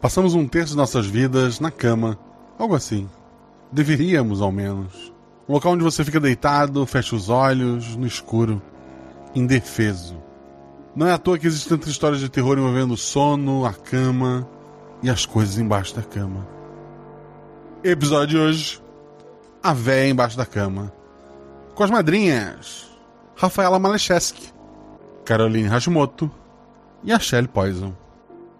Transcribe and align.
Passamos 0.00 0.34
um 0.34 0.46
terço 0.46 0.72
de 0.72 0.76
nossas 0.76 1.06
vidas 1.06 1.58
na 1.58 1.72
cama. 1.72 2.16
Algo 2.56 2.76
assim. 2.76 3.08
Deveríamos, 3.72 4.40
ao 4.40 4.52
menos. 4.52 5.12
Um 5.48 5.54
local 5.54 5.72
onde 5.72 5.82
você 5.82 6.04
fica 6.04 6.20
deitado, 6.20 6.86
fecha 6.86 7.16
os 7.16 7.28
olhos, 7.28 7.96
no 7.96 8.06
escuro, 8.06 8.62
indefeso. 9.34 10.16
Não 10.94 11.06
é 11.06 11.12
à 11.12 11.18
toa 11.18 11.36
que 11.36 11.48
existem 11.48 11.70
tantas 11.70 11.90
histórias 11.90 12.20
de 12.20 12.28
terror 12.28 12.56
envolvendo 12.56 12.94
o 12.94 12.96
sono, 12.96 13.66
a 13.66 13.72
cama 13.72 14.48
e 15.02 15.10
as 15.10 15.26
coisas 15.26 15.58
embaixo 15.58 15.96
da 15.96 16.02
cama. 16.02 16.46
Episódio 17.82 18.28
de 18.28 18.38
hoje: 18.38 18.82
A 19.62 19.72
Véia 19.72 20.10
Embaixo 20.10 20.36
da 20.36 20.46
Cama. 20.46 20.92
Com 21.74 21.82
as 21.82 21.90
madrinhas: 21.90 22.88
Rafaela 23.34 23.78
Malecheski, 23.78 24.52
Caroline 25.24 25.68
Hashimoto 25.68 26.30
e 27.02 27.12
a 27.12 27.18
Shelley 27.18 27.48
Poison, 27.48 27.94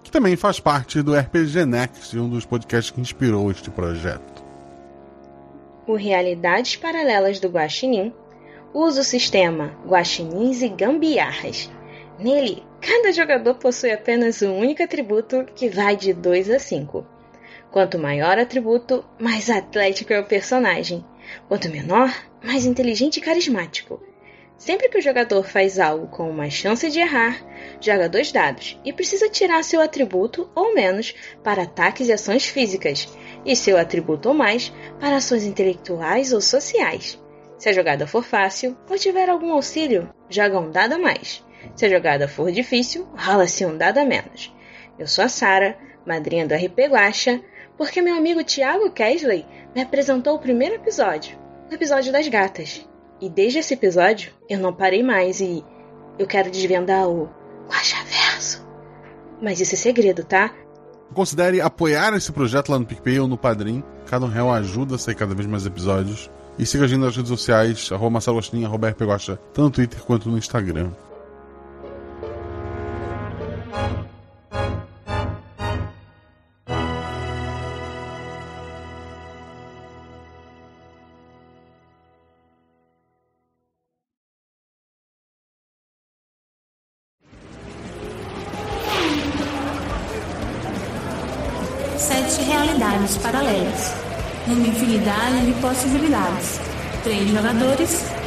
que 0.09 0.13
também 0.13 0.37
faz 0.37 0.59
parte 0.59 1.03
do 1.03 1.15
RPG 1.15 1.67
Next, 1.67 2.19
um 2.19 2.31
dos 2.31 2.47
podcasts 2.47 2.91
que 2.91 2.99
inspirou 2.99 3.51
este 3.51 3.71
projeto. 3.71 4.43
O 5.87 5.97
Realidades 5.97 6.77
Paralelas 6.77 7.39
do 7.39 7.49
Guaxinim 7.49 8.11
usa 8.73 9.03
o 9.03 9.05
sistema 9.05 9.71
Guaxinins 9.87 10.63
e 10.63 10.69
Gambiarras. 10.71 11.71
Nele, 12.19 12.63
cada 12.81 13.13
jogador 13.13 13.57
possui 13.57 13.91
apenas 13.91 14.41
um 14.41 14.57
único 14.57 14.83
atributo 14.83 15.45
que 15.55 15.69
vai 15.69 15.95
de 15.95 16.15
2 16.15 16.53
a 16.53 16.59
5. 16.59 17.07
Quanto 17.71 17.99
maior 17.99 18.39
atributo, 18.39 19.05
mais 19.21 19.51
atlético 19.51 20.15
é 20.15 20.21
o 20.21 20.27
personagem. 20.27 21.05
Quanto 21.49 21.69
menor, 21.69 22.11
mais 22.43 22.65
inteligente 22.65 23.19
e 23.19 23.21
carismático. 23.21 24.01
Sempre 24.59 24.89
que 24.89 24.99
o 24.99 25.03
jogador 25.03 25.45
faz 25.45 25.79
algo 25.79 26.09
com 26.09 26.29
uma 26.29 26.51
chance 26.51 26.91
de 26.91 26.99
errar, 26.99 27.41
joga 27.81 28.09
dois 28.09 28.33
dados 28.33 28.79
e 28.85 28.93
precisa 28.93 29.29
tirar 29.29 29.63
seu 29.63 29.81
atributo 29.81 30.51
ou 30.53 30.75
menos 30.75 31.15
para 31.45 31.63
ataques 31.63 32.09
e 32.09 32.13
ações 32.13 32.47
físicas, 32.47 33.09
e 33.47 33.55
seu 33.55 33.79
atributo 33.79 34.29
ou 34.29 34.35
mais 34.35 34.73
para 34.99 35.17
ações 35.17 35.45
intelectuais 35.45 36.33
ou 36.33 36.41
sociais. 36.41 37.23
Se 37.57 37.69
a 37.69 37.73
jogada 37.73 38.05
for 38.05 38.25
fácil 38.25 38.77
ou 38.91 38.99
tiver 38.99 39.31
algum 39.31 39.53
auxílio, 39.53 40.13
joga 40.29 40.59
um 40.59 40.73
dado 40.73 40.95
a 40.95 40.99
mais. 40.99 41.45
Se 41.77 41.87
a 41.87 41.89
jogada 41.89 42.27
for 42.27 42.51
difícil, 42.51 43.09
rola-se 43.17 43.65
um 43.65 43.77
dado 43.77 43.99
a 43.99 44.05
menos. 44.05 44.53
Eu 44.99 45.07
sou 45.07 45.25
a 45.25 45.29
Sara, 45.29 45.79
madrinha 46.05 46.47
do 46.47 46.55
RP 46.55 46.89
Guacha, 46.89 47.41
porque 47.77 48.03
meu 48.03 48.17
amigo 48.17 48.43
Tiago 48.43 48.91
Kesley 48.91 49.47
me 49.73 49.83
apresentou 49.83 50.35
o 50.35 50.41
primeiro 50.41 50.75
episódio, 50.75 51.39
o 51.71 51.75
episódio 51.75 52.13
das 52.13 52.27
gatas. 52.27 52.89
E 53.21 53.29
desde 53.29 53.59
esse 53.59 53.75
episódio 53.75 54.33
eu 54.49 54.59
não 54.59 54.73
parei 54.73 55.03
mais 55.03 55.41
e 55.41 55.65
eu 56.19 56.27
quero 56.27 56.51
desvendar 56.51 57.09
o 57.09 57.29
Verso. 57.69 58.67
Mas 59.43 59.61
isso 59.61 59.75
é 59.75 59.79
segredo, 59.79 60.25
tá? 60.25 60.55
Considere 61.15 61.61
apoiar 61.61 62.15
esse 62.15 62.33
projeto 62.33 62.71
lá 62.71 62.79
no 62.79 62.87
PicPay 62.87 63.21
ou 63.21 63.29
no 63.29 63.39
Padrim. 63.39 63.83
Cada 64.07 64.27
um 64.27 64.29
real 64.29 64.53
ajuda 64.53 64.97
a 64.97 64.99
sair 64.99 65.15
cada 65.15 65.35
vez 65.35 65.47
mais 65.47 65.67
episódios. 65.67 66.31
E 66.59 66.67
siga 66.67 66.85
a 66.85 66.89
gente 66.89 67.01
nas 67.01 67.17
redes 67.17 67.29
sociais, 67.29 67.89
arroba 67.93 68.11
Marcelo 68.11 68.37
Agostinho, 68.37 68.67
arroba 68.67 68.89
RPGosta, 68.89 69.37
tanto 69.53 69.63
no 69.63 69.71
Twitter 69.71 70.01
quanto 70.03 70.29
no 70.29 70.37
Instagram. 70.37 70.91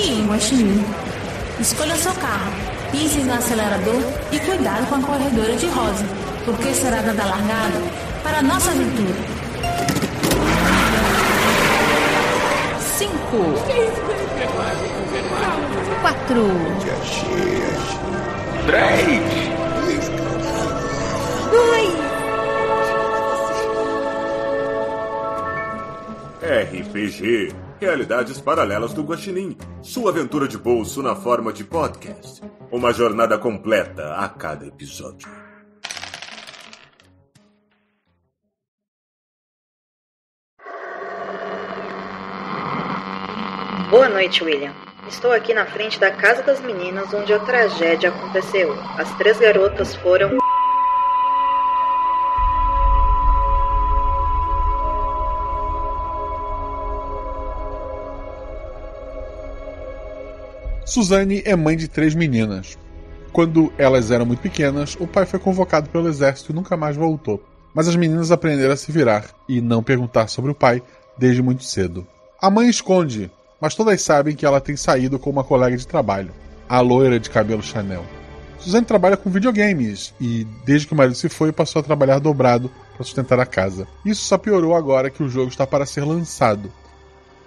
E 0.04 0.22
um 0.22 0.28
guaxinim. 0.28 0.84
Escolha 1.60 1.96
seu 1.96 2.14
carro, 2.14 2.52
pise 2.92 3.20
no 3.20 3.34
acelerador 3.34 4.02
e 4.32 4.40
cuidado 4.40 4.88
com 4.88 4.96
a 4.96 5.02
corredora 5.02 5.56
de 5.56 5.68
rosa, 5.68 6.06
porque 6.44 6.74
será 6.74 7.02
dada 7.02 7.24
largada 7.24 7.82
para 8.24 8.40
a 8.40 8.42
nossa 8.42 8.72
aventura. 8.72 9.16
Cinco. 12.98 13.54
Quatro. 16.02 16.48
Três. 18.66 19.52
RPG 26.42 27.61
Realidades 27.82 28.40
Paralelas 28.40 28.94
do 28.94 29.02
Guaxinim. 29.02 29.58
Sua 29.82 30.12
aventura 30.12 30.48
de 30.48 30.56
bolso 30.56 31.02
na 31.02 31.16
forma 31.16 31.52
de 31.52 31.64
podcast. 31.64 32.40
Uma 32.72 32.94
jornada 32.94 33.40
completa 33.40 34.18
a 34.18 34.30
cada 34.30 34.68
episódio. 34.68 35.28
Boa 43.90 44.10
noite, 44.10 44.44
William. 44.44 44.76
Estou 45.08 45.32
aqui 45.32 45.52
na 45.52 45.66
frente 45.66 46.00
da 46.00 46.12
casa 46.12 46.44
das 46.44 46.62
meninas 46.62 47.12
onde 47.12 47.34
a 47.34 47.40
tragédia 47.40 48.10
aconteceu. 48.10 48.76
As 48.96 49.12
três 49.18 49.40
garotas 49.40 49.96
foram. 49.96 50.41
Suzane 60.92 61.42
é 61.46 61.56
mãe 61.56 61.78
de 61.78 61.88
três 61.88 62.14
meninas. 62.14 62.78
Quando 63.32 63.72
elas 63.78 64.12
eram 64.12 64.26
muito 64.26 64.42
pequenas, 64.42 64.98
o 65.00 65.08
pai 65.08 65.26
foi 65.26 65.40
convocado 65.40 65.90
pelo 65.90 66.10
exército 66.10 66.52
e 66.52 66.56
nunca 66.56 66.76
mais 66.76 66.98
voltou. 66.98 67.42
Mas 67.74 67.88
as 67.88 67.96
meninas 67.96 68.30
aprenderam 68.30 68.74
a 68.74 68.76
se 68.76 68.92
virar 68.92 69.24
e 69.48 69.62
não 69.62 69.82
perguntar 69.82 70.28
sobre 70.28 70.52
o 70.52 70.54
pai 70.54 70.84
desde 71.18 71.42
muito 71.42 71.64
cedo. 71.64 72.06
A 72.42 72.50
mãe 72.50 72.68
esconde, 72.68 73.32
mas 73.62 73.74
todas 73.74 74.02
sabem 74.02 74.36
que 74.36 74.46
ela 74.46 74.60
tem 74.60 74.76
saído 74.76 75.18
com 75.18 75.30
uma 75.30 75.46
colega 75.46 75.78
de 75.78 75.88
trabalho, 75.88 76.34
a 76.68 76.82
loira 76.82 77.18
de 77.22 77.30
cabelo 77.30 77.64
Chanel. 77.64 78.04
Suzane 78.60 78.86
trabalha 78.86 79.16
com 79.16 79.30
videogames 79.30 80.14
e, 80.20 80.46
desde 80.66 80.88
que 80.88 80.94
o 80.94 80.98
marido 80.98 81.16
se 81.16 81.30
foi, 81.30 81.54
passou 81.54 81.80
a 81.80 81.84
trabalhar 81.84 82.20
dobrado 82.20 82.70
para 82.98 83.06
sustentar 83.06 83.40
a 83.40 83.46
casa. 83.46 83.88
Isso 84.04 84.26
só 84.26 84.38
piorou 84.38 84.76
agora 84.76 85.10
que 85.10 85.24
o 85.24 85.30
jogo 85.30 85.48
está 85.48 85.66
para 85.66 85.86
ser 85.86 86.04
lançado. 86.04 86.70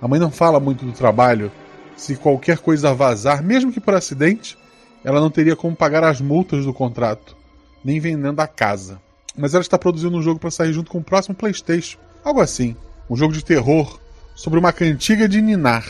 A 0.01 0.09
mãe 0.09 0.19
não 0.19 0.31
fala 0.31 0.59
muito 0.59 0.83
do 0.83 0.93
trabalho. 0.93 1.53
Se 1.97 2.17
qualquer 2.17 2.59
coisa 2.59 2.95
vazar, 2.95 3.43
mesmo 3.43 3.73
que 3.73 3.81
por 3.81 3.95
acidente, 3.95 4.59
ela 5.05 5.21
não 5.21 5.31
teria 5.31 5.55
como 5.55 5.77
pagar 5.77 6.03
as 6.05 6.21
multas 6.21 6.65
do 6.65 6.75
contrato, 6.75 7.37
nem 7.85 8.01
vendendo 8.01 8.41
a 8.41 8.47
casa. 8.47 9.01
Mas 9.37 9.55
ela 9.55 9.63
está 9.63 9.79
produzindo 9.79 10.17
um 10.17 10.23
jogo 10.23 10.41
para 10.41 10.51
sair 10.51 10.73
junto 10.73 10.91
com 10.91 10.99
o 10.99 11.05
próximo 11.05 11.35
PlayStation. 11.35 11.99
Algo 12.25 12.41
assim. 12.41 12.77
Um 13.09 13.17
jogo 13.17 13.33
de 13.33 13.45
terror 13.45 14.01
sobre 14.35 14.59
uma 14.59 14.73
cantiga 14.73 15.29
de 15.29 15.41
ninar. 15.43 15.85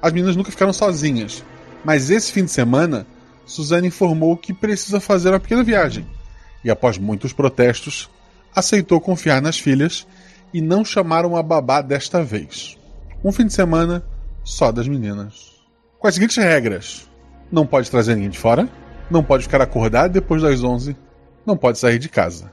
As 0.00 0.12
meninas 0.12 0.36
nunca 0.36 0.50
ficaram 0.50 0.72
sozinhas, 0.72 1.44
mas 1.84 2.10
esse 2.10 2.32
fim 2.32 2.44
de 2.44 2.50
semana, 2.50 3.06
Suzane 3.46 3.88
informou 3.88 4.36
que 4.36 4.52
precisa 4.52 5.00
fazer 5.00 5.30
uma 5.30 5.40
pequena 5.40 5.62
viagem. 5.62 6.06
E 6.64 6.70
após 6.70 6.98
muitos 6.98 7.32
protestos, 7.32 8.08
aceitou 8.54 9.00
confiar 9.00 9.42
nas 9.42 9.58
filhas 9.58 10.06
e 10.52 10.60
não 10.60 10.84
chamar 10.84 11.24
uma 11.24 11.42
babá 11.42 11.80
desta 11.80 12.22
vez. 12.22 12.76
Um 13.24 13.32
fim 13.32 13.46
de 13.46 13.52
semana 13.52 14.04
só 14.44 14.72
das 14.72 14.88
meninas. 14.88 15.52
Com 15.98 16.08
as 16.08 16.14
seguintes 16.14 16.36
regras: 16.36 17.08
não 17.50 17.66
pode 17.66 17.90
trazer 17.90 18.14
ninguém 18.14 18.30
de 18.30 18.38
fora, 18.38 18.68
não 19.10 19.22
pode 19.22 19.44
ficar 19.44 19.60
acordado 19.60 20.12
depois 20.12 20.42
das 20.42 20.62
11, 20.62 20.96
não 21.46 21.56
pode 21.56 21.78
sair 21.78 21.98
de 21.98 22.08
casa. 22.08 22.50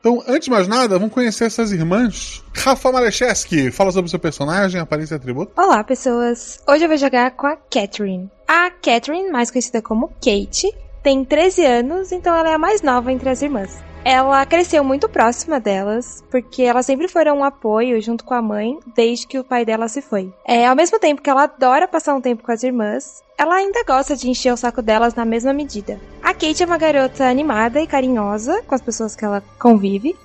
Então, 0.00 0.20
antes 0.26 0.46
de 0.46 0.50
mais 0.50 0.66
nada, 0.66 0.98
vamos 0.98 1.14
conhecer 1.14 1.44
essas 1.44 1.70
irmãs. 1.70 2.42
Rafa 2.52 2.90
Malecheski, 2.90 3.70
fala 3.70 3.92
sobre 3.92 4.08
o 4.08 4.10
seu 4.10 4.18
personagem, 4.18 4.80
aparência 4.80 5.14
e 5.14 5.16
atributo. 5.16 5.52
Olá, 5.56 5.84
pessoas! 5.84 6.60
Hoje 6.66 6.84
eu 6.84 6.88
vou 6.88 6.96
jogar 6.96 7.30
com 7.32 7.46
a 7.46 7.56
Catherine. 7.56 8.28
A 8.48 8.68
Catherine, 8.70 9.30
mais 9.30 9.50
conhecida 9.50 9.80
como 9.80 10.08
Kate, 10.20 10.74
tem 11.04 11.24
13 11.24 11.64
anos, 11.64 12.10
então 12.10 12.34
ela 12.34 12.50
é 12.50 12.54
a 12.54 12.58
mais 12.58 12.82
nova 12.82 13.12
entre 13.12 13.28
as 13.28 13.42
irmãs. 13.42 13.80
Ela 14.04 14.44
cresceu 14.44 14.82
muito 14.82 15.08
próxima 15.08 15.60
delas, 15.60 16.24
porque 16.30 16.62
elas 16.62 16.86
sempre 16.86 17.06
foram 17.06 17.38
um 17.38 17.44
apoio 17.44 18.00
junto 18.02 18.24
com 18.24 18.34
a 18.34 18.42
mãe 18.42 18.78
desde 18.94 19.26
que 19.26 19.38
o 19.38 19.44
pai 19.44 19.64
dela 19.64 19.86
se 19.88 20.02
foi. 20.02 20.32
É, 20.44 20.66
ao 20.66 20.74
mesmo 20.74 20.98
tempo 20.98 21.22
que 21.22 21.30
ela 21.30 21.44
adora 21.44 21.86
passar 21.86 22.14
um 22.14 22.20
tempo 22.20 22.42
com 22.42 22.50
as 22.50 22.62
irmãs, 22.62 23.22
ela 23.38 23.54
ainda 23.54 23.84
gosta 23.84 24.16
de 24.16 24.28
encher 24.28 24.52
o 24.52 24.56
saco 24.56 24.82
delas 24.82 25.14
na 25.14 25.24
mesma 25.24 25.52
medida. 25.52 26.00
A 26.22 26.34
Kate 26.34 26.62
é 26.62 26.66
uma 26.66 26.78
garota 26.78 27.24
animada 27.24 27.80
e 27.80 27.86
carinhosa 27.86 28.62
com 28.66 28.74
as 28.74 28.82
pessoas 28.82 29.14
que 29.14 29.24
ela 29.24 29.42
convive, 29.58 30.16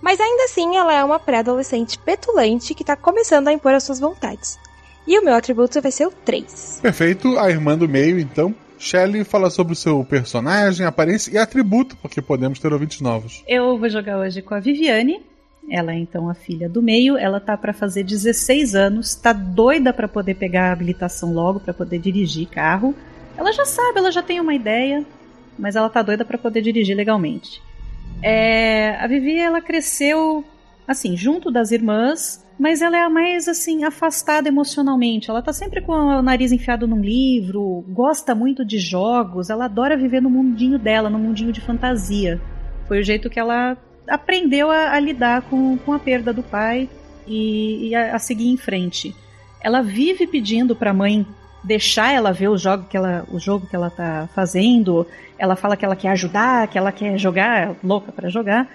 mas 0.00 0.20
ainda 0.20 0.44
assim 0.44 0.76
ela 0.76 0.94
é 0.94 1.02
uma 1.02 1.18
pré-adolescente 1.18 1.98
petulante 1.98 2.74
que 2.74 2.84
tá 2.84 2.94
começando 2.94 3.48
a 3.48 3.52
impor 3.52 3.74
as 3.74 3.82
suas 3.82 3.98
vontades. 3.98 4.58
E 5.06 5.18
o 5.18 5.24
meu 5.24 5.34
atributo 5.34 5.82
vai 5.82 5.90
ser 5.90 6.06
o 6.06 6.10
3. 6.10 6.78
Perfeito, 6.80 7.38
a 7.38 7.50
irmã 7.50 7.76
do 7.76 7.88
meio, 7.88 8.18
então. 8.18 8.54
Shelley 8.84 9.24
fala 9.24 9.48
sobre 9.48 9.72
o 9.72 9.76
seu 9.76 10.04
personagem, 10.04 10.84
aparência 10.84 11.32
e 11.32 11.38
atributo, 11.38 11.96
porque 11.96 12.20
podemos 12.20 12.58
ter 12.58 12.70
ouvintes 12.70 13.00
novos. 13.00 13.42
Eu 13.48 13.78
vou 13.78 13.88
jogar 13.88 14.18
hoje 14.18 14.42
com 14.42 14.54
a 14.54 14.60
Viviane. 14.60 15.22
Ela 15.70 15.92
é 15.92 15.98
então 15.98 16.28
a 16.28 16.34
filha 16.34 16.68
do 16.68 16.82
meio. 16.82 17.16
Ela 17.16 17.40
tá 17.40 17.56
para 17.56 17.72
fazer 17.72 18.04
16 18.04 18.74
anos, 18.74 19.14
tá 19.14 19.32
doida 19.32 19.90
para 19.90 20.06
poder 20.06 20.34
pegar 20.34 20.68
a 20.68 20.72
habilitação 20.72 21.32
logo, 21.32 21.60
para 21.60 21.72
poder 21.72 21.98
dirigir 21.98 22.46
carro. 22.46 22.94
Ela 23.38 23.50
já 23.52 23.64
sabe, 23.64 23.98
ela 23.98 24.12
já 24.12 24.22
tem 24.22 24.38
uma 24.38 24.54
ideia, 24.54 25.02
mas 25.58 25.74
ela 25.76 25.88
tá 25.88 26.02
doida 26.02 26.24
para 26.24 26.36
poder 26.36 26.60
dirigir 26.60 26.94
legalmente. 26.94 27.62
É, 28.22 28.96
a 28.96 29.06
Vivi, 29.06 29.38
ela 29.38 29.62
cresceu 29.62 30.44
assim, 30.86 31.16
junto 31.16 31.50
das 31.50 31.70
irmãs, 31.70 32.43
mas 32.58 32.80
ela 32.80 32.96
é 32.96 33.02
a 33.02 33.10
mais 33.10 33.48
assim 33.48 33.84
afastada 33.84 34.48
emocionalmente. 34.48 35.30
Ela 35.30 35.42
tá 35.42 35.52
sempre 35.52 35.80
com 35.80 35.92
o 35.92 36.22
nariz 36.22 36.52
enfiado 36.52 36.86
num 36.86 37.00
livro, 37.00 37.84
gosta 37.88 38.34
muito 38.34 38.64
de 38.64 38.78
jogos, 38.78 39.50
ela 39.50 39.64
adora 39.64 39.96
viver 39.96 40.22
no 40.22 40.30
mundinho 40.30 40.78
dela, 40.78 41.10
no 41.10 41.18
mundinho 41.18 41.52
de 41.52 41.60
fantasia. 41.60 42.40
Foi 42.86 43.00
o 43.00 43.04
jeito 43.04 43.30
que 43.30 43.40
ela 43.40 43.76
aprendeu 44.08 44.70
a, 44.70 44.92
a 44.92 45.00
lidar 45.00 45.42
com, 45.42 45.76
com 45.78 45.92
a 45.92 45.98
perda 45.98 46.32
do 46.32 46.42
pai 46.42 46.88
e, 47.26 47.88
e 47.88 47.94
a, 47.94 48.14
a, 48.14 48.18
seguir 48.18 48.48
em 48.48 48.56
frente. 48.56 49.14
Ela 49.60 49.82
vive 49.82 50.26
pedindo 50.26 50.76
para 50.76 50.90
a 50.90 50.94
mãe 50.94 51.26
deixar 51.62 52.12
ela 52.12 52.32
ver 52.32 52.48
o 52.48 52.58
jogo 52.58 52.84
que 52.84 52.96
ela, 52.96 53.24
o 53.32 53.40
jogo 53.40 53.66
que 53.66 53.74
ela 53.74 53.90
tá 53.90 54.28
fazendo. 54.34 55.06
Ela 55.38 55.56
fala 55.56 55.76
que 55.76 55.84
ela 55.84 55.96
quer 55.96 56.10
ajudar, 56.10 56.68
que 56.68 56.76
ela 56.76 56.92
quer 56.92 57.18
jogar, 57.18 57.70
é 57.70 57.76
louca 57.82 58.12
para 58.12 58.28
jogar. 58.28 58.68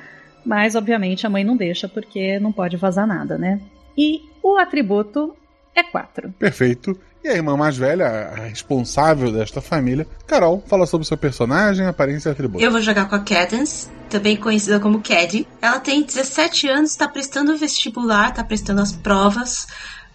Mas, 0.50 0.74
obviamente, 0.74 1.28
a 1.28 1.30
mãe 1.30 1.44
não 1.44 1.56
deixa 1.56 1.88
porque 1.88 2.40
não 2.40 2.52
pode 2.52 2.76
vazar 2.76 3.06
nada, 3.06 3.38
né? 3.38 3.62
E 3.96 4.24
o 4.42 4.58
atributo 4.58 5.38
é 5.76 5.84
4. 5.84 6.34
Perfeito. 6.40 7.00
E 7.24 7.28
a 7.28 7.36
irmã 7.36 7.56
mais 7.56 7.78
velha, 7.78 8.08
a 8.08 8.48
responsável 8.48 9.32
desta 9.32 9.62
família, 9.62 10.08
Carol, 10.26 10.64
fala 10.66 10.88
sobre 10.88 11.06
o 11.06 11.08
seu 11.08 11.16
personagem, 11.16 11.86
aparência 11.86 12.30
e 12.30 12.32
atributo. 12.32 12.64
Eu 12.64 12.72
vou 12.72 12.82
jogar 12.82 13.08
com 13.08 13.14
a 13.14 13.20
Cadence, 13.20 13.90
também 14.10 14.36
conhecida 14.38 14.80
como 14.80 15.04
Cad. 15.04 15.46
Ela 15.62 15.80
tem 15.80 16.02
17 16.02 16.68
anos, 16.68 16.90
está 16.90 17.08
prestando 17.08 17.54
o 17.54 17.58
vestibular, 17.58 18.30
está 18.30 18.44
prestando 18.44 18.82
as 18.82 18.92
provas 18.92 19.68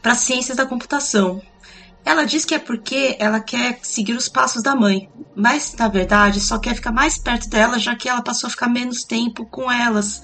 para 0.02 0.16
ciências 0.16 0.56
da 0.56 0.66
computação. 0.66 1.40
Ela 2.04 2.24
diz 2.24 2.44
que 2.44 2.54
é 2.54 2.58
porque 2.58 3.16
ela 3.18 3.40
quer 3.40 3.78
seguir 3.82 4.14
os 4.14 4.28
passos 4.28 4.62
da 4.62 4.76
mãe, 4.76 5.08
mas 5.34 5.74
na 5.78 5.88
verdade 5.88 6.38
só 6.40 6.58
quer 6.58 6.74
ficar 6.74 6.92
mais 6.92 7.16
perto 7.16 7.48
dela, 7.48 7.78
já 7.78 7.96
que 7.96 8.08
ela 8.08 8.22
passou 8.22 8.46
a 8.46 8.50
ficar 8.50 8.68
menos 8.68 9.04
tempo 9.04 9.46
com 9.46 9.72
elas 9.72 10.22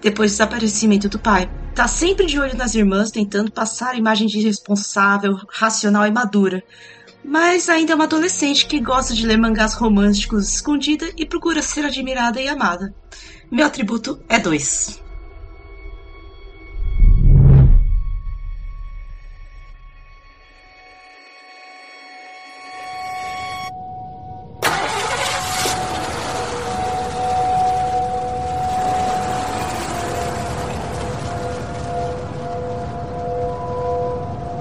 depois 0.00 0.30
do 0.30 0.34
desaparecimento 0.34 1.08
do 1.08 1.18
pai. 1.18 1.50
Tá 1.74 1.86
sempre 1.86 2.26
de 2.26 2.38
olho 2.38 2.56
nas 2.56 2.74
irmãs, 2.74 3.10
tentando 3.10 3.52
passar 3.52 3.90
a 3.94 3.98
imagem 3.98 4.26
de 4.26 4.40
responsável, 4.40 5.38
racional 5.50 6.06
e 6.06 6.10
madura. 6.10 6.62
Mas 7.24 7.68
ainda 7.68 7.92
é 7.92 7.94
uma 7.94 8.04
adolescente 8.04 8.66
que 8.66 8.80
gosta 8.80 9.12
de 9.12 9.26
ler 9.26 9.36
mangás 9.36 9.74
românticos 9.74 10.48
escondida 10.48 11.10
e 11.16 11.26
procura 11.26 11.60
ser 11.60 11.84
admirada 11.84 12.40
e 12.40 12.48
amada. 12.48 12.94
Meu 13.50 13.66
atributo 13.66 14.22
é 14.28 14.38
dois. 14.38 15.02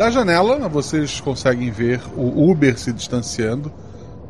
Da 0.07 0.11
janela, 0.11 0.69
vocês 0.69 1.19
conseguem 1.19 1.69
ver 1.69 1.99
o 2.15 2.49
Uber 2.49 2.79
se 2.79 2.93
distanciando, 2.93 3.69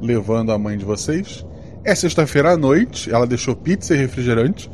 levando 0.01 0.51
a 0.51 0.57
mãe 0.57 0.75
de 0.75 0.83
vocês. 0.83 1.45
É 1.83 1.93
sexta-feira 1.93 2.53
à 2.53 2.57
noite, 2.57 3.13
ela 3.13 3.27
deixou 3.27 3.55
pizza 3.55 3.93
e 3.93 3.97
refrigerante. 3.97 4.71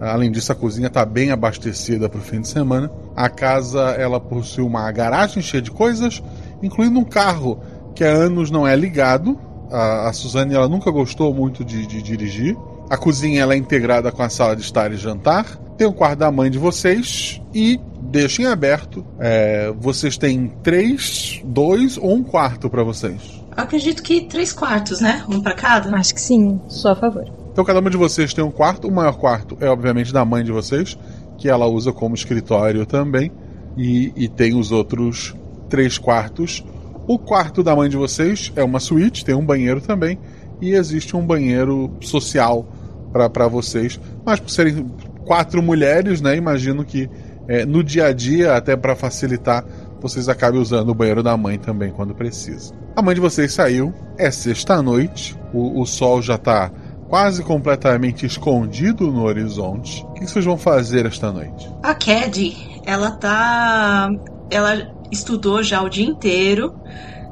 Além 0.00 0.28
disso, 0.28 0.50
a 0.50 0.56
cozinha 0.56 0.88
está 0.88 1.04
bem 1.04 1.30
abastecida 1.30 2.08
para 2.08 2.18
o 2.18 2.20
fim 2.20 2.40
de 2.40 2.48
semana. 2.48 2.90
A 3.14 3.28
casa 3.28 3.90
ela 3.90 4.18
possui 4.18 4.64
uma 4.64 4.90
garagem 4.90 5.40
cheia 5.40 5.62
de 5.62 5.70
coisas, 5.70 6.20
incluindo 6.60 6.98
um 6.98 7.04
carro 7.04 7.62
que 7.94 8.02
há 8.02 8.10
anos 8.10 8.50
não 8.50 8.66
é 8.66 8.74
ligado. 8.74 9.38
A, 9.70 10.08
a 10.08 10.12
Suzane 10.12 10.52
ela 10.52 10.68
nunca 10.68 10.90
gostou 10.90 11.32
muito 11.32 11.64
de, 11.64 11.86
de 11.86 12.02
dirigir. 12.02 12.56
A 12.90 12.96
cozinha 12.96 13.42
ela 13.42 13.54
é 13.54 13.56
integrada 13.56 14.10
com 14.10 14.20
a 14.20 14.28
sala 14.28 14.56
de 14.56 14.62
estar 14.62 14.90
e 14.90 14.96
jantar. 14.96 15.56
Tem 15.78 15.86
o 15.86 15.92
quarto 15.92 16.18
da 16.18 16.32
mãe 16.32 16.50
de 16.50 16.58
vocês 16.58 17.40
e 17.54 17.78
deixem 18.02 18.46
aberto. 18.46 19.06
É, 19.20 19.72
vocês 19.78 20.18
têm 20.18 20.48
três, 20.60 21.40
dois 21.44 21.96
ou 21.96 22.12
um 22.12 22.24
quarto 22.24 22.68
para 22.68 22.82
vocês? 22.82 23.40
Acredito 23.52 24.02
que 24.02 24.22
três 24.22 24.52
quartos, 24.52 25.00
né? 25.00 25.24
Um 25.28 25.40
para 25.40 25.54
cada? 25.54 25.94
Acho 25.94 26.12
que 26.12 26.20
sim. 26.20 26.60
Só 26.66 26.90
a 26.90 26.96
favor. 26.96 27.32
Então 27.52 27.64
cada 27.64 27.78
uma 27.78 27.90
de 27.90 27.96
vocês 27.96 28.34
tem 28.34 28.42
um 28.42 28.50
quarto. 28.50 28.88
O 28.88 28.92
maior 28.92 29.16
quarto 29.16 29.56
é 29.60 29.68
obviamente 29.70 30.12
da 30.12 30.24
mãe 30.24 30.42
de 30.42 30.50
vocês, 30.50 30.98
que 31.38 31.48
ela 31.48 31.68
usa 31.68 31.92
como 31.92 32.16
escritório 32.16 32.84
também. 32.84 33.30
E, 33.76 34.12
e 34.16 34.28
tem 34.28 34.58
os 34.58 34.72
outros 34.72 35.36
três 35.68 35.96
quartos. 35.96 36.64
O 37.06 37.20
quarto 37.20 37.62
da 37.62 37.76
mãe 37.76 37.88
de 37.88 37.96
vocês 37.96 38.52
é 38.56 38.64
uma 38.64 38.80
suíte, 38.80 39.24
tem 39.24 39.36
um 39.36 39.46
banheiro 39.46 39.80
também. 39.80 40.18
E 40.60 40.72
existe 40.72 41.16
um 41.16 41.24
banheiro 41.24 41.96
social 42.00 42.66
para 43.12 43.48
vocês. 43.48 44.00
Mas 44.24 44.40
por 44.40 44.50
serem 44.50 44.90
quatro 45.24 45.62
mulheres, 45.62 46.20
né? 46.20 46.36
Imagino 46.36 46.84
que 46.84 47.08
é, 47.48 47.64
no 47.64 47.82
dia 47.82 48.06
a 48.06 48.12
dia, 48.12 48.56
até 48.56 48.76
para 48.76 48.94
facilitar, 48.94 49.64
vocês 50.00 50.28
acabem 50.28 50.60
usando 50.60 50.90
o 50.90 50.94
banheiro 50.94 51.22
da 51.22 51.36
mãe 51.36 51.58
também 51.58 51.90
quando 51.90 52.14
precisa. 52.14 52.74
A 52.96 53.02
mãe 53.02 53.14
de 53.14 53.20
vocês 53.20 53.52
saiu, 53.52 53.92
é 54.18 54.30
sexta-noite, 54.30 55.36
o, 55.52 55.80
o 55.80 55.86
sol 55.86 56.22
já 56.22 56.36
está 56.36 56.70
quase 57.08 57.42
completamente 57.42 58.24
escondido 58.24 59.10
no 59.10 59.24
horizonte. 59.24 60.04
O 60.04 60.12
que 60.12 60.26
vocês 60.26 60.44
vão 60.44 60.56
fazer 60.56 61.06
esta 61.06 61.32
noite? 61.32 61.68
A 61.82 61.92
Cad, 61.92 62.56
ela 62.86 63.10
tá. 63.10 64.08
Ela 64.48 64.94
estudou 65.10 65.62
já 65.62 65.82
o 65.82 65.88
dia 65.88 66.06
inteiro 66.06 66.74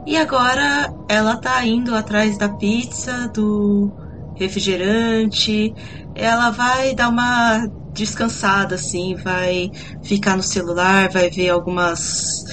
e 0.04 0.16
agora 0.16 0.92
ela 1.08 1.36
tá 1.36 1.64
indo 1.64 1.94
atrás 1.94 2.36
da 2.36 2.48
pizza, 2.48 3.28
do 3.28 3.92
refrigerante. 4.38 5.74
Ela 6.14 6.50
vai 6.50 6.94
dar 6.94 7.08
uma 7.08 7.66
descansada, 7.92 8.76
assim, 8.76 9.14
vai 9.16 9.70
ficar 10.02 10.36
no 10.36 10.42
celular, 10.42 11.08
vai 11.10 11.28
ver 11.30 11.50
algumas. 11.50 12.44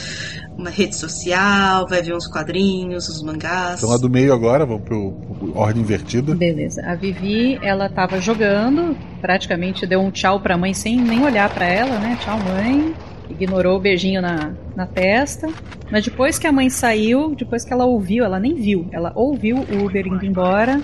uma 0.57 0.69
rede 0.69 0.95
social, 0.95 1.85
vai 1.87 2.01
ver 2.01 2.15
uns 2.15 2.27
quadrinhos, 2.27 3.07
os 3.09 3.21
mangás. 3.21 3.79
Então 3.79 3.89
lá 3.89 3.97
do 3.97 4.09
meio 4.09 4.33
agora, 4.33 4.65
vamos 4.65 4.83
pro, 4.83 5.11
pro 5.11 5.57
ordem 5.57 5.81
invertida. 5.81 6.33
Beleza. 6.33 6.81
A 6.85 6.95
Vivi, 6.95 7.59
ela 7.61 7.89
tava 7.89 8.19
jogando, 8.19 8.95
praticamente 9.21 9.85
deu 9.85 9.99
um 9.99 10.11
tchau 10.11 10.39
pra 10.39 10.57
mãe 10.57 10.73
sem 10.73 10.99
nem 10.99 11.23
olhar 11.23 11.53
para 11.53 11.65
ela, 11.65 11.99
né? 11.99 12.17
Tchau, 12.21 12.39
mãe 12.39 12.93
ignorou 13.29 13.77
o 13.77 13.79
beijinho 13.79 14.21
na, 14.21 14.53
na 14.75 14.85
testa. 14.85 15.47
Mas 15.91 16.05
depois 16.05 16.39
que 16.39 16.47
a 16.47 16.51
mãe 16.51 16.69
saiu, 16.69 17.35
depois 17.35 17.63
que 17.63 17.73
ela 17.73 17.85
ouviu, 17.85 18.23
ela 18.23 18.39
nem 18.39 18.55
viu, 18.55 18.87
ela 18.91 19.11
ouviu 19.15 19.57
o 19.57 19.85
Uber 19.85 20.07
indo 20.07 20.25
embora, 20.25 20.81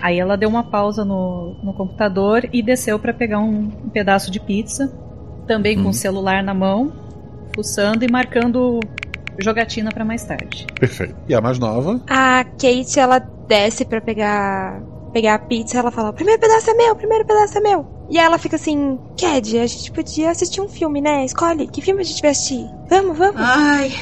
Aí 0.00 0.18
ela 0.18 0.36
deu 0.36 0.48
uma 0.48 0.62
pausa 0.62 1.04
no, 1.04 1.56
no 1.62 1.72
computador 1.72 2.48
e 2.52 2.62
desceu 2.62 2.98
para 2.98 3.12
pegar 3.12 3.38
um, 3.38 3.72
um, 3.84 3.90
pedaço 3.90 4.30
de 4.30 4.38
pizza, 4.38 4.92
também 5.46 5.82
com 5.82 5.88
o 5.88 5.94
celular 5.94 6.42
na 6.42 6.52
mão, 6.52 6.92
fuçando 7.54 8.04
e 8.04 8.10
marcando 8.10 8.80
jogatina 9.38 9.90
para 9.90 10.04
mais 10.04 10.24
tarde. 10.24 10.66
Perfeito. 10.78 11.14
E 11.28 11.34
a 11.34 11.40
mais 11.40 11.58
nova? 11.58 12.00
A 12.06 12.44
Kate, 12.44 12.98
ela 12.98 13.18
desce 13.18 13.84
para 13.84 14.00
pegar 14.00 14.82
pegar 15.12 15.34
a 15.36 15.38
pizza, 15.38 15.78
ela 15.78 15.90
fala: 15.90 16.10
"O 16.10 16.12
primeiro 16.12 16.40
pedaço 16.40 16.68
é 16.68 16.74
meu, 16.74 16.92
o 16.92 16.96
primeiro 16.96 17.24
pedaço 17.24 17.56
é 17.56 17.60
meu". 17.60 17.86
E 18.10 18.18
ela 18.18 18.36
fica 18.36 18.56
assim: 18.56 18.98
"Cad, 19.18 19.58
a 19.58 19.66
gente 19.66 19.90
podia 19.90 20.30
assistir 20.30 20.60
um 20.60 20.68
filme, 20.68 21.00
né? 21.00 21.24
Escolhe 21.24 21.66
que 21.66 21.80
filme 21.80 22.00
a 22.00 22.04
gente 22.04 22.20
vai 22.20 22.32
assistir. 22.32 22.66
Vamos, 22.90 23.16
vamos". 23.16 23.40
Ai, 23.40 23.92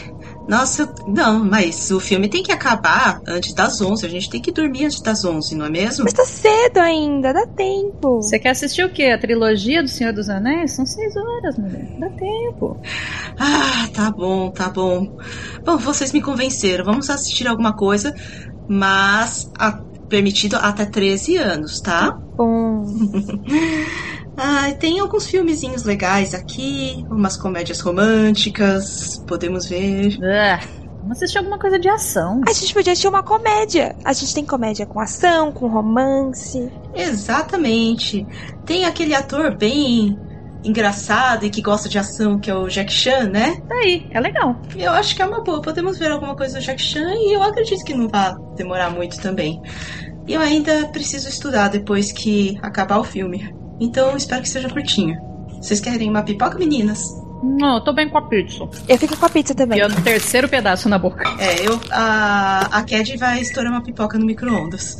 nossa, 0.48 0.92
não, 1.06 1.44
mas 1.44 1.90
o 1.90 2.00
filme 2.00 2.28
tem 2.28 2.42
que 2.42 2.52
acabar 2.52 3.18
antes 3.28 3.54
das 3.54 3.80
11. 3.80 4.04
A 4.04 4.08
gente 4.08 4.28
tem 4.28 4.40
que 4.40 4.52
dormir 4.52 4.86
antes 4.86 5.00
das 5.00 5.24
11, 5.24 5.54
não 5.56 5.66
é 5.66 5.70
mesmo? 5.70 6.04
Mas 6.04 6.12
tá 6.12 6.24
cedo 6.24 6.78
ainda, 6.78 7.32
dá 7.32 7.46
tempo. 7.56 8.20
Você 8.22 8.38
quer 8.38 8.50
assistir 8.50 8.84
o 8.84 8.92
quê? 8.92 9.04
A 9.04 9.18
trilogia 9.18 9.82
do 9.82 9.88
Senhor 9.88 10.12
dos 10.12 10.28
Anéis? 10.28 10.74
São 10.74 10.84
seis 10.84 11.12
horas, 11.16 11.58
mulher. 11.58 11.86
Dá 11.98 12.08
tempo. 12.10 12.80
Ah, 13.38 13.88
tá 13.94 14.10
bom, 14.10 14.50
tá 14.50 14.68
bom. 14.68 15.06
Bom, 15.64 15.78
vocês 15.78 16.12
me 16.12 16.20
convenceram. 16.20 16.84
Vamos 16.84 17.08
assistir 17.08 17.46
alguma 17.46 17.74
coisa, 17.74 18.12
mas 18.68 19.46
a 19.58 19.78
permitido 20.08 20.56
até 20.56 20.84
13 20.84 21.38
anos, 21.38 21.80
tá? 21.80 22.12
Bom. 22.36 22.84
ah, 24.36 24.72
tem 24.78 25.00
alguns 25.00 25.26
filmezinhos 25.26 25.84
legais 25.84 26.34
aqui, 26.34 27.04
umas 27.10 27.36
comédias 27.36 27.80
românticas, 27.80 29.22
podemos 29.26 29.66
ver. 29.66 30.16
Uh. 30.16 30.82
Vamos 31.02 31.16
assistir 31.16 31.38
alguma 31.38 31.58
coisa 31.58 31.80
de 31.80 31.88
ação. 31.88 32.40
A 32.46 32.52
gente 32.52 32.72
podia 32.72 32.92
assistir 32.92 33.08
uma 33.08 33.24
comédia. 33.24 33.96
A 34.04 34.12
gente 34.12 34.32
tem 34.32 34.46
comédia 34.46 34.86
com 34.86 35.00
ação, 35.00 35.50
com 35.50 35.66
romance. 35.66 36.70
Exatamente. 36.94 38.24
Tem 38.64 38.84
aquele 38.84 39.12
ator 39.12 39.56
bem 39.56 40.16
engraçado 40.64 41.44
e 41.44 41.50
que 41.50 41.60
gosta 41.60 41.88
de 41.88 41.98
ação, 41.98 42.38
que 42.38 42.48
é 42.48 42.54
o 42.54 42.68
Jack 42.68 42.92
Chan, 42.92 43.30
né? 43.30 43.60
Tá 43.68 43.74
aí, 43.74 44.06
é 44.12 44.20
legal. 44.20 44.56
Eu 44.76 44.92
acho 44.92 45.16
que 45.16 45.22
é 45.22 45.26
uma 45.26 45.42
boa. 45.42 45.60
Podemos 45.60 45.98
ver 45.98 46.12
alguma 46.12 46.36
coisa 46.36 46.60
do 46.60 46.64
Jack 46.64 46.80
Chan 46.80 47.14
e 47.14 47.34
eu 47.34 47.42
acredito 47.42 47.84
que 47.84 47.94
não 47.94 48.08
vai 48.08 48.32
demorar 48.56 48.90
muito 48.90 49.20
também. 49.20 49.60
Eu 50.28 50.40
ainda 50.40 50.86
preciso 50.88 51.28
estudar 51.28 51.66
depois 51.66 52.12
que 52.12 52.56
acabar 52.62 52.98
o 52.98 53.04
filme. 53.04 53.52
Então 53.80 54.16
espero 54.16 54.42
que 54.42 54.48
seja 54.48 54.68
curtinho. 54.68 55.16
Vocês 55.60 55.80
querem 55.80 56.10
uma 56.10 56.22
pipoca, 56.22 56.58
meninas? 56.58 57.22
Não, 57.42 57.76
eu 57.76 57.80
tô 57.80 57.92
bem 57.92 58.08
com 58.08 58.18
a 58.18 58.22
pizza. 58.22 58.68
Eu 58.88 58.98
fico 58.98 59.16
com 59.16 59.26
a 59.26 59.28
pizza 59.28 59.54
também. 59.54 59.80
E 59.80 59.84
o 59.84 60.02
terceiro 60.02 60.48
pedaço 60.48 60.88
na 60.88 60.98
boca. 60.98 61.24
É, 61.40 61.66
eu. 61.66 61.80
A, 61.90 62.78
a 62.78 62.82
Cad 62.82 63.16
vai 63.16 63.40
estourar 63.40 63.72
uma 63.72 63.82
pipoca 63.82 64.16
no 64.16 64.24
micro-ondas. 64.24 64.98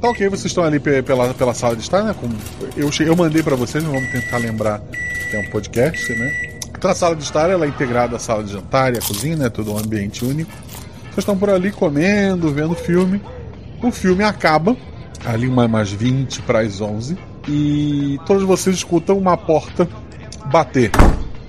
Tá 0.00 0.08
ok, 0.08 0.28
vocês 0.28 0.46
estão 0.46 0.64
ali 0.64 0.80
pela, 0.80 1.34
pela 1.34 1.54
sala 1.54 1.76
de 1.76 1.82
estar, 1.82 2.02
né? 2.02 2.14
Com, 2.18 2.28
eu, 2.76 2.90
eu 3.06 3.16
mandei 3.16 3.42
para 3.42 3.56
vocês, 3.56 3.84
vamos 3.84 4.10
tentar 4.10 4.38
lembrar 4.38 4.80
que 5.30 5.36
é 5.36 5.40
um 5.40 5.50
podcast, 5.50 6.12
né? 6.14 6.50
Então 6.76 6.90
a 6.90 6.94
sala 6.94 7.16
de 7.16 7.22
estar 7.22 7.48
ela 7.48 7.64
é 7.64 7.68
integrada 7.68 8.16
à 8.16 8.18
sala 8.18 8.42
de 8.42 8.52
jantar 8.52 8.94
e 8.94 8.98
à 8.98 9.00
cozinha, 9.00 9.36
né? 9.36 9.48
Tudo 9.50 9.72
um 9.72 9.78
ambiente 9.78 10.24
único. 10.24 10.50
Vocês 11.04 11.18
estão 11.18 11.36
por 11.36 11.48
ali 11.48 11.70
comendo, 11.70 12.52
vendo 12.52 12.74
filme. 12.74 13.20
O 13.82 13.90
filme 13.90 14.24
acaba, 14.24 14.76
ali 15.24 15.46
umas 15.46 15.90
20 15.90 16.42
para 16.42 16.60
as 16.60 16.80
11, 16.80 17.16
e 17.48 18.18
todos 18.26 18.42
vocês 18.42 18.76
escutam 18.76 19.18
uma 19.18 19.36
porta 19.36 19.88
bater 20.46 20.90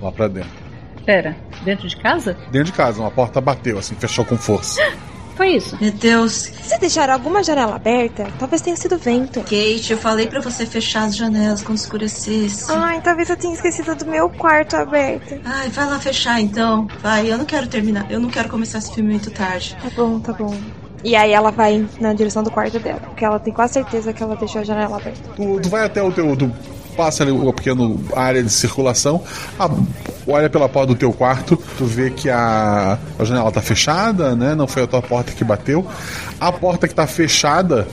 lá 0.01 0.11
pra 0.11 0.27
dentro. 0.27 0.65
Pera, 1.05 1.35
dentro 1.63 1.87
de 1.87 1.95
casa? 1.97 2.35
Dentro 2.51 2.71
de 2.71 2.73
casa, 2.73 3.01
uma 3.01 3.11
porta 3.11 3.39
bateu, 3.39 3.77
assim, 3.77 3.95
fechou 3.95 4.25
com 4.25 4.37
força. 4.37 4.81
Foi 5.35 5.49
isso. 5.49 5.77
Meu 5.81 5.91
Deus. 5.91 6.31
Se 6.31 6.79
deixaram 6.79 7.13
alguma 7.13 7.43
janela 7.43 7.75
aberta, 7.75 8.25
talvez 8.39 8.61
tenha 8.61 8.75
sido 8.75 8.97
vento. 8.97 9.41
Kate, 9.41 9.91
eu 9.91 9.97
falei 9.97 10.27
para 10.27 10.39
você 10.39 10.65
fechar 10.65 11.03
as 11.03 11.15
janelas 11.15 11.61
quando 11.61 11.77
escurecesse. 11.77 12.71
Ai, 12.71 13.01
talvez 13.01 13.29
eu 13.29 13.35
tenha 13.35 13.53
esquecido 13.53 13.93
do 13.95 14.05
meu 14.05 14.29
quarto 14.29 14.77
aberto. 14.77 15.39
Ai, 15.43 15.69
vai 15.69 15.89
lá 15.89 15.99
fechar 15.99 16.39
então. 16.39 16.87
Vai, 17.01 17.29
eu 17.29 17.37
não 17.37 17.45
quero 17.45 17.67
terminar. 17.67 18.09
Eu 18.09 18.19
não 18.19 18.29
quero 18.29 18.47
começar 18.47 18.77
esse 18.77 18.93
filme 18.93 19.09
muito 19.09 19.29
tarde. 19.29 19.75
Tá 19.81 19.89
bom, 19.93 20.19
tá 20.21 20.31
bom. 20.31 20.55
E 21.05 21.15
aí 21.15 21.31
ela 21.31 21.51
vai 21.51 21.87
na 22.01 22.13
direção 22.13 22.41
do 22.41 22.49
quarto 22.49 22.79
dela, 22.79 22.99
porque 22.99 23.23
ela 23.23 23.39
tem 23.39 23.53
quase 23.53 23.73
certeza 23.73 24.11
que 24.11 24.23
ela 24.23 24.35
deixou 24.35 24.61
a 24.61 24.63
janela 24.63 24.97
aberta. 24.97 25.29
Tu, 25.35 25.59
tu 25.61 25.69
vai 25.69 25.85
até 25.85 26.01
o 26.01 26.11
teu. 26.11 26.35
Tu 26.35 26.51
passa 26.97 27.23
ali 27.23 27.31
uma 27.31 27.53
pequena 27.53 27.95
área 28.15 28.41
de 28.41 28.49
circulação, 28.49 29.21
a, 29.59 29.69
olha 30.27 30.49
pela 30.49 30.67
porta 30.67 30.87
do 30.87 30.95
teu 30.95 31.13
quarto, 31.13 31.61
tu 31.77 31.85
vê 31.85 32.09
que 32.09 32.27
a, 32.27 32.97
a 33.19 33.23
janela 33.23 33.51
tá 33.51 33.61
fechada, 33.61 34.35
né? 34.35 34.55
Não 34.55 34.65
foi 34.65 34.83
a 34.83 34.87
tua 34.87 35.01
porta 35.01 35.31
que 35.31 35.43
bateu. 35.43 35.85
A 36.39 36.51
porta 36.51 36.87
que 36.87 36.95
tá 36.95 37.05
fechada 37.05 37.87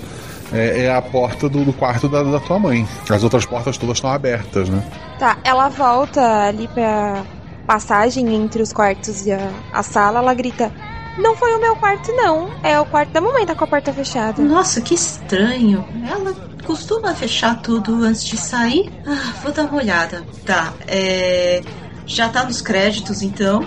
é, 0.50 0.84
é 0.84 0.94
a 0.94 1.02
porta 1.02 1.50
do, 1.50 1.66
do 1.66 1.72
quarto 1.74 2.08
da, 2.08 2.22
da, 2.22 2.40
tua 2.40 2.58
mãe. 2.58 2.88
As 3.10 3.22
outras 3.22 3.44
portas 3.44 3.76
todas 3.76 3.98
estão 3.98 4.10
abertas, 4.10 4.70
né? 4.70 4.82
Tá, 5.18 5.36
ela 5.44 5.68
volta 5.68 6.46
ali 6.46 6.66
pra 6.68 7.24
passagem 7.66 8.34
entre 8.34 8.62
os 8.62 8.72
quartos 8.72 9.26
e 9.26 9.32
a, 9.32 9.50
a 9.70 9.82
sala, 9.82 10.20
ela 10.20 10.32
grita. 10.32 10.72
Não 11.18 11.36
foi 11.36 11.54
o 11.54 11.60
meu 11.60 11.76
quarto, 11.76 12.12
não. 12.12 12.50
É 12.62 12.78
o 12.80 12.86
quarto 12.86 13.12
da 13.12 13.20
mamãe, 13.20 13.44
tá 13.46 13.54
com 13.54 13.64
a 13.64 13.66
porta 13.66 13.92
fechada. 13.92 14.42
Nossa, 14.42 14.80
que 14.80 14.94
estranho. 14.94 15.84
Ela 16.08 16.34
costuma 16.64 17.14
fechar 17.14 17.60
tudo 17.60 18.02
antes 18.02 18.24
de 18.24 18.36
sair? 18.36 18.92
Ah, 19.06 19.34
vou 19.42 19.52
dar 19.52 19.64
uma 19.64 19.76
olhada. 19.76 20.24
Tá, 20.44 20.74
é. 20.86 21.60
Já 22.06 22.28
tá 22.28 22.44
nos 22.44 22.60
créditos 22.60 23.22
então. 23.22 23.66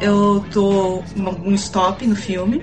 Eu 0.00 0.40
dou 0.52 1.04
um 1.16 1.54
stop 1.54 2.06
no 2.06 2.16
filme 2.16 2.60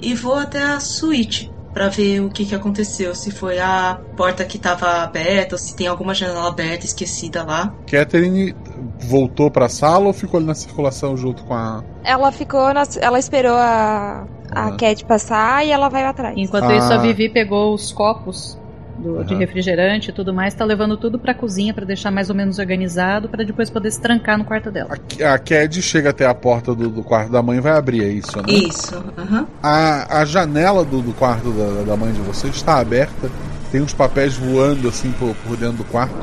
e 0.00 0.14
vou 0.14 0.34
até 0.34 0.62
a 0.62 0.80
suíte 0.80 1.52
para 1.72 1.88
ver 1.88 2.20
o 2.20 2.30
que, 2.30 2.44
que 2.44 2.54
aconteceu. 2.54 3.14
Se 3.14 3.30
foi 3.30 3.58
a 3.58 3.98
porta 4.16 4.44
que 4.44 4.56
estava 4.56 5.02
aberta, 5.02 5.54
ou 5.54 5.58
se 5.58 5.74
tem 5.74 5.86
alguma 5.86 6.14
janela 6.14 6.48
aberta 6.48 6.84
esquecida 6.84 7.42
lá. 7.42 7.74
Catherine 7.90 8.54
voltou 8.98 9.50
para 9.50 9.66
a 9.66 9.68
sala 9.68 10.06
ou 10.06 10.12
ficou 10.12 10.38
ali 10.38 10.46
na 10.46 10.54
circulação 10.54 11.16
junto 11.16 11.44
com 11.44 11.54
a. 11.54 11.82
Ela 12.04 12.30
ficou, 12.30 12.72
na, 12.72 12.82
ela 13.00 13.18
esperou 13.18 13.56
a, 13.56 14.26
a 14.50 14.66
ah. 14.66 14.76
Cat 14.76 15.04
passar 15.04 15.66
e 15.66 15.70
ela 15.70 15.88
vai 15.88 16.04
atrás. 16.04 16.34
Enquanto 16.36 16.64
ah. 16.64 16.76
isso, 16.76 16.92
a 16.92 16.98
Vivi 16.98 17.28
pegou 17.28 17.74
os 17.74 17.92
copos 17.92 18.58
do, 19.02 19.16
uhum. 19.16 19.24
de 19.24 19.34
refrigerante 19.34 20.10
e 20.10 20.12
tudo 20.12 20.32
mais, 20.32 20.54
tá 20.54 20.64
levando 20.64 20.96
tudo 20.96 21.18
pra 21.18 21.34
cozinha 21.34 21.74
para 21.74 21.84
deixar 21.84 22.10
mais 22.10 22.30
ou 22.30 22.36
menos 22.36 22.58
organizado, 22.58 23.28
para 23.28 23.44
depois 23.44 23.68
poder 23.68 23.90
se 23.90 24.00
trancar 24.00 24.38
no 24.38 24.44
quarto 24.44 24.70
dela. 24.70 24.96
A, 25.20 25.34
a 25.34 25.38
Cad 25.38 25.82
chega 25.82 26.10
até 26.10 26.26
a 26.26 26.34
porta 26.34 26.74
do, 26.74 26.88
do, 26.88 27.02
quarto 27.02 27.30
da 27.30 27.42
mãe 27.42 27.58
e 27.58 27.60
vai 27.60 27.72
abrir, 27.72 28.04
é 28.04 28.08
isso, 28.08 28.36
né? 28.38 28.44
Isso, 28.46 28.94
uhum. 29.18 29.46
a, 29.62 30.20
a 30.20 30.24
janela 30.24 30.84
do, 30.84 31.02
do 31.02 31.12
quarto 31.12 31.50
da, 31.50 31.82
da 31.82 31.96
mãe 31.96 32.12
de 32.12 32.20
vocês 32.20 32.54
está 32.54 32.78
aberta. 32.78 33.30
Tem 33.70 33.80
uns 33.80 33.94
papéis 33.94 34.34
voando 34.34 34.86
assim 34.88 35.10
por, 35.12 35.34
por 35.36 35.56
dentro 35.56 35.78
do 35.78 35.84
quarto. 35.84 36.14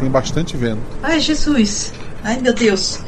Tem 0.00 0.10
bastante 0.10 0.56
vento. 0.56 0.80
Ai, 1.02 1.20
Jesus! 1.20 1.92
Ai, 2.22 2.40
meu 2.40 2.54
Deus! 2.54 3.00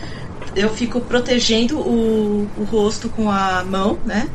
Eu 0.54 0.68
fico 0.71 1.00
protegendo 1.00 1.78
o, 1.78 2.49
o 2.59 2.64
rosto 2.64 3.09
com 3.09 3.30
a 3.30 3.64
mão, 3.64 3.99
né? 4.04 4.28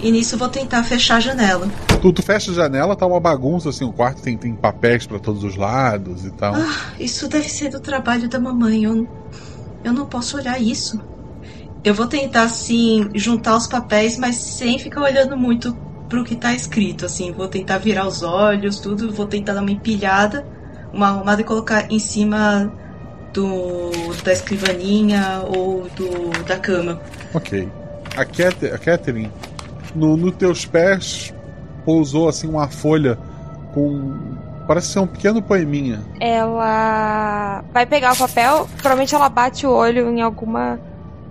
E 0.00 0.12
nisso 0.12 0.36
eu 0.36 0.38
vou 0.38 0.48
tentar 0.48 0.82
fechar 0.84 1.16
a 1.16 1.20
janela. 1.20 1.68
Tu, 2.00 2.12
tu 2.12 2.22
fecha 2.22 2.50
a 2.52 2.54
janela, 2.54 2.94
tá 2.94 3.04
uma 3.06 3.18
bagunça 3.18 3.68
assim, 3.70 3.84
o 3.84 3.92
quarto 3.92 4.22
tem, 4.22 4.36
tem 4.36 4.54
papéis 4.54 5.06
para 5.06 5.18
todos 5.18 5.42
os 5.42 5.56
lados 5.56 6.24
e 6.24 6.30
tal. 6.30 6.54
Ah, 6.54 6.92
isso 7.00 7.28
deve 7.28 7.48
ser 7.48 7.70
do 7.70 7.80
trabalho 7.80 8.28
da 8.28 8.38
mamãe. 8.38 8.84
Eu, 8.84 9.08
eu 9.82 9.92
não 9.92 10.06
posso 10.06 10.36
olhar 10.36 10.60
isso. 10.60 11.00
Eu 11.82 11.94
vou 11.94 12.06
tentar, 12.06 12.42
assim, 12.42 13.08
juntar 13.14 13.56
os 13.56 13.66
papéis, 13.66 14.18
mas 14.18 14.36
sem 14.36 14.78
ficar 14.78 15.02
olhando 15.02 15.36
muito 15.36 15.76
pro 16.08 16.24
que 16.24 16.36
tá 16.36 16.52
escrito, 16.52 17.06
assim. 17.06 17.32
Vou 17.32 17.48
tentar 17.48 17.78
virar 17.78 18.06
os 18.06 18.22
olhos, 18.22 18.78
tudo. 18.78 19.12
Vou 19.12 19.26
tentar 19.26 19.54
dar 19.54 19.62
uma 19.62 19.70
empilhada, 19.70 20.46
uma 20.92 21.08
arrumada 21.08 21.40
e 21.40 21.44
colocar 21.44 21.90
em 21.90 21.98
cima 21.98 22.72
do 23.32 23.90
da 24.24 24.32
escrivaninha 24.32 25.42
ou 25.46 25.88
do 25.90 26.44
da 26.44 26.56
cama. 26.58 27.00
Ok. 27.34 27.68
A, 28.16 28.24
Cat, 28.24 28.66
a 28.66 28.78
Catherine 28.78 29.30
no, 29.94 30.16
no 30.16 30.32
teus 30.32 30.64
pés 30.64 31.34
pousou 31.84 32.28
assim 32.28 32.48
uma 32.48 32.68
folha 32.68 33.18
com 33.72 34.36
parece 34.66 34.88
ser 34.88 35.00
um 35.00 35.06
pequeno 35.06 35.40
poeminha. 35.40 36.02
Ela 36.20 37.64
vai 37.72 37.86
pegar 37.86 38.12
o 38.12 38.16
papel, 38.16 38.68
provavelmente 38.76 39.14
ela 39.14 39.28
bate 39.28 39.66
o 39.66 39.70
olho 39.70 40.10
em 40.10 40.20
alguma 40.20 40.78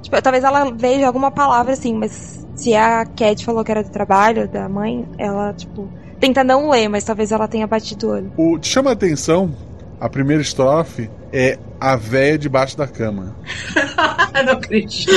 tipo, 0.02 0.20
talvez 0.22 0.44
ela 0.44 0.72
veja 0.72 1.06
alguma 1.06 1.30
palavra 1.30 1.74
assim, 1.74 1.94
mas 1.94 2.46
se 2.56 2.74
a 2.76 3.06
Cat 3.06 3.46
falou 3.46 3.64
que 3.64 3.72
era 3.72 3.84
do 3.84 3.90
trabalho 3.90 4.48
da 4.48 4.68
mãe, 4.68 5.08
ela 5.18 5.54
tipo 5.54 5.88
tenta 6.20 6.44
não 6.44 6.70
ler, 6.70 6.88
mas 6.88 7.04
talvez 7.04 7.32
ela 7.32 7.48
tenha 7.48 7.68
batido 7.68 8.08
o 8.08 8.12
olho. 8.12 8.32
O 8.36 8.58
te 8.58 8.68
chama 8.68 8.90
a 8.90 8.94
atenção 8.94 9.54
a 10.00 10.08
primeira 10.08 10.42
estrofe 10.42 11.10
é 11.34 11.58
a 11.80 11.96
véia 11.96 12.38
debaixo 12.38 12.78
da 12.78 12.88
cama. 12.88 13.36
não 14.46 14.54
acredito. 14.54 15.12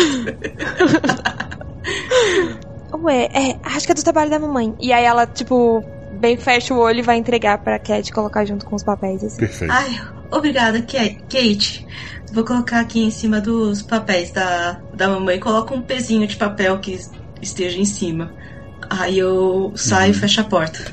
Ué, 2.93 3.29
é, 3.33 3.59
acho 3.63 3.87
que 3.87 3.93
é 3.93 3.95
do 3.95 4.03
trabalho 4.03 4.31
da 4.31 4.39
mamãe. 4.39 4.75
E 4.81 4.93
aí 4.93 5.05
ela, 5.05 5.27
tipo, 5.27 5.85
bem 6.13 6.37
fecha 6.37 6.75
o 6.75 6.79
olho 6.79 6.99
e 6.99 7.03
vai 7.03 7.17
entregar 7.17 7.59
pra 7.59 7.79
Cat 7.79 8.13
colocar 8.13 8.45
junto 8.45 8.67
com 8.67 8.77
os 8.77 8.83
papéis, 8.83 9.25
assim. 9.25 9.39
Perfeito. 9.39 9.73
Ai, 9.73 10.01
obrigada, 10.31 10.83
Kate. 10.83 11.87
Vou 12.33 12.45
colocar 12.45 12.81
aqui 12.81 13.03
em 13.03 13.11
cima 13.11 13.41
dos 13.41 13.83
papéis 13.83 14.31
da, 14.31 14.81
da 14.95 15.09
mamãe. 15.09 15.39
Coloca 15.41 15.75
um 15.75 15.83
pezinho 15.83 16.27
de 16.27 16.37
papel 16.37 16.79
que 16.79 16.99
esteja 17.43 17.81
em 17.81 17.85
cima. 17.85 18.33
Aí 18.89 19.19
eu 19.19 19.73
saio 19.75 20.13
uhum. 20.13 20.19
e 20.19 20.21
fecho 20.21 20.41
a 20.41 20.45
porta. 20.45 20.93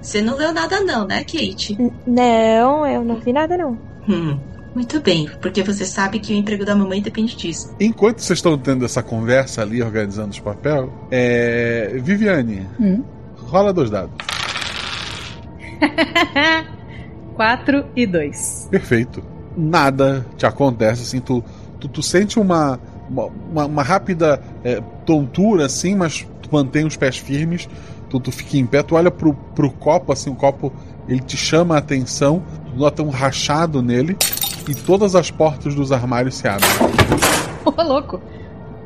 Você 0.00 0.20
não 0.20 0.36
leu 0.36 0.52
nada 0.52 0.80
não, 0.80 1.06
né, 1.06 1.24
Kate? 1.24 1.76
N 1.78 1.92
não, 2.06 2.86
eu 2.86 3.02
não 3.02 3.16
vi 3.16 3.32
nada 3.32 3.56
não. 3.56 3.78
Hum. 4.08 4.38
Muito 4.74 5.00
bem, 5.00 5.30
porque 5.40 5.62
você 5.62 5.84
sabe 5.84 6.18
que 6.18 6.32
o 6.32 6.36
emprego 6.36 6.64
da 6.64 6.74
mamãe 6.74 7.00
depende 7.00 7.36
disso. 7.36 7.74
Enquanto 7.78 8.18
vocês 8.18 8.38
estão 8.38 8.58
tendo 8.58 8.84
essa 8.84 9.02
conversa 9.02 9.62
ali, 9.62 9.80
organizando 9.80 10.30
os 10.30 10.40
papéis, 10.40 10.88
é... 11.10 11.96
Viviane, 12.02 12.66
hum? 12.80 13.04
rola 13.36 13.72
dois 13.72 13.88
dados. 13.88 14.14
Quatro 17.36 17.86
e 17.94 18.06
dois. 18.06 18.66
Perfeito. 18.70 19.22
Nada 19.56 20.26
te 20.36 20.44
acontece, 20.44 21.02
assim, 21.02 21.20
tu, 21.20 21.44
tu, 21.78 21.86
tu 21.86 22.02
sente 22.02 22.40
uma, 22.40 22.80
uma, 23.08 23.66
uma 23.66 23.82
rápida 23.82 24.42
é, 24.64 24.80
tontura, 25.06 25.66
assim, 25.66 25.94
mas 25.94 26.26
tu 26.42 26.48
mantém 26.50 26.84
os 26.84 26.96
pés 26.96 27.16
firmes, 27.16 27.68
tu, 28.10 28.18
tu 28.18 28.32
fica 28.32 28.56
em 28.56 28.66
pé, 28.66 28.82
tu 28.82 28.96
olha 28.96 29.12
pro, 29.12 29.34
pro 29.54 29.70
copo, 29.70 30.12
assim, 30.12 30.30
o 30.30 30.34
copo 30.34 30.72
ele 31.06 31.20
te 31.20 31.36
chama 31.36 31.76
a 31.76 31.78
atenção, 31.78 32.42
tu 32.66 32.76
nota 32.76 33.02
um 33.02 33.10
rachado 33.10 33.80
nele, 33.80 34.16
e 34.68 34.74
todas 34.74 35.14
as 35.14 35.30
portas 35.30 35.74
dos 35.74 35.92
armários 35.92 36.36
se 36.36 36.48
abrem. 36.48 36.68
Ô, 37.64 37.82
louco. 37.82 38.20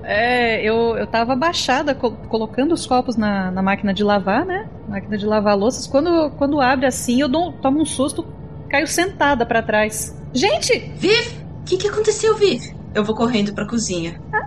É, 0.02 0.62
eu, 0.62 0.96
eu 0.96 1.06
tava 1.06 1.34
abaixada, 1.34 1.94
co 1.94 2.12
colocando 2.30 2.72
os 2.72 2.86
copos 2.86 3.16
na, 3.16 3.50
na 3.50 3.60
máquina 3.60 3.92
de 3.92 4.02
lavar, 4.02 4.46
né? 4.46 4.66
Máquina 4.88 5.18
de 5.18 5.26
lavar 5.26 5.56
louças. 5.56 5.86
Quando, 5.86 6.30
quando 6.38 6.60
abre 6.60 6.86
assim, 6.86 7.20
eu 7.20 7.28
dou, 7.28 7.52
tomo 7.52 7.82
um 7.82 7.84
susto, 7.84 8.26
caio 8.70 8.86
sentada 8.86 9.44
para 9.44 9.62
trás. 9.62 10.16
Gente! 10.32 10.78
Viv! 10.96 11.44
O 11.60 11.64
que, 11.64 11.76
que 11.76 11.88
aconteceu, 11.88 12.34
Viv? 12.36 12.74
Eu 12.94 13.04
vou 13.04 13.14
correndo 13.14 13.52
pra 13.52 13.66
cozinha. 13.66 14.18
A, 14.32 14.38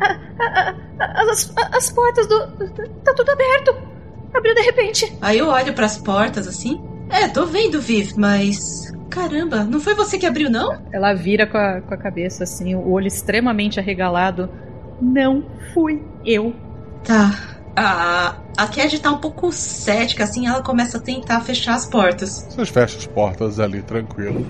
a, 0.43 0.75
a, 0.99 1.21
as, 1.29 1.53
as 1.71 1.91
portas 1.91 2.27
do. 2.27 2.47
Tá 3.03 3.13
tudo 3.13 3.29
aberto! 3.29 3.75
Abriu 4.33 4.55
de 4.55 4.61
repente. 4.61 5.15
Aí 5.21 5.37
eu 5.37 5.47
olho 5.47 5.73
para 5.73 5.85
as 5.85 5.97
portas 5.97 6.47
assim. 6.47 6.81
É, 7.09 7.27
tô 7.27 7.45
vendo, 7.45 7.79
Viv, 7.79 8.13
mas. 8.17 8.91
Caramba, 9.11 9.65
não 9.65 9.79
foi 9.79 9.93
você 9.93 10.17
que 10.17 10.25
abriu, 10.25 10.49
não? 10.49 10.81
Ela 10.91 11.13
vira 11.13 11.45
com 11.45 11.57
a, 11.57 11.81
com 11.81 11.93
a 11.93 11.97
cabeça 11.97 12.45
assim, 12.45 12.73
o 12.73 12.89
olho 12.89 13.07
extremamente 13.07 13.77
arregalado. 13.77 14.49
Não 15.01 15.43
fui 15.73 16.01
eu. 16.25 16.55
Tá. 17.03 17.57
A, 17.75 18.35
a 18.57 18.67
Cad 18.67 18.97
tá 18.99 19.11
um 19.11 19.17
pouco 19.17 19.51
cética, 19.51 20.23
assim, 20.23 20.47
ela 20.47 20.63
começa 20.63 20.97
a 20.97 21.01
tentar 21.01 21.41
fechar 21.41 21.75
as 21.75 21.85
portas. 21.85 22.47
Vocês 22.49 22.69
fecham 22.69 22.99
as 22.99 23.05
portas 23.05 23.59
ali, 23.59 23.81
tranquilo. 23.81 24.45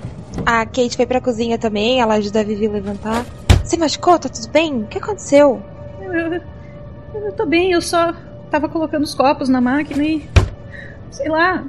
A 0.46 0.63
Kate 0.65 0.96
foi 0.96 1.08
pra 1.08 1.20
cozinha 1.20 1.58
também, 1.58 2.00
ela 2.00 2.15
ajuda 2.15 2.41
a 2.41 2.44
Vivi 2.44 2.68
a 2.68 2.72
levantar. 2.72 3.25
Você 3.63 3.77
machucou? 3.77 4.20
Tá 4.20 4.30
tudo 4.30 4.48
bem? 4.50 4.84
O 4.84 4.88
que 4.88 5.00
aconteceu? 5.00 5.62
Eu, 6.01 6.13
eu, 6.13 6.41
eu 7.15 7.32
tô 7.34 7.48
bem, 7.48 7.72
eu 7.72 7.82
só 7.82 8.13
tava 8.51 8.70
colocando 8.70 9.03
os 9.03 9.15
copos 9.15 9.50
na 9.50 9.60
máquina 9.60 10.03
e. 10.03 10.30
Sei 11.10 11.30
lá. 11.30 11.63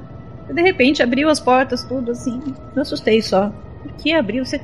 De 0.52 0.62
repente 0.62 1.02
abriu 1.02 1.28
as 1.28 1.40
portas, 1.40 1.82
tudo 1.85 2.12
assim. 2.12 2.40
Eu 2.75 2.82
assustei 2.82 3.23
só. 3.23 3.50
Por 3.82 3.92
que 3.94 4.12
abriu? 4.12 4.44
Você. 4.44 4.61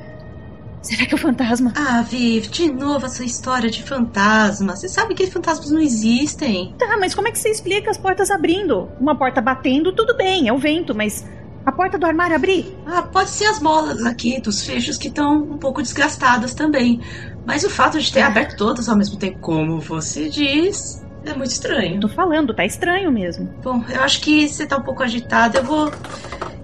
Será 0.81 1.05
que 1.05 1.13
é 1.13 1.15
o 1.15 1.19
fantasma? 1.19 1.73
Ah, 1.75 2.01
Viv, 2.01 2.47
de 2.47 2.71
novo 2.71 3.05
essa 3.05 3.23
história 3.23 3.69
de 3.69 3.83
fantasma. 3.83 4.75
Você 4.75 4.87
sabe 4.87 5.13
que 5.13 5.27
fantasmas 5.27 5.71
não 5.71 5.81
existem. 5.81 6.73
Tá, 6.77 6.97
mas 6.97 7.13
como 7.13 7.27
é 7.27 7.31
que 7.31 7.39
você 7.39 7.49
explica 7.49 7.91
as 7.91 7.97
portas 7.97 8.31
abrindo? 8.31 8.89
Uma 8.99 9.15
porta 9.15 9.41
batendo, 9.41 9.91
tudo 9.91 10.15
bem, 10.15 10.47
é 10.47 10.53
o 10.53 10.57
vento, 10.57 10.95
mas 10.95 11.27
a 11.65 11.71
porta 11.71 11.97
do 11.97 12.05
armário 12.05 12.35
abrir? 12.35 12.77
Ah, 12.85 13.01
pode 13.01 13.29
ser 13.29 13.45
as 13.45 13.59
molas 13.59 14.05
aqui 14.05 14.39
dos 14.39 14.65
fechos 14.65 14.97
que 14.97 15.09
estão 15.09 15.43
um 15.43 15.57
pouco 15.57 15.81
desgastadas 15.81 16.53
também. 16.53 17.01
Mas 17.45 17.63
o 17.63 17.69
fato 17.69 17.99
de 17.99 18.11
ter 18.11 18.21
aberto 18.21 18.55
todas 18.57 18.87
ao 18.87 18.95
mesmo 18.95 19.17
tempo, 19.17 19.39
como 19.39 19.79
você 19.79 20.29
diz, 20.29 21.03
é 21.25 21.33
muito 21.33 21.51
estranho. 21.51 21.99
Tô 21.99 22.07
falando, 22.07 22.53
tá 22.53 22.65
estranho 22.65 23.11
mesmo. 23.11 23.49
Bom, 23.63 23.83
eu 23.89 24.03
acho 24.03 24.21
que 24.21 24.47
você 24.47 24.65
tá 24.65 24.77
um 24.77 24.83
pouco 24.83 25.03
agitada. 25.03 25.59
Eu 25.59 25.63
vou. 25.63 25.91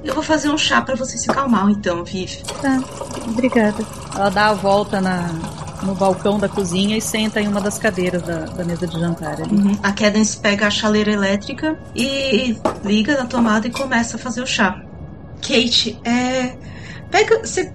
Eu 0.03 0.13
vou 0.13 0.23
fazer 0.23 0.49
um 0.49 0.57
chá 0.57 0.81
para 0.81 0.95
você 0.95 1.17
se 1.17 1.27
calmar, 1.27 1.67
então, 1.69 2.03
Viv. 2.03 2.43
Tá, 2.61 2.79
obrigada. 3.27 3.83
Ela 4.15 4.29
dá 4.29 4.49
a 4.49 4.53
volta 4.53 5.01
na, 5.01 5.29
no 5.81 5.95
balcão 5.95 6.37
da 6.37 6.47
cozinha 6.47 6.95
e 6.95 7.01
senta 7.01 7.41
em 7.41 7.47
uma 7.47 7.59
das 7.59 7.79
cadeiras 7.79 8.21
da, 8.21 8.41
da 8.41 8.63
mesa 8.63 8.85
de 8.85 8.99
jantar 8.99 9.41
ali. 9.41 9.55
Uhum. 9.55 9.79
A 9.81 9.91
Cadence 9.91 10.37
pega 10.37 10.67
a 10.67 10.69
chaleira 10.69 11.11
elétrica 11.11 11.75
e 11.95 12.55
liga 12.83 13.17
na 13.17 13.25
tomada 13.25 13.67
e 13.67 13.71
começa 13.71 14.17
a 14.17 14.19
fazer 14.19 14.41
o 14.41 14.47
chá. 14.47 14.79
Kate, 15.41 15.99
é. 16.03 16.55
Pega. 17.09 17.39
Você 17.39 17.73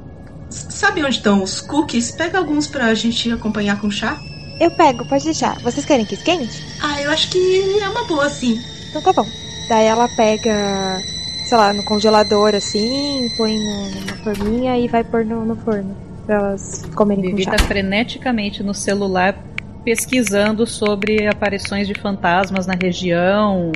sabe 0.49 1.02
onde 1.02 1.16
estão 1.16 1.42
os 1.42 1.60
cookies? 1.60 2.12
Pega 2.12 2.38
alguns 2.38 2.68
pra 2.68 2.94
gente 2.94 3.32
acompanhar 3.32 3.80
com 3.80 3.90
chá. 3.90 4.16
Eu 4.61 4.71
pego, 4.71 5.07
pode 5.07 5.25
deixar. 5.25 5.59
Vocês 5.61 5.87
querem 5.87 6.05
que 6.05 6.14
esquente? 6.14 6.62
Ah, 6.83 7.00
eu 7.00 7.11
acho 7.11 7.31
que 7.31 7.81
é 7.81 7.88
uma 7.88 8.05
boa, 8.05 8.29
sim. 8.29 8.61
Então 8.90 9.00
tá 9.00 9.12
bom. 9.12 9.26
Daí 9.69 9.87
ela 9.87 10.07
pega, 10.09 11.00
sei 11.47 11.57
lá, 11.57 11.73
no 11.73 11.83
congelador 11.85 12.55
assim, 12.55 13.31
põe 13.38 13.59
numa 13.59 14.17
forminha 14.23 14.79
e 14.79 14.87
vai 14.87 15.02
pôr 15.02 15.25
no, 15.25 15.47
no 15.47 15.57
forno. 15.57 15.97
Pra 16.26 16.35
elas 16.37 16.85
comerem 16.95 17.23
Vivi 17.23 17.47
com 17.47 17.52
tá 17.52 17.59
chá. 17.59 17.64
freneticamente 17.64 18.62
no 18.62 18.75
celular 18.75 19.35
pesquisando 19.83 20.67
sobre 20.67 21.26
aparições 21.26 21.88
de 21.88 21.95
fantasmas 21.95 22.67
na 22.67 22.75
região, 22.75 23.73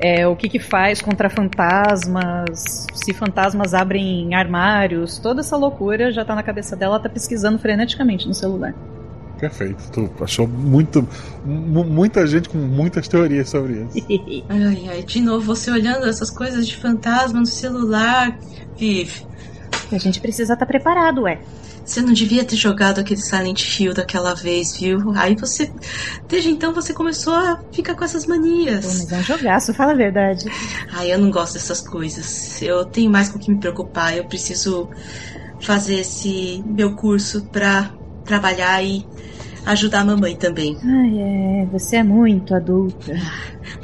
é, 0.00 0.26
o 0.26 0.34
que 0.34 0.48
que 0.48 0.58
faz 0.58 1.02
contra 1.02 1.28
fantasmas, 1.28 2.86
se 2.94 3.12
fantasmas 3.12 3.74
abrem 3.74 4.34
armários, 4.34 5.18
toda 5.18 5.40
essa 5.40 5.56
loucura 5.56 6.10
já 6.10 6.24
tá 6.24 6.34
na 6.34 6.42
cabeça 6.42 6.74
dela, 6.74 6.94
ela 6.94 7.02
tá 7.02 7.10
pesquisando 7.10 7.58
freneticamente 7.58 8.26
no 8.26 8.32
celular. 8.32 8.74
Perfeito. 9.48 9.90
Tu 9.92 10.10
achou 10.24 10.46
muito. 10.48 11.06
mu- 11.44 11.84
muita 11.84 12.26
gente 12.26 12.48
com 12.48 12.58
muitas 12.58 13.06
teorias 13.08 13.48
sobre 13.50 13.82
isso. 13.82 14.06
Ai, 14.48 14.88
ai, 14.90 15.02
de 15.02 15.20
novo 15.20 15.44
você 15.44 15.70
olhando 15.70 16.06
essas 16.06 16.30
coisas 16.30 16.66
de 16.66 16.76
fantasma 16.76 17.40
no 17.40 17.46
celular. 17.46 18.38
Viv, 18.76 19.10
A 19.92 19.98
gente 19.98 20.20
precisa 20.20 20.54
estar 20.54 20.66
preparado, 20.66 21.22
ué. 21.22 21.40
você 21.84 22.00
não 22.00 22.12
devia 22.12 22.44
ter 22.44 22.56
jogado 22.56 22.98
aquele 23.00 23.20
Silent 23.20 23.78
Hill 23.78 23.92
daquela 23.94 24.34
vez, 24.34 24.76
viu? 24.78 25.12
Aí 25.14 25.36
você. 25.36 25.70
Desde 26.26 26.48
então 26.50 26.72
você 26.72 26.92
começou 26.94 27.34
a 27.34 27.60
ficar 27.70 27.94
com 27.94 28.04
essas 28.04 28.24
Pô, 28.24 28.30
manias. 28.32 28.84
mas 28.84 29.12
é 29.12 29.16
um 29.18 29.22
jogaço, 29.22 29.74
fala 29.74 29.92
a 29.92 29.96
verdade. 29.96 30.46
Ai, 30.92 31.12
eu 31.12 31.18
não 31.18 31.30
gosto 31.30 31.52
dessas 31.54 31.80
coisas. 31.86 32.60
Eu 32.62 32.84
tenho 32.86 33.10
mais 33.10 33.28
com 33.28 33.38
o 33.38 33.40
que 33.40 33.52
me 33.52 33.60
preocupar. 33.60 34.16
Eu 34.16 34.24
preciso 34.24 34.88
fazer 35.60 36.00
esse 36.00 36.62
meu 36.66 36.94
curso 36.96 37.44
pra 37.52 37.90
trabalhar 38.24 38.82
e 38.82 39.06
ajudar 39.66 40.00
a 40.00 40.04
mamãe 40.04 40.36
também. 40.36 40.76
Ai, 40.82 41.18
é, 41.18 41.66
você 41.66 41.96
é 41.96 42.02
muito 42.02 42.54
adulta. 42.54 43.14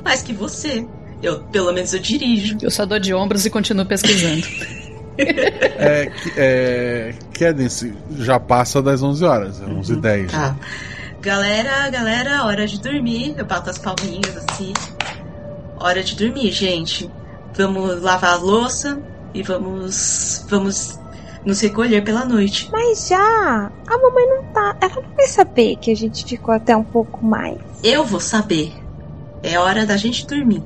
Mais 0.04 0.22
que 0.22 0.32
você. 0.32 0.86
Eu, 1.22 1.42
pelo 1.44 1.72
menos 1.72 1.92
eu 1.92 2.00
dirijo. 2.00 2.58
Eu 2.62 2.70
só 2.70 2.86
dou 2.86 2.98
de 2.98 3.12
ombros 3.12 3.44
e 3.44 3.50
continuo 3.50 3.86
pesquisando. 3.86 4.46
É, 5.22 6.10
é, 6.36 7.14
Cadence 7.38 7.92
já 8.16 8.40
passa 8.40 8.80
das 8.80 9.02
11 9.02 9.24
horas, 9.24 9.60
é 9.60 9.66
11 9.66 9.92
h 9.92 10.00
10 10.00 10.32
Tá. 10.32 10.56
Galera, 11.20 11.90
galera, 11.90 12.44
hora 12.44 12.66
de 12.66 12.80
dormir. 12.80 13.34
Eu 13.36 13.44
bato 13.44 13.68
as 13.68 13.76
palminhas 13.76 14.34
assim. 14.36 14.72
Hora 15.78 16.02
de 16.02 16.16
dormir, 16.16 16.50
gente. 16.52 17.10
Vamos 17.54 18.00
lavar 18.00 18.34
a 18.34 18.36
louça 18.36 18.98
e 19.34 19.42
vamos. 19.42 20.46
Vamos 20.48 20.98
nos 21.44 21.60
recolher 21.60 22.02
pela 22.02 22.24
noite. 22.24 22.68
Mas 22.70 23.08
já, 23.08 23.70
a 23.86 23.98
mamãe 23.98 24.28
não 24.28 24.42
tá. 24.52 24.76
Ela 24.80 24.96
não 24.96 25.16
vai 25.16 25.26
saber 25.26 25.76
que 25.76 25.90
a 25.90 25.96
gente 25.96 26.24
ficou 26.24 26.54
até 26.54 26.76
um 26.76 26.84
pouco 26.84 27.24
mais. 27.24 27.58
Eu 27.82 28.04
vou 28.04 28.20
saber. 28.20 28.72
É 29.42 29.58
hora 29.58 29.86
da 29.86 29.96
gente 29.96 30.26
dormir. 30.26 30.62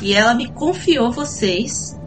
E 0.00 0.12
ela 0.12 0.34
me 0.34 0.48
confiou 0.48 1.10
vocês, 1.10 1.98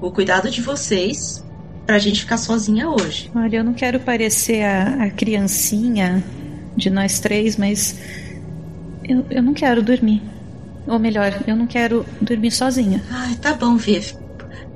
o 0.00 0.10
cuidado 0.10 0.50
de 0.50 0.62
vocês, 0.62 1.44
pra 1.86 1.98
gente 1.98 2.20
ficar 2.20 2.38
sozinha 2.38 2.88
hoje. 2.88 3.30
Olha, 3.34 3.56
eu 3.56 3.64
não 3.64 3.74
quero 3.74 4.00
parecer 4.00 4.64
a, 4.64 5.04
a 5.04 5.10
criancinha 5.10 6.22
de 6.76 6.88
nós 6.88 7.20
três, 7.20 7.56
mas 7.56 7.98
eu, 9.04 9.26
eu 9.30 9.42
não 9.42 9.52
quero 9.52 9.82
dormir. 9.82 10.22
Ou 10.86 10.98
melhor, 10.98 11.42
eu 11.46 11.54
não 11.54 11.66
quero 11.66 12.04
dormir 12.20 12.50
sozinha. 12.50 13.02
Ai, 13.10 13.34
tá 13.36 13.54
bom, 13.54 13.76
Viv. 13.76 14.14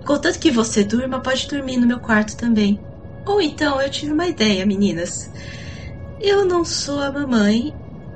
Contanto 0.07 0.38
que 0.38 0.53
você 0.53 0.85
durma, 0.85 1.19
pode 1.19 1.49
dormir 1.49 1.79
no 1.79 1.87
meu 1.87 1.99
quarto 1.99 2.37
também. 2.37 2.81
Ou 3.27 3.42
então, 3.42 3.83
eu 3.83 3.90
tive 3.90 4.12
uma 4.12 4.29
ideia, 4.29 4.64
meninas. 4.64 5.29
Eu 6.21 6.45
não 6.45 6.64
sou 6.64 7.01
a 7.01 7.11
mamãe 7.11 7.75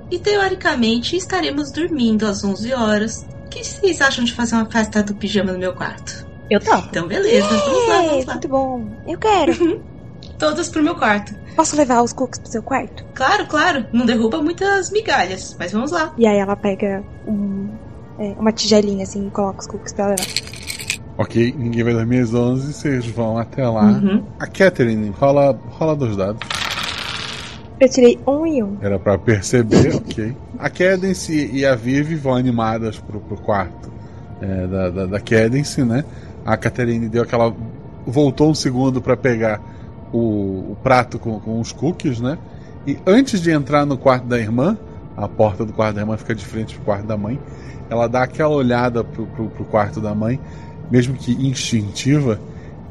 e 0.08 0.18
teoricamente 0.18 1.16
estaremos 1.16 1.72
dormindo 1.72 2.26
às 2.26 2.44
11 2.44 2.72
horas. 2.72 3.26
O 3.44 3.48
que 3.48 3.64
vocês 3.64 4.00
acham 4.00 4.24
de 4.24 4.32
fazer 4.32 4.54
uma 4.54 4.70
festa 4.70 5.02
do 5.02 5.16
pijama 5.16 5.52
no 5.52 5.58
meu 5.58 5.74
quarto? 5.74 6.24
Eu 6.48 6.60
topo. 6.60 6.86
Então, 6.90 7.08
beleza, 7.08 7.48
vamos 7.48 7.88
lá, 7.88 8.02
vamos 8.02 8.24
lá. 8.24 8.32
muito 8.34 8.48
bom. 8.48 8.86
Eu 9.06 9.18
quero. 9.18 9.82
Todas 10.38 10.68
pro 10.68 10.82
meu 10.82 10.94
quarto. 10.94 11.34
Posso 11.56 11.76
levar 11.76 12.02
os 12.02 12.12
cookies 12.12 12.38
pro 12.38 12.50
seu 12.50 12.62
quarto? 12.62 13.04
Claro, 13.14 13.46
claro, 13.46 13.86
não 13.92 14.06
derruba 14.06 14.40
muitas 14.40 14.90
migalhas, 14.90 15.56
mas 15.58 15.72
vamos 15.72 15.90
lá. 15.90 16.14
E 16.16 16.26
aí 16.26 16.38
ela 16.38 16.54
pega 16.54 17.02
um, 17.26 17.68
é, 18.18 18.34
uma 18.38 18.52
tigelinha 18.52 19.02
assim 19.02 19.26
e 19.26 19.30
coloca 19.30 19.60
os 19.60 19.66
cookies 19.66 19.92
pra 19.92 20.06
levar. 20.06 20.26
Ok, 21.20 21.54
ninguém 21.54 21.84
vai 21.84 21.92
dormir 21.92 22.20
às 22.20 22.32
11, 22.32 22.72
vocês 22.72 23.06
vão 23.08 23.36
até 23.36 23.68
lá. 23.68 23.88
Uhum. 23.88 24.24
A 24.38 24.46
Catherine, 24.46 25.10
rola, 25.10 25.52
rola 25.68 25.94
dos 25.94 26.16
dados. 26.16 26.40
Eu 27.78 27.90
tirei 27.90 28.18
um 28.26 28.46
e 28.46 28.62
um. 28.62 28.78
Era 28.80 28.98
pra 28.98 29.18
perceber, 29.18 29.96
ok. 30.00 30.34
A 30.58 30.70
Cadence 30.70 31.50
e 31.52 31.66
a 31.66 31.74
Vivi 31.74 32.14
vão 32.14 32.34
animadas 32.34 32.98
pro, 32.98 33.20
pro 33.20 33.36
quarto 33.36 33.92
é, 34.40 34.66
da, 34.66 34.88
da, 34.88 35.06
da 35.06 35.20
Cadence, 35.20 35.84
né? 35.84 36.06
A 36.42 36.56
Catherine 36.56 37.06
deu 37.06 37.22
aquela. 37.22 37.54
voltou 38.06 38.48
um 38.48 38.54
segundo 38.54 39.02
pra 39.02 39.14
pegar 39.14 39.60
o, 40.10 40.72
o 40.72 40.76
prato 40.82 41.18
com, 41.18 41.38
com 41.38 41.60
os 41.60 41.70
cookies, 41.70 42.18
né? 42.18 42.38
E 42.86 42.96
antes 43.06 43.42
de 43.42 43.50
entrar 43.50 43.84
no 43.84 43.98
quarto 43.98 44.24
da 44.24 44.38
irmã, 44.38 44.78
a 45.14 45.28
porta 45.28 45.66
do 45.66 45.72
quarto 45.74 45.96
da 45.96 46.00
irmã 46.00 46.16
fica 46.16 46.34
de 46.34 46.46
frente 46.46 46.76
pro 46.76 46.84
quarto 46.86 47.06
da 47.06 47.18
mãe. 47.18 47.38
Ela 47.90 48.08
dá 48.08 48.22
aquela 48.22 48.54
olhada 48.54 49.04
pro, 49.04 49.26
pro, 49.26 49.50
pro 49.50 49.64
quarto 49.66 50.00
da 50.00 50.14
mãe, 50.14 50.40
mesmo 50.90 51.14
que 51.14 51.32
instintiva, 51.32 52.40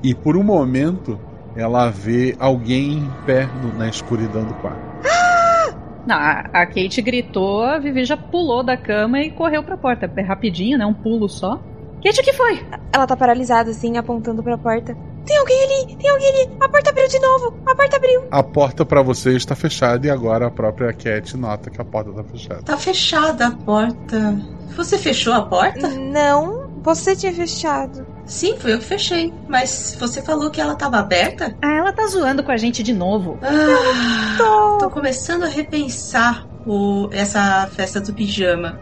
e 0.02 0.14
por 0.14 0.38
um 0.38 0.44
momento 0.44 1.20
ela 1.56 1.90
vê 1.90 2.36
alguém 2.40 3.00
em 3.00 3.12
pé 3.26 3.50
na 3.78 3.88
escuridão 3.88 4.46
do 4.46 4.54
quarto. 4.56 4.80
Não, 6.08 6.16
a, 6.16 6.66
Kate 6.66 7.02
gritou, 7.02 7.64
a 7.64 7.78
Vivi 7.78 8.06
já 8.06 8.16
pulou 8.16 8.64
da 8.64 8.78
cama 8.78 9.22
e 9.22 9.32
correu 9.32 9.62
pra 9.62 9.78
porta. 9.78 10.12
É 10.16 10.22
rapidinho, 10.22 10.78
né? 10.78 10.86
Um 10.86 10.94
pulo 10.94 11.28
só. 11.28 11.62
Kate, 12.04 12.22
o 12.22 12.24
que 12.24 12.34
foi? 12.34 12.66
Ela 12.94 13.06
tá 13.06 13.16
paralisada 13.16 13.72
assim, 13.72 13.98
apontando 13.98 14.42
pra 14.42 14.58
porta. 14.58 14.96
tem 15.26 15.38
alguém 15.38 15.64
ali, 15.64 15.96
tem 15.98 16.10
alguém 16.10 16.30
ali. 16.30 16.58
A 16.62 16.70
porta 16.70 16.90
abriu 16.90 17.08
de 17.08 17.20
novo, 17.20 17.58
a 17.66 17.76
porta 17.76 17.98
abriu. 17.98 18.24
A 18.32 18.42
porta 18.42 18.86
para 18.86 19.02
você 19.02 19.36
está 19.36 19.54
fechada 19.56 20.08
e 20.08 20.10
agora 20.10 20.48
a 20.48 20.52
própria 20.52 20.94
Cat 20.94 21.36
nota 21.36 21.70
que 21.70 21.82
a 21.82 21.86
porta 21.86 22.10
está 22.12 22.24
fechada. 22.24 22.62
Tá 22.64 22.78
fechada 22.78 23.48
a 23.48 23.52
porta. 23.52 24.42
Você 24.78 24.98
fechou 24.98 25.34
a 25.34 25.42
porta? 25.42 25.90
Não, 25.90 26.69
você 26.82 27.16
tinha 27.16 27.34
fechado. 27.34 28.06
Sim, 28.26 28.58
foi 28.58 28.74
eu 28.74 28.80
que 28.80 28.86
fechei. 28.86 29.34
Mas 29.48 29.98
você 30.00 30.22
falou 30.22 30.50
que 30.50 30.62
ela 30.62 30.76
tava 30.76 30.98
aberta? 31.00 31.56
Ah, 31.62 31.74
ela 31.74 31.92
tá 31.92 32.06
zoando 32.08 32.44
com 32.44 32.52
a 32.52 32.58
gente 32.58 32.84
de 32.84 32.94
novo. 32.94 33.40
Ah, 33.42 34.36
tô... 34.38 34.78
tô 34.78 34.90
começando 34.90 35.44
a 35.44 35.48
repensar 35.48 36.48
o, 36.66 37.10
essa 37.12 37.68
festa 37.74 38.00
do 38.00 38.14
pijama. 38.14 38.80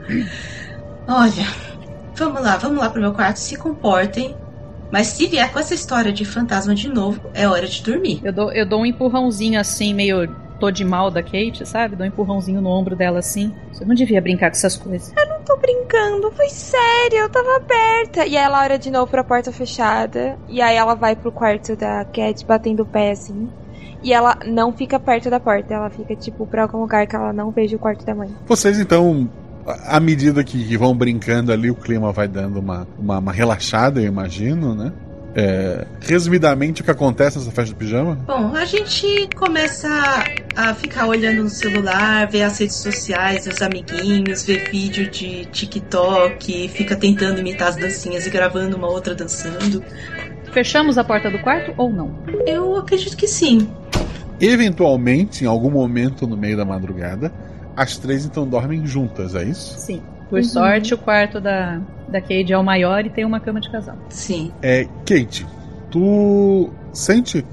Olha, 1.08 1.48
vamos 2.16 2.42
lá, 2.42 2.58
vamos 2.58 2.78
lá 2.80 2.90
pro 2.90 3.02
meu 3.02 3.14
quarto, 3.14 3.38
se 3.38 3.56
comportem. 3.56 4.36
Mas 4.92 5.08
se 5.08 5.28
vier 5.28 5.52
com 5.52 5.60
essa 5.60 5.74
história 5.74 6.14
de 6.14 6.24
fantasma 6.24 6.74
de 6.74 6.88
novo, 6.88 7.22
é 7.34 7.48
hora 7.48 7.68
de 7.68 7.82
dormir. 7.84 8.22
Eu 8.24 8.32
dou, 8.32 8.52
eu 8.52 8.66
dou 8.66 8.82
um 8.82 8.86
empurrãozinho 8.86 9.60
assim, 9.60 9.94
meio 9.94 10.34
tô 10.60 10.72
de 10.72 10.84
mal 10.84 11.10
da 11.10 11.24
Kate, 11.24 11.66
sabe? 11.66 11.96
Dou 11.96 12.06
um 12.06 12.10
empurrãozinho 12.10 12.62
no 12.62 12.70
ombro 12.70 12.96
dela 12.96 13.20
assim. 13.20 13.54
Você 13.72 13.86
não 13.86 13.96
devia 13.96 14.22
brincar 14.22 14.50
com 14.50 14.58
essas 14.58 14.76
coisas. 14.76 15.14
Eu 15.18 15.28
não 15.28 15.42
tô 15.42 15.56
brincando, 15.58 16.32
foi 16.32 16.50
sério, 16.50 17.20
eu 17.20 17.30
tava 17.30 17.58
aberta. 17.58 18.26
E 18.26 18.38
aí 18.38 18.44
ela 18.44 18.64
olha 18.64 18.78
de 18.78 18.92
novo 18.92 19.08
pra 19.08 19.24
porta 19.24 19.52
fechada. 19.52 20.38
E 20.48 20.62
aí 20.62 20.76
ela 20.76 20.96
vai 20.96 21.16
pro 21.16 21.32
quarto 21.32 21.76
da 21.76 22.06
Cat 22.06 22.46
batendo 22.46 22.84
o 22.84 22.86
pé 22.86 23.12
assim. 23.12 23.50
E 24.04 24.14
ela 24.14 24.38
não 24.46 24.72
fica 24.72 25.00
perto 25.00 25.30
da 25.30 25.40
porta, 25.40 25.74
ela 25.74 25.90
fica 25.90 26.16
tipo 26.16 26.46
pra 26.46 26.64
algum 26.64 26.80
lugar 26.80 27.08
que 27.08 27.16
ela 27.16 27.34
não 27.34 27.50
veja 27.52 27.76
o 27.76 27.80
quarto 27.80 28.06
da 28.06 28.14
mãe. 28.14 28.30
Vocês 28.46 28.80
então 28.80 29.28
à 29.86 30.00
medida 30.00 30.44
que, 30.44 30.78
vão 30.78 30.96
brincando 30.96 31.52
ali, 31.52 31.70
o 31.70 31.76
clima 31.76 32.12
vai 32.12 32.28
dando 32.28 32.60
uma, 32.60 32.88
uma, 32.98 33.20
uma 33.20 33.32
relaxada, 33.34 34.00
eu 34.00 34.06
imagino, 34.06 34.74
né? 34.74 34.94
É, 35.40 35.86
resumidamente, 36.02 36.82
o 36.82 36.84
que 36.84 36.90
acontece 36.90 37.38
nessa 37.38 37.52
festa 37.52 37.72
de 37.72 37.76
pijama? 37.76 38.16
Bom, 38.26 38.56
a 38.56 38.66
gente 38.66 39.30
começa 39.36 39.88
a 40.56 40.74
ficar 40.74 41.06
olhando 41.06 41.44
no 41.44 41.50
celular, 41.50 42.28
ver 42.28 42.42
as 42.42 42.58
redes 42.58 42.78
sociais, 42.78 43.46
os 43.46 43.62
amiguinhos, 43.62 44.44
ver 44.44 44.68
vídeo 44.72 45.12
de 45.12 45.46
TikTok, 45.46 46.70
fica 46.70 46.96
tentando 46.96 47.40
imitar 47.40 47.68
as 47.68 47.76
dancinhas 47.76 48.26
e 48.26 48.32
gravando 48.32 48.76
uma 48.76 48.90
outra 48.90 49.14
dançando. 49.14 49.84
Fechamos 50.52 50.98
a 50.98 51.04
porta 51.04 51.30
do 51.30 51.38
quarto 51.38 51.72
ou 51.78 51.94
não? 51.94 52.18
Eu 52.48 52.76
acredito 52.76 53.16
que 53.16 53.28
sim. 53.28 53.70
Eventualmente, 54.42 55.44
em 55.44 55.48
algum 55.48 55.70
momento 55.70 56.26
no 56.26 56.36
meio 56.36 56.58
da 56.58 56.66
madrugada, 56.66 57.32
as 57.76 57.96
três 57.96 58.26
então 58.26 58.48
dormem 58.48 58.88
juntas, 58.88 59.36
é 59.36 59.44
isso? 59.44 59.78
Sim. 59.78 60.02
Por 60.30 60.40
uhum. 60.40 60.44
sorte, 60.44 60.94
o 60.94 60.98
quarto 60.98 61.40
da, 61.40 61.80
da 62.08 62.20
Kate 62.22 62.52
é 62.52 62.58
o 62.58 62.64
maior 62.64 63.06
e 63.06 63.10
tem 63.10 63.26
uma 63.26 63.40
cama 63.40 63.62
de 63.62 63.70
casal. 63.70 63.96
Sim. 64.10 64.52
É, 64.62 64.86
Kate, 65.06 65.46
tu 65.90 66.70
sente 66.92 67.46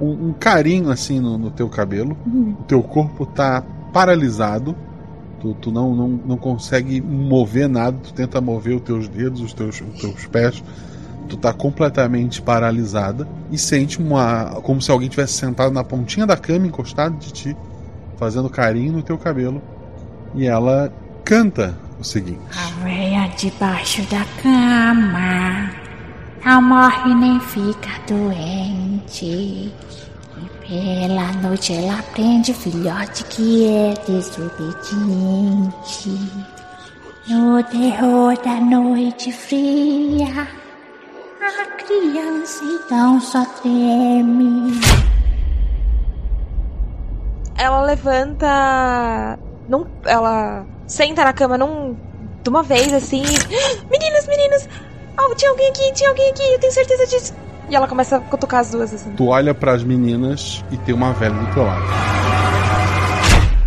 um, 0.00 0.28
um 0.28 0.32
carinho 0.32 0.90
assim 0.90 1.20
no, 1.20 1.36
no 1.36 1.50
teu 1.50 1.68
cabelo, 1.68 2.16
uhum. 2.26 2.56
o 2.60 2.64
teu 2.64 2.82
corpo 2.82 3.26
tá 3.26 3.62
paralisado, 3.92 4.74
tu, 5.40 5.54
tu 5.54 5.70
não, 5.70 5.94
não, 5.94 6.08
não 6.08 6.36
consegue 6.36 7.00
mover 7.00 7.68
nada, 7.68 7.96
tu 8.02 8.12
tenta 8.14 8.40
mover 8.40 8.76
os 8.76 8.82
teus 8.82 9.08
dedos, 9.08 9.40
os 9.40 9.52
teus, 9.52 9.80
os 9.80 10.00
teus 10.00 10.26
pés, 10.26 10.62
tu 11.28 11.36
tá 11.36 11.52
completamente 11.52 12.40
paralisada 12.40 13.26
e 13.50 13.58
sente 13.58 13.98
uma. 13.98 14.60
como 14.62 14.80
se 14.80 14.90
alguém 14.90 15.08
tivesse 15.08 15.34
sentado 15.34 15.72
na 15.72 15.84
pontinha 15.84 16.26
da 16.26 16.36
cama, 16.36 16.66
encostado 16.66 17.16
de 17.16 17.32
ti, 17.32 17.56
fazendo 18.16 18.48
carinho 18.48 18.92
no 18.92 19.02
teu 19.02 19.18
cabelo. 19.18 19.62
E 20.34 20.46
ela 20.46 20.92
canta 21.24 21.74
o 22.02 22.04
seguinte: 22.04 22.40
Areia 22.82 23.28
debaixo 23.36 24.02
da 24.02 24.24
cama, 24.42 25.70
não 26.44 26.60
morre 26.62 27.14
nem 27.14 27.40
fica 27.40 27.90
doente. 28.06 29.24
E 29.24 29.72
pela 30.68 31.32
noite 31.40 31.72
ela 31.72 31.98
aprende 31.98 32.52
filhote 32.52 33.24
que 33.24 33.66
é 33.66 33.94
desobediente. 34.06 34.92
No 37.28 37.62
terror 37.64 38.36
da 38.42 38.60
noite 38.60 39.30
fria, 39.32 40.48
a 41.40 41.66
criança 41.76 42.64
então 42.64 43.20
só 43.20 43.44
treme 43.62 44.80
ela 47.62 47.82
levanta. 47.82 49.38
Não, 49.68 49.86
ela 50.04 50.66
senta 50.92 51.24
na 51.24 51.32
cama 51.32 51.56
num, 51.56 51.96
de 52.42 52.50
uma 52.50 52.62
vez 52.62 52.92
assim. 52.92 53.22
Meninas, 53.90 54.26
meninas! 54.26 54.68
Oh, 55.18 55.34
tinha 55.34 55.50
alguém 55.50 55.68
aqui, 55.68 55.92
tinha 55.92 56.10
alguém 56.10 56.30
aqui, 56.30 56.42
eu 56.42 56.58
tenho 56.58 56.72
certeza 56.72 57.06
disso. 57.06 57.34
E 57.68 57.76
ela 57.76 57.88
começa 57.88 58.16
a 58.16 58.20
cutucar 58.20 58.60
as 58.60 58.70
duas 58.70 58.92
assim. 58.92 59.10
Tu 59.12 59.26
olha 59.26 59.54
para 59.54 59.72
as 59.72 59.82
meninas 59.82 60.62
e 60.70 60.76
tem 60.76 60.94
uma 60.94 61.12
velha 61.12 61.34
do 61.34 61.54
teu 61.54 61.64
lado. 61.64 61.82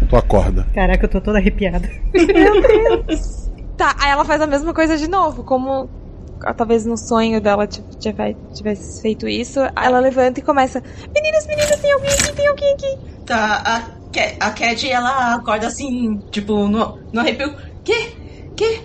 Tu 0.08 0.16
acorda. 0.16 0.68
Caraca, 0.76 1.06
eu 1.06 1.10
tô 1.10 1.20
toda 1.20 1.40
arrepiada. 1.40 1.90
Meu 2.14 2.62
Deus! 2.62 3.50
tá, 3.76 3.96
aí 4.00 4.12
ela 4.12 4.24
faz 4.24 4.42
a 4.42 4.48
mesma 4.48 4.74
coisa 4.74 4.98
de 4.98 5.08
novo, 5.08 5.44
como 5.44 5.90
talvez 6.56 6.86
no 6.86 6.98
sonho 6.98 7.42
dela 7.42 7.68
tivesse 7.68 9.02
feito 9.02 9.28
isso. 9.28 9.60
Ela 9.76 10.00
levanta 10.00 10.40
e 10.40 10.44
começa: 10.44 10.84
Meninas, 11.14 11.48
meninas, 11.48 11.80
tem 11.80 11.92
alguém 11.92 12.12
aqui, 12.12 12.34
tem 12.34 12.48
alguém 12.48 12.74
aqui. 12.74 12.98
Tá, 13.26 13.64
a, 13.66 14.05
a 14.19 14.51
Cat, 14.51 14.89
ela 14.89 15.36
acorda 15.36 15.67
assim, 15.67 16.17
tipo, 16.32 16.67
no, 16.67 16.99
no 17.12 17.19
arrepio. 17.19 17.56
Que? 17.84 18.12
Que? 18.56 18.82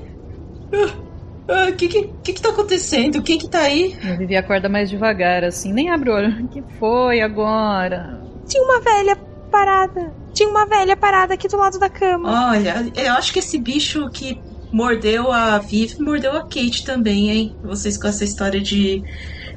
O 0.73 0.77
uh, 0.77 1.71
uh, 1.71 1.77
que, 1.77 1.89
que, 1.89 2.11
que 2.23 2.33
que 2.33 2.41
tá 2.41 2.51
acontecendo? 2.51 3.23
Quem 3.23 3.39
que 3.39 3.49
tá 3.49 3.61
aí? 3.61 3.97
A 4.05 4.17
Vivi 4.17 4.37
acorda 4.37 4.69
mais 4.69 4.89
devagar, 4.89 5.45
assim, 5.45 5.73
nem 5.73 5.91
abre 5.91 6.11
o 6.11 6.15
olho. 6.15 6.45
O 6.45 6.49
que 6.49 6.63
foi 6.79 7.21
agora? 7.21 8.21
Tinha 8.47 8.63
uma 8.63 8.81
velha 8.81 9.17
parada. 9.51 10.13
Tinha 10.33 10.49
uma 10.49 10.67
velha 10.67 10.97
parada 10.97 11.35
aqui 11.35 11.49
do 11.49 11.57
lado 11.57 11.79
da 11.79 11.89
cama. 11.89 12.51
Olha, 12.51 12.87
eu 12.95 13.13
acho 13.15 13.33
que 13.33 13.41
esse 13.41 13.59
bicho 13.59 14.09
que 14.11 14.41
mordeu 14.73 15.33
a 15.33 15.59
Viv, 15.59 15.99
mordeu 16.01 16.33
a 16.33 16.43
Kate 16.43 16.85
também, 16.85 17.31
hein? 17.31 17.57
Vocês 17.63 17.99
com 17.99 18.07
essa 18.07 18.25
história 18.25 18.61
de, 18.61 19.03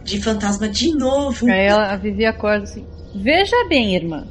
de 0.03 0.21
fantasma 0.21 0.67
de 0.67 0.95
novo. 0.95 1.45
Aí 1.49 1.65
ela, 1.67 1.91
a 1.93 1.97
Vivi 1.97 2.25
acorda 2.25 2.63
assim. 2.63 2.85
Veja 3.15 3.55
bem, 3.69 3.95
irmã. 3.95 4.25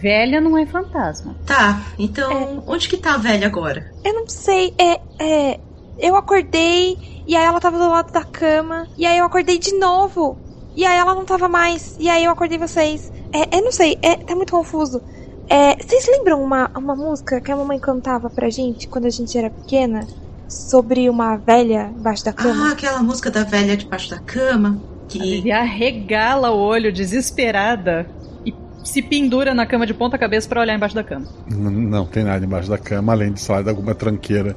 Velha 0.00 0.40
não 0.40 0.56
é 0.56 0.66
fantasma. 0.66 1.34
Tá, 1.46 1.82
então 1.98 2.30
é. 2.30 2.70
onde 2.70 2.88
que 2.88 2.96
tá 2.96 3.14
a 3.14 3.18
velha 3.18 3.46
agora? 3.46 3.90
Eu 4.04 4.14
não 4.14 4.28
sei, 4.28 4.74
é, 4.78 5.00
é. 5.18 5.60
Eu 5.98 6.14
acordei 6.16 6.98
e 7.26 7.34
aí 7.34 7.44
ela 7.44 7.60
tava 7.60 7.78
do 7.78 7.88
lado 7.88 8.12
da 8.12 8.22
cama. 8.22 8.86
E 8.96 9.06
aí 9.06 9.18
eu 9.18 9.24
acordei 9.24 9.58
de 9.58 9.76
novo. 9.78 10.38
E 10.74 10.84
aí 10.84 10.98
ela 10.98 11.14
não 11.14 11.24
tava 11.24 11.48
mais. 11.48 11.96
E 11.98 12.08
aí 12.08 12.24
eu 12.24 12.30
acordei 12.30 12.58
vocês. 12.58 13.10
É, 13.32 13.56
eu 13.56 13.64
não 13.64 13.72
sei, 13.72 13.98
é, 14.02 14.16
tá 14.16 14.34
muito 14.34 14.52
confuso. 14.52 15.02
É, 15.48 15.76
vocês 15.76 16.06
lembram 16.06 16.42
uma, 16.42 16.70
uma 16.76 16.94
música 16.94 17.40
que 17.40 17.50
a 17.50 17.56
mamãe 17.56 17.78
cantava 17.78 18.28
pra 18.28 18.50
gente 18.50 18.88
quando 18.88 19.06
a 19.06 19.10
gente 19.10 19.36
era 19.36 19.48
pequena? 19.48 20.06
Sobre 20.48 21.10
uma 21.10 21.36
velha 21.36 21.90
debaixo 21.92 22.24
da 22.24 22.32
cama? 22.32 22.68
Ah, 22.68 22.72
aquela 22.72 23.02
música 23.02 23.30
da 23.30 23.42
velha 23.42 23.76
debaixo 23.76 24.10
da 24.10 24.18
cama. 24.18 24.80
Que... 25.08 25.50
A 25.50 25.60
arregala 25.60 26.50
o 26.50 26.58
olho 26.58 26.92
desesperada 26.92 28.08
se 28.86 29.02
pendura 29.02 29.54
na 29.54 29.66
cama 29.66 29.86
de 29.86 29.92
ponta 29.92 30.16
cabeça 30.16 30.48
para 30.48 30.60
olhar 30.60 30.74
embaixo 30.74 30.94
da 30.94 31.02
cama. 31.02 31.26
Não, 31.50 31.70
não, 31.70 32.06
tem 32.06 32.24
nada 32.24 32.44
embaixo 32.44 32.68
da 32.68 32.78
cama, 32.78 33.12
além 33.12 33.32
de, 33.32 33.40
sei 33.40 33.54
lá, 33.54 33.62
de 33.62 33.68
alguma 33.68 33.94
tranqueira. 33.94 34.56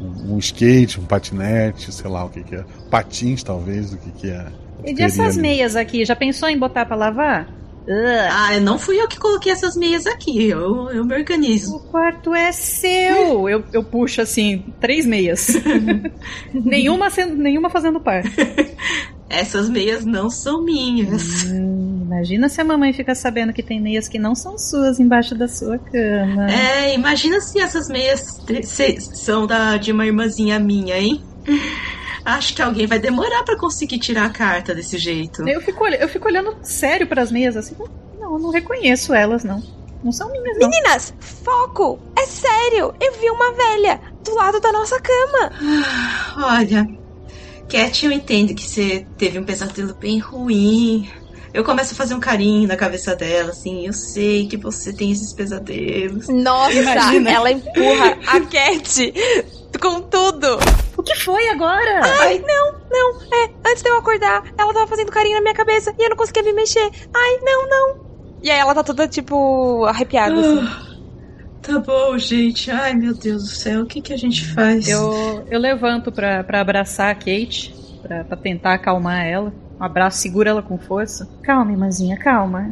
Um, 0.00 0.34
um, 0.34 0.38
skate, 0.38 1.00
um 1.00 1.04
patinete, 1.04 1.92
sei 1.92 2.10
lá 2.10 2.24
o 2.24 2.28
que, 2.28 2.42
que 2.42 2.56
é. 2.56 2.64
Patins, 2.90 3.42
talvez, 3.42 3.92
o 3.92 3.98
que, 3.98 4.10
que 4.12 4.30
é. 4.30 4.46
E 4.84 4.94
dessas 4.94 5.36
meias 5.36 5.76
aqui, 5.76 6.04
já 6.04 6.14
pensou 6.14 6.48
em 6.48 6.58
botar 6.58 6.84
para 6.86 6.96
lavar? 6.96 7.48
Uh. 7.86 8.28
Ah, 8.30 8.60
não 8.60 8.78
fui 8.78 9.00
eu 9.00 9.06
que 9.06 9.18
coloquei 9.18 9.52
essas 9.52 9.76
meias 9.76 10.06
aqui, 10.06 10.48
eu, 10.48 10.90
eu 10.90 11.04
me 11.04 11.14
organizo. 11.14 11.76
O 11.76 11.80
quarto 11.80 12.34
é 12.34 12.50
seu! 12.50 13.48
eu, 13.48 13.62
eu 13.72 13.84
puxo 13.84 14.22
assim, 14.22 14.64
três 14.80 15.04
meias. 15.04 15.48
nenhuma, 16.52 17.10
sendo, 17.10 17.36
nenhuma 17.36 17.68
fazendo 17.68 18.00
par. 18.00 18.22
Essas 19.28 19.68
meias 19.68 20.04
não 20.04 20.30
são 20.30 20.62
minhas. 20.62 21.44
Hum, 21.44 21.93
imagina 22.04 22.48
se 22.48 22.60
a 22.60 22.64
mamãe 22.64 22.92
fica 22.92 23.14
sabendo 23.14 23.52
que 23.52 23.62
tem 23.62 23.80
meias 23.80 24.08
que 24.08 24.18
não 24.18 24.34
são 24.34 24.58
suas 24.58 25.00
embaixo 25.00 25.34
da 25.34 25.48
sua 25.48 25.78
cama. 25.78 26.50
É, 26.50 26.94
imagina 26.94 27.40
se 27.40 27.58
essas 27.58 27.88
meias 27.88 28.40
são 29.14 29.46
da, 29.46 29.76
de 29.76 29.92
uma 29.92 30.06
irmãzinha 30.06 30.58
minha, 30.58 30.98
hein? 30.98 31.22
Acho 32.24 32.54
que 32.54 32.62
alguém 32.62 32.86
vai 32.86 32.98
demorar 32.98 33.42
para 33.42 33.58
conseguir 33.58 33.98
tirar 33.98 34.26
a 34.26 34.30
carta 34.30 34.74
desse 34.74 34.96
jeito. 34.96 35.46
Eu 35.46 35.60
fico, 35.60 35.86
eu 35.86 36.08
fico 36.08 36.26
olhando 36.26 36.56
sério 36.62 37.06
para 37.06 37.22
as 37.22 37.30
meias 37.30 37.56
assim. 37.56 37.76
Não, 38.18 38.34
eu 38.34 38.38
não 38.38 38.50
reconheço 38.50 39.12
elas, 39.12 39.44
não. 39.44 39.62
Não 40.02 40.12
são 40.12 40.30
minhas, 40.30 40.58
não. 40.58 40.68
Meninas, 40.68 41.14
foco! 41.18 41.98
É 42.16 42.26
sério! 42.26 42.94
Eu 43.00 43.12
vi 43.14 43.30
uma 43.30 43.52
velha 43.52 44.00
do 44.22 44.34
lado 44.34 44.60
da 44.60 44.72
nossa 44.72 44.98
cama. 45.00 45.52
Olha, 46.36 46.86
Cat, 47.68 48.04
eu 48.04 48.12
entendo 48.12 48.54
que 48.54 48.62
você 48.62 49.06
teve 49.16 49.38
um 49.38 49.44
pesadelo 49.44 49.94
bem 49.94 50.18
ruim. 50.18 51.10
Eu 51.54 51.62
começo 51.62 51.94
a 51.94 51.96
fazer 51.96 52.14
um 52.14 52.20
carinho 52.20 52.66
na 52.66 52.76
cabeça 52.76 53.14
dela, 53.14 53.50
assim. 53.50 53.86
Eu 53.86 53.92
sei 53.92 54.48
que 54.48 54.56
você 54.56 54.92
tem 54.92 55.12
esses 55.12 55.32
pesadelos. 55.32 56.28
Nossa, 56.28 56.72
Imagina. 56.72 57.30
ela 57.30 57.48
empurra 57.48 58.18
a 58.26 58.40
Cat 58.50 59.14
com 59.80 60.00
tudo. 60.02 60.58
O 60.96 61.02
que 61.02 61.14
foi 61.14 61.48
agora? 61.50 62.00
Ai, 62.20 62.42
não, 62.44 62.74
não, 62.90 63.22
é, 63.32 63.50
antes 63.66 63.84
de 63.84 63.88
eu 63.88 63.98
acordar, 63.98 64.42
ela 64.58 64.74
tava 64.74 64.88
fazendo 64.88 65.12
carinho 65.12 65.36
na 65.36 65.42
minha 65.42 65.54
cabeça 65.54 65.94
e 65.96 66.02
eu 66.02 66.10
não 66.10 66.16
conseguia 66.16 66.42
me 66.42 66.52
mexer. 66.52 66.90
Ai, 67.14 67.38
não, 67.42 67.68
não. 67.68 68.04
E 68.42 68.50
aí 68.50 68.58
ela 68.58 68.74
tá 68.74 68.82
toda, 68.82 69.06
tipo, 69.06 69.84
arrepiada, 69.84 70.34
assim. 70.34 70.58
Ah, 70.60 70.96
tá 71.62 71.78
bom, 71.78 72.18
gente. 72.18 72.68
Ai, 72.68 72.94
meu 72.94 73.14
Deus 73.14 73.44
do 73.44 73.48
céu, 73.50 73.82
o 73.82 73.86
que, 73.86 74.00
que 74.00 74.12
a 74.12 74.18
gente 74.18 74.44
faz? 74.52 74.88
Eu, 74.88 75.46
eu 75.48 75.60
levanto 75.60 76.10
pra, 76.10 76.42
pra 76.42 76.60
abraçar 76.60 77.12
a 77.12 77.14
Kate, 77.14 77.72
pra, 78.02 78.24
pra 78.24 78.36
tentar 78.36 78.74
acalmar 78.74 79.24
ela. 79.24 79.52
Um 79.78 79.84
abraço, 79.84 80.18
segura 80.18 80.50
ela 80.50 80.62
com 80.62 80.78
força. 80.78 81.28
Calma, 81.42 81.72
irmãzinha, 81.72 82.16
calma. 82.16 82.70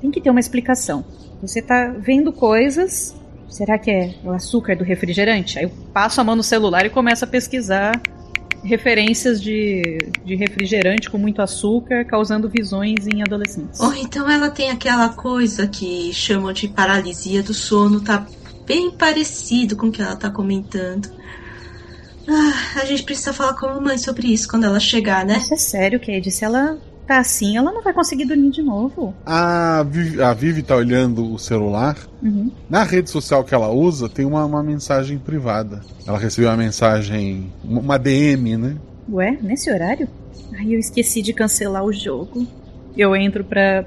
Tem 0.00 0.10
que 0.10 0.20
ter 0.20 0.30
uma 0.30 0.40
explicação. 0.40 1.04
Você 1.40 1.62
tá 1.62 1.94
vendo 1.98 2.32
coisas. 2.32 3.14
Será 3.48 3.78
que 3.78 3.90
é 3.90 4.14
o 4.24 4.30
açúcar 4.30 4.76
do 4.76 4.84
refrigerante? 4.84 5.58
Aí 5.58 5.64
eu 5.64 5.72
passo 5.92 6.20
a 6.20 6.24
mão 6.24 6.36
no 6.36 6.42
celular 6.42 6.86
e 6.86 6.90
começo 6.90 7.24
a 7.24 7.28
pesquisar 7.28 8.00
referências 8.62 9.40
de, 9.40 9.98
de 10.24 10.34
refrigerante 10.36 11.08
com 11.08 11.18
muito 11.18 11.40
açúcar, 11.40 12.04
causando 12.04 12.48
visões 12.48 13.06
em 13.06 13.22
adolescentes. 13.22 13.80
Ou 13.80 13.94
então 13.94 14.30
ela 14.30 14.50
tem 14.50 14.70
aquela 14.70 15.08
coisa 15.08 15.66
que 15.66 16.12
chamam 16.12 16.52
de 16.52 16.68
paralisia 16.68 17.42
do 17.42 17.54
sono, 17.54 18.00
tá 18.00 18.26
bem 18.66 18.90
parecido 18.90 19.76
com 19.76 19.86
o 19.86 19.92
que 19.92 20.02
ela 20.02 20.16
tá 20.16 20.30
comentando. 20.30 21.10
Ah, 22.30 22.80
a 22.80 22.84
gente 22.84 23.02
precisa 23.02 23.32
falar 23.32 23.54
com 23.54 23.66
a 23.66 23.74
mamãe 23.74 23.98
sobre 23.98 24.28
isso 24.28 24.48
quando 24.48 24.64
ela 24.64 24.78
chegar, 24.78 25.26
né? 25.26 25.38
Isso 25.38 25.52
é 25.52 25.56
sério, 25.56 25.98
Cade. 25.98 26.30
Se 26.30 26.44
ela 26.44 26.78
tá 27.04 27.18
assim, 27.18 27.56
ela 27.56 27.72
não 27.72 27.82
vai 27.82 27.92
conseguir 27.92 28.24
dormir 28.24 28.50
de 28.50 28.62
novo. 28.62 29.12
A 29.26 29.82
Vivi, 29.82 30.22
a 30.22 30.32
Vivi 30.32 30.62
tá 30.62 30.76
olhando 30.76 31.34
o 31.34 31.38
celular. 31.40 31.98
Uhum. 32.22 32.52
Na 32.68 32.84
rede 32.84 33.10
social 33.10 33.42
que 33.42 33.52
ela 33.52 33.68
usa, 33.68 34.08
tem 34.08 34.24
uma, 34.24 34.44
uma 34.44 34.62
mensagem 34.62 35.18
privada. 35.18 35.80
Ela 36.06 36.18
recebeu 36.18 36.48
uma 36.48 36.56
mensagem, 36.56 37.52
uma 37.64 37.98
DM, 37.98 38.56
né? 38.56 38.76
Ué, 39.10 39.36
nesse 39.42 39.72
horário? 39.72 40.08
Ai, 40.56 40.72
eu 40.72 40.78
esqueci 40.78 41.20
de 41.20 41.32
cancelar 41.32 41.84
o 41.84 41.92
jogo. 41.92 42.46
Eu 42.96 43.16
entro 43.16 43.42
pra, 43.42 43.84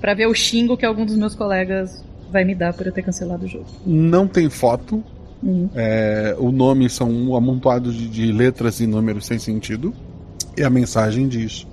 pra 0.00 0.14
ver 0.14 0.26
o 0.26 0.34
xingo 0.34 0.76
que 0.76 0.86
algum 0.86 1.04
dos 1.04 1.16
meus 1.16 1.34
colegas 1.34 2.04
vai 2.30 2.44
me 2.44 2.54
dar 2.54 2.72
por 2.72 2.86
eu 2.86 2.92
ter 2.92 3.02
cancelado 3.02 3.44
o 3.44 3.48
jogo. 3.48 3.66
Não 3.84 4.28
tem 4.28 4.48
foto. 4.48 5.02
Uhum. 5.42 5.68
É, 5.74 6.36
o 6.38 6.52
nome 6.52 6.88
são 6.88 7.10
um 7.10 7.34
amontoado 7.34 7.92
de, 7.92 8.08
de 8.08 8.30
letras 8.30 8.80
e 8.80 8.86
números 8.86 9.26
sem 9.26 9.38
sentido. 9.38 9.92
E 10.56 10.62
a 10.62 10.70
mensagem 10.70 11.26
diz: 11.26 11.66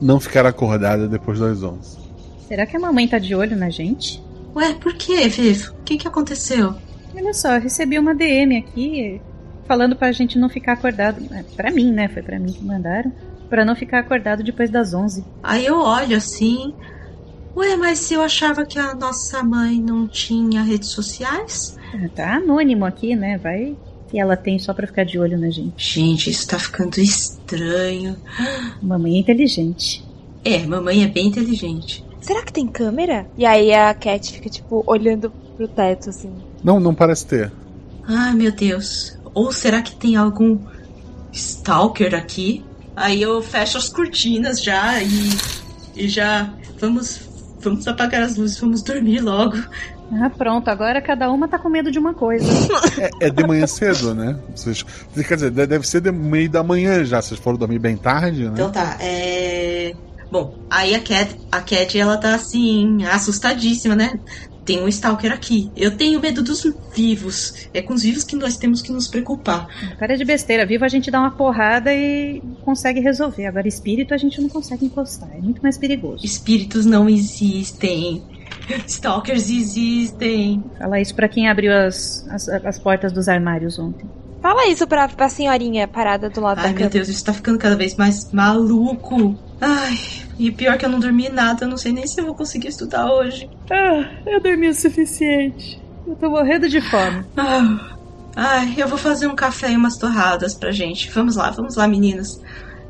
Não 0.00 0.20
ficar 0.20 0.46
acordada 0.46 1.08
depois 1.08 1.40
das 1.40 1.62
11. 1.62 1.98
Será 2.46 2.64
que 2.64 2.76
a 2.76 2.80
mamãe 2.80 3.08
tá 3.08 3.18
de 3.18 3.34
olho 3.34 3.56
na 3.56 3.70
gente? 3.70 4.22
Ué, 4.54 4.74
por 4.74 4.94
que, 4.94 5.28
Vivo? 5.28 5.72
O 5.72 5.82
que, 5.84 5.96
que 5.96 6.08
aconteceu? 6.08 6.74
Olha 7.14 7.34
só, 7.34 7.54
eu 7.56 7.60
recebi 7.60 7.98
uma 7.98 8.14
DM 8.14 8.56
aqui 8.58 9.20
falando 9.66 9.96
pra 9.96 10.12
gente 10.12 10.38
não 10.38 10.48
ficar 10.48 10.74
acordado. 10.74 11.22
É, 11.32 11.42
Pra 11.56 11.70
mim, 11.70 11.90
né? 11.90 12.08
Foi 12.08 12.22
pra 12.22 12.38
mim 12.38 12.52
que 12.52 12.64
mandaram. 12.64 13.12
Pra 13.48 13.64
não 13.64 13.74
ficar 13.74 14.00
acordado 14.00 14.42
depois 14.42 14.70
das 14.70 14.94
11. 14.94 15.24
Aí 15.42 15.66
eu 15.66 15.78
olho 15.78 16.16
assim. 16.16 16.72
Ué, 17.56 17.74
mas 17.76 18.00
se 18.00 18.12
eu 18.12 18.20
achava 18.20 18.66
que 18.66 18.78
a 18.78 18.94
nossa 18.94 19.42
mãe 19.42 19.80
não 19.80 20.06
tinha 20.06 20.62
redes 20.62 20.90
sociais? 20.90 21.76
Tá 22.14 22.34
anônimo 22.36 22.84
aqui, 22.84 23.16
né? 23.16 23.38
Vai 23.38 23.74
que 24.08 24.18
ela 24.18 24.36
tem 24.36 24.58
só 24.58 24.72
pra 24.72 24.86
ficar 24.86 25.04
de 25.04 25.18
olho 25.18 25.38
na 25.38 25.50
gente. 25.50 25.94
Gente, 25.94 26.30
isso 26.30 26.46
tá 26.46 26.58
ficando 26.58 26.98
estranho. 27.00 28.16
Mamãe 28.80 29.16
é 29.16 29.18
inteligente. 29.18 30.04
É, 30.44 30.64
mamãe 30.64 31.02
é 31.02 31.08
bem 31.08 31.26
inteligente. 31.26 32.04
Será 32.20 32.42
que 32.42 32.52
tem 32.52 32.66
câmera? 32.66 33.26
E 33.36 33.44
aí 33.44 33.72
a 33.72 33.92
Cat 33.94 34.32
fica, 34.32 34.48
tipo, 34.48 34.84
olhando 34.86 35.32
pro 35.56 35.66
teto, 35.66 36.10
assim. 36.10 36.30
Não, 36.62 36.78
não 36.78 36.94
parece 36.94 37.26
ter. 37.26 37.52
Ai, 38.06 38.34
meu 38.34 38.52
Deus. 38.52 39.18
Ou 39.34 39.50
será 39.50 39.82
que 39.82 39.96
tem 39.96 40.16
algum 40.16 40.58
stalker 41.32 42.14
aqui? 42.14 42.64
Aí 42.94 43.20
eu 43.20 43.42
fecho 43.42 43.76
as 43.76 43.88
cortinas 43.88 44.62
já 44.62 45.02
e, 45.02 45.30
e 45.94 46.08
já 46.08 46.52
vamos 46.78 47.25
vamos 47.60 47.86
apagar 47.88 48.22
as 48.22 48.36
luzes, 48.36 48.58
vamos 48.58 48.82
dormir 48.82 49.20
logo. 49.20 49.56
Ah, 50.12 50.30
pronto. 50.30 50.68
Agora 50.68 51.00
cada 51.02 51.30
uma 51.30 51.48
tá 51.48 51.58
com 51.58 51.68
medo 51.68 51.90
de 51.90 51.98
uma 51.98 52.14
coisa. 52.14 52.46
É, 53.20 53.26
é 53.26 53.30
de 53.30 53.46
manhã 53.46 53.66
cedo, 53.66 54.14
né? 54.14 54.38
Vocês, 54.54 54.84
quer 55.26 55.34
dizer, 55.34 55.50
de- 55.50 55.66
deve 55.66 55.86
ser 55.86 56.00
de 56.00 56.10
meio 56.12 56.48
da 56.48 56.62
manhã 56.62 57.04
já. 57.04 57.20
Vocês 57.20 57.38
foram 57.40 57.58
dormir 57.58 57.78
bem 57.78 57.96
tarde, 57.96 58.44
né? 58.44 58.52
Então 58.54 58.70
tá, 58.70 58.96
é. 59.00 59.92
Bom, 60.30 60.56
aí 60.70 60.94
a 60.94 61.00
Cat, 61.00 61.36
a 61.52 61.60
Cat 61.60 61.98
ela 61.98 62.16
tá 62.16 62.34
assim, 62.34 63.04
assustadíssima, 63.04 63.94
né? 63.94 64.18
Tem 64.66 64.82
um 64.82 64.88
Stalker 64.88 65.32
aqui. 65.32 65.70
Eu 65.76 65.96
tenho 65.96 66.20
medo 66.20 66.42
dos 66.42 66.66
vivos. 66.92 67.68
É 67.72 67.80
com 67.80 67.94
os 67.94 68.02
vivos 68.02 68.24
que 68.24 68.34
nós 68.34 68.56
temos 68.56 68.82
que 68.82 68.90
nos 68.90 69.06
preocupar. 69.06 69.68
Cara 69.96 70.16
de 70.16 70.24
besteira. 70.24 70.66
Vivo 70.66 70.84
a 70.84 70.88
gente 70.88 71.08
dá 71.08 71.20
uma 71.20 71.30
porrada 71.30 71.94
e 71.94 72.42
consegue 72.64 72.98
resolver. 72.98 73.46
Agora 73.46 73.68
espírito 73.68 74.12
a 74.12 74.16
gente 74.16 74.40
não 74.40 74.48
consegue 74.48 74.84
encostar. 74.84 75.30
É 75.32 75.40
muito 75.40 75.62
mais 75.62 75.78
perigoso. 75.78 76.26
Espíritos 76.26 76.84
não 76.84 77.08
existem. 77.08 78.22
Stalkers 78.86 79.48
existem. 79.48 80.64
Fala 80.76 81.00
isso 81.00 81.14
pra 81.14 81.28
quem 81.28 81.48
abriu 81.48 81.72
as, 81.72 82.26
as, 82.28 82.48
as 82.48 82.78
portas 82.78 83.12
dos 83.12 83.28
armários 83.28 83.78
ontem. 83.78 84.04
Fala 84.42 84.66
isso 84.66 84.86
pra, 84.86 85.08
pra 85.08 85.28
senhorinha 85.28 85.88
parada 85.88 86.28
do 86.28 86.40
lado 86.40 86.58
Ai, 86.58 86.64
da 86.64 86.68
meu 86.70 86.78
cama. 86.78 86.90
Deus, 86.90 87.08
isso 87.08 87.24
tá 87.24 87.32
ficando 87.32 87.58
cada 87.58 87.76
vez 87.76 87.94
mais 87.96 88.32
maluco. 88.32 89.36
Ai, 89.60 89.98
e 90.38 90.50
pior 90.50 90.76
que 90.76 90.84
eu 90.84 90.90
não 90.90 91.00
dormi 91.00 91.28
nada, 91.28 91.64
eu 91.64 91.68
não 91.68 91.76
sei 91.76 91.92
nem 91.92 92.06
se 92.06 92.20
eu 92.20 92.26
vou 92.26 92.34
conseguir 92.34 92.68
estudar 92.68 93.10
hoje. 93.10 93.48
Ah, 93.70 94.10
eu 94.26 94.40
dormi 94.40 94.68
o 94.68 94.74
suficiente. 94.74 95.80
Eu 96.06 96.14
tô 96.16 96.30
morrendo 96.30 96.68
de 96.68 96.80
fome. 96.80 97.24
Ah, 97.36 97.96
ai, 98.36 98.74
eu 98.76 98.86
vou 98.86 98.98
fazer 98.98 99.26
um 99.26 99.34
café 99.34 99.72
e 99.72 99.76
umas 99.76 99.96
torradas 99.96 100.54
pra 100.54 100.70
gente. 100.70 101.10
Vamos 101.10 101.36
lá, 101.36 101.50
vamos 101.50 101.76
lá, 101.76 101.88
meninas. 101.88 102.40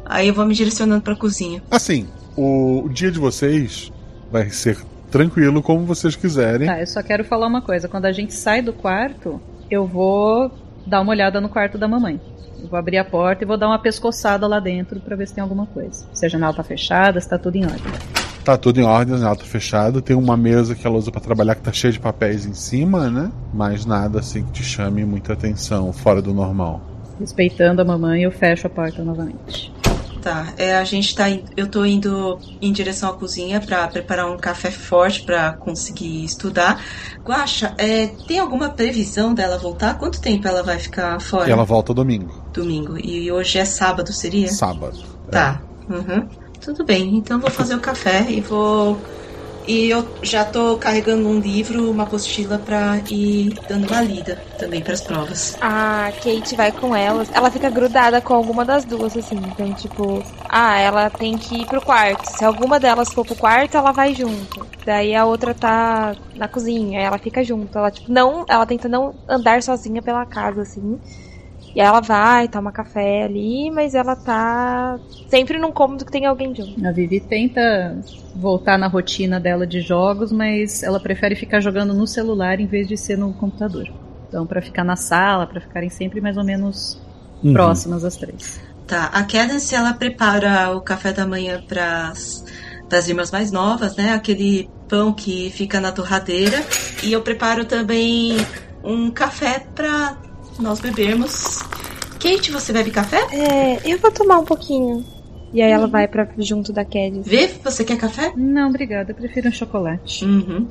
Aí 0.04 0.28
eu 0.28 0.34
vou 0.34 0.44
me 0.44 0.54
direcionando 0.54 1.02
pra 1.02 1.16
cozinha. 1.16 1.62
Assim, 1.70 2.06
o, 2.36 2.82
o 2.84 2.88
dia 2.88 3.10
de 3.10 3.18
vocês 3.18 3.92
vai 4.30 4.50
ser 4.50 4.78
tranquilo 5.10 5.62
como 5.62 5.86
vocês 5.86 6.16
quiserem. 6.16 6.66
Tá, 6.66 6.80
eu 6.80 6.86
só 6.86 7.02
quero 7.02 7.24
falar 7.24 7.46
uma 7.46 7.62
coisa. 7.62 7.88
Quando 7.88 8.06
a 8.06 8.12
gente 8.12 8.34
sai 8.34 8.60
do 8.60 8.72
quarto, 8.72 9.40
eu 9.70 9.86
vou 9.86 10.50
dar 10.86 11.00
uma 11.00 11.10
olhada 11.10 11.40
no 11.40 11.48
quarto 11.48 11.78
da 11.78 11.88
mamãe. 11.88 12.20
Vou 12.68 12.78
abrir 12.78 12.98
a 12.98 13.04
porta 13.04 13.44
e 13.44 13.46
vou 13.46 13.56
dar 13.56 13.68
uma 13.68 13.78
pescoçada 13.78 14.46
lá 14.46 14.60
dentro 14.60 15.00
pra 15.00 15.16
ver 15.16 15.28
se 15.28 15.34
tem 15.34 15.42
alguma 15.42 15.66
coisa. 15.66 16.06
Se 16.12 16.26
a 16.26 16.28
janela 16.28 16.52
tá 16.52 16.62
fechada, 16.62 17.20
se 17.20 17.28
tá 17.28 17.38
tudo 17.38 17.56
em 17.56 17.64
ordem. 17.64 17.92
Tá 18.44 18.56
tudo 18.56 18.80
em 18.80 18.84
ordem, 18.84 19.14
ela 19.14 19.34
tá 19.34 19.44
fechada. 19.44 20.00
Tem 20.00 20.16
uma 20.16 20.36
mesa 20.36 20.74
que 20.74 20.86
ela 20.86 20.96
usa 20.96 21.10
pra 21.10 21.20
trabalhar 21.20 21.54
que 21.54 21.62
tá 21.62 21.72
cheia 21.72 21.92
de 21.92 21.98
papéis 21.98 22.46
em 22.46 22.54
cima, 22.54 23.10
né? 23.10 23.30
Mas 23.52 23.84
nada 23.84 24.20
assim 24.20 24.44
que 24.44 24.52
te 24.52 24.62
chame 24.62 25.04
muita 25.04 25.32
atenção, 25.32 25.92
fora 25.92 26.22
do 26.22 26.32
normal. 26.32 26.80
Respeitando 27.18 27.82
a 27.82 27.84
mamãe, 27.84 28.22
eu 28.22 28.30
fecho 28.30 28.66
a 28.66 28.70
porta 28.70 29.02
novamente. 29.02 29.72
Tá, 30.22 30.52
é, 30.56 30.76
a 30.76 30.84
gente 30.84 31.14
tá. 31.14 31.24
Eu 31.56 31.68
tô 31.68 31.84
indo 31.84 32.38
em 32.60 32.72
direção 32.72 33.10
à 33.10 33.12
cozinha 33.14 33.60
pra 33.60 33.86
preparar 33.86 34.30
um 34.30 34.36
café 34.36 34.70
forte 34.70 35.22
pra 35.22 35.52
conseguir 35.52 36.24
estudar. 36.24 36.82
Guaxa, 37.24 37.74
é, 37.78 38.08
tem 38.26 38.38
alguma 38.38 38.70
previsão 38.70 39.34
dela 39.34 39.58
voltar? 39.58 39.98
Quanto 39.98 40.20
tempo 40.20 40.46
ela 40.48 40.62
vai 40.62 40.78
ficar 40.78 41.20
fora? 41.20 41.50
Ela 41.50 41.64
volta 41.64 41.94
domingo, 41.94 42.42
Domingo. 42.52 42.98
E 42.98 43.30
hoje 43.30 43.58
é 43.58 43.64
sábado, 43.64 44.12
seria? 44.12 44.48
sábado. 44.48 44.98
Tá. 45.30 45.60
Uhum. 45.88 46.28
Tudo 46.60 46.84
bem, 46.84 47.16
então 47.16 47.38
vou 47.38 47.50
fazer 47.50 47.74
o 47.74 47.80
café 47.80 48.26
e 48.28 48.40
vou. 48.40 48.98
E 49.66 49.90
eu 49.90 50.06
já 50.22 50.44
tô 50.44 50.76
carregando 50.76 51.28
um 51.28 51.40
livro, 51.40 51.90
uma 51.90 52.04
apostila 52.04 52.58
pra 52.58 52.98
ir 53.10 53.52
dando 53.68 53.88
uma 53.88 54.00
lida 54.00 54.40
também 54.58 54.80
pras 54.80 55.00
provas. 55.00 55.56
A 55.60 56.12
Kate 56.22 56.54
vai 56.54 56.70
com 56.70 56.94
elas. 56.94 57.28
Ela 57.32 57.50
fica 57.50 57.68
grudada 57.68 58.20
com 58.20 58.34
alguma 58.34 58.64
das 58.64 58.84
duas, 58.84 59.16
assim. 59.16 59.36
Então, 59.36 59.72
tipo, 59.74 60.22
ah, 60.48 60.78
ela 60.78 61.10
tem 61.10 61.36
que 61.36 61.62
ir 61.62 61.66
pro 61.66 61.80
quarto. 61.80 62.24
Se 62.26 62.44
alguma 62.44 62.78
delas 62.78 63.12
for 63.12 63.26
pro 63.26 63.34
quarto, 63.34 63.76
ela 63.76 63.92
vai 63.92 64.14
junto. 64.14 64.66
Daí 64.84 65.14
a 65.14 65.24
outra 65.24 65.52
tá 65.52 66.14
na 66.36 66.46
cozinha, 66.46 67.00
ela 67.00 67.18
fica 67.18 67.42
junto. 67.42 67.76
Ela, 67.76 67.90
tipo, 67.90 68.10
não. 68.10 68.44
Ela 68.48 68.66
tenta 68.66 68.88
não 68.88 69.14
andar 69.28 69.62
sozinha 69.62 70.00
pela 70.00 70.24
casa, 70.24 70.62
assim. 70.62 70.98
E 71.76 71.80
aí 71.80 71.86
ela 71.86 72.00
vai, 72.00 72.48
toma 72.48 72.72
café 72.72 73.24
ali, 73.24 73.70
mas 73.70 73.94
ela 73.94 74.16
tá 74.16 74.98
sempre 75.28 75.58
num 75.58 75.70
cômodo 75.70 76.06
que 76.06 76.10
tem 76.10 76.24
alguém 76.24 76.54
junto. 76.54 76.74
A 76.86 76.90
Vivi 76.90 77.20
tenta 77.20 77.94
voltar 78.34 78.78
na 78.78 78.86
rotina 78.88 79.38
dela 79.38 79.66
de 79.66 79.82
jogos, 79.82 80.32
mas 80.32 80.82
ela 80.82 80.98
prefere 80.98 81.36
ficar 81.36 81.60
jogando 81.60 81.92
no 81.92 82.06
celular 82.06 82.60
em 82.60 82.66
vez 82.66 82.88
de 82.88 82.96
ser 82.96 83.18
no 83.18 83.30
computador. 83.34 83.86
Então, 84.26 84.46
pra 84.46 84.62
ficar 84.62 84.84
na 84.84 84.96
sala, 84.96 85.46
pra 85.46 85.60
ficarem 85.60 85.90
sempre 85.90 86.18
mais 86.18 86.38
ou 86.38 86.44
menos 86.44 86.98
Uhum. 87.44 87.52
próximas 87.52 88.02
as 88.02 88.16
três. 88.16 88.58
Tá, 88.86 89.10
a 89.12 89.22
Cadence 89.24 89.74
ela 89.74 89.92
prepara 89.92 90.74
o 90.74 90.80
café 90.80 91.12
da 91.12 91.26
manhã 91.26 91.60
pras 91.68 92.42
das 92.88 93.06
irmãs 93.06 93.30
mais 93.30 93.52
novas, 93.52 93.94
né? 93.96 94.14
Aquele 94.14 94.70
pão 94.88 95.12
que 95.12 95.50
fica 95.50 95.78
na 95.78 95.92
torradeira. 95.92 96.56
E 97.02 97.12
eu 97.12 97.20
preparo 97.20 97.66
também 97.66 98.34
um 98.82 99.10
café 99.10 99.66
pra 99.74 100.16
nós 100.58 100.80
bebermos. 100.80 101.60
Kate, 102.20 102.50
você 102.50 102.72
bebe 102.72 102.90
café? 102.90 103.18
É, 103.32 103.80
eu 103.92 103.98
vou 103.98 104.10
tomar 104.10 104.38
um 104.38 104.44
pouquinho. 104.44 105.04
E 105.52 105.62
aí 105.62 105.70
ela 105.70 105.86
vai 105.86 106.08
pra 106.08 106.26
junto 106.38 106.72
da 106.72 106.84
Kelly. 106.84 107.22
Vê, 107.24 107.48
você 107.62 107.84
quer 107.84 107.96
café? 107.96 108.32
Não, 108.36 108.68
obrigada. 108.68 109.12
Eu 109.12 109.14
prefiro 109.14 109.48
um 109.48 109.52
chocolate. 109.52 110.24
Uhum. 110.24 110.66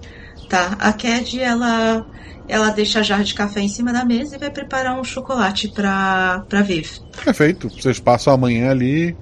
Tá, 0.50 0.76
a 0.80 0.92
Cad, 0.94 1.40
ela, 1.40 2.06
ela 2.48 2.70
deixa 2.72 3.00
a 3.00 3.04
jarra 3.04 3.24
de 3.24 3.34
café 3.34 3.62
em 3.62 3.68
cima 3.68 3.92
da 3.94 4.04
mesa 4.06 4.36
e 4.36 4.40
vai 4.40 4.50
preparar 4.52 5.00
um 5.00 5.04
chocolate 5.04 5.70
pra, 5.70 6.44
pra 6.50 6.62
Viv. 6.62 7.00
Perfeito. 7.24 7.70
Vocês 7.70 8.00
passam 8.00 8.34
a 8.34 8.38
manhã 8.38 8.70
ali 8.70 9.16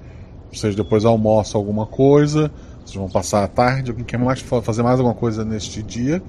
Vocês 0.52 0.74
depois 0.74 1.04
almoçam 1.04 1.58
alguma 1.60 1.86
coisa, 1.86 2.50
vocês 2.84 2.96
vão 2.96 3.08
passar 3.08 3.44
a 3.44 3.48
tarde. 3.48 3.90
Alguém 3.90 4.04
quer 4.04 4.18
mais 4.18 4.40
fa- 4.40 4.60
fazer 4.60 4.82
mais 4.82 4.98
alguma 4.98 5.14
coisa 5.14 5.44
neste 5.44 5.82
dia? 5.82 6.22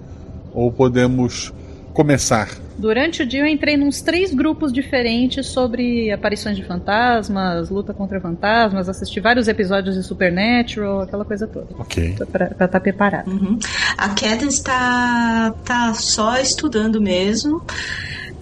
Ou 0.54 0.72
podemos 0.72 1.52
começar? 1.96 2.50
Durante 2.78 3.24
o 3.24 3.26
dia 3.26 3.40
eu 3.40 3.48
entrei 3.48 3.78
nos 3.78 4.02
três 4.02 4.34
grupos 4.34 4.72
diferentes 4.72 5.48
sobre 5.48 6.12
aparições 6.12 6.58
de 6.58 6.64
fantasmas, 6.64 7.70
luta 7.70 7.94
contra 7.94 8.20
fantasmas, 8.20 8.90
assisti 8.90 9.22
vários 9.22 9.48
episódios 9.48 9.96
de 9.96 10.04
Supernatural, 10.04 11.02
aquela 11.02 11.24
coisa 11.24 11.48
toda. 11.48 11.68
Ok. 11.80 12.16
Pra 12.32 12.48
estar 12.48 12.80
preparado. 12.82 13.32
Uhum. 13.32 13.58
A 13.98 14.10
Cadence 14.10 14.62
tá, 14.62 15.56
tá 15.64 15.94
só 15.94 16.38
estudando 16.38 17.00
mesmo. 17.00 17.66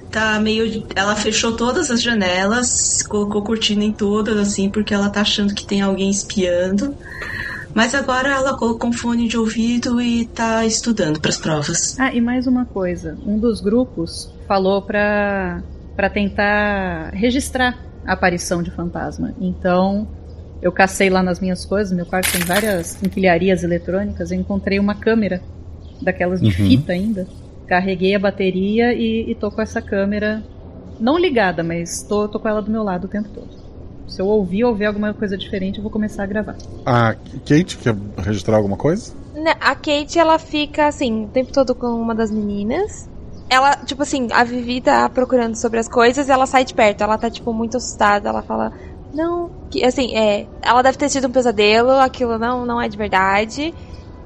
Tá 0.09 0.39
meio. 0.39 0.85
Ela 0.95 1.15
fechou 1.15 1.55
todas 1.55 1.89
as 1.91 2.01
janelas, 2.01 3.03
colocou 3.03 3.43
cortina 3.43 3.83
em 3.83 3.91
todas, 3.91 4.37
assim, 4.37 4.69
porque 4.69 4.93
ela 4.93 5.09
tá 5.09 5.21
achando 5.21 5.53
que 5.53 5.65
tem 5.65 5.81
alguém 5.81 6.09
espiando. 6.09 6.95
Mas 7.73 7.95
agora 7.95 8.29
ela 8.29 8.55
colocou 8.57 8.89
um 8.89 8.93
fone 8.93 9.27
de 9.27 9.37
ouvido 9.37 9.99
e 9.99 10.25
tá 10.25 10.63
estudando 10.65 11.19
pras 11.19 11.37
provas. 11.37 11.99
Ah, 11.99 12.13
e 12.13 12.21
mais 12.21 12.45
uma 12.45 12.65
coisa. 12.65 13.17
Um 13.25 13.39
dos 13.39 13.61
grupos 13.61 14.31
falou 14.47 14.81
pra, 14.81 15.63
pra 15.95 16.09
tentar 16.09 17.09
registrar 17.13 17.77
a 18.05 18.13
aparição 18.13 18.61
de 18.61 18.69
fantasma. 18.69 19.33
Então, 19.41 20.07
eu 20.61 20.71
cacei 20.71 21.09
lá 21.09 21.23
nas 21.23 21.39
minhas 21.39 21.65
coisas, 21.65 21.91
meu 21.95 22.05
quarto 22.05 22.31
tem 22.31 22.41
várias 22.41 22.95
quinquilharias 22.95 23.63
eletrônicas, 23.63 24.31
eu 24.31 24.39
encontrei 24.39 24.77
uma 24.77 24.93
câmera 24.95 25.41
daquelas 26.01 26.39
de 26.41 26.47
Uhum. 26.47 26.53
fita 26.69 26.93
ainda. 26.93 27.27
Carreguei 27.67 28.13
a 28.13 28.19
bateria 28.19 28.93
e, 28.93 29.31
e 29.31 29.35
tô 29.35 29.49
com 29.49 29.61
essa 29.61 29.81
câmera 29.81 30.43
não 30.99 31.17
ligada, 31.17 31.63
mas 31.63 32.03
tô, 32.03 32.27
tô 32.27 32.39
com 32.39 32.47
ela 32.47 32.61
do 32.61 32.69
meu 32.69 32.83
lado 32.83 33.05
o 33.05 33.07
tempo 33.07 33.29
todo. 33.29 33.62
Se 34.07 34.21
eu 34.21 34.27
ouvir 34.27 34.63
ou 34.63 34.75
ver 34.75 34.85
alguma 34.85 35.13
coisa 35.13 35.37
diferente, 35.37 35.77
eu 35.77 35.83
vou 35.83 35.91
começar 35.91 36.23
a 36.23 36.27
gravar. 36.27 36.55
A 36.85 37.15
Kate 37.45 37.77
quer 37.77 37.95
registrar 38.17 38.57
alguma 38.57 38.77
coisa? 38.77 39.13
Né, 39.33 39.55
A 39.59 39.75
Kate, 39.75 40.19
ela 40.19 40.37
fica 40.37 40.87
assim, 40.87 41.25
o 41.25 41.27
tempo 41.29 41.51
todo 41.51 41.73
com 41.73 41.87
uma 41.87 42.13
das 42.13 42.29
meninas. 42.29 43.09
Ela, 43.49 43.75
tipo 43.77 44.03
assim, 44.03 44.27
a 44.31 44.43
Vivi 44.43 44.81
tá 44.81 45.09
procurando 45.09 45.55
sobre 45.55 45.79
as 45.79 45.87
coisas 45.87 46.27
e 46.27 46.31
ela 46.31 46.45
sai 46.45 46.65
de 46.65 46.73
perto. 46.73 47.01
Ela 47.01 47.17
tá, 47.17 47.29
tipo, 47.29 47.53
muito 47.53 47.77
assustada. 47.77 48.29
Ela 48.29 48.41
fala, 48.41 48.71
não, 49.13 49.49
que, 49.69 49.83
assim, 49.83 50.15
é. 50.15 50.47
Ela 50.61 50.81
deve 50.81 50.97
ter 50.97 51.09
tido 51.09 51.27
um 51.27 51.31
pesadelo, 51.31 51.91
aquilo 51.91 52.37
não, 52.37 52.65
não 52.65 52.81
é 52.81 52.87
de 52.87 52.97
verdade. 52.97 53.73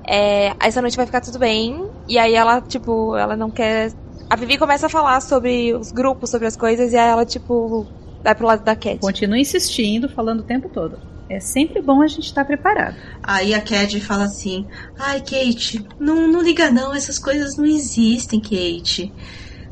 É, 0.08 0.54
essa 0.62 0.82
noite 0.82 0.96
vai 0.96 1.06
ficar 1.06 1.22
tudo 1.22 1.40
bem. 1.40 1.90
E 2.08 2.18
aí 2.18 2.34
ela, 2.34 2.62
tipo, 2.62 3.16
ela 3.18 3.36
não 3.36 3.52
quer. 3.52 3.92
A 4.30 4.36
Vivi 4.36 4.58
começa 4.58 4.88
a 4.88 4.90
falar 4.90 5.22
sobre 5.22 5.74
os 5.74 5.92
grupos, 5.92 6.30
sobre 6.30 6.48
as 6.48 6.56
coisas, 6.56 6.94
e 6.94 6.98
aí 6.98 7.10
ela, 7.10 7.26
tipo, 7.26 7.86
vai 8.23 8.36
pro 8.36 8.47
lado 8.47 8.63
da 8.63 8.75
Cat. 8.75 8.99
Continua 8.99 9.38
insistindo, 9.38 10.10
falando 10.10 10.41
o 10.41 10.43
tempo 10.43 10.69
todo. 10.69 10.97
É 11.30 11.39
sempre 11.39 11.82
bom 11.82 12.01
a 12.01 12.08
gente 12.08 12.25
estar 12.25 12.45
preparado. 12.45 12.95
Aí 13.21 13.53
a 13.53 13.62
Cad 13.62 13.99
fala 13.99 14.23
assim: 14.23 14.65
Ai, 14.97 15.19
Kate, 15.19 15.86
não, 15.99 16.27
não 16.27 16.41
liga 16.41 16.71
não, 16.71 16.95
essas 16.95 17.19
coisas 17.19 17.58
não 17.58 17.65
existem, 17.65 18.39
Kate. 18.39 19.13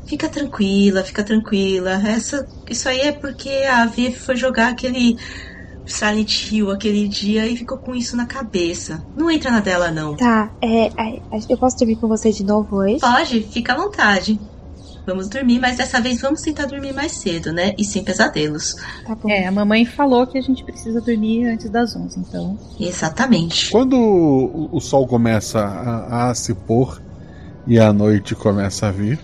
Fica 0.06 0.28
tranquila, 0.28 1.02
fica 1.02 1.24
tranquila. 1.24 1.92
Essa, 2.06 2.46
isso 2.68 2.88
aí 2.88 3.00
é 3.00 3.12
porque 3.12 3.50
a 3.68 3.86
Viv 3.86 4.14
foi 4.14 4.36
jogar 4.36 4.68
aquele 4.68 5.16
Silent 5.86 6.50
Hill 6.52 6.70
aquele 6.70 7.08
dia 7.08 7.46
e 7.46 7.56
ficou 7.56 7.78
com 7.78 7.94
isso 7.94 8.16
na 8.16 8.26
cabeça. 8.26 9.04
Não 9.16 9.30
entra 9.30 9.50
na 9.50 9.60
dela, 9.60 9.90
não. 9.90 10.16
Tá, 10.16 10.50
é, 10.60 10.86
é, 10.86 11.20
eu 11.48 11.56
posso 11.56 11.78
dormir 11.78 11.96
com 11.96 12.08
você 12.08 12.30
de 12.30 12.44
novo 12.44 12.76
hoje? 12.76 13.00
Pode, 13.00 13.40
fica 13.42 13.72
à 13.72 13.76
vontade. 13.76 14.38
Vamos 15.06 15.28
dormir, 15.28 15.60
mas 15.60 15.76
dessa 15.76 16.00
vez 16.00 16.20
vamos 16.20 16.40
tentar 16.42 16.66
dormir 16.66 16.92
mais 16.92 17.12
cedo, 17.12 17.52
né? 17.52 17.74
E 17.78 17.84
sem 17.84 18.02
pesadelos. 18.02 18.74
Tá 19.06 19.14
bom. 19.14 19.30
É, 19.30 19.46
a 19.46 19.52
mamãe 19.52 19.84
falou 19.86 20.26
que 20.26 20.36
a 20.36 20.40
gente 20.40 20.64
precisa 20.64 21.00
dormir 21.00 21.46
antes 21.46 21.70
das 21.70 21.94
11, 21.94 22.18
então. 22.18 22.58
Exatamente. 22.80 23.70
Quando 23.70 23.96
o, 23.96 24.68
o 24.76 24.80
sol 24.80 25.06
começa 25.06 25.60
a, 25.60 26.30
a 26.30 26.34
se 26.34 26.52
pôr 26.54 27.00
e 27.66 27.78
a 27.78 27.92
noite 27.92 28.34
começa 28.34 28.88
a 28.88 28.90
vir, 28.90 29.18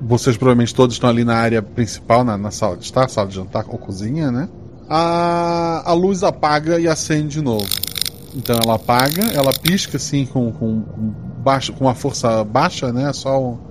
vocês 0.00 0.36
provavelmente 0.36 0.74
todos 0.74 0.96
estão 0.96 1.10
ali 1.10 1.24
na 1.24 1.36
área 1.36 1.60
principal, 1.60 2.24
na, 2.24 2.38
na 2.38 2.50
sala 2.50 2.76
de 2.76 2.84
estar, 2.84 3.08
sala 3.08 3.28
de 3.28 3.34
jantar 3.34 3.64
ou 3.68 3.78
cozinha, 3.78 4.30
né? 4.30 4.48
A, 4.88 5.82
a 5.84 5.92
luz 5.92 6.22
apaga 6.22 6.78
e 6.80 6.88
acende 6.88 7.28
de 7.28 7.42
novo. 7.42 7.66
Então 8.34 8.58
ela 8.62 8.76
apaga, 8.76 9.24
ela 9.34 9.52
pisca 9.52 9.96
assim 9.96 10.24
com, 10.26 10.52
com, 10.52 10.82
com, 10.82 11.02
baixo, 11.42 11.72
com 11.72 11.84
uma 11.84 11.94
força 11.94 12.44
baixa, 12.44 12.92
né? 12.92 13.12
Só 13.12 13.38
um- 13.42 13.65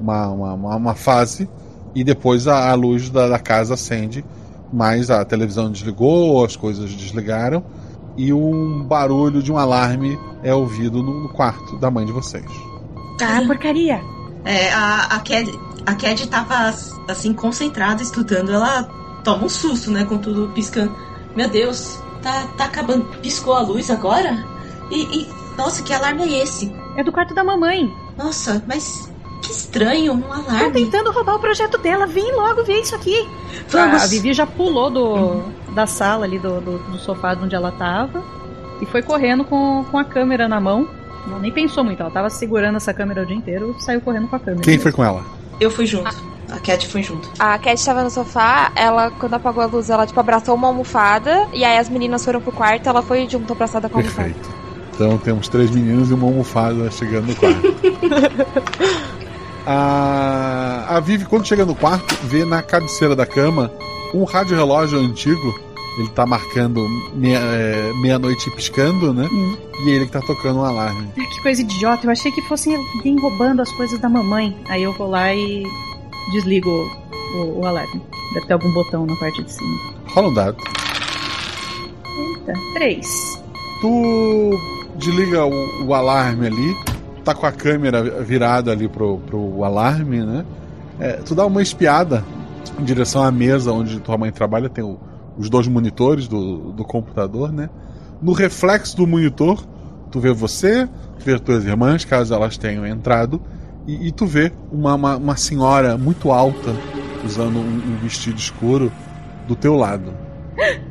uma, 0.00 0.28
uma, 0.28 0.54
uma, 0.54 0.76
uma 0.76 0.94
fase. 0.94 1.48
E 1.94 2.04
depois 2.04 2.46
a, 2.46 2.70
a 2.70 2.74
luz 2.74 3.10
da, 3.10 3.28
da 3.28 3.38
casa 3.38 3.74
acende, 3.74 4.24
mas 4.72 5.10
a 5.10 5.24
televisão 5.24 5.70
desligou, 5.70 6.44
as 6.44 6.56
coisas 6.56 6.90
desligaram 6.90 7.64
e 8.16 8.32
um 8.32 8.82
barulho 8.82 9.42
de 9.42 9.52
um 9.52 9.56
alarme 9.56 10.18
é 10.42 10.54
ouvido 10.54 11.02
no, 11.02 11.22
no 11.22 11.28
quarto 11.30 11.78
da 11.78 11.90
mãe 11.90 12.04
de 12.04 12.12
vocês. 12.12 12.44
Ah, 13.22 13.42
porcaria! 13.46 14.00
É, 14.44 14.72
a, 14.72 15.16
a 15.16 15.20
Cad, 15.20 15.50
a 15.86 15.94
Cad 15.94 16.26
tava 16.28 16.74
assim 17.08 17.32
concentrada 17.32 18.02
estudando. 18.02 18.52
Ela 18.52 18.84
toma 19.24 19.44
um 19.44 19.48
susto, 19.48 19.90
né, 19.90 20.04
com 20.04 20.18
tudo 20.18 20.52
piscando. 20.54 20.94
Meu 21.36 21.48
Deus, 21.48 21.98
tá, 22.22 22.46
tá 22.56 22.64
acabando. 22.64 23.04
Piscou 23.20 23.54
a 23.54 23.60
luz 23.60 23.90
agora? 23.90 24.44
E, 24.90 25.20
e, 25.20 25.28
nossa, 25.56 25.82
que 25.82 25.92
alarme 25.92 26.22
é 26.24 26.42
esse? 26.42 26.72
É 26.96 27.04
do 27.04 27.12
quarto 27.12 27.34
da 27.34 27.44
mamãe. 27.44 27.90
Nossa, 28.16 28.62
mas 28.66 29.10
que 29.40 29.52
estranho, 29.52 30.12
um 30.12 30.20
Estão 30.20 30.32
alarme. 30.32 30.72
tentando 30.72 31.10
roubar 31.10 31.36
o 31.36 31.38
projeto 31.38 31.78
dela. 31.78 32.06
Vem 32.06 32.34
logo 32.34 32.64
ver 32.64 32.80
isso 32.80 32.94
aqui. 32.94 33.28
Vamos. 33.68 34.02
A, 34.02 34.04
a 34.04 34.06
Vivi 34.06 34.32
já 34.32 34.46
pulou 34.46 34.90
do, 34.90 35.42
da 35.74 35.86
sala 35.86 36.24
ali, 36.24 36.38
do, 36.38 36.60
do, 36.60 36.78
do 36.78 36.98
sofá 36.98 37.34
de 37.34 37.44
onde 37.44 37.54
ela 37.54 37.72
tava. 37.72 38.22
E 38.80 38.86
foi 38.86 39.02
correndo 39.02 39.44
com, 39.44 39.84
com 39.90 39.98
a 39.98 40.04
câmera 40.04 40.48
na 40.48 40.60
mão. 40.60 40.88
Ela 41.26 41.38
nem 41.38 41.52
pensou 41.52 41.84
muito, 41.84 42.00
ela 42.00 42.10
tava 42.10 42.30
segurando 42.30 42.76
essa 42.76 42.94
câmera 42.94 43.22
o 43.22 43.26
dia 43.26 43.36
inteiro 43.36 43.74
e 43.78 43.82
saiu 43.82 44.00
correndo 44.00 44.28
com 44.28 44.36
a 44.36 44.40
câmera. 44.40 44.62
Quem 44.62 44.78
foi 44.78 44.90
com 44.90 45.04
ela? 45.04 45.22
Eu 45.60 45.70
fui 45.70 45.86
junto. 45.86 46.08
A 46.50 46.58
Cad 46.58 46.86
foi 46.88 47.02
junto. 47.02 47.30
A 47.38 47.58
Cat 47.58 47.84
tava 47.84 48.02
no 48.02 48.10
sofá, 48.10 48.72
ela, 48.74 49.10
quando 49.10 49.34
apagou 49.34 49.62
a 49.62 49.66
luz, 49.66 49.88
ela, 49.90 50.06
tipo, 50.06 50.18
abraçou 50.18 50.54
uma 50.54 50.66
almofada, 50.68 51.46
e 51.52 51.62
aí 51.62 51.78
as 51.78 51.88
meninas 51.88 52.24
foram 52.24 52.40
pro 52.40 52.50
quarto, 52.50 52.88
ela 52.88 53.02
foi 53.02 53.28
junto 53.28 53.52
abraçada 53.52 53.88
com 53.88 53.98
a 53.98 54.00
almofada. 54.00 54.28
Perfeito. 54.30 54.50
Então 54.94 55.16
temos 55.18 55.48
três 55.48 55.70
meninos 55.70 56.10
e 56.10 56.14
uma 56.14 56.26
almofada 56.26 56.90
chegando 56.90 57.28
no 57.28 57.36
quarto. 57.36 57.60
a, 59.66 60.96
a 60.96 61.00
Vivi, 61.00 61.24
quando 61.24 61.46
chega 61.46 61.64
no 61.64 61.74
quarto, 61.74 62.14
vê 62.24 62.44
na 62.44 62.62
cabeceira 62.62 63.14
da 63.16 63.26
cama 63.26 63.70
um 64.14 64.24
rádio 64.24 64.56
relógio 64.56 64.98
antigo. 64.98 65.58
Ele 65.98 66.08
tá 66.10 66.24
marcando 66.24 66.86
meia- 67.14 67.38
é, 67.40 67.92
meia-noite 68.00 68.48
e 68.48 68.52
piscando, 68.52 69.12
né? 69.12 69.28
E 69.84 69.90
ele 69.90 70.06
que 70.06 70.12
tá 70.12 70.20
tocando 70.22 70.60
um 70.60 70.64
alarme. 70.64 71.08
Que 71.14 71.42
coisa 71.42 71.60
idiota, 71.62 72.06
eu 72.06 72.10
achei 72.12 72.30
que 72.30 72.40
fosse 72.42 72.72
alguém 72.74 73.20
roubando 73.20 73.60
as 73.60 73.70
coisas 73.72 73.98
da 74.00 74.08
mamãe. 74.08 74.56
Aí 74.68 74.82
eu 74.84 74.92
vou 74.96 75.08
lá 75.10 75.34
e 75.34 75.64
desligo 76.32 76.70
o, 77.34 77.60
o 77.60 77.66
alarme. 77.66 78.00
Deve 78.34 78.46
ter 78.46 78.52
algum 78.52 78.72
botão 78.72 79.04
na 79.04 79.16
parte 79.16 79.42
de 79.42 79.52
cima. 79.52 79.78
Rola 80.14 80.28
um 80.28 80.34
dado. 80.34 80.56
Eita, 82.16 82.52
três. 82.74 83.42
Tu 83.80 84.58
desliga 84.96 85.44
o, 85.44 85.86
o 85.86 85.92
alarme 85.94 86.46
ali, 86.46 86.76
tá 87.24 87.34
com 87.34 87.46
a 87.46 87.52
câmera 87.52 88.02
virada 88.22 88.70
ali 88.72 88.88
pro, 88.88 89.18
pro 89.18 89.64
alarme, 89.64 90.20
né? 90.24 90.44
É, 90.98 91.12
tu 91.14 91.34
dá 91.34 91.46
uma 91.46 91.62
espiada 91.62 92.24
em 92.78 92.84
direção 92.84 93.22
à 93.22 93.30
mesa 93.30 93.72
onde 93.72 93.98
tua 94.00 94.18
mãe 94.18 94.30
trabalha, 94.30 94.68
tem 94.68 94.84
o- 94.84 94.98
os 95.38 95.48
dois 95.48 95.66
monitores 95.66 96.28
do, 96.28 96.72
do 96.72 96.84
computador, 96.84 97.52
né? 97.52 97.70
No 98.20 98.32
reflexo 98.32 98.96
do 98.96 99.06
monitor, 99.06 99.64
tu 100.10 100.20
vê 100.20 100.32
você, 100.32 100.86
tu 101.18 101.24
vê 101.24 101.38
tuas 101.38 101.64
irmãs, 101.64 102.04
caso 102.04 102.34
elas 102.34 102.56
tenham 102.58 102.86
entrado, 102.86 103.40
e, 103.86 104.08
e 104.08 104.12
tu 104.12 104.26
vê 104.26 104.52
uma, 104.70 104.94
uma, 104.94 105.16
uma 105.16 105.36
senhora 105.36 105.96
muito 105.96 106.30
alta, 106.30 106.74
usando 107.24 107.58
um, 107.58 107.62
um 107.94 107.96
vestido 108.02 108.38
escuro, 108.38 108.92
do 109.48 109.54
teu 109.56 109.74
lado. 109.76 110.12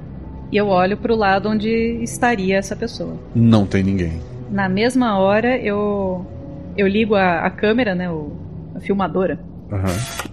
E 0.51 0.57
eu 0.57 0.67
olho 0.67 0.97
pro 0.97 1.15
lado 1.15 1.47
onde 1.47 1.69
estaria 2.01 2.57
essa 2.57 2.75
pessoa. 2.75 3.13
Não 3.35 3.67
tem 3.67 3.83
ninguém. 3.83 4.19
Na 4.51 4.67
mesma 4.69 5.17
hora 5.19 5.57
eu 5.57 6.25
eu 6.77 6.87
ligo 6.87 7.15
a, 7.15 7.41
a 7.45 7.49
câmera, 7.49 7.93
né, 7.93 8.09
o, 8.09 8.31
a 8.75 8.79
filmadora. 8.79 9.39
Aham. 9.71 9.87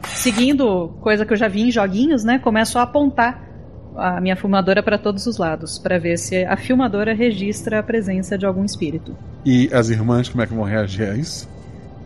Seguindo 0.09 0.89
coisa 1.01 1.27
que 1.27 1.33
eu 1.33 1.37
já 1.37 1.49
vi 1.49 1.63
em 1.63 1.71
joguinhos, 1.71 2.25
né, 2.25 2.39
começo 2.39 2.79
a 2.79 2.83
apontar 2.83 3.43
a 3.97 4.21
minha 4.21 4.37
filmadora 4.37 4.83
para 4.83 4.99
todos 4.99 5.27
os 5.27 5.39
lados 5.39 5.79
para 5.79 5.99
ver 5.99 6.19
se 6.19 6.45
a 6.45 6.57
filmadora 6.57 7.15
registra 7.15 7.79
a 7.81 7.83
presença 7.83 8.37
de 8.37 8.45
algum 8.47 8.65
espírito. 8.65 9.17
E 9.45 9.69
as 9.73 9.89
irmãs, 9.89 10.29
como 10.29 10.43
é 10.43 10.47
que 10.47 10.55
vão 10.55 10.65
reagir 10.65 11.09
a 11.09 11.15
isso? 11.17 11.49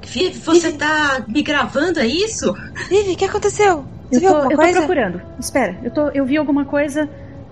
Vivi, 0.07 0.39
você 0.39 0.73
tá 0.73 1.23
me 1.29 1.43
gravando, 1.43 1.99
é 2.01 2.07
isso? 2.07 2.55
Vivi, 2.89 3.13
o 3.13 3.17
que 3.17 3.25
aconteceu? 3.25 3.85
Você 4.11 4.17
Eu 4.17 4.21
viu 4.21 4.31
tô, 4.31 4.37
alguma 4.37 4.53
eu 4.53 4.57
tô 4.57 4.63
coisa? 4.63 4.79
procurando. 4.79 5.23
Espera, 5.39 5.77
eu, 5.83 5.91
tô, 5.91 6.09
eu 6.09 6.25
vi 6.25 6.37
alguma 6.37 6.65
coisa. 6.65 7.09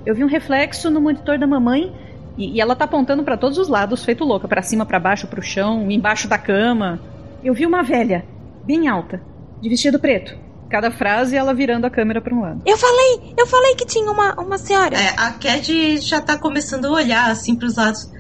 Eu 0.07 0.15
vi 0.15 0.25
um 0.25 0.29
reflexo 0.29 0.91
no 0.91 1.01
monitor 1.01 1.39
da 1.39 1.47
mamãe 1.47 1.93
e, 2.39 2.55
e 2.55 2.61
ela 2.61 2.77
tá 2.77 2.85
apontando 2.85 3.25
para 3.25 3.37
todos 3.37 3.59
os 3.59 3.69
lados, 3.69 4.05
feito 4.05 4.25
louca, 4.25 4.47
para 4.47 4.63
cima, 4.63 4.87
para 4.87 5.01
baixo, 5.01 5.27
pro 5.27 5.43
chão, 5.43 5.91
embaixo 5.91 6.29
da 6.29 6.39
cama. 6.39 7.01
Eu 7.43 7.53
vi 7.53 7.67
uma 7.67 7.83
velha, 7.83 8.25
bem 8.65 8.89
alta, 8.89 9.21
de 9.61 9.69
vestido 9.69 9.99
preto. 9.99 10.39
Cada 10.71 10.91
frase 10.91 11.35
ela 11.35 11.53
virando 11.53 11.87
a 11.87 11.91
câmera 11.91 12.21
pra 12.21 12.35
um 12.35 12.41
lado. 12.41 12.63
Eu 12.65 12.77
falei, 12.77 13.35
eu 13.37 13.47
falei 13.47 13.75
que 13.75 13.87
tinha 13.87 14.11
uma, 14.11 14.35
uma 14.35 14.59
senhora. 14.59 14.97
É, 14.97 15.15
a 15.17 15.33
Cad 15.33 15.97
já 15.99 16.21
tá 16.21 16.39
começando 16.39 16.85
a 16.85 16.91
olhar 16.91 17.31
assim 17.31 17.57
pros 17.57 17.77
lados. 17.77 18.11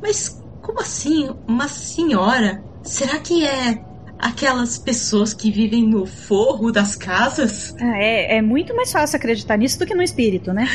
Mas 0.00 0.40
como 0.62 0.80
assim? 0.80 1.34
Uma 1.46 1.68
senhora? 1.68 2.62
Será 2.82 3.18
que 3.18 3.44
é 3.44 3.78
aquelas 4.18 4.78
pessoas 4.78 5.34
que 5.34 5.50
vivem 5.50 5.86
no 5.86 6.06
forro 6.06 6.70
das 6.70 6.96
casas? 6.96 7.74
Ah, 7.80 7.98
é, 7.98 8.36
é 8.38 8.42
muito 8.42 8.74
mais 8.74 8.90
fácil 8.90 9.16
acreditar 9.16 9.56
nisso 9.56 9.78
do 9.78 9.86
que 9.86 9.94
no 9.94 10.02
espírito, 10.02 10.52
né? 10.52 10.68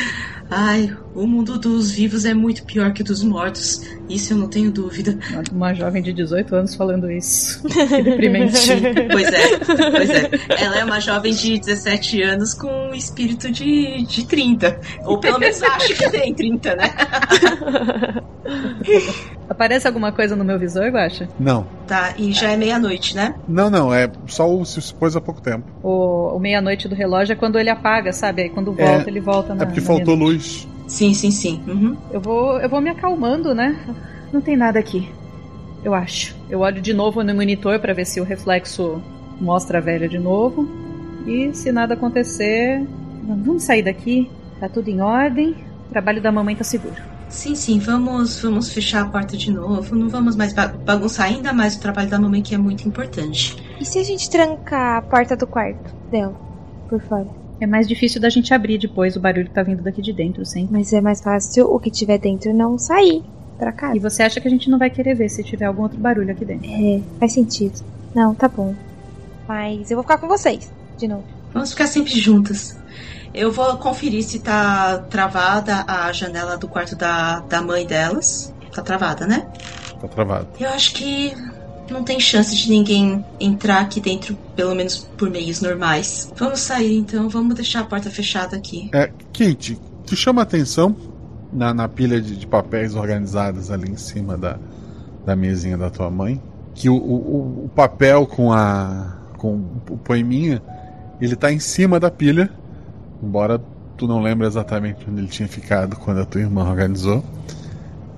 Ai, 0.49 0.93
o 1.15 1.25
mundo 1.25 1.57
dos 1.57 1.91
vivos 1.91 2.25
é 2.25 2.33
muito 2.33 2.65
pior 2.65 2.91
que 2.91 3.01
o 3.01 3.05
dos 3.05 3.23
mortos. 3.23 3.81
Isso 4.09 4.33
eu 4.33 4.37
não 4.37 4.49
tenho 4.49 4.69
dúvida. 4.69 5.17
Uma 5.51 5.73
jovem 5.73 6.03
de 6.03 6.11
18 6.11 6.53
anos 6.53 6.75
falando 6.75 7.09
isso. 7.09 7.63
Que 7.63 8.03
deprimente. 8.03 8.51
Pois 9.11 9.27
é, 9.27 9.57
pois 9.91 10.09
é. 10.09 10.29
Ela 10.61 10.79
é 10.79 10.83
uma 10.83 10.99
jovem 10.99 11.33
de 11.33 11.59
17 11.59 12.21
anos 12.21 12.53
com 12.53 12.67
um 12.67 12.93
espírito 12.93 13.51
de, 13.51 14.03
de 14.03 14.25
30. 14.25 14.79
Ou 15.05 15.19
pelo 15.19 15.39
menos 15.39 15.61
acho 15.63 15.95
que 15.95 16.09
tem 16.09 16.33
30, 16.33 16.75
né? 16.75 16.93
Aparece 19.49 19.87
alguma 19.87 20.11
coisa 20.11 20.35
no 20.35 20.43
meu 20.43 20.59
visor, 20.59 20.89
Guaxa? 20.89 21.29
Não. 21.39 21.65
Tá, 21.91 22.13
e 22.17 22.31
já 22.31 22.49
é 22.51 22.55
meia-noite, 22.55 23.13
né? 23.13 23.35
Não, 23.45 23.69
não, 23.69 23.93
é 23.93 24.09
só 24.25 24.49
o 24.49 24.65
se 24.65 24.93
pôs 24.93 25.13
há 25.13 25.19
pouco 25.19 25.41
tempo. 25.41 25.65
O, 25.83 26.37
o 26.37 26.39
meia-noite 26.39 26.87
do 26.87 26.95
relógio 26.95 27.33
é 27.33 27.35
quando 27.35 27.59
ele 27.59 27.69
apaga, 27.69 28.13
sabe? 28.13 28.43
Aí 28.43 28.49
quando 28.49 28.71
volta, 28.71 29.03
É, 29.03 29.09
ele 29.09 29.19
volta 29.19 29.53
na 29.53 29.63
é 29.63 29.65
porque 29.65 29.81
na 29.81 29.87
faltou 29.87 30.15
luz. 30.15 30.65
Sim, 30.87 31.13
sim, 31.13 31.31
sim. 31.31 31.61
Uhum. 31.67 31.97
Eu 32.09 32.21
vou, 32.21 32.57
eu 32.61 32.69
vou 32.69 32.79
me 32.79 32.89
acalmando, 32.89 33.53
né? 33.53 33.77
Não 34.31 34.39
tem 34.39 34.55
nada 34.55 34.79
aqui. 34.79 35.09
Eu 35.83 35.93
acho. 35.93 36.33
Eu 36.49 36.61
olho 36.61 36.81
de 36.81 36.93
novo 36.93 37.25
no 37.25 37.35
monitor 37.35 37.77
pra 37.81 37.91
ver 37.93 38.05
se 38.05 38.21
o 38.21 38.23
reflexo 38.23 39.03
mostra 39.41 39.79
a 39.79 39.81
velha 39.81 40.07
de 40.07 40.17
novo. 40.17 40.65
E 41.27 41.53
se 41.53 41.73
nada 41.73 41.95
acontecer, 41.95 42.87
vamos 43.21 43.63
sair 43.63 43.83
daqui. 43.83 44.31
Tá 44.61 44.69
tudo 44.69 44.87
em 44.87 45.01
ordem. 45.01 45.57
O 45.87 45.91
trabalho 45.91 46.21
da 46.21 46.31
mamãe 46.31 46.55
tá 46.55 46.63
seguro. 46.63 47.10
Sim, 47.31 47.55
sim, 47.55 47.79
vamos, 47.79 48.39
vamos 48.41 48.71
fechar 48.71 49.01
a 49.03 49.09
porta 49.09 49.37
de 49.37 49.51
novo. 49.51 49.95
Não 49.95 50.09
vamos 50.09 50.35
mais 50.35 50.53
ba- 50.53 50.67
bagunçar 50.85 51.27
ainda 51.27 51.53
mais 51.53 51.75
o 51.75 51.79
trabalho 51.79 52.09
da 52.09 52.19
mamãe, 52.19 52.41
que 52.43 52.53
é 52.53 52.57
muito 52.57 52.87
importante. 52.87 53.55
E 53.79 53.85
se 53.85 53.99
a 53.99 54.03
gente 54.03 54.29
trancar 54.29 54.97
a 54.97 55.01
porta 55.01 55.35
do 55.35 55.47
quarto 55.47 55.91
dela 56.11 56.35
por 56.87 57.01
fora? 57.01 57.27
É 57.59 57.65
mais 57.65 57.87
difícil 57.87 58.19
da 58.19 58.29
gente 58.29 58.53
abrir 58.53 58.77
depois, 58.79 59.15
o 59.15 59.19
barulho 59.19 59.49
tá 59.49 59.63
vindo 59.63 59.83
daqui 59.83 60.01
de 60.01 60.13
dentro, 60.13 60.45
sempre. 60.45 60.71
Mas 60.73 60.91
é 60.93 60.99
mais 60.99 61.21
fácil 61.21 61.65
o 61.67 61.79
que 61.79 61.89
tiver 61.91 62.17
dentro 62.19 62.53
não 62.53 62.77
sair 62.77 63.23
pra 63.57 63.71
casa. 63.71 63.95
E 63.95 63.99
você 63.99 64.23
acha 64.23 64.41
que 64.41 64.47
a 64.47 64.51
gente 64.51 64.69
não 64.69 64.77
vai 64.79 64.89
querer 64.89 65.15
ver 65.15 65.29
se 65.29 65.43
tiver 65.43 65.65
algum 65.65 65.83
outro 65.83 65.99
barulho 65.99 66.31
aqui 66.31 66.43
dentro? 66.43 66.69
É, 66.69 67.01
faz 67.19 67.33
sentido. 67.33 67.75
Não, 68.13 68.35
tá 68.35 68.47
bom. 68.47 68.75
Mas 69.47 69.89
eu 69.89 69.95
vou 69.97 70.03
ficar 70.03 70.17
com 70.17 70.27
vocês, 70.27 70.71
de 70.97 71.07
novo. 71.07 71.23
Vamos 71.53 71.71
ficar 71.71 71.87
sempre 71.87 72.11
juntas. 72.19 72.80
Eu 73.33 73.51
vou 73.51 73.77
conferir 73.77 74.23
se 74.23 74.39
tá 74.39 74.97
travada 75.09 75.85
a 75.87 76.11
janela 76.11 76.57
do 76.57 76.67
quarto 76.67 76.95
da, 76.95 77.39
da 77.41 77.61
mãe 77.61 77.85
delas. 77.85 78.53
Tá 78.73 78.81
travada, 78.81 79.25
né? 79.27 79.47
Tá 79.99 80.07
travado. 80.07 80.47
Eu 80.59 80.69
acho 80.69 80.93
que 80.93 81.33
não 81.89 82.03
tem 82.03 82.19
chance 82.19 82.55
de 82.55 82.69
ninguém 82.69 83.23
entrar 83.39 83.81
aqui 83.81 83.99
dentro, 83.99 84.37
pelo 84.55 84.73
menos 84.73 84.97
por 85.17 85.29
meios 85.29 85.61
normais. 85.61 86.31
Vamos 86.35 86.59
sair 86.61 86.97
então, 86.97 87.27
vamos 87.29 87.55
deixar 87.55 87.81
a 87.81 87.83
porta 87.83 88.09
fechada 88.09 88.55
aqui. 88.55 88.89
É, 88.93 89.07
Kate, 89.33 89.77
te 90.05 90.15
chama 90.15 90.41
a 90.41 90.43
atenção 90.43 90.95
na, 91.51 91.73
na 91.73 91.87
pilha 91.87 92.21
de, 92.21 92.35
de 92.35 92.47
papéis 92.47 92.95
organizados 92.95 93.69
ali 93.69 93.91
em 93.91 93.97
cima 93.97 94.37
da, 94.37 94.57
da 95.25 95.35
mesinha 95.35 95.77
da 95.77 95.89
tua 95.89 96.09
mãe 96.09 96.41
que 96.73 96.89
o, 96.89 96.95
o, 96.95 97.65
o 97.65 97.69
papel 97.75 98.25
com 98.25 98.51
a 98.51 99.17
com 99.37 99.55
o 99.89 99.97
poeminha 99.97 100.61
ele 101.19 101.35
tá 101.35 101.51
em 101.51 101.59
cima 101.59 101.99
da 101.99 102.09
pilha, 102.09 102.49
embora 103.21 103.61
tu 103.97 104.07
não 104.07 104.21
lembre 104.21 104.47
exatamente 104.47 105.05
onde 105.09 105.21
ele 105.21 105.27
tinha 105.27 105.47
ficado 105.47 105.95
quando 105.95 106.21
a 106.21 106.25
tua 106.25 106.41
irmã 106.41 106.67
organizou. 106.67 107.23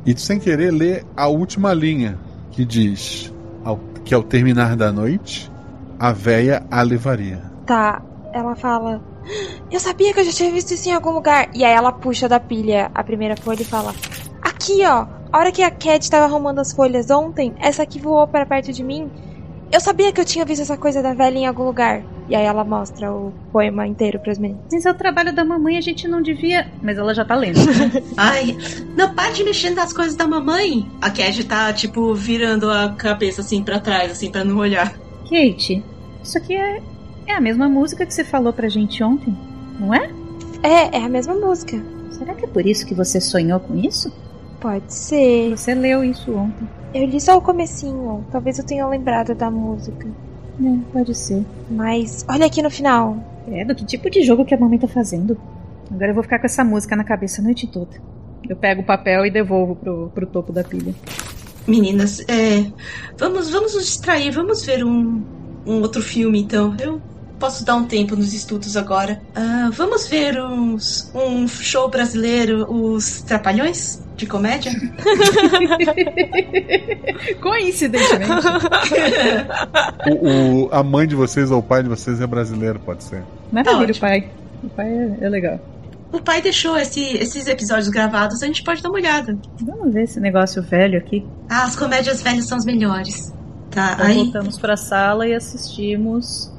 E 0.05 0.13
tu 0.13 0.21
sem 0.21 0.39
querer 0.39 0.71
lê 0.71 1.03
a 1.15 1.27
última 1.27 1.73
linha 1.73 2.17
que 2.51 2.65
diz 2.65 3.33
ao, 3.63 3.77
que 4.03 4.13
ao 4.13 4.23
terminar 4.23 4.75
da 4.75 4.91
noite 4.91 5.51
a 5.99 6.11
véia 6.11 6.65
a 6.69 6.81
levaria. 6.81 7.41
Tá, 7.65 8.01
ela 8.33 8.55
fala. 8.55 9.01
Eu 9.71 9.79
sabia 9.79 10.13
que 10.13 10.19
eu 10.19 10.25
já 10.25 10.31
tinha 10.31 10.51
visto 10.51 10.71
isso 10.71 10.89
em 10.89 10.93
algum 10.93 11.11
lugar. 11.11 11.49
E 11.53 11.63
aí 11.63 11.73
ela 11.73 11.91
puxa 11.91 12.27
da 12.27 12.39
pilha 12.39 12.91
a 12.93 13.03
primeira 13.03 13.37
folha 13.37 13.61
e 13.61 13.65
fala: 13.65 13.93
Aqui, 14.41 14.85
ó. 14.85 15.07
A 15.31 15.39
hora 15.39 15.51
que 15.51 15.63
a 15.63 15.71
Cat 15.71 16.11
tava 16.11 16.25
arrumando 16.25 16.59
as 16.59 16.71
folhas 16.73 17.09
ontem, 17.09 17.55
essa 17.59 17.81
aqui 17.81 17.99
voou 17.99 18.27
para 18.27 18.45
perto 18.45 18.71
de 18.71 18.83
mim. 18.83 19.09
Eu 19.71 19.81
sabia 19.81 20.11
que 20.11 20.21
eu 20.21 20.25
tinha 20.25 20.45
visto 20.45 20.61
essa 20.61 20.77
coisa 20.77 21.01
da 21.01 21.15
velha 21.15 21.39
em 21.39 21.47
algum 21.47 21.63
lugar. 21.63 22.03
E 22.29 22.35
aí 22.35 22.45
ela 22.45 22.63
mostra 22.63 23.11
o 23.11 23.33
poema 23.51 23.85
inteiro 23.85 24.19
pras 24.19 24.37
meninas. 24.37 24.63
Mas 24.71 24.85
é 24.85 24.91
o 24.91 24.93
trabalho 24.93 25.33
da 25.33 25.43
mamãe, 25.43 25.77
a 25.77 25.81
gente 25.81 26.07
não 26.07 26.21
devia. 26.21 26.67
Mas 26.81 26.97
ela 26.97 27.13
já 27.13 27.25
tá 27.25 27.35
lendo. 27.35 27.59
Ai, 28.15 28.57
não 28.95 29.13
para 29.13 29.31
de 29.31 29.43
mexer 29.43 29.71
nas 29.71 29.91
coisas 29.91 30.15
da 30.15 30.25
mamãe. 30.25 30.89
A 31.01 31.09
Cad 31.09 31.43
tá, 31.43 31.73
tipo, 31.73 32.13
virando 32.13 32.69
a 32.69 32.93
cabeça 32.93 33.41
assim 33.41 33.63
pra 33.63 33.79
trás, 33.79 34.11
assim, 34.11 34.31
pra 34.31 34.43
não 34.43 34.57
olhar. 34.57 34.93
Kate, 35.29 35.83
isso 36.23 36.37
aqui 36.37 36.55
é, 36.55 36.81
é 37.27 37.33
a 37.33 37.41
mesma 37.41 37.67
música 37.67 38.05
que 38.05 38.13
você 38.13 38.23
falou 38.23 38.53
pra 38.53 38.69
gente 38.69 39.03
ontem, 39.03 39.35
não 39.79 39.93
é? 39.93 40.09
É, 40.61 40.97
é 40.97 41.03
a 41.03 41.09
mesma 41.09 41.33
música. 41.33 41.83
Será 42.11 42.33
que 42.33 42.45
é 42.45 42.47
por 42.47 42.65
isso 42.65 42.85
que 42.85 42.93
você 42.93 43.19
sonhou 43.19 43.59
com 43.59 43.75
isso? 43.75 44.11
Pode 44.61 44.93
ser. 44.93 45.49
Você 45.49 45.73
leu 45.75 46.03
isso 46.03 46.33
ontem. 46.33 46.69
Eu 46.93 47.05
li 47.05 47.19
só 47.19 47.37
o 47.37 47.41
comecinho. 47.41 48.23
Talvez 48.31 48.59
eu 48.59 48.65
tenha 48.65 48.87
lembrado 48.87 49.35
da 49.35 49.51
música. 49.51 50.07
É, 50.61 50.77
pode 50.91 51.15
ser. 51.15 51.45
Mas 51.69 52.25
olha 52.27 52.45
aqui 52.45 52.61
no 52.61 52.69
final. 52.69 53.17
É, 53.47 53.65
do 53.65 53.75
que 53.75 53.85
tipo 53.85 54.09
de 54.09 54.23
jogo 54.23 54.45
que 54.45 54.53
a 54.53 54.57
mamãe 54.57 54.79
tá 54.79 54.87
fazendo? 54.87 55.37
Agora 55.91 56.11
eu 56.11 56.13
vou 56.13 56.23
ficar 56.23 56.39
com 56.39 56.45
essa 56.45 56.63
música 56.63 56.95
na 56.95 57.03
cabeça 57.03 57.41
a 57.41 57.43
noite 57.43 57.67
toda. 57.67 57.91
Eu 58.47 58.55
pego 58.55 58.81
o 58.81 58.85
papel 58.85 59.25
e 59.25 59.31
devolvo 59.31 59.75
pro, 59.75 60.11
pro 60.13 60.27
topo 60.27 60.51
da 60.51 60.63
pilha. 60.63 60.93
Meninas, 61.67 62.19
é. 62.27 62.65
Vamos, 63.17 63.49
vamos 63.49 63.73
nos 63.73 63.85
distrair, 63.85 64.31
vamos 64.31 64.65
ver 64.65 64.83
um, 64.83 65.23
um 65.65 65.81
outro 65.81 66.01
filme 66.01 66.41
então. 66.41 66.75
Eu 66.79 67.01
posso 67.39 67.65
dar 67.65 67.75
um 67.75 67.85
tempo 67.85 68.15
nos 68.15 68.33
estudos 68.33 68.75
agora. 68.75 69.21
Ah, 69.35 69.69
vamos 69.73 70.07
ver 70.07 70.41
uns, 70.41 71.11
um 71.13 71.47
show 71.47 71.89
brasileiro, 71.89 72.69
os 72.69 73.21
Trapalhões 73.21 74.02
de 74.23 74.29
comédia? 74.29 74.71
Coincidentemente. 77.41 78.31
O, 80.09 80.65
o- 80.65 80.69
a 80.71 80.83
mãe 80.83 81.07
de 81.07 81.15
vocês 81.15 81.51
ou 81.51 81.59
o 81.59 81.63
pai 81.63 81.83
de 81.83 81.89
vocês 81.89 82.21
é 82.21 82.27
brasileiro, 82.27 82.79
pode 82.79 83.03
ser. 83.03 83.23
Maravilha, 83.51 83.83
ótimo. 83.91 83.97
o 83.97 83.99
pai. 83.99 84.29
O 84.63 84.69
pai 84.69 84.87
é, 84.87 85.17
é 85.25 85.29
legal. 85.29 85.59
O 86.11 86.19
pai 86.21 86.41
deixou 86.41 86.77
esse- 86.77 87.17
esses 87.17 87.47
episódios 87.47 87.89
gravados, 87.89 88.41
a 88.43 88.45
gente 88.45 88.63
pode 88.63 88.81
dar 88.81 88.89
uma 88.89 88.97
olhada. 88.99 89.37
Vamos 89.61 89.93
ver 89.93 90.03
esse 90.03 90.19
negócio 90.19 90.61
velho 90.61 90.97
aqui. 90.97 91.25
Ah, 91.49 91.63
as 91.63 91.75
comédias 91.75 92.21
velhas 92.21 92.45
são 92.47 92.57
as 92.57 92.65
melhores. 92.65 93.33
Tá, 93.71 93.93
Então 93.93 94.05
aí. 94.05 94.15
voltamos 94.15 94.59
pra 94.59 94.77
sala 94.77 95.27
e 95.27 95.33
assistimos. 95.33 96.51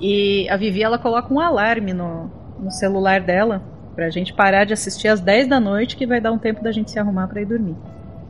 E 0.00 0.48
a 0.50 0.56
Vivi 0.56 0.82
ela 0.82 0.98
coloca 0.98 1.32
um 1.32 1.40
alarme 1.40 1.92
no, 1.92 2.30
no 2.60 2.70
celular 2.70 3.20
dela 3.20 3.62
pra 3.98 4.10
gente 4.10 4.32
parar 4.32 4.64
de 4.64 4.72
assistir 4.72 5.08
às 5.08 5.18
10 5.20 5.48
da 5.48 5.58
noite, 5.58 5.96
que 5.96 6.06
vai 6.06 6.20
dar 6.20 6.30
um 6.30 6.38
tempo 6.38 6.62
da 6.62 6.70
gente 6.70 6.88
se 6.88 7.00
arrumar 7.00 7.26
pra 7.26 7.42
ir 7.42 7.46
dormir. 7.46 7.74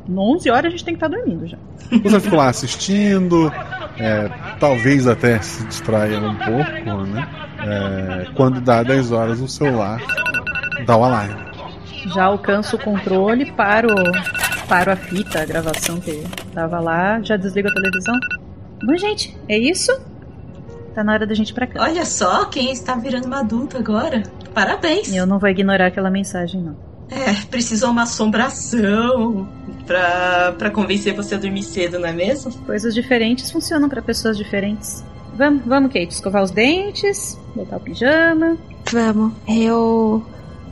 11 0.08 0.48
horas 0.48 0.64
a 0.64 0.70
gente 0.70 0.82
tem 0.82 0.94
que 0.94 1.04
estar 1.04 1.14
dormindo 1.14 1.46
já. 1.46 1.58
Você 2.04 2.20
ficou 2.20 2.38
lá 2.38 2.48
assistindo, 2.48 3.52
é, 3.98 4.30
talvez 4.58 5.06
até 5.06 5.38
se 5.42 5.62
distraia 5.66 6.20
um 6.20 6.34
pouco, 6.36 7.02
né? 7.04 7.28
É, 7.60 8.32
quando 8.34 8.62
dá 8.62 8.82
10 8.82 9.12
horas, 9.12 9.40
o 9.42 9.46
celular 9.46 10.00
dá 10.86 10.96
o 10.96 11.04
alarme. 11.04 11.36
Já 12.14 12.24
alcanço 12.24 12.76
o 12.76 12.78
controle, 12.78 13.52
paro, 13.52 13.94
paro 14.66 14.90
a 14.90 14.96
fita, 14.96 15.42
a 15.42 15.44
gravação 15.44 16.00
que 16.00 16.24
tava 16.54 16.80
lá, 16.80 17.20
já 17.20 17.36
desligo 17.36 17.68
a 17.68 17.74
televisão. 17.74 18.14
Bom, 18.82 18.96
gente, 18.96 19.36
é 19.46 19.58
isso? 19.58 19.92
Tá 20.94 21.04
na 21.04 21.12
hora 21.12 21.26
da 21.26 21.34
gente 21.34 21.50
ir 21.50 21.54
pra 21.54 21.66
casa. 21.66 21.84
Olha 21.84 22.04
só 22.04 22.44
quem 22.46 22.72
está 22.72 22.94
virando 22.94 23.26
uma 23.26 23.40
adulta 23.40 23.78
agora. 23.78 24.22
Parabéns. 24.52 25.12
Eu 25.14 25.26
não 25.26 25.38
vou 25.38 25.48
ignorar 25.48 25.86
aquela 25.86 26.10
mensagem, 26.10 26.60
não. 26.60 26.76
É, 27.10 27.32
precisou 27.50 27.90
uma 27.90 28.02
assombração 28.02 29.48
pra, 29.86 30.54
pra 30.58 30.70
convencer 30.70 31.14
você 31.14 31.36
a 31.36 31.38
dormir 31.38 31.62
cedo, 31.62 31.98
não 31.98 32.08
é 32.08 32.12
mesmo? 32.12 32.52
Coisas 32.66 32.94
diferentes 32.94 33.50
funcionam 33.50 33.88
pra 33.88 34.02
pessoas 34.02 34.36
diferentes. 34.36 35.02
Vamos, 35.34 35.62
vamos, 35.64 35.92
Kate, 35.92 36.12
escovar 36.12 36.42
os 36.42 36.50
dentes, 36.50 37.38
botar 37.54 37.76
o 37.76 37.80
pijama. 37.80 38.58
Vamos. 38.92 39.32
Eu. 39.48 40.22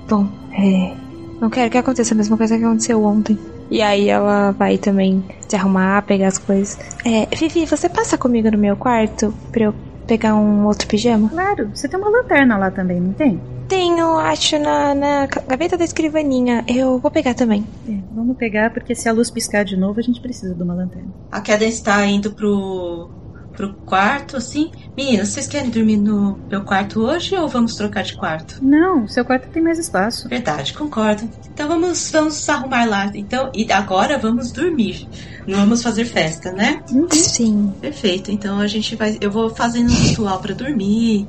Bom, 0.08 0.28
é. 0.52 0.94
Não 1.40 1.48
quero 1.48 1.70
que 1.70 1.78
aconteça 1.78 2.14
a 2.14 2.16
mesma 2.16 2.36
coisa 2.36 2.58
que 2.58 2.64
aconteceu 2.64 3.02
ontem. 3.04 3.38
E 3.70 3.82
aí 3.82 4.08
ela 4.08 4.52
vai 4.52 4.78
também 4.78 5.24
se 5.48 5.56
arrumar, 5.56 6.02
pegar 6.02 6.28
as 6.28 6.38
coisas. 6.38 6.78
É, 7.04 7.26
Vivi, 7.36 7.66
você 7.66 7.88
passa 7.88 8.16
comigo 8.16 8.50
no 8.50 8.58
meu 8.58 8.76
quarto 8.76 9.34
pra 9.50 9.64
eu 9.64 9.74
pegar 10.06 10.34
um 10.34 10.66
outro 10.66 10.86
pijama? 10.86 11.28
Claro, 11.28 11.70
você 11.74 11.88
tem 11.88 11.98
uma 11.98 12.08
lanterna 12.08 12.56
lá 12.56 12.70
também, 12.70 13.00
não 13.00 13.12
tem? 13.12 13.40
Tenho, 13.68 14.16
acho, 14.16 14.58
na, 14.58 14.94
na 14.94 15.26
gaveta 15.26 15.76
da 15.76 15.84
escrivaninha. 15.84 16.64
Eu 16.68 16.98
vou 16.98 17.10
pegar 17.10 17.34
também. 17.34 17.66
É, 17.88 17.98
vamos 18.14 18.36
pegar, 18.36 18.72
porque 18.72 18.94
se 18.94 19.08
a 19.08 19.12
luz 19.12 19.30
piscar 19.30 19.64
de 19.64 19.76
novo, 19.76 19.98
a 19.98 20.02
gente 20.02 20.20
precisa 20.20 20.54
de 20.54 20.62
uma 20.62 20.74
lanterna. 20.74 21.08
A 21.32 21.40
Cadence 21.40 21.78
está 21.78 22.04
indo 22.06 22.32
pro, 22.32 23.10
pro 23.56 23.72
quarto, 23.86 24.36
assim. 24.36 24.70
Meninas, 24.96 25.28
vocês 25.28 25.48
querem 25.48 25.70
dormir 25.70 25.96
no 25.96 26.38
meu 26.48 26.62
quarto 26.62 27.00
hoje 27.00 27.34
ou 27.34 27.48
vamos 27.48 27.74
trocar 27.74 28.04
de 28.04 28.14
quarto? 28.14 28.58
Não, 28.62 29.08
seu 29.08 29.24
quarto 29.24 29.48
tem 29.48 29.62
mais 29.62 29.78
espaço. 29.78 30.28
Verdade, 30.28 30.74
concordo. 30.74 31.28
Então 31.52 31.66
vamos, 31.66 32.10
vamos 32.10 32.48
arrumar 32.48 32.84
lá. 32.84 33.10
Então, 33.14 33.50
e 33.54 33.72
agora 33.72 34.18
vamos 34.18 34.52
dormir. 34.52 35.08
Não 35.46 35.58
vamos 35.60 35.82
fazer 35.82 36.04
festa, 36.04 36.52
né? 36.52 36.82
Sim. 37.12 37.72
Perfeito. 37.80 38.30
Então 38.30 38.60
a 38.60 38.66
gente 38.66 38.94
vai. 38.94 39.16
Eu 39.20 39.30
vou 39.30 39.50
fazendo 39.50 39.90
um 39.90 39.96
ritual 39.96 40.38
para 40.40 40.54
dormir. 40.54 41.26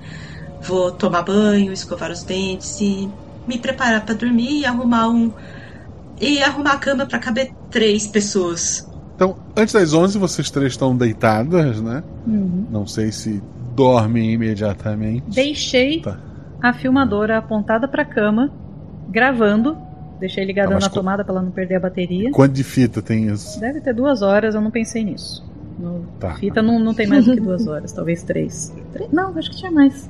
Vou 0.61 0.91
tomar 0.91 1.21
banho, 1.21 1.71
escovar 1.71 2.11
os 2.11 2.23
dentes 2.23 2.79
e 2.81 3.09
me 3.47 3.57
preparar 3.57 4.05
para 4.05 4.15
dormir 4.15 4.59
e 4.61 4.65
arrumar 4.65 5.07
um. 5.07 5.31
E 6.19 6.41
arrumar 6.41 6.73
a 6.73 6.77
cama 6.77 7.05
para 7.05 7.19
caber 7.19 7.51
três 7.69 8.07
pessoas. 8.07 8.87
Então, 9.17 9.35
antes 9.55 9.73
das 9.73 9.93
11, 9.93 10.17
vocês 10.19 10.49
três 10.51 10.73
estão 10.73 10.95
deitadas, 10.95 11.81
né? 11.81 12.03
Uhum. 12.25 12.67
Não 12.71 12.85
sei 12.87 13.11
se 13.11 13.41
dormem 13.75 14.31
imediatamente. 14.31 15.23
Deixei 15.33 16.01
Tá. 16.01 16.17
a 16.61 16.71
filmadora 16.71 17.37
apontada 17.39 17.87
pra 17.87 18.05
cama, 18.05 18.51
gravando. 19.09 19.75
Deixei 20.19 20.45
ligada 20.45 20.73
mas 20.75 20.83
na 20.83 20.89
tomada 20.89 21.23
pra 21.25 21.33
ela 21.33 21.41
não 21.43 21.51
perder 21.51 21.75
a 21.75 21.79
bateria. 21.79 22.31
Quanto 22.31 22.53
de 22.53 22.63
fita 22.63 23.01
tem 23.01 23.27
isso? 23.27 23.59
Deve 23.59 23.81
ter 23.81 23.93
duas 23.93 24.21
horas, 24.21 24.53
eu 24.55 24.61
não 24.61 24.71
pensei 24.71 25.03
nisso. 25.03 25.43
No 25.79 26.05
Tá. 26.19 26.35
fita 26.35 26.61
não, 26.61 26.79
não 26.79 26.93
tem 26.93 27.05
mais 27.07 27.25
do 27.25 27.33
que 27.33 27.41
duas 27.41 27.65
horas, 27.67 27.91
talvez 27.91 28.21
três. 28.23 28.73
Tre- 28.93 29.07
Não, 29.11 29.35
acho 29.37 29.49
que 29.51 29.57
tinha 29.57 29.71
mais. 29.71 30.09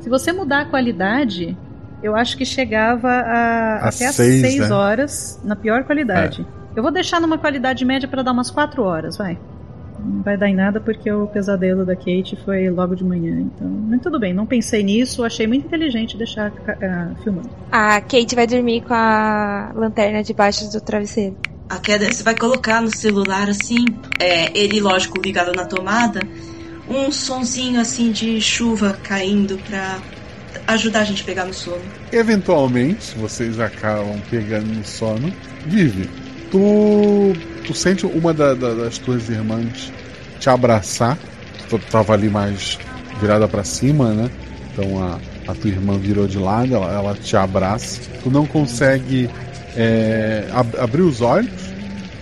Se 0.00 0.08
você 0.08 0.32
mudar 0.32 0.62
a 0.62 0.64
qualidade, 0.66 1.56
eu 2.02 2.14
acho 2.16 2.36
que 2.36 2.44
chegava 2.44 3.08
a, 3.08 3.74
A 3.76 3.88
até 3.88 4.10
seis, 4.12 4.40
seis 4.40 4.58
né? 4.60 4.66
É. 4.68 4.72
horas 4.72 5.40
na 5.44 5.54
pior 5.56 5.82
qualidade. 5.84 6.44
Eu 6.74 6.82
vou 6.82 6.92
deixar 6.92 7.20
numa 7.20 7.38
qualidade 7.38 7.84
média 7.84 8.08
pra 8.08 8.22
dar 8.22 8.32
umas 8.32 8.50
quatro 8.50 8.82
horas, 8.82 9.16
vai. 9.16 9.38
Não 9.98 10.22
vai 10.22 10.36
dar 10.36 10.48
em 10.48 10.54
nada 10.54 10.80
porque 10.80 11.10
o 11.10 11.26
pesadelo 11.26 11.84
da 11.84 11.94
Kate 11.94 12.36
foi 12.44 12.70
logo 12.70 12.94
de 12.94 13.04
manhã, 13.04 13.40
então. 13.40 13.68
Mas 13.68 14.00
tudo 14.00 14.18
bem, 14.18 14.32
não 14.32 14.46
pensei 14.46 14.82
nisso, 14.82 15.24
achei 15.24 15.46
muito 15.46 15.66
inteligente 15.66 16.16
deixar 16.16 16.52
ah, 16.66 17.10
filmando. 17.22 17.50
A 17.70 18.00
Kate 18.00 18.34
vai 18.34 18.46
dormir 18.46 18.82
com 18.82 18.94
a 18.94 19.72
lanterna 19.74 20.22
debaixo 20.22 20.70
do 20.72 20.80
travesseiro. 20.80 21.36
A 21.68 21.78
queda 21.78 22.10
você 22.10 22.22
vai 22.22 22.34
colocar 22.34 22.80
no 22.80 22.94
celular 22.94 23.48
assim, 23.48 23.84
é, 24.18 24.58
ele 24.58 24.80
lógico 24.80 25.20
ligado 25.20 25.52
na 25.52 25.64
tomada, 25.64 26.20
um 26.88 27.12
sonzinho 27.12 27.80
assim 27.80 28.10
de 28.10 28.40
chuva 28.40 28.98
caindo 29.04 29.56
pra 29.58 29.98
ajudar 30.66 31.00
a 31.00 31.04
gente 31.04 31.22
a 31.22 31.26
pegar 31.26 31.44
no 31.44 31.54
sono. 31.54 31.82
Eventualmente, 32.10 33.16
vocês 33.16 33.60
acabam 33.60 34.20
pegando 34.28 34.66
no 34.66 34.84
sono. 34.84 35.32
Vive, 35.64 36.08
tu, 36.50 37.32
tu 37.66 37.74
sente 37.74 38.06
uma 38.06 38.32
da- 38.34 38.54
da- 38.54 38.74
das 38.74 38.98
tuas 38.98 39.28
irmãs 39.28 39.92
te 40.38 40.48
abraçar. 40.50 41.18
Tu 41.68 41.78
tava 41.90 42.12
ali 42.14 42.28
mais 42.28 42.78
virada 43.20 43.46
pra 43.46 43.62
cima, 43.64 44.12
né? 44.12 44.30
Então 44.72 45.02
a, 45.02 45.18
a 45.50 45.54
tua 45.54 45.70
irmã 45.70 45.98
virou 45.98 46.26
de 46.26 46.38
lado, 46.38 46.74
ela, 46.74 46.92
ela 46.92 47.14
te 47.14 47.36
abraça. 47.36 48.00
Tu 48.22 48.30
não 48.30 48.46
consegue 48.46 49.28
é, 49.76 50.48
ab- 50.52 50.76
abrir 50.78 51.02
os 51.02 51.20
olhos, 51.20 51.50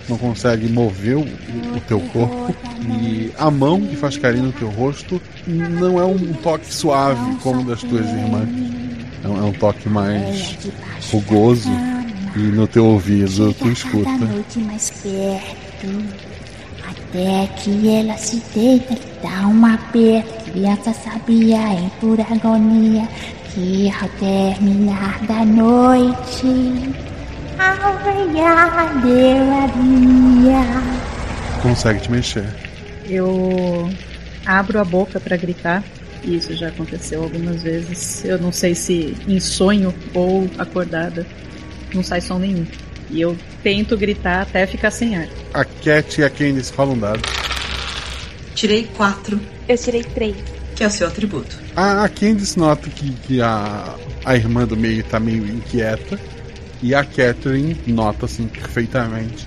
não 0.07 0.17
consegue 0.17 0.67
mover 0.69 1.15
o, 1.17 1.21
o- 1.21 1.81
teu 1.87 1.99
corpo. 1.99 2.53
E 2.87 3.31
a 3.37 3.49
mão 3.49 3.81
que 3.81 3.95
faz 3.95 4.17
carinho 4.17 4.45
no 4.45 4.51
teu 4.51 4.69
rosto 4.69 5.19
não 5.47 5.99
é 5.99 6.05
um 6.05 6.33
toque 6.43 6.71
suave 6.73 7.35
como 7.41 7.61
o 7.61 7.65
das 7.65 7.81
tuas 7.81 8.05
irmãs. 8.05 8.47
É 9.23 9.27
um, 9.27 9.37
é 9.37 9.41
um 9.49 9.53
toque 9.53 9.89
mais 9.89 10.57
rugoso. 11.11 11.69
E 12.35 12.39
no 12.39 12.67
teu 12.67 12.85
ouvido 12.85 13.53
tu 13.53 13.69
escuta. 13.69 14.09
Noite 14.17 14.59
mais 14.59 14.89
perto. 14.89 16.03
Até 16.87 17.47
que 17.57 17.89
ela 17.89 18.17
se 18.17 18.41
deita 18.53 18.93
e 18.93 19.23
dá 19.23 19.47
um 19.47 19.65
aperto. 19.65 20.51
Criança 20.51 20.93
sabia 20.93 21.73
em 21.73 21.89
pura 21.99 22.23
agonia 22.23 23.07
que 23.53 23.91
ao 23.91 24.09
terminar 24.19 25.19
da 25.25 25.43
noite, 25.43 26.93
ao 27.57 27.95
raiar 27.97 29.01
delaria. 29.01 30.63
Consegue 31.61 31.99
te 32.01 32.11
mexer. 32.11 32.45
Eu 33.07 33.89
abro 34.45 34.79
a 34.79 34.85
boca 34.85 35.19
pra 35.19 35.35
gritar. 35.35 35.83
Isso 36.23 36.53
já 36.55 36.67
aconteceu 36.67 37.23
algumas 37.23 37.63
vezes. 37.63 38.23
Eu 38.23 38.37
não 38.37 38.51
sei 38.51 38.75
se 38.75 39.15
em 39.27 39.39
sonho 39.39 39.93
ou 40.13 40.49
acordada. 40.57 41.25
Não 41.93 42.03
sai 42.03 42.21
som 42.21 42.37
nenhum. 42.39 42.65
E 43.09 43.21
eu 43.21 43.35
tento 43.63 43.97
gritar 43.97 44.41
até 44.43 44.65
ficar 44.67 44.91
sem 44.91 45.15
ar. 45.17 45.27
A 45.53 45.65
Cat 45.65 46.21
e 46.21 46.23
a 46.23 46.29
Candice 46.29 46.71
falam 46.71 46.93
um 46.93 46.99
dado. 46.99 47.21
Tirei 48.55 48.83
quatro, 48.95 49.39
Eu 49.67 49.77
tirei 49.77 50.03
três. 50.03 50.35
que 50.75 50.83
é 50.83 50.87
o 50.87 50.91
seu 50.91 51.07
atributo. 51.07 51.57
A, 51.75 52.03
a 52.05 52.09
Candice 52.09 52.57
nota 52.57 52.89
que, 52.89 53.11
que 53.11 53.41
a, 53.41 53.95
a 54.25 54.35
irmã 54.35 54.65
do 54.65 54.77
meio 54.77 55.03
tá 55.03 55.19
meio 55.19 55.45
inquieta. 55.45 56.19
E 56.81 56.95
a 56.95 57.03
Catherine 57.03 57.75
nota 57.87 58.25
assim 58.25 58.47
perfeitamente 58.47 59.45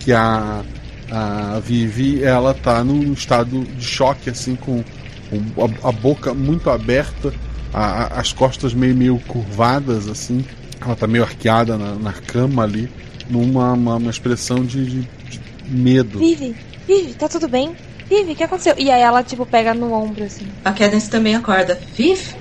que 0.00 0.12
a, 0.12 0.64
a 1.10 1.60
Vivi 1.60 2.22
ela 2.24 2.52
tá 2.52 2.82
num 2.82 3.12
estado 3.12 3.60
de 3.62 3.84
choque, 3.84 4.28
assim, 4.30 4.56
com, 4.56 4.82
com 5.30 5.64
a, 5.84 5.88
a 5.88 5.92
boca 5.92 6.34
muito 6.34 6.68
aberta, 6.70 7.32
a- 7.72 8.18
as 8.20 8.32
costas 8.32 8.74
meio, 8.74 8.94
meio 8.94 9.18
curvadas, 9.28 10.08
assim. 10.08 10.44
Ela 10.84 10.94
tá 10.96 11.06
meio 11.06 11.24
arqueada 11.24 11.76
na, 11.78 11.94
na 11.94 12.12
cama 12.12 12.62
ali, 12.62 12.90
numa 13.28 13.72
uma, 13.72 13.96
uma 13.96 14.10
expressão 14.10 14.64
de, 14.64 14.84
de- 14.84 15.00
de 15.30 15.40
medo. 15.68 16.18
Vive, 16.18 16.54
Vive, 16.86 17.14
tá 17.14 17.28
tudo 17.28 17.48
bem? 17.48 17.74
Vive, 18.08 18.32
o 18.32 18.36
que 18.36 18.44
aconteceu? 18.44 18.74
E 18.76 18.90
aí 18.90 19.00
ela, 19.00 19.22
tipo, 19.22 19.46
pega 19.46 19.72
no 19.72 19.92
ombro, 19.92 20.24
assim. 20.24 20.46
A 20.64 20.72
Cadence 20.72 21.08
também 21.08 21.34
acorda. 21.34 21.80
Vive? 21.96 22.34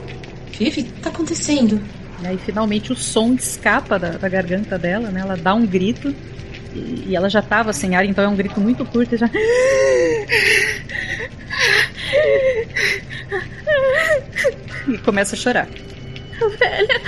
Vive? 0.51 0.81
O 0.81 0.83
que 0.85 0.91
tá 1.01 1.09
acontecendo? 1.09 1.81
E 2.21 2.27
aí 2.27 2.37
finalmente 2.37 2.91
o 2.91 2.95
som 2.95 3.33
escapa 3.33 3.97
da, 3.97 4.09
da 4.11 4.27
garganta 4.29 4.77
dela, 4.77 5.09
né? 5.09 5.21
Ela 5.21 5.37
dá 5.37 5.53
um 5.53 5.65
grito. 5.65 6.13
E, 6.75 7.05
e 7.09 7.15
ela 7.15 7.29
já 7.29 7.41
tava 7.41 7.71
sem 7.71 7.95
ar, 7.95 8.03
então 8.05 8.23
é 8.23 8.27
um 8.27 8.35
grito 8.35 8.59
muito 8.59 8.83
curto 8.85 9.15
e 9.15 9.17
já. 9.17 9.29
E 14.87 14.97
começa 14.99 15.35
a 15.35 15.37
chorar. 15.39 15.67
Velha, 16.59 17.01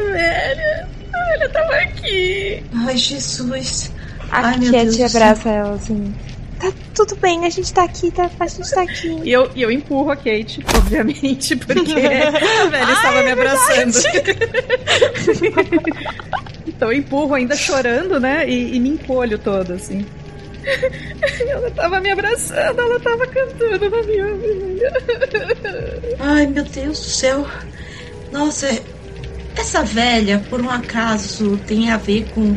velha, 0.00 0.88
a 1.12 1.24
velha 1.24 1.48
tava 1.50 1.74
aqui. 1.74 2.62
Ai, 2.74 2.96
Jesus. 2.96 3.92
A 4.30 4.48
Ai, 4.48 4.70
Cat 4.70 5.02
abraça 5.02 5.48
ela, 5.48 5.74
assim. 5.74 6.14
Tá 6.58 6.72
tudo 6.94 7.16
bem, 7.16 7.44
a 7.44 7.50
gente 7.50 7.70
tá 7.72 7.84
aqui, 7.84 8.10
tá, 8.10 8.30
a 8.40 8.46
gente 8.46 8.70
tá 8.70 8.82
aqui. 8.82 9.20
E 9.22 9.30
eu, 9.30 9.50
e 9.54 9.60
eu 9.60 9.70
empurro 9.70 10.10
a 10.10 10.16
Kate, 10.16 10.64
obviamente, 10.74 11.54
porque 11.54 11.92
a 11.92 12.66
velha 12.68 12.92
estava 12.92 13.22
me 13.22 13.32
abraçando. 13.32 13.92
então 16.66 16.90
eu 16.90 16.98
empurro 16.98 17.34
ainda 17.34 17.54
chorando, 17.54 18.18
né? 18.18 18.48
E, 18.48 18.74
e 18.74 18.80
me 18.80 18.88
encolho 18.90 19.38
todo, 19.38 19.74
assim. 19.74 20.06
Ela 21.46 21.70
tava 21.70 22.00
me 22.00 22.10
abraçando, 22.10 22.80
ela 22.80 22.98
tava 22.98 23.24
cantando 23.28 23.88
na 23.88 24.02
minha 24.02 24.26
orelha. 24.26 24.92
Ai, 26.18 26.46
meu 26.46 26.64
Deus 26.64 26.98
do 26.98 27.04
céu. 27.04 27.46
Nossa, 28.32 28.66
essa 29.56 29.82
velha, 29.82 30.42
por 30.50 30.60
um 30.60 30.70
acaso, 30.70 31.56
tem 31.66 31.90
a 31.90 31.96
ver 31.96 32.26
com 32.34 32.56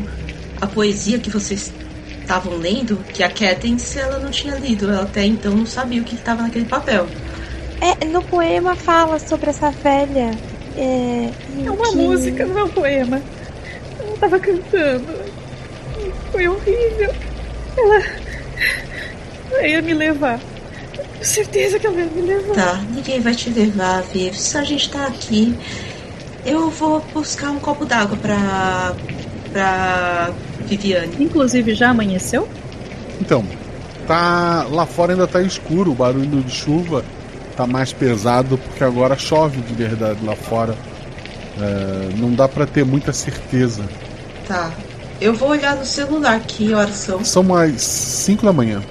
a 0.62 0.68
poesia 0.68 1.20
que 1.20 1.30
vocês 1.30 1.72
estavam 2.22 2.58
lendo? 2.58 2.98
Que 3.14 3.24
a 3.24 3.30
Cadence, 3.30 3.98
ela 3.98 4.20
não 4.20 4.30
tinha 4.30 4.56
lido. 4.56 4.90
Ela 4.92 5.04
até 5.04 5.26
então 5.26 5.56
não 5.56 5.66
sabia 5.66 6.02
o 6.02 6.06
que 6.06 6.16
estava 6.16 6.42
naquele 6.44 6.66
papel. 6.66 7.08
É, 7.82 8.06
no 8.06 8.22
poema 8.24 8.76
fala 8.76 9.18
sobre 9.20 9.50
essa 9.50 9.72
velha. 9.72 10.32
É, 10.76 11.30
É 11.66 11.72
uma 11.72 11.90
que- 11.90 11.96
música, 11.96 12.46
não 12.46 12.60
é 12.60 12.64
um 12.64 12.70
poema. 12.70 13.22
Ela 14.00 14.18
tava 14.18 14.40
cantando. 14.40 15.08
Foi 16.32 16.48
horrível. 16.48 17.14
Ela. 17.78 18.04
Ela 19.52 19.68
ia 19.68 19.82
me 19.82 19.94
levar. 19.94 20.40
Tenho 20.94 21.26
certeza 21.26 21.80
que 21.80 21.88
ela 21.88 21.98
ia 22.00 22.06
me 22.06 22.22
levar. 22.22 22.54
Tá, 22.54 22.82
ninguém 22.94 23.20
vai 23.20 23.34
te 23.34 23.50
levar, 23.50 24.02
Viv. 24.04 24.34
Se 24.36 24.58
a 24.58 24.64
gente 24.64 24.90
tá 24.90 25.08
aqui, 25.08 25.58
eu 26.46 26.70
vou 26.70 27.02
buscar 27.14 27.52
um 27.52 27.60
copo 27.60 27.86
d'água 27.86 28.18
pra. 28.18 28.94
pra. 29.52 30.32
Viviane. 30.66 31.16
Inclusive, 31.20 31.74
já 31.74 31.90
amanheceu? 31.90 32.48
Então, 33.20 33.44
tá 34.08 34.66
lá 34.70 34.86
fora 34.86 35.14
ainda 35.14 35.26
tá 35.26 35.42
escuro, 35.42 35.92
o 35.92 35.96
barulho 35.96 36.44
de 36.44 36.52
chuva 36.52 37.04
tá 37.56 37.66
mais 37.68 37.92
pesado 37.92 38.58
porque 38.58 38.84
agora 38.84 39.18
chove 39.18 39.60
de 39.62 39.74
verdade 39.74 40.24
lá 40.24 40.36
fora. 40.36 40.76
É, 41.60 42.18
não 42.18 42.34
dá 42.34 42.48
pra 42.48 42.66
ter 42.66 42.86
muita 42.86 43.12
certeza. 43.12 43.84
Tá. 44.48 44.72
Eu 45.20 45.34
vou 45.34 45.50
olhar 45.50 45.76
no 45.76 45.84
celular 45.84 46.40
que 46.40 46.74
horas 46.74 46.96
são. 46.96 47.26
São 47.26 47.44
mais 47.44 47.82
5 47.82 48.46
da 48.46 48.54
manhã. 48.54 48.82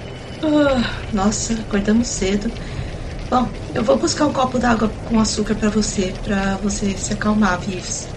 Ah, 0.43 0.83
nossa, 1.11 1.53
acordamos 1.53 2.07
cedo. 2.07 2.51
Bom, 3.29 3.47
eu 3.75 3.83
vou 3.83 3.95
buscar 3.95 4.25
um 4.25 4.33
copo 4.33 4.57
d'água 4.57 4.89
com 5.07 5.19
açúcar 5.19 5.53
pra 5.53 5.69
você, 5.69 6.11
pra 6.23 6.57
você 6.63 6.97
se 6.97 7.13
acalmar, 7.13 7.59
Vives. 7.59 8.07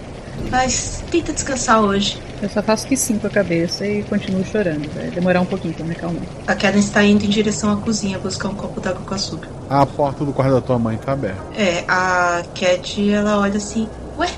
Mas 0.49 1.03
tenta 1.11 1.31
descansar 1.31 1.81
hoje. 1.81 2.19
Eu 2.41 2.49
só 2.49 2.63
faço 2.63 2.87
que 2.87 2.97
sim 2.97 3.19
com 3.19 3.27
a 3.27 3.29
cabeça 3.29 3.85
e 3.85 4.01
continuo 4.03 4.43
chorando. 4.43 4.89
Vai 4.95 5.11
demorar 5.11 5.41
um 5.41 5.45
pouquinho 5.45 5.73
pra 5.75 5.85
me 5.85 5.91
acalmar. 5.91 6.23
A 6.47 6.55
Karen 6.55 6.79
está 6.79 7.03
indo 7.03 7.23
em 7.23 7.29
direção 7.29 7.71
à 7.71 7.77
cozinha 7.77 8.17
buscar 8.17 8.49
um 8.49 8.55
copo 8.55 8.81
d'água 8.81 9.01
com 9.05 9.13
açúcar. 9.13 9.47
A 9.69 9.85
porta 9.85 10.25
do 10.25 10.33
quarto 10.33 10.53
da 10.53 10.61
tua 10.61 10.79
mãe 10.79 10.97
tá 10.97 11.11
aberta. 11.11 11.41
É, 11.55 11.83
a 11.87 12.43
Cat, 12.55 13.11
ela 13.11 13.37
olha 13.37 13.57
assim, 13.57 13.87
ué, 14.17 14.29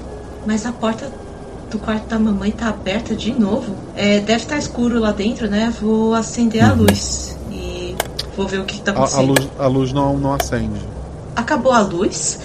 mas 0.45 0.65
a 0.65 0.73
porta 0.73 1.09
do 1.71 1.79
quarto 1.79 2.05
da 2.07 2.19
mamãe 2.19 2.51
tá 2.51 2.67
aberta 2.67 3.15
de 3.15 3.31
novo? 3.31 3.73
É, 3.95 4.19
deve 4.19 4.43
estar 4.43 4.57
escuro 4.57 4.99
lá 4.99 5.13
dentro, 5.13 5.49
né? 5.49 5.73
Vou 5.81 6.13
acender 6.13 6.63
a 6.63 6.73
luz 6.73 7.35
vou 8.35 8.47
ver 8.47 8.59
o 8.59 8.65
que, 8.65 8.75
que 8.77 8.81
tá 8.81 8.91
A, 8.91 8.95
a 8.95 8.97
acontecendo. 8.97 9.27
luz, 9.27 9.49
a 9.59 9.67
luz 9.67 9.93
não, 9.93 10.17
não 10.17 10.33
acende. 10.33 10.79
Acabou 11.35 11.71
a 11.71 11.81
luz. 11.81 12.39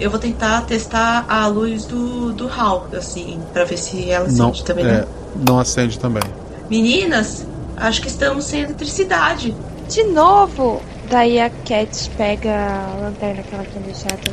Eu 0.00 0.10
vou 0.10 0.18
tentar 0.20 0.62
testar 0.62 1.24
a 1.28 1.46
luz 1.48 1.84
do, 1.84 2.32
do 2.32 2.46
hall, 2.46 2.86
assim, 2.96 3.40
pra 3.52 3.64
ver 3.64 3.76
se 3.76 4.08
ela 4.10 4.28
Não, 4.28 4.50
acende 4.50 4.64
também, 4.64 4.84
é, 4.86 4.88
né? 4.92 5.04
não 5.34 5.58
acende 5.58 5.98
também. 5.98 6.22
Meninas, 6.70 7.44
acho 7.76 8.00
que 8.00 8.08
estamos 8.08 8.44
sem 8.44 8.60
eletricidade. 8.62 9.56
De 9.88 10.04
novo! 10.04 10.80
Daí 11.10 11.40
a 11.40 11.48
Cat 11.50 12.10
pega 12.16 12.50
a 12.50 13.00
lanterna 13.00 13.42
que 13.42 13.54
ela 13.54 13.64
tinha 13.64 13.82
deixado 13.82 14.30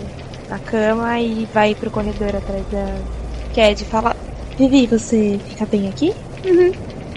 na 0.50 0.60
cama 0.60 1.20
e 1.20 1.48
vai 1.54 1.74
pro 1.74 1.90
corredor 1.90 2.36
atrás 2.36 2.64
da 2.72 2.96
Cat 3.56 3.82
e 3.82 3.86
fala: 3.86 4.16
Vivi, 4.58 4.86
você 4.86 5.40
fica 5.48 5.66
bem 5.66 5.88
aqui? 5.88 6.14
Uhum. 6.46 6.72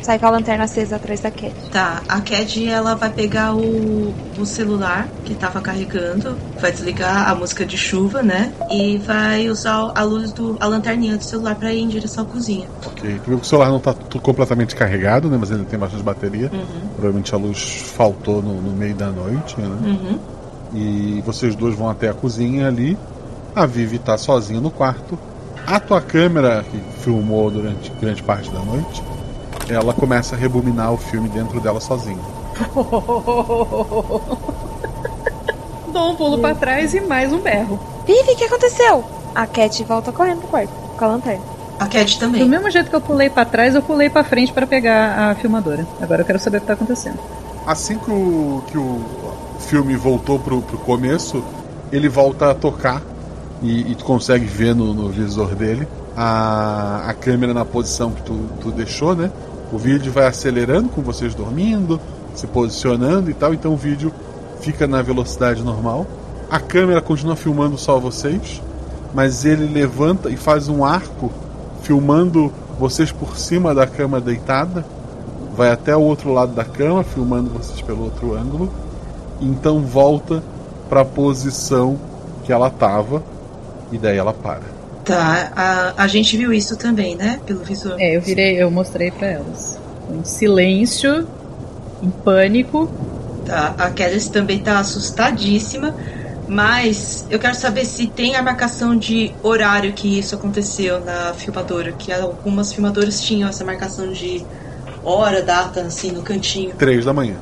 Sai 0.09 0.19
com 0.19 0.25
a 0.25 0.31
lanterna 0.31 0.65
acesa 0.65 0.97
atrás 0.97 1.21
da 1.21 1.31
Cat. 1.31 1.53
Tá, 1.71 2.03
a 2.09 2.19
Cad 2.23 2.67
ela 2.67 2.95
vai 2.95 3.11
pegar 3.11 3.55
o, 3.55 4.15
o 4.39 4.47
celular 4.47 5.07
que 5.23 5.35
tava 5.35 5.61
carregando, 5.61 6.35
vai 6.59 6.73
desligar 6.73 7.29
a 7.29 7.35
música 7.35 7.67
de 7.67 7.77
chuva, 7.77 8.23
né? 8.23 8.51
E 8.71 8.97
vai 8.97 9.51
usar 9.51 9.93
a 9.95 10.03
luz 10.05 10.33
do. 10.33 10.57
a 10.61 10.67
lanterninha 10.67 11.19
do 11.19 11.23
celular 11.23 11.57
pra 11.57 11.75
ir 11.75 11.83
em 11.83 11.89
direção 11.89 12.25
à 12.25 12.27
cozinha. 12.27 12.67
Ok. 12.87 13.21
Tu 13.23 13.29
viu 13.29 13.39
que 13.39 13.45
o 13.45 13.47
celular 13.47 13.69
não 13.69 13.81
tá 13.81 13.93
completamente 14.23 14.75
carregado, 14.75 15.29
né? 15.29 15.37
Mas 15.39 15.51
ele 15.51 15.67
tem 15.67 15.79
bastante 15.79 16.03
bateria. 16.03 16.51
Uhum. 16.55 16.89
Provavelmente 16.95 17.35
a 17.35 17.37
luz 17.37 17.93
faltou 17.95 18.41
no, 18.41 18.63
no 18.63 18.73
meio 18.73 18.95
da 18.95 19.11
noite, 19.11 19.61
né? 19.61 19.67
Uhum. 19.67 20.19
E 20.73 21.23
vocês 21.27 21.55
dois 21.55 21.75
vão 21.75 21.91
até 21.91 22.09
a 22.09 22.15
cozinha 22.15 22.67
ali. 22.67 22.97
A 23.55 23.67
Vivi 23.67 23.99
tá 23.99 24.17
sozinha 24.17 24.59
no 24.59 24.71
quarto. 24.71 25.19
A 25.67 25.79
tua 25.79 26.01
câmera, 26.01 26.65
que 26.71 26.81
filmou 27.03 27.51
durante 27.51 27.91
grande 28.01 28.23
parte 28.23 28.51
da 28.51 28.61
noite, 28.61 29.03
ela 29.71 29.93
começa 29.93 30.35
a 30.35 30.39
rebobinar 30.39 30.93
o 30.93 30.97
filme 30.97 31.29
dentro 31.29 31.61
dela 31.61 31.81
sozinha. 31.81 32.19
Dou 35.93 36.11
um 36.11 36.17
pulo 36.17 36.39
pra 36.39 36.55
trás 36.55 36.95
e 36.95 37.01
mais 37.01 37.33
um 37.33 37.41
berro. 37.41 37.79
Vivi, 38.07 38.33
o 38.33 38.37
que 38.37 38.45
aconteceu? 38.45 39.05
A 39.35 39.47
Cat 39.47 39.85
volta 39.85 40.13
correndo 40.13 40.41
pro 40.41 40.49
quarto 40.49 40.73
com 40.97 41.05
a 41.05 41.09
lanterna. 41.09 41.45
A 41.79 41.87
Cat 41.87 42.19
também. 42.19 42.43
Do 42.43 42.49
mesmo 42.49 42.71
jeito 42.71 42.91
que 42.91 42.97
eu 42.97 43.01
pulei 43.01 43.31
pra 43.31 43.45
trás, 43.45 43.75
eu 43.75 43.83
pulei 43.83 44.11
pra 44.11 44.25
frente 44.25 44.53
pra 44.53 44.67
pegar 44.67 45.31
a 45.31 45.35
filmadora. 45.35 45.87
Agora 46.01 46.23
eu 46.23 46.27
quero 46.27 46.39
saber 46.39 46.59
o 46.59 46.61
que 46.61 46.67
tá 46.67 46.73
acontecendo. 46.73 47.19
Assim 47.67 47.99
que 47.99 48.11
o, 48.11 48.63
que 48.67 48.79
o 48.79 49.01
filme 49.61 49.95
voltou 49.97 50.39
pro, 50.39 50.63
pro 50.63 50.79
começo, 50.79 51.45
ele 51.93 52.09
volta 52.09 52.51
a 52.51 52.55
tocar 52.55 53.03
e, 53.63 53.93
e 53.93 53.95
tu 53.95 54.05
consegue 54.05 54.47
ver 54.47 54.75
no, 54.75 54.95
no 54.95 55.09
visor 55.09 55.55
dele 55.55 55.87
a, 56.17 57.05
a 57.09 57.15
câmera 57.15 57.55
na 57.55 57.65
posição 57.65 58.11
que 58.11 58.23
tu, 58.23 58.49
tu 58.61 58.71
deixou, 58.73 59.15
né? 59.15 59.31
O 59.73 59.79
vídeo 59.79 60.13
vai 60.13 60.27
acelerando 60.27 60.89
com 60.89 61.03
vocês 61.03 61.35
dormindo, 61.35 62.01
se 62.35 62.47
posicionando 62.47 63.31
e 63.31 63.35
tal, 63.35 63.53
então 63.53 63.75
o 63.75 63.77
vídeo 63.77 64.13
fica 64.61 64.87
na 64.87 65.03
velocidade 65.03 65.63
normal. 65.63 66.07
A 66.51 66.59
câmera 66.59 67.01
continua 67.01 67.37
filmando 67.37 67.77
só 67.77 67.99
vocês, 67.99 68.63
mas 69.15 69.45
ele 69.45 69.67
levanta 69.67 70.31
e 70.31 70.37
faz 70.37 70.69
um 70.69 70.85
arco 70.85 71.31
filmando 71.83 72.53
vocês 72.79 73.13
por 73.13 73.37
cima 73.37 73.75
da 73.75 73.87
cama 73.87 74.21
deitada 74.21 74.85
vai 75.59 75.73
até 75.73 75.97
o 75.97 76.01
outro 76.01 76.33
lado 76.33 76.53
da 76.53 76.65
cama, 76.65 77.03
filmando 77.03 77.51
vocês 77.51 77.81
pelo 77.81 78.05
outro 78.05 78.37
ângulo, 78.37 78.71
então 79.41 79.81
volta 79.81 80.41
para 80.89 81.01
a 81.01 81.05
posição 81.05 81.99
que 82.45 82.53
ela 82.53 82.71
tava, 82.71 83.25
e 83.91 83.99
daí 83.99 84.17
ela 84.17 84.33
para. 84.33 84.78
Tá, 85.09 85.53
a, 85.57 86.03
a 86.03 86.07
gente 86.07 86.37
viu 86.37 86.53
isso 86.53 86.77
também, 86.77 87.17
né? 87.17 87.41
Pelo 87.47 87.65
visor. 87.65 87.97
É, 87.99 88.15
eu 88.15 88.21
virei, 88.21 88.63
eu 88.63 88.71
mostrei 88.71 89.11
pra 89.11 89.27
elas. 89.27 89.79
Em 90.11 90.23
silêncio, 90.23 91.27
em 92.03 92.11
pânico. 92.11 92.91
Tá, 93.47 93.75
a 93.79 93.89
Candice 93.89 94.31
também 94.31 94.59
tá 94.59 94.79
assustadíssima. 94.79 95.95
Mas 96.47 97.27
eu 97.31 97.39
quero 97.39 97.55
saber 97.55 97.87
se 97.87 98.07
tem 98.07 98.37
a 98.37 98.43
marcação 98.43 98.95
de 98.95 99.33
horário 99.43 99.95
que 99.95 100.19
isso 100.19 100.35
aconteceu 100.35 101.01
na 101.01 101.33
filmadora. 101.33 101.93
Que 101.93 102.13
algumas 102.13 102.71
filmadoras 102.71 103.23
tinham 103.23 103.49
essa 103.49 103.65
marcação 103.65 104.13
de 104.13 104.45
hora, 105.03 105.41
data, 105.41 105.81
assim, 105.81 106.13
no 106.13 106.23
cantinho. 106.23 106.75
Três 106.77 107.07
da 107.07 107.15
manhã. 107.15 107.37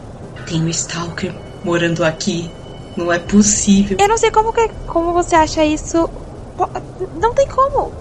Tem 0.49 0.63
um 0.63 0.69
Stalker 0.69 1.35
morando 1.65 2.05
aqui. 2.05 2.49
Não 2.97 3.13
é 3.13 3.19
possível. 3.19 3.97
Eu 4.01 4.09
não 4.09 4.17
sei 4.17 4.31
como, 4.31 4.53
que, 4.53 4.69
como 4.87 5.13
você 5.13 5.35
acha 5.35 5.65
isso. 5.65 6.09
Não 7.21 7.35
tem 7.35 7.47
como. 7.49 7.93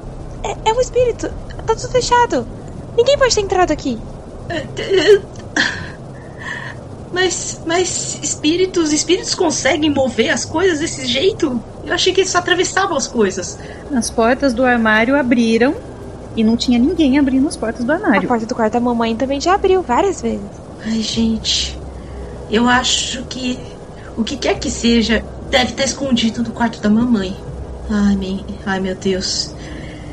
É, 0.44 0.70
é 0.70 0.74
um 0.74 0.80
espírito. 0.82 1.30
Tá 1.66 1.76
tudo 1.76 1.90
fechado. 1.90 2.48
Ninguém 2.96 3.18
pode 3.18 3.34
ter 3.36 3.42
entrado 3.42 3.72
aqui. 3.72 3.98
Mas, 7.14 7.62
mas 7.66 8.20
espíritos, 8.22 8.92
espíritos 8.92 9.34
conseguem 9.34 9.90
mover 9.90 10.30
as 10.32 10.44
coisas 10.44 10.80
desse 10.80 11.06
jeito? 11.06 11.62
Eu 11.86 11.94
achei 11.94 12.12
que 12.14 12.22
eles 12.22 12.32
só 12.32 12.40
atravessavam 12.40 12.98
as 12.98 13.08
coisas. 13.08 13.58
As 13.96 14.10
portas 14.10 14.54
do 14.54 14.66
armário 14.66 15.16
abriram 15.18 15.76
e 16.36 16.44
não 16.44 16.58
tinha 16.58 16.78
ninguém 16.78 17.18
abrindo 17.18 17.48
as 17.48 17.56
portas 17.56 17.86
do 17.86 17.92
A 17.92 17.96
armário. 17.96 18.28
porta 18.28 18.46
do 18.46 18.54
quarto 18.54 18.74
da 18.74 18.80
mamãe 18.82 19.16
também 19.16 19.40
já 19.40 19.56
abriu 19.56 19.82
várias 19.82 20.22
vezes. 20.22 20.42
Ai, 20.86 21.00
gente. 21.02 21.80
Eu 22.52 22.68
acho 22.68 23.24
que 23.24 23.58
o 24.18 24.24
que 24.24 24.36
quer 24.36 24.60
que 24.60 24.70
seja 24.70 25.24
deve 25.50 25.72
estar 25.72 25.86
escondido 25.86 26.44
no 26.44 26.52
quarto 26.52 26.82
da 26.82 26.90
mamãe. 26.90 27.36
Ai, 27.90 28.16
me... 28.16 28.46
Ai, 28.66 28.80
meu 28.80 28.96
Deus. 29.00 29.54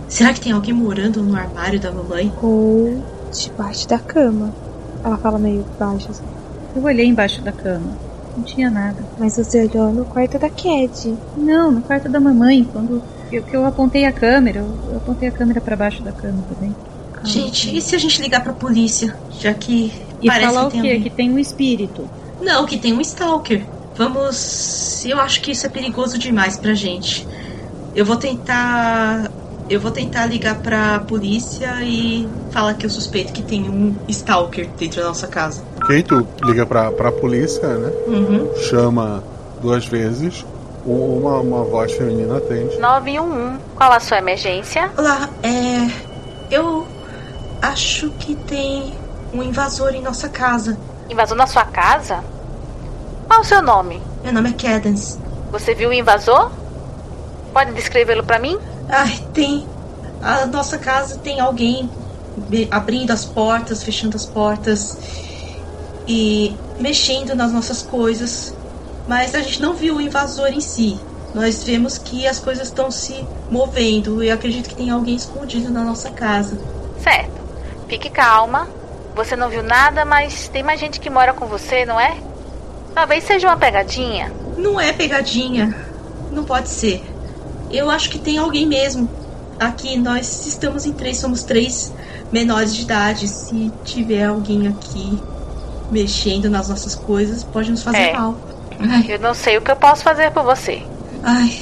Será 0.09 0.33
que 0.35 0.41
tem 0.41 0.53
alguém 0.53 0.75
morando 0.75 1.23
no 1.23 1.37
armário 1.37 1.81
da 1.81 1.93
mamãe? 1.93 2.31
Ou 2.43 3.07
debaixo 3.31 3.87
da 3.89 3.99
cama. 3.99 4.55
Ela 5.03 5.19
fala 5.19 5.39
meio 5.39 5.67
baixo 5.79 6.11
assim. 6.11 6.31
Eu 6.75 6.83
olhei 6.85 7.07
embaixo 7.07 7.43
da 7.43 7.53
cama. 7.53 7.99
Não 8.37 8.45
tinha 8.45 8.71
nada. 8.71 9.09
Mas 9.17 9.37
você 9.37 9.63
olhou 9.67 9.93
no 9.93 10.07
quarto 10.07 10.39
da 10.39 10.51
Cad. 10.51 11.19
Não, 11.35 11.71
no 11.73 11.83
quarto 11.83 12.11
da 12.11 12.21
mamãe, 12.21 12.65
quando 12.71 13.07
eu, 13.31 13.45
que 13.45 13.55
eu 13.57 13.65
apontei 13.67 14.05
a 14.07 14.13
câmera, 14.13 14.61
eu, 14.61 14.81
eu 14.91 14.97
apontei 14.99 15.29
a 15.29 15.33
câmera 15.33 15.61
pra 15.61 15.77
baixo 15.77 16.03
da 16.03 16.13
cama 16.13 16.43
também. 16.49 16.75
Gente, 17.25 17.75
e 17.77 17.81
se 17.81 17.95
a 17.95 17.99
gente 17.99 18.21
ligar 18.21 18.43
pra 18.43 18.55
polícia? 18.55 19.09
Já 19.29 19.55
que 19.55 19.91
E 20.21 20.31
parece 20.31 20.53
falar 20.53 20.61
que 20.61 20.67
o 20.67 20.71
tem 20.71 20.81
quê? 20.81 20.89
alguém. 20.89 21.01
Que 21.01 21.11
tem 21.15 21.31
um 21.31 21.39
espírito. 21.39 22.11
Não, 22.41 22.67
que 22.67 22.79
tem 22.79 22.93
um 22.93 23.01
Stalker. 23.01 23.71
Vamos. 23.97 25.05
Eu 25.05 25.19
acho 25.21 25.41
que 25.43 25.51
isso 25.53 25.67
é 25.67 25.71
perigoso 25.71 26.19
demais 26.19 26.59
pra 26.59 26.75
gente. 26.75 27.27
Eu 27.95 28.05
vou 28.05 28.17
tentar. 28.17 29.31
Eu 29.71 29.81
vou 29.81 29.91
tentar 29.91 30.27
ligar 30.27 30.57
pra 30.57 31.01
polícia 31.01 31.83
e 31.83 32.29
falar 32.51 32.75
que 32.75 32.85
eu 32.85 32.91
suspeito 32.91 33.33
que 33.33 33.43
tem 33.43 33.71
um 33.71 33.95
Stalker 34.09 34.69
dentro 34.79 35.01
da 35.01 35.09
nossa 35.09 35.27
casa. 35.27 35.63
Ok, 35.83 36.03
tu 36.03 36.27
liga 36.45 36.67
pra, 36.67 36.91
pra 36.91 37.13
polícia, 37.13 37.67
né? 37.69 37.93
Uhum. 38.07 38.51
Chama 38.69 39.23
duas 39.63 39.87
vezes, 39.87 40.45
uma, 40.85 41.39
uma 41.39 41.65
voz 41.65 41.93
feminina 41.93 42.39
atende. 42.39 42.77
911. 42.79 43.59
Qual 43.77 43.93
a 43.93 44.01
sua 44.01 44.19
emergência? 44.19 44.91
Olá, 44.97 45.29
é. 45.43 45.91
Eu 46.51 46.87
acho 47.63 48.11
que 48.19 48.35
tem 48.35 48.93
um 49.33 49.43
invasor 49.43 49.95
em 49.95 50.03
nossa 50.03 50.29
casa. 50.29 50.77
Invasor 51.09 51.37
na 51.37 51.47
sua 51.47 51.65
casa? 51.65 52.23
Qual 53.27 53.41
o 53.41 53.45
seu 53.45 53.63
nome? 53.63 54.03
Meu 54.23 54.33
nome 54.33 54.51
é 54.51 54.53
Cadence. 54.53 55.19
Você 55.51 55.75
viu 55.75 55.91
o 55.91 55.93
invasor? 55.93 56.51
Pode 57.53 57.73
descrevê-lo 57.73 58.25
pra 58.25 58.39
mim? 58.39 58.59
Ai, 58.89 59.19
tem. 59.33 59.67
A 60.23 60.47
nossa 60.47 60.79
casa 60.79 61.19
tem 61.19 61.41
alguém 61.41 61.91
abrindo 62.71 63.11
as 63.11 63.25
portas, 63.25 63.83
fechando 63.83 64.17
as 64.17 64.25
portas 64.25 64.97
e 66.07 66.57
mexendo 66.79 67.35
nas 67.35 67.53
nossas 67.53 67.83
coisas. 67.83 68.55
Mas 69.07 69.35
a 69.35 69.41
gente 69.41 69.61
não 69.61 69.75
viu 69.75 69.97
o 69.97 70.01
invasor 70.01 70.49
em 70.49 70.61
si. 70.61 70.99
Nós 71.35 71.65
vemos 71.65 71.99
que 71.99 72.27
as 72.27 72.39
coisas 72.39 72.69
estão 72.69 72.91
se 72.91 73.27
movendo 73.51 74.23
e 74.23 74.29
eu 74.29 74.35
acredito 74.35 74.69
que 74.69 74.77
tem 74.77 74.91
alguém 74.91 75.15
escondido 75.15 75.71
na 75.71 75.83
nossa 75.83 76.11
casa. 76.11 76.59
Certo. 77.03 77.41
Fique 77.89 78.11
calma. 78.11 78.69
Você 79.15 79.37
não 79.37 79.49
viu 79.49 79.63
nada, 79.63 80.05
mas 80.05 80.49
tem 80.49 80.63
mais 80.63 80.81
gente 80.81 81.01
que 81.01 81.11
mora 81.11 81.35
com 81.35 81.47
você, 81.47 81.85
não 81.85 81.99
é? 81.99 82.17
Talvez 82.95 83.25
seja 83.25 83.49
uma 83.49 83.57
pegadinha. 83.57 84.33
Não 84.57 84.81
é 84.81 84.93
pegadinha. 84.93 85.75
Não 86.31 86.45
pode 86.45 86.69
ser. 86.69 87.03
Eu 87.73 87.91
acho 87.91 88.11
que 88.11 88.19
tem 88.19 88.39
alguém 88.39 88.67
mesmo. 88.67 89.09
Aqui 89.59 89.97
nós 89.97 90.47
estamos 90.47 90.85
em 90.87 90.93
três, 90.93 91.19
somos 91.19 91.43
três 91.45 91.93
menores 92.33 92.75
de 92.75 92.83
idade. 92.83 93.29
Se 93.29 93.73
tiver 93.85 94.25
alguém 94.25 94.67
aqui 94.69 95.19
mexendo 95.91 96.51
nas 96.51 96.69
nossas 96.69 96.95
coisas, 96.95 97.45
pode 97.45 97.71
nos 97.71 97.83
fazer 97.83 97.99
É. 97.99 98.13
mal. 98.17 98.35
Eu 99.09 99.19
não 99.21 99.35
sei 99.35 99.59
o 99.59 99.63
que 99.63 99.71
eu 99.71 99.77
posso 99.77 100.03
fazer 100.03 100.31
por 100.33 100.43
você. 100.43 100.83
Ai, 101.23 101.55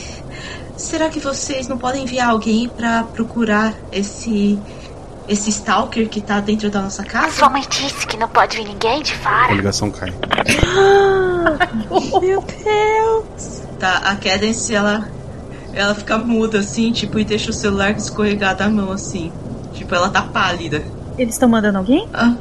será 0.77 1.11
que 1.11 1.21
vocês 1.21 1.69
não 1.69 1.77
podem 1.77 2.05
enviar 2.05 2.31
alguém 2.31 2.69
pra 2.69 3.05
procurar 3.05 3.75
esse 3.93 4.59
esse 5.29 5.51
stalker 5.51 6.09
que 6.09 6.21
tá 6.21 6.41
dentro 6.41 6.71
da 6.71 6.81
nossa 6.83 7.05
casa? 7.05 7.31
Sua 7.33 7.49
mãe 7.51 7.63
disse 7.69 8.05
que 8.07 8.17
não 8.17 8.29
pode 8.29 8.57
vir 8.57 8.67
ninguém 8.67 9.03
de 9.03 9.13
A 9.13 9.17
fora. 9.19 9.53
ligação 9.55 9.91
cai. 9.91 10.11
Meu 12.21 12.43
Deus! 12.43 13.63
Tá, 13.79 13.99
a 13.99 14.17
Cadence, 14.17 14.75
ela, 14.75 15.09
ela 15.73 15.95
fica 15.95 16.19
muda 16.19 16.59
assim, 16.61 16.93
tipo, 16.93 17.19
e 17.19 17.25
deixa 17.25 17.51
o 17.51 17.55
celular 17.55 17.91
escorregar 17.93 18.57
da 18.57 18.69
mão 18.69 18.91
assim. 18.93 19.31
Tipo, 19.75 19.95
ela 19.95 20.09
tá 20.09 20.23
pálida. 20.23 20.83
Eles 21.19 21.35
estão 21.35 21.49
mandando 21.49 21.79
alguém? 21.79 22.09
Ah, 22.15 22.35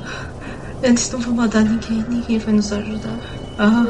eles 0.82 1.10
não 1.12 1.20
vão 1.20 1.34
mandar 1.34 1.62
ninguém, 1.62 2.04
ninguém 2.10 2.38
vai 2.38 2.54
nos 2.54 2.72
ajudar. 2.72 3.16
Ah, 3.58 3.86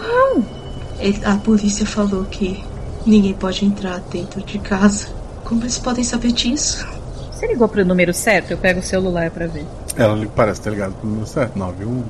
ele- 1.00 1.22
a 1.26 1.36
polícia 1.36 1.86
falou 1.86 2.26
que 2.26 2.64
ninguém 3.06 3.34
pode 3.34 3.66
entrar 3.66 4.00
dentro 4.12 4.42
de 4.42 4.60
casa. 4.60 5.08
Como 5.44 5.64
eles 5.64 5.78
podem 5.80 6.04
saber 6.04 6.32
disso? 6.32 6.86
Você 7.32 7.48
ligou 7.48 7.68
pro 7.68 7.86
número 7.86 8.14
certo? 8.14 8.52
Eu 8.52 8.58
pego 8.58 8.80
o 8.82 8.84
celular 8.84 9.32
pra 9.32 9.48
ver. 9.48 9.66
Ela 9.96 10.14
li- 10.16 10.30
parece 10.36 10.60
ter 10.62 10.72
ligado 10.72 10.94
pro 10.94 11.08
número 11.10 11.26
certo, 11.28 11.58
91. 11.58 12.04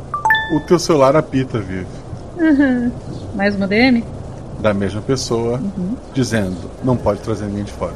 O 0.55 0.59
teu 0.61 0.79
celular 0.79 1.15
apita, 1.15 1.59
Vivi. 1.59 1.85
Uhum. 2.37 2.91
Mais 3.35 3.55
uma 3.55 3.67
DM? 3.67 4.03
Da 4.59 4.73
mesma 4.73 5.01
pessoa, 5.01 5.61
dizendo: 6.13 6.69
não 6.83 6.97
pode 6.97 7.21
trazer 7.21 7.45
ninguém 7.45 7.63
de 7.63 7.71
fora. 7.71 7.95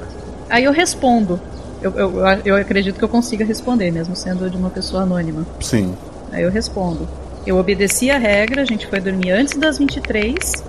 Aí 0.50 0.64
eu 0.64 0.72
respondo. 0.72 1.40
Eu, 1.82 1.92
eu, 1.96 2.22
eu 2.46 2.56
acredito 2.56 2.98
que 2.98 3.04
eu 3.04 3.10
consiga 3.10 3.44
responder, 3.44 3.92
mesmo 3.92 4.16
sendo 4.16 4.50
de 4.50 4.56
uma 4.56 4.70
pessoa 4.70 5.04
anônima. 5.04 5.46
Sim. 5.60 5.94
Aí 6.32 6.44
eu 6.44 6.50
respondo. 6.50 7.08
Eu 7.46 7.58
obedeci 7.58 8.10
a 8.10 8.18
regra, 8.18 8.62
a 8.62 8.66
gente 8.66 8.88
foi 8.88 9.02
dormir 9.02 9.32
antes 9.32 9.58
das 9.58 9.78
23 9.78 10.64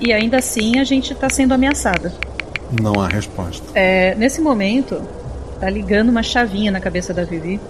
e 0.00 0.12
ainda 0.12 0.38
assim 0.38 0.78
a 0.78 0.84
gente 0.84 1.14
tá 1.14 1.30
sendo 1.30 1.54
ameaçada. 1.54 2.12
Não 2.82 3.00
há 3.00 3.06
resposta. 3.06 3.64
É, 3.74 4.14
nesse 4.16 4.40
momento, 4.40 5.00
tá 5.60 5.70
ligando 5.70 6.08
uma 6.08 6.22
chavinha 6.22 6.70
na 6.70 6.80
cabeça 6.80 7.14
da 7.14 7.24
Vivi. 7.24 7.60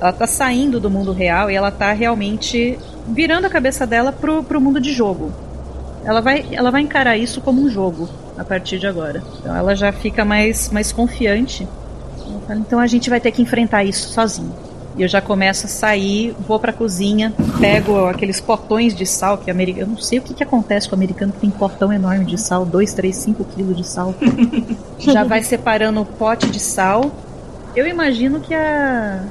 Ela 0.00 0.12
tá 0.12 0.26
saindo 0.26 0.80
do 0.80 0.90
mundo 0.90 1.12
real 1.12 1.50
e 1.50 1.54
ela 1.54 1.70
tá 1.70 1.92
realmente 1.92 2.78
virando 3.06 3.46
a 3.46 3.50
cabeça 3.50 3.86
dela 3.86 4.12
pro, 4.12 4.42
pro 4.42 4.60
mundo 4.60 4.80
de 4.80 4.92
jogo. 4.92 5.32
Ela 6.06 6.20
vai, 6.20 6.46
ela 6.52 6.70
vai 6.70 6.82
encarar 6.82 7.18
isso 7.18 7.40
como 7.40 7.60
um 7.60 7.68
jogo 7.68 8.08
a 8.38 8.44
partir 8.44 8.78
de 8.78 8.86
agora. 8.86 9.20
Então 9.40 9.54
ela 9.54 9.74
já 9.74 9.90
fica 9.90 10.24
mais, 10.24 10.70
mais 10.70 10.92
confiante. 10.92 11.66
Fala, 12.46 12.60
então 12.60 12.78
a 12.78 12.86
gente 12.86 13.10
vai 13.10 13.20
ter 13.20 13.32
que 13.32 13.42
enfrentar 13.42 13.82
isso 13.82 14.10
sozinho. 14.10 14.54
E 14.96 15.02
eu 15.02 15.08
já 15.08 15.20
começo 15.20 15.66
a 15.66 15.68
sair, 15.68 16.34
vou 16.46 16.60
pra 16.60 16.72
cozinha, 16.72 17.34
pego 17.60 18.06
aqueles 18.06 18.40
potões 18.40 18.94
de 18.94 19.04
sal 19.04 19.36
que 19.36 19.50
americano. 19.50 19.82
Eu 19.82 19.88
não 19.88 19.98
sei 19.98 20.20
o 20.20 20.22
que, 20.22 20.32
que 20.32 20.44
acontece 20.44 20.88
com 20.88 20.94
o 20.94 20.98
americano 20.98 21.32
que 21.32 21.40
tem 21.40 21.50
potão 21.50 21.92
enorme 21.92 22.24
de 22.24 22.38
sal, 22.40 22.64
2, 22.64 22.94
3, 22.94 23.14
5 23.14 23.44
quilos 23.44 23.76
de 23.76 23.84
sal. 23.84 24.14
já 24.98 25.24
vai 25.24 25.42
separando 25.42 26.00
o 26.00 26.06
pote 26.06 26.48
de 26.48 26.60
sal. 26.60 27.10
Eu 27.74 27.86
imagino 27.86 28.40
que 28.40 28.54
a, 28.54 29.22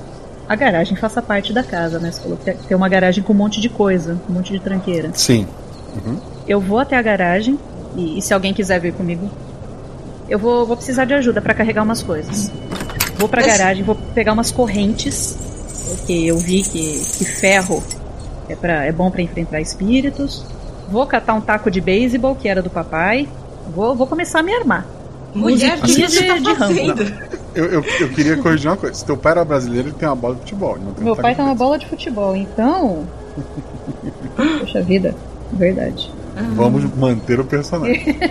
a 0.47 0.55
garagem 0.55 0.95
faça 0.97 1.21
parte 1.21 1.53
da 1.53 1.63
casa, 1.63 1.99
né? 1.99 2.11
Você 2.11 2.21
falou 2.21 2.38
que 2.38 2.53
tem 2.53 2.78
uma 2.78 2.89
garagem 2.89 3.23
com 3.23 3.34
um 3.34 3.38
monte 3.38 3.59
de 3.61 3.69
coisa, 3.69 4.19
um 4.30 4.34
monte 4.34 4.51
de 4.51 4.59
tranqueira. 4.59 5.09
Sim. 5.13 5.47
Uhum. 5.95 6.35
Eu 6.48 6.60
vou 6.60 6.80
até 6.80 6.96
a 6.96 7.02
garagem 7.02 7.58
e, 7.96 8.18
e 8.18 8.22
se 8.22 8.34
alguém 8.34 8.54
quiser 8.54 8.80
vir 8.80 8.93
comigo, 8.93 9.30
eu 10.28 10.39
vou, 10.39 10.66
vou 10.66 10.76
precisar 10.76 11.06
de 11.06 11.14
ajuda 11.14 11.41
pra 11.41 11.54
carregar 11.54 11.84
umas 11.84 12.02
coisas. 12.02 12.52
Vou 13.18 13.30
pra 13.30 13.41
garagem, 13.41 13.84
vou 13.84 13.96
pegar 14.14 14.34
umas 14.34 14.52
correntes, 14.52 15.38
porque 15.88 16.14
eu 16.14 16.38
vi 16.38 16.64
que, 16.64 17.02
que 17.18 17.26
ferro 17.26 17.82
é, 18.50 18.56
pra, 18.56 18.86
é 18.86 18.91
bom 18.91 19.10
pra 19.10 19.22
enfrentar 19.22 19.62
espíritos. 19.62 20.43
Vou 20.89 21.06
catar 21.08 21.34
um 21.34 21.41
taco 21.41 21.72
de 21.72 21.82
beisebol 21.82 22.36
que 22.36 22.48
era 22.48 22.62
do 22.62 22.70
papai. 22.70 23.28
Vou, 23.74 23.96
vou 23.96 24.06
começar 24.06 24.39
a 24.39 24.43
me 24.43 24.54
armar. 24.54 24.86
Mulher, 25.34 25.80
que 25.82 26.08
você 26.08 26.22
de, 26.22 26.28
tá 26.28 26.38
de 26.38 26.54
Rambo. 26.54 26.80
Eu, 27.54 27.66
eu, 27.66 27.84
eu 28.02 28.10
queria 28.10 28.38
corrigir 28.38 28.70
uma 28.70 28.78
coisa. 28.78 28.96
Se 28.96 29.06
teu 29.06 29.18
pai 29.18 29.32
era 29.34 29.46
brasileiro, 29.46 29.89
ele 29.89 29.96
tem 29.96 30.08
uma 30.08 30.16
bola 30.16 30.36
de 30.36 30.41
futebol. 30.41 30.76
ele 30.76 30.86
Não 30.86 30.93
tem 30.93 31.04
Meu 31.04 31.16
pai 31.16 31.32
de 31.32 31.38
tem 31.38 31.46
uma 31.46 31.56
bola 31.56 31.78
de 31.78 31.88
futebol, 31.88 32.36
então. 32.36 33.08
Poxa 34.60 34.82
vida, 34.82 35.16
verdade. 35.54 36.12
Vamos 36.56 36.84
manter 36.96 37.40
o 37.40 37.46
personagem. 37.46 38.04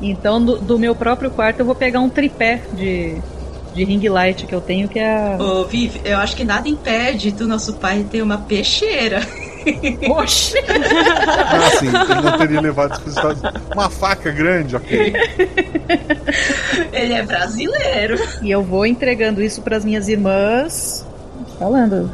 Então, 0.00 0.44
do, 0.44 0.58
do 0.58 0.78
meu 0.78 0.94
próprio 0.94 1.30
quarto, 1.30 1.60
eu 1.60 1.66
vou 1.66 1.74
pegar 1.74 2.00
um 2.00 2.10
tripé 2.10 2.60
de, 2.74 3.16
de 3.74 3.84
ring 3.84 4.06
light 4.08 4.46
que 4.46 4.54
eu 4.54 4.60
tenho, 4.60 4.86
que 4.86 4.98
é. 4.98 5.36
Ô, 5.40 5.64
Viv, 5.64 5.96
eu 6.04 6.18
acho 6.18 6.36
que 6.36 6.44
nada 6.44 6.68
impede 6.68 7.30
do 7.30 7.48
nosso 7.48 7.74
pai 7.74 8.04
ter 8.10 8.20
uma 8.22 8.38
peixeira. 8.38 9.20
Oxi! 10.10 10.58
Ah, 10.68 11.70
sim, 11.78 11.86
ele 11.86 12.20
não 12.20 12.36
teria 12.38 12.60
levado 12.60 12.92
isso 12.92 13.00
para 13.00 13.08
os 13.08 13.16
Estados 13.16 13.42
Unidos. 13.42 13.62
Uma 13.72 13.88
faca 13.88 14.30
grande, 14.30 14.76
ok. 14.76 15.14
Ele 16.92 17.14
é 17.14 17.22
brasileiro. 17.22 18.18
E 18.42 18.50
eu 18.50 18.62
vou 18.62 18.84
entregando 18.84 19.42
isso 19.42 19.62
pras 19.62 19.84
minhas 19.84 20.06
irmãs, 20.06 21.06
falando. 21.58 22.10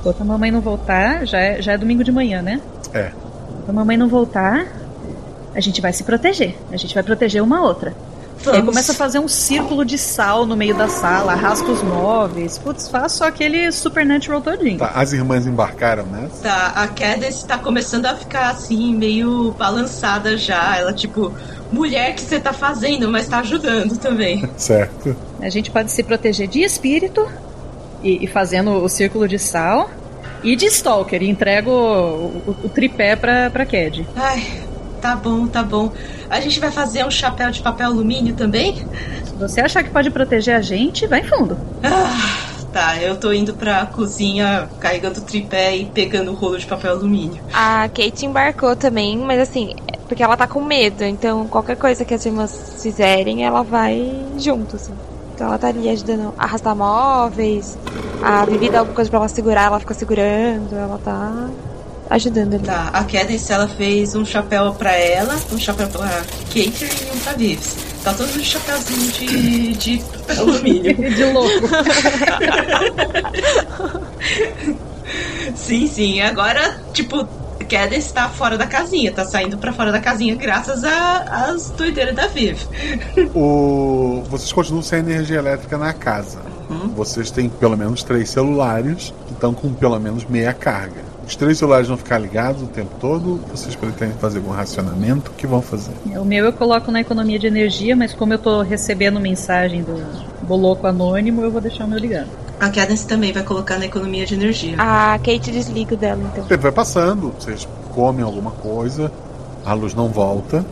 Enquanto 0.00 0.22
a 0.22 0.24
mamãe 0.24 0.50
não 0.50 0.62
voltar, 0.62 1.26
já 1.26 1.38
é, 1.38 1.60
já 1.60 1.72
é 1.72 1.78
domingo 1.78 2.02
de 2.02 2.12
manhã, 2.12 2.40
né? 2.40 2.60
É. 2.94 3.10
A 3.68 3.72
mamãe 3.72 3.96
não 3.96 4.08
voltar, 4.08 4.66
a 5.54 5.60
gente 5.60 5.80
vai 5.80 5.92
se 5.92 6.04
proteger. 6.04 6.56
A 6.70 6.76
gente 6.76 6.94
vai 6.94 7.02
proteger 7.02 7.42
uma 7.42 7.62
outra. 7.62 7.94
E 8.40 8.44
Vamos. 8.44 8.66
começa 8.66 8.92
a 8.92 8.94
fazer 8.94 9.18
um 9.18 9.28
círculo 9.28 9.84
de 9.86 9.96
sal 9.96 10.44
no 10.44 10.54
meio 10.54 10.76
da 10.76 10.86
sala, 10.86 11.32
arrasta 11.32 11.70
os 11.70 11.82
móveis. 11.82 12.58
Putz, 12.58 12.88
faço 12.88 13.24
aquele 13.24 13.72
supernatural 13.72 14.42
todinho. 14.42 14.78
Tá, 14.78 14.92
as 14.94 15.14
irmãs 15.14 15.46
embarcaram 15.46 16.04
nessa. 16.04 16.42
Tá, 16.42 16.72
a 16.74 16.86
Cadence 16.88 17.46
tá 17.46 17.56
começando 17.56 18.04
a 18.04 18.14
ficar 18.14 18.50
assim, 18.50 18.94
meio 18.94 19.52
balançada 19.52 20.36
já. 20.36 20.76
Ela, 20.76 20.92
tipo, 20.92 21.32
mulher 21.72 22.14
que 22.14 22.20
você 22.20 22.38
tá 22.38 22.52
fazendo, 22.52 23.10
mas 23.10 23.26
tá 23.28 23.38
ajudando 23.38 23.96
também. 23.96 24.46
Certo. 24.58 25.16
A 25.40 25.48
gente 25.48 25.70
pode 25.70 25.90
se 25.90 26.02
proteger 26.02 26.46
de 26.46 26.60
espírito 26.60 27.26
e, 28.02 28.24
e 28.24 28.26
fazendo 28.26 28.72
o 28.72 28.88
círculo 28.90 29.26
de 29.26 29.38
sal. 29.38 29.88
E 30.44 30.56
de 30.56 30.66
Stalker, 30.66 31.22
e 31.22 31.28
entrego 31.30 31.70
o, 31.70 32.38
o- 32.38 32.56
o 32.66 32.70
tripé 32.70 33.16
pra, 33.16 33.50
pra 33.50 33.66
Cad. 33.66 34.04
Ai, 34.14 34.42
tá 35.00 35.16
bom, 35.16 35.48
tá 35.48 35.62
bom. 35.62 35.90
A 36.28 36.40
gente 36.40 36.60
vai 36.60 36.70
fazer 36.70 37.04
um 37.04 37.10
chapéu 37.10 37.50
de 37.50 37.62
papel 37.62 37.86
alumínio 37.86 38.34
também? 38.36 38.74
Se 39.24 39.38
você 39.38 39.60
achar 39.62 39.82
que 39.82 39.90
pode 39.90 40.10
proteger 40.10 40.54
a 40.56 40.60
gente, 40.60 41.06
vai 41.08 41.22
fundo. 41.24 41.56
Ah, 41.82 42.16
tá, 42.72 43.02
eu 43.02 43.18
tô 43.18 43.32
indo 43.32 43.54
pra 43.56 43.86
cozinha 43.86 44.68
carregando 44.80 45.20
o 45.20 45.24
tripé 45.24 45.76
e 45.76 45.90
pegando 45.92 46.30
o 46.32 46.34
rolo 46.34 46.58
de 46.58 46.66
papel 46.66 46.92
alumínio. 46.92 47.42
A 47.52 47.88
Kate 47.88 48.26
embarcou 48.26 48.76
também, 48.76 49.16
mas 49.18 49.40
assim, 49.40 49.70
é 49.92 49.98
porque 50.06 50.22
ela 50.22 50.36
tá 50.36 50.46
com 50.46 50.62
medo, 50.64 51.04
então 51.04 51.48
qualquer 51.48 51.76
coisa 51.76 52.04
que 52.04 52.14
as 52.14 52.24
irmãs 52.26 52.52
fizerem, 52.82 53.44
ela 53.44 53.62
vai 53.62 53.96
junto, 54.38 54.76
assim. 54.76 54.94
Então 55.34 55.48
ela 55.48 55.56
estaria 55.56 55.92
ajudando 55.92 56.32
a 56.38 56.44
arrastar 56.44 56.76
móveis, 56.76 57.76
a 58.22 58.44
Vivi 58.44 58.70
dá 58.70 58.78
alguma 58.78 58.94
coisa 58.94 59.10
pra 59.10 59.18
ela 59.18 59.28
segurar, 59.28 59.64
ela 59.64 59.80
fica 59.80 59.92
segurando, 59.92 60.72
ela 60.72 61.00
tá 61.04 61.48
ajudando 62.08 62.54
ali. 62.54 62.64
Tá, 62.64 62.90
a 62.92 63.04
Cadence 63.04 63.52
ela 63.52 63.66
fez 63.66 64.14
um 64.14 64.24
chapéu 64.24 64.72
pra 64.74 64.92
ela, 64.92 65.36
um 65.52 65.58
chapéu 65.58 65.88
pra 65.88 66.06
Kate 66.48 66.84
e 66.84 67.16
um 67.16 67.18
pra 67.18 67.32
Vives. 67.32 67.76
Tá 68.04 68.12
todo 68.12 68.30
de 68.30 68.44
chapéuzinho 68.44 69.10
de, 69.10 69.74
de 69.74 70.04
alumínio. 70.38 70.94
de 71.10 71.24
louco. 71.24 71.66
sim, 75.56 75.88
sim. 75.88 76.20
Agora, 76.20 76.80
tipo, 76.92 77.26
Cadence 77.64 78.12
tá 78.12 78.28
fora 78.28 78.56
da 78.56 78.66
casinha, 78.66 79.12
tá 79.12 79.24
saindo 79.24 79.58
pra 79.58 79.72
fora 79.72 79.90
da 79.90 80.00
casinha 80.00 80.34
graças 80.34 80.84
às 80.84 81.70
doideiras 81.70 82.14
da 82.14 82.26
Viv. 82.26 82.58
O... 83.34 84.22
Vocês 84.28 84.52
continuam 84.52 84.82
sem 84.82 85.00
energia 85.00 85.38
elétrica 85.38 85.76
na 85.76 85.92
casa. 85.92 86.38
Vocês 86.94 87.30
têm 87.30 87.48
pelo 87.48 87.76
menos 87.76 88.02
três 88.02 88.30
celulares 88.30 89.12
que 89.26 89.32
estão 89.32 89.52
com 89.52 89.72
pelo 89.72 89.98
menos 89.98 90.24
meia 90.24 90.52
carga. 90.52 91.02
Os 91.26 91.36
três 91.36 91.58
celulares 91.58 91.88
vão 91.88 91.96
ficar 91.96 92.18
ligados 92.18 92.62
o 92.62 92.66
tempo 92.66 92.90
todo? 93.00 93.40
Vocês 93.50 93.74
pretendem 93.74 94.16
fazer 94.18 94.38
algum 94.38 94.50
racionamento? 94.50 95.30
O 95.30 95.34
que 95.34 95.46
vão 95.46 95.62
fazer? 95.62 95.92
O 96.16 96.24
meu 96.24 96.44
eu 96.44 96.52
coloco 96.52 96.90
na 96.90 97.00
economia 97.00 97.38
de 97.38 97.46
energia, 97.46 97.96
mas 97.96 98.12
como 98.12 98.34
eu 98.34 98.38
tô 98.38 98.62
recebendo 98.62 99.18
mensagem 99.18 99.82
do, 99.82 99.94
do 100.46 100.54
louco 100.54 100.86
anônimo, 100.86 101.42
eu 101.42 101.50
vou 101.50 101.60
deixar 101.60 101.84
o 101.84 101.88
meu 101.88 101.98
ligado. 101.98 102.43
A 102.60 102.70
Cadence 102.70 103.06
também 103.06 103.32
vai 103.32 103.42
colocar 103.42 103.78
na 103.78 103.86
economia 103.86 104.24
de 104.24 104.34
energia. 104.34 104.76
A 104.78 105.18
Kate 105.18 105.50
desliga 105.50 105.94
o 105.94 105.96
dela, 105.96 106.22
então. 106.22 106.44
O 106.44 106.46
tempo 106.46 106.62
vai 106.62 106.72
passando, 106.72 107.34
vocês 107.38 107.66
comem 107.94 108.24
alguma 108.24 108.50
coisa, 108.50 109.10
a 109.64 109.72
luz 109.74 109.94
não 109.94 110.08
volta, 110.08 110.64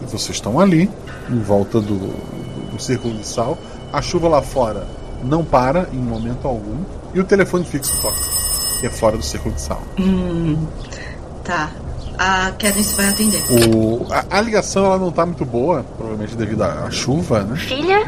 e 0.00 0.04
vocês 0.04 0.36
estão 0.36 0.60
ali, 0.60 0.90
em 1.28 1.40
volta 1.40 1.80
do, 1.80 1.94
do, 1.94 2.72
do 2.72 2.82
círculo 2.82 3.14
de 3.14 3.26
sal. 3.26 3.58
A 3.92 4.02
chuva 4.02 4.28
lá 4.28 4.42
fora 4.42 4.86
não 5.22 5.44
para 5.44 5.88
em 5.92 5.98
momento 5.98 6.46
algum, 6.46 6.84
e 7.14 7.20
o 7.20 7.24
telefone 7.24 7.64
fixo 7.64 8.00
toca, 8.00 8.16
que 8.80 8.86
é 8.86 8.90
fora 8.90 9.16
do 9.16 9.22
círculo 9.22 9.54
de 9.54 9.60
sal. 9.60 9.82
Hum, 9.98 10.66
tá. 11.42 11.70
A 12.18 12.52
Cadence 12.58 12.94
vai 12.94 13.08
atender. 13.08 13.42
O, 13.50 14.06
a, 14.10 14.38
a 14.38 14.40
ligação 14.40 14.86
ela 14.86 14.98
não 14.98 15.10
tá 15.10 15.26
muito 15.26 15.44
boa, 15.44 15.84
provavelmente 15.96 16.34
devido 16.34 16.62
à, 16.62 16.84
à 16.86 16.90
chuva, 16.90 17.42
né? 17.42 17.56
Filha? 17.56 18.06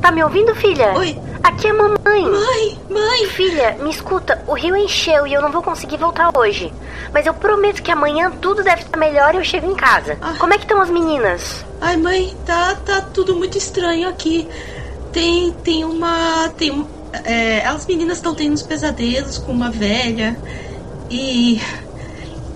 Tá 0.00 0.10
me 0.10 0.22
ouvindo, 0.22 0.54
filha? 0.56 0.92
Oi. 0.98 1.18
Aqui 1.42 1.68
é 1.68 1.70
a 1.70 1.74
mamãe. 1.74 2.03
Mãe, 2.22 2.78
mãe. 2.88 3.26
Filha, 3.28 3.76
me 3.80 3.90
escuta, 3.90 4.42
o 4.46 4.54
rio 4.54 4.76
encheu 4.76 5.26
e 5.26 5.32
eu 5.32 5.42
não 5.42 5.50
vou 5.50 5.62
conseguir 5.62 5.96
voltar 5.96 6.30
hoje. 6.36 6.72
Mas 7.12 7.26
eu 7.26 7.34
prometo 7.34 7.82
que 7.82 7.90
amanhã 7.90 8.30
tudo 8.30 8.62
deve 8.62 8.82
estar 8.82 8.96
melhor 8.98 9.34
e 9.34 9.38
eu 9.38 9.44
chego 9.44 9.70
em 9.70 9.74
casa. 9.74 10.16
Como 10.38 10.52
é 10.52 10.56
que 10.56 10.64
estão 10.64 10.80
as 10.80 10.90
meninas? 10.90 11.64
Ai, 11.80 11.96
mãe, 11.96 12.36
tá, 12.46 12.76
tá 12.84 13.00
tudo 13.00 13.34
muito 13.36 13.58
estranho 13.58 14.08
aqui. 14.08 14.48
Tem, 15.12 15.52
tem 15.52 15.84
uma, 15.84 16.48
tem, 16.56 16.86
é, 17.24 17.64
as 17.66 17.86
meninas 17.86 18.18
estão 18.18 18.34
tendo 18.34 18.52
uns 18.52 18.62
pesadelos 18.62 19.38
com 19.38 19.52
uma 19.52 19.70
velha 19.70 20.36
e. 21.10 21.60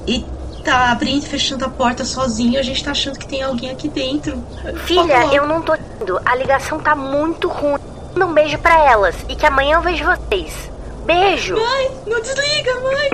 e 0.06 0.24
tá 0.64 0.90
abrindo 0.90 1.22
e 1.22 1.26
fechando 1.26 1.64
a 1.64 1.68
porta 1.68 2.04
sozinho. 2.04 2.58
A 2.58 2.62
gente 2.62 2.84
tá 2.84 2.90
achando 2.90 3.18
que 3.18 3.26
tem 3.26 3.42
alguém 3.42 3.70
aqui 3.70 3.88
dentro. 3.88 4.44
Filha, 4.84 5.32
eu 5.32 5.46
não 5.46 5.62
tô 5.62 5.74
indo. 5.74 6.20
A 6.24 6.34
ligação 6.34 6.78
tá 6.78 6.94
muito 6.94 7.48
ruim. 7.48 7.78
Manda 8.14 8.26
um 8.26 8.34
beijo 8.34 8.58
pra 8.58 8.78
elas 8.90 9.14
e 9.28 9.36
que 9.36 9.46
amanhã 9.46 9.76
eu 9.76 9.82
vejo 9.82 10.04
vocês. 10.04 10.70
Beijo! 11.04 11.54
Mãe, 11.56 11.90
não 12.06 12.20
desliga, 12.20 12.74
mãe! 12.80 13.10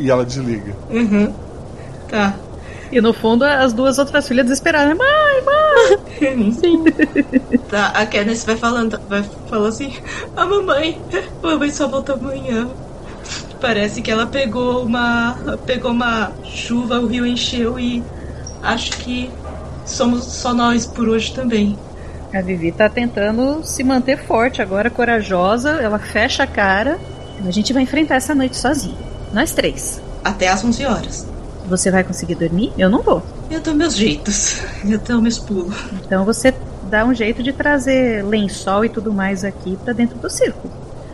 E 0.00 0.10
ela 0.10 0.24
desliga. 0.24 0.74
Uhum. 0.90 1.34
Tá. 2.08 2.34
E 2.90 3.00
no 3.00 3.12
fundo, 3.12 3.44
as 3.44 3.72
duas 3.72 3.98
outras 3.98 4.26
filhas 4.26 4.46
desesperadas. 4.46 4.96
Mãe, 4.96 5.42
mãe! 5.44 6.52
Sim. 6.52 6.84
tá, 7.68 7.88
a 7.88 8.06
Candice 8.06 8.46
vai 8.46 8.56
falando, 8.56 8.98
vai 9.08 9.22
falar 9.48 9.68
assim: 9.68 9.92
A 10.36 10.46
mamãe, 10.46 11.00
a 11.42 11.46
mamãe 11.46 11.70
só 11.70 11.88
volta 11.88 12.14
amanhã. 12.14 12.68
Parece 13.60 14.00
que 14.00 14.10
ela 14.10 14.26
pegou 14.26 14.84
uma. 14.84 15.36
pegou 15.66 15.90
uma 15.90 16.32
chuva, 16.44 17.00
o 17.00 17.06
rio 17.06 17.26
encheu 17.26 17.78
e 17.78 18.02
acho 18.62 18.92
que 18.98 19.30
somos 19.84 20.24
só 20.24 20.54
nós 20.54 20.86
por 20.86 21.08
hoje 21.08 21.34
também. 21.34 21.78
A 22.34 22.40
Vivi 22.40 22.72
tá 22.72 22.88
tentando 22.88 23.62
se 23.62 23.84
manter 23.84 24.18
forte 24.18 24.60
agora, 24.60 24.90
corajosa. 24.90 25.70
Ela 25.80 26.00
fecha 26.00 26.42
a 26.42 26.46
cara. 26.48 26.98
A 27.46 27.50
gente 27.52 27.72
vai 27.72 27.84
enfrentar 27.84 28.16
essa 28.16 28.34
noite 28.34 28.56
sozinha. 28.56 28.98
Nós 29.32 29.52
três. 29.52 30.02
Até 30.24 30.48
às 30.48 30.64
11 30.64 30.84
horas. 30.84 31.26
Você 31.68 31.92
vai 31.92 32.02
conseguir 32.02 32.34
dormir? 32.34 32.72
Eu 32.76 32.90
não 32.90 33.02
vou. 33.02 33.22
Eu 33.48 33.60
dou 33.60 33.72
meus 33.72 33.94
jeitos. 33.94 34.60
Eu 34.84 34.98
dou 34.98 35.22
meus 35.22 35.38
pulos. 35.38 35.76
Então 36.04 36.24
você 36.24 36.52
dá 36.90 37.04
um 37.04 37.14
jeito 37.14 37.40
de 37.40 37.52
trazer 37.52 38.24
lençol 38.24 38.84
e 38.84 38.88
tudo 38.88 39.12
mais 39.12 39.44
aqui 39.44 39.78
pra 39.84 39.92
dentro 39.92 40.18
do 40.18 40.28
círculo. 40.28 40.72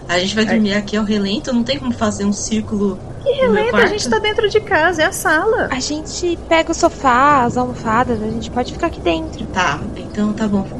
A 0.08 0.18
gente 0.18 0.34
vai 0.34 0.44
dormir 0.44 0.72
aqui 0.72 0.96
ao 0.96 1.04
relento, 1.04 1.52
não 1.52 1.62
tem 1.62 1.78
como 1.78 1.92
fazer 1.92 2.24
um 2.24 2.32
círculo. 2.32 2.98
Que 3.22 3.30
relento? 3.30 3.76
A 3.76 3.86
gente 3.86 4.08
tá 4.08 4.18
dentro 4.18 4.48
de 4.48 4.58
casa, 4.58 5.02
é 5.02 5.04
a 5.04 5.12
sala. 5.12 5.68
A 5.70 5.78
gente 5.78 6.36
pega 6.48 6.72
o 6.72 6.74
sofá, 6.74 7.44
as 7.44 7.56
almofadas, 7.56 8.20
a 8.20 8.26
gente 8.26 8.50
pode 8.50 8.72
ficar 8.72 8.88
aqui 8.88 9.00
dentro. 9.00 9.46
Tá, 9.46 9.78
então 9.96 10.32
tá 10.32 10.48
bom. 10.48 10.79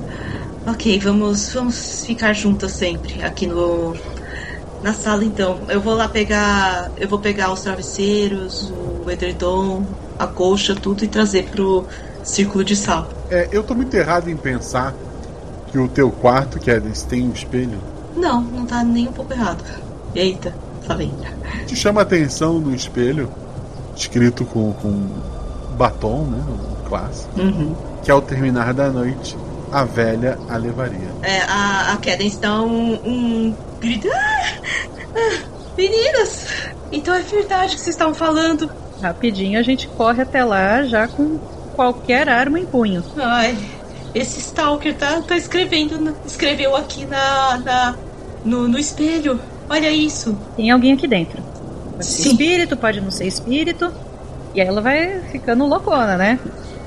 Ok, 0.70 1.00
vamos, 1.00 1.52
vamos 1.52 2.04
ficar 2.04 2.32
juntas 2.32 2.70
sempre 2.70 3.20
aqui 3.24 3.44
no 3.44 3.92
na 4.84 4.92
sala 4.92 5.24
então. 5.24 5.58
Eu 5.68 5.80
vou 5.80 5.94
lá 5.94 6.08
pegar, 6.08 6.92
eu 6.96 7.08
vou 7.08 7.18
pegar 7.18 7.52
os 7.52 7.62
travesseiros, 7.62 8.72
o 9.04 9.10
edredom, 9.10 9.84
a 10.16 10.28
colcha, 10.28 10.74
tudo 10.76 11.04
e 11.04 11.08
trazer 11.08 11.46
pro 11.50 11.84
círculo 12.22 12.62
de 12.62 12.76
sal. 12.76 13.08
É, 13.30 13.48
eu 13.50 13.64
tô 13.64 13.74
muito 13.74 13.94
errado 13.96 14.30
em 14.30 14.36
pensar 14.36 14.94
que 15.72 15.78
o 15.78 15.88
teu 15.88 16.08
quarto, 16.10 16.60
Cadence, 16.60 17.04
tem 17.04 17.28
um 17.28 17.32
espelho. 17.32 17.78
Não, 18.16 18.40
não 18.40 18.64
tá 18.64 18.84
nem 18.84 19.08
um 19.08 19.12
pouco 19.12 19.32
errado. 19.32 19.64
Eita, 20.14 20.54
falei. 20.86 21.10
Te 21.66 21.74
chama 21.74 22.00
a 22.00 22.04
atenção 22.04 22.60
no 22.60 22.72
espelho, 22.72 23.28
escrito 23.96 24.44
com, 24.44 24.72
com 24.74 25.08
batom, 25.76 26.24
né? 26.26 26.44
Clássico. 26.88 27.40
Uhum. 27.40 27.74
Que 28.02 28.10
ao 28.10 28.22
terminar 28.22 28.72
da 28.72 28.88
noite, 28.88 29.36
a 29.72 29.84
velha 29.84 30.38
a 30.48 30.56
levaria. 30.56 31.10
É, 31.22 31.40
a, 31.42 31.92
a 31.92 31.96
Cadence 31.96 32.38
dá 32.38 32.60
um, 32.60 32.94
um 32.94 33.56
grito. 33.80 34.08
Ah, 34.12 34.52
ah, 35.16 35.44
meninas! 35.76 36.46
Então 36.92 37.14
é 37.14 37.20
verdade 37.20 37.74
que 37.74 37.80
vocês 37.80 37.94
estavam 37.94 38.14
falando. 38.14 38.70
Rapidinho 39.00 39.58
a 39.58 39.62
gente 39.62 39.88
corre 39.88 40.22
até 40.22 40.44
lá 40.44 40.82
já 40.82 41.08
com 41.08 41.38
qualquer 41.74 42.28
arma 42.28 42.58
em 42.58 42.66
punho. 42.66 43.02
Ai, 43.16 43.56
esse 44.14 44.40
Stalker 44.40 44.94
tá, 44.96 45.22
tá 45.22 45.36
escrevendo, 45.36 46.14
escreveu 46.26 46.76
aqui 46.76 47.06
na, 47.06 47.58
na 47.58 47.94
no, 48.44 48.68
no 48.68 48.78
espelho. 48.78 49.40
Olha 49.68 49.90
isso. 49.90 50.36
Tem 50.56 50.70
alguém 50.70 50.92
aqui 50.92 51.06
dentro. 51.06 51.42
Pode 51.92 52.06
ser 52.06 52.28
espírito, 52.28 52.76
pode 52.76 53.00
não 53.00 53.10
ser 53.10 53.26
espírito. 53.26 53.92
E 54.54 54.60
aí 54.60 54.66
ela 54.66 54.80
vai 54.80 55.20
ficando 55.30 55.64
loucona, 55.64 56.16
né? 56.16 56.38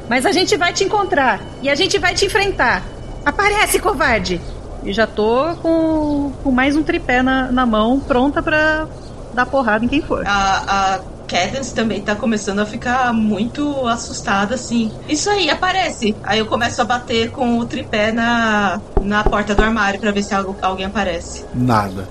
Mas 0.10 0.26
a 0.26 0.32
gente 0.32 0.56
vai 0.58 0.74
te 0.74 0.84
encontrar. 0.84 1.40
E 1.62 1.70
a 1.70 1.76
gente 1.76 1.98
vai 1.98 2.14
te 2.14 2.26
enfrentar. 2.26 2.84
Aparece, 3.26 3.80
covarde! 3.80 4.42
E 4.84 4.92
já 4.92 5.08
tô 5.08 5.56
com, 5.62 6.32
com 6.44 6.52
mais 6.52 6.76
um 6.76 6.84
tripé 6.84 7.22
na, 7.22 7.52
na 7.52 7.66
mão, 7.66 8.00
pronta 8.02 8.42
pra 8.42 8.86
dar 9.34 9.46
porrada 9.46 9.86
em 9.86 9.88
quem 9.88 10.02
for. 10.02 10.28
A, 10.28 10.96
a 10.96 11.00
Cadence 11.26 11.74
também 11.74 12.02
tá 12.02 12.16
começando 12.16 12.60
a 12.60 12.66
ficar 12.66 13.14
muito 13.14 13.88
assustada, 13.88 14.56
assim. 14.56 14.92
Isso 15.08 15.30
aí, 15.30 15.50
aparece. 15.50 16.16
Aí 16.24 16.40
eu 16.40 16.46
começo 16.46 16.82
a 16.82 16.86
bater 16.86 17.32
com 17.32 17.60
o 17.60 17.66
tripé 17.66 18.12
na, 18.12 18.82
na 19.02 19.24
porta 19.24 19.56
do 19.56 19.64
armário 19.64 20.00
pra 20.00 20.12
ver 20.12 20.22
se 20.22 20.34
algo, 20.36 20.56
alguém 20.62 20.86
aparece. 20.86 21.46
Nada. 21.54 22.08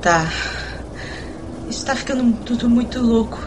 Tá. 0.00 0.24
Isso 1.68 1.84
tá 1.84 1.96
ficando 1.96 2.32
tudo 2.44 2.70
muito 2.70 3.00
louco. 3.00 3.38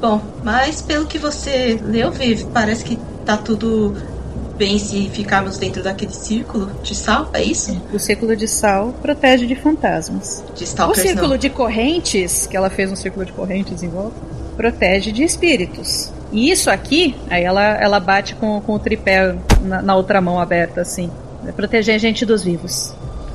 Bom, 0.00 0.20
mas 0.44 0.82
pelo 0.82 1.06
que 1.06 1.18
você 1.18 1.78
leu, 1.82 2.10
Viv, 2.10 2.46
parece 2.52 2.84
que 2.84 2.98
tá 3.24 3.36
tudo 3.36 3.96
bem 4.56 4.78
se 4.78 5.08
ficarmos 5.10 5.58
dentro 5.58 5.82
daquele 5.82 6.12
círculo 6.12 6.70
de 6.82 6.94
sal, 6.94 7.28
é 7.32 7.42
isso? 7.42 7.80
O 7.92 7.98
círculo 7.98 8.34
de 8.34 8.48
sal 8.48 8.94
protege 9.02 9.46
de 9.46 9.54
fantasmas. 9.54 10.42
De 10.54 10.62
O 10.62 10.64
stalkers 10.64 11.02
círculo 11.02 11.30
não. 11.30 11.36
de 11.36 11.50
correntes, 11.50 12.46
que 12.46 12.56
ela 12.56 12.70
fez 12.70 12.90
um 12.90 12.96
círculo 12.96 13.24
de 13.24 13.32
correntes 13.32 13.82
em 13.82 13.88
volta, 13.88 14.16
protege 14.56 15.12
de 15.12 15.22
espíritos. 15.22 16.10
E 16.32 16.50
isso 16.50 16.70
aqui, 16.70 17.14
aí 17.30 17.44
ela, 17.44 17.62
ela 17.62 18.00
bate 18.00 18.34
com, 18.34 18.60
com 18.60 18.74
o 18.74 18.78
tripé 18.78 19.34
na, 19.62 19.82
na 19.82 19.94
outra 19.94 20.20
mão 20.20 20.40
aberta, 20.40 20.80
assim. 20.80 21.10
Vai 21.42 21.52
proteger 21.52 21.94
a 21.94 21.98
gente 21.98 22.24
dos 22.24 22.42
vivos. 22.42 22.92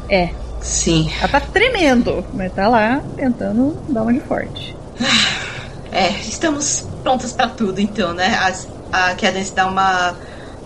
É. 0.09 0.29
Sim. 0.59 1.09
Ela 1.19 1.27
tá 1.27 1.39
tremendo, 1.39 2.25
mas 2.33 2.51
tá 2.53 2.67
lá 2.67 3.01
tentando 3.15 3.77
dar 3.89 4.03
uma 4.03 4.13
de 4.13 4.19
forte. 4.19 4.75
É, 5.91 6.09
estamos 6.21 6.85
prontas 7.03 7.33
pra 7.33 7.47
tudo 7.49 7.79
então, 7.79 8.13
né? 8.13 8.35
As- 8.41 8.67
a 8.91 9.13
Cadence 9.15 9.53
dá 9.53 9.67
uma 9.67 10.15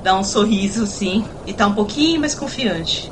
dá 0.03 0.15
um 0.17 0.23
sorriso 0.23 0.83
assim 0.83 1.25
e 1.47 1.53
tá 1.53 1.65
um 1.67 1.73
pouquinho 1.73 2.19
mais 2.19 2.35
confiante. 2.35 3.11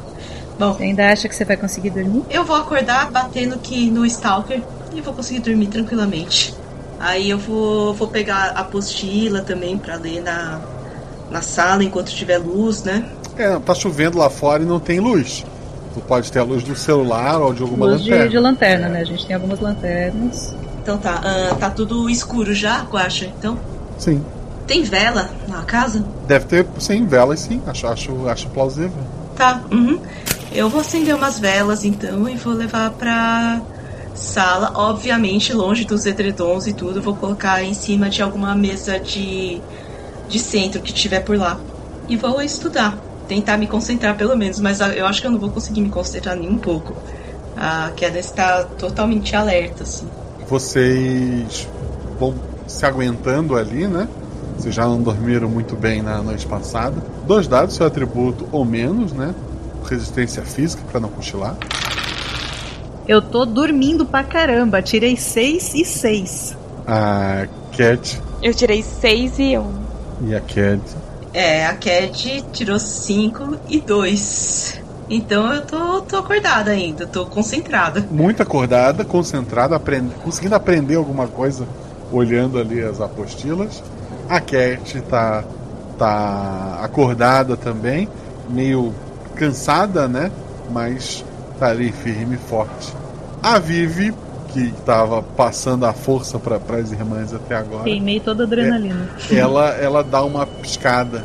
Bom, 0.59 0.74
Você 0.74 0.84
ainda 0.84 1.11
acha 1.11 1.28
que 1.28 1.36
você 1.36 1.43
vai 1.43 1.57
conseguir 1.57 1.89
dormir? 1.89 2.24
eu 2.30 2.45
vou 2.45 2.55
acordar 2.55 3.09
batendo 3.11 3.55
aqui 3.55 3.89
no 3.89 4.05
Stalker 4.05 4.61
e 4.93 5.01
vou 5.01 5.14
conseguir 5.14 5.39
dormir 5.39 5.68
tranquilamente. 5.68 6.53
Aí 6.99 7.30
eu 7.32 7.39
vou, 7.39 7.93
vou 7.95 8.07
pegar 8.07 8.53
a 8.55 8.61
apostila 8.61 9.41
também 9.41 9.78
pra 9.78 9.95
ler 9.95 10.22
na, 10.22 10.61
na 11.32 11.41
sala 11.41 11.84
enquanto 11.84 12.11
tiver 12.14 12.38
luz, 12.38 12.84
né? 12.84 13.03
É, 13.36 13.57
tá 13.59 13.74
chovendo 13.74 14.20
lá 14.20 14.30
fora 14.30 14.61
e 14.61 14.66
não 14.66 14.80
tem 14.80 14.99
luz. 14.99 15.43
Tu 15.95 16.01
pode 16.01 16.32
ter 16.32 16.39
a 16.39 16.43
luz 16.43 16.64
do 16.64 16.76
celular 16.76 17.41
ou 17.41 17.53
de 17.53 17.64
alguma 17.64 17.88
Luz 17.88 18.03
de, 18.03 18.11
lanterna. 18.11 18.30
de 18.30 18.39
lanterna, 18.39 18.89
né? 18.89 18.99
A 19.01 19.03
gente 19.03 19.26
tem 19.26 19.36
algumas 19.36 19.59
lanternas. 19.59 20.55
Então 20.84 20.98
tá, 20.98 21.22
ah, 21.24 21.56
tá 21.56 21.70
tudo 21.70 22.10
escuro 22.10 22.54
já, 22.54 22.82
Guaxa? 22.82 23.26
Então, 23.26 23.58
Sim. 23.98 24.22
tem 24.68 24.84
vela 24.84 25.30
na 25.48 25.64
casa? 25.64 26.06
Deve 26.28 26.46
ter, 26.46 26.68
sim, 26.78 27.06
velas, 27.06 27.40
sim. 27.40 27.62
Acho, 27.66 27.88
acho, 27.88 28.28
acho 28.28 28.50
plausível. 28.50 28.92
Tá, 29.38 29.64
uhum. 29.72 30.02
Eu 30.52 30.70
vou 30.70 30.82
acender 30.82 31.16
umas 31.16 31.40
velas 31.40 31.86
então 31.86 32.28
e 32.28 32.36
vou 32.36 32.54
levar 32.54 32.92
pra 32.92 33.62
sala, 34.14 34.74
obviamente 34.76 35.54
longe 35.54 35.86
dos 35.86 36.06
edredons 36.06 36.68
e 36.68 36.74
tudo. 36.74 37.02
Vou 37.02 37.16
colocar 37.16 37.64
em 37.64 37.74
cima 37.74 38.10
de 38.10 38.22
alguma 38.22 38.54
mesa 38.54 39.00
de, 39.00 39.62
de 40.28 40.38
centro 40.38 40.82
que 40.82 40.94
tiver 40.94 41.22
por 41.22 41.38
lá. 41.38 41.58
E 42.10 42.18
vou 42.18 42.42
estudar. 42.42 43.00
Tentar 43.26 43.58
me 43.58 43.68
concentrar 43.68 44.18
pelo 44.18 44.36
menos, 44.36 44.60
mas 44.60 44.82
eu 44.82 45.08
acho 45.08 45.22
que 45.22 45.28
eu 45.28 45.32
não 45.32 45.40
vou 45.40 45.50
conseguir 45.50 45.80
me 45.80 45.90
concentrar 45.90 46.36
nem 46.36 46.50
um 46.50 46.58
pouco. 46.58 46.94
A 47.56 47.90
Cadence 47.98 48.30
está 48.30 48.66
totalmente 48.66 49.34
alerta, 49.34 49.84
assim. 49.84 50.22
Vocês 50.48 51.68
vão 52.20 52.34
se 52.68 52.86
aguentando 52.86 53.56
ali, 53.56 53.88
né? 53.88 54.08
Vocês 54.58 54.74
já 54.74 54.86
não 54.86 55.02
dormiram 55.02 55.50
muito 55.50 55.76
bem 55.76 56.02
na 56.02 56.22
noite 56.22 56.46
passada. 56.46 56.96
Dois 57.26 57.48
dados, 57.48 57.76
seu 57.76 57.86
atributo 57.86 58.48
ou 58.52 58.64
menos, 58.64 59.12
né? 59.14 59.34
Resistência 59.89 60.44
física 60.44 60.82
pra 60.91 61.00
não 61.00 61.10
cochilar. 61.10 61.56
Eu 63.08 63.22
tô 63.22 63.46
dormindo 63.46 64.06
pra 64.06 64.24
caramba. 64.24 64.82
Tirei 64.82 65.18
6 65.18 65.74
e 65.76 65.84
6. 65.86 66.58
A 66.88 67.48
Cat 67.76 68.22
Eu 68.41 68.54
tirei 68.54 68.82
6 68.84 69.39
e 69.39 69.58
1. 69.58 69.74
e 70.28 70.36
a 70.36 70.39
Cad. 70.41 70.82
É, 71.34 71.66
a 71.66 71.74
Cat 71.74 72.44
tirou 72.54 72.80
5 72.80 73.58
e 73.68 73.82
2. 73.82 74.80
Então 75.14 75.53
eu 75.53 75.61
tô, 75.61 76.01
tô 76.01 76.18
acordada 76.18 76.72
ainda, 76.72 77.05
tô 77.05 77.24
concentrada. 77.28 78.03
Muito 78.09 78.41
acordada, 78.41 79.05
concentrada, 79.05 79.76
aprend... 79.76 80.09
conseguindo 80.24 80.55
aprender 80.55 80.95
alguma 80.95 81.28
coisa 81.28 81.68
olhando 82.11 82.57
ali 82.57 82.82
as 82.82 82.99
apostilas. 82.99 83.84
A 84.28 84.39
Cat 84.39 85.01
tá, 85.01 85.43
tá 85.99 86.80
acordada 86.82 87.55
também, 87.55 88.09
meio 88.49 88.91
cansada, 89.36 90.07
né? 90.07 90.32
Mas 90.72 91.24
tá 91.59 91.68
ali 91.68 91.91
firme 91.91 92.34
e 92.36 92.49
forte. 92.49 92.91
A 93.43 93.59
Vivi, 93.59 94.16
que 94.47 94.72
tava 94.84 95.22
passando 95.22 95.86
a 95.86 95.93
força 95.93 96.39
para 96.39 96.57
as 96.78 96.91
irmãs 96.91 97.34
até 97.34 97.55
agora, 97.55 97.84
Queimei 97.84 98.20
toda 98.20 98.43
a 98.43 98.47
adrenalina. 98.47 99.09
ela, 99.32 99.70
ela 99.76 100.03
dá 100.03 100.24
uma 100.24 100.47
piscada. 100.47 101.24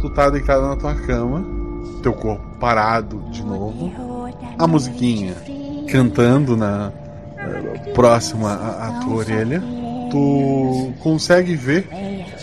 Tu 0.00 0.10
tá 0.10 0.28
deitada 0.28 0.66
na 0.66 0.76
tua 0.76 0.94
cama, 0.96 1.44
teu 2.02 2.12
corpo 2.12 2.44
parado 2.58 3.22
de 3.30 3.42
novo. 3.42 3.92
A 4.58 4.66
musiquinha 4.66 5.34
cantando 5.88 6.56
na 6.56 6.92
eh, 7.36 7.92
próxima 7.92 8.52
à, 8.52 9.00
tua 9.04 9.16
orelha. 9.16 9.62
Tu 10.10 10.92
consegue 11.00 11.54
ver 11.54 11.88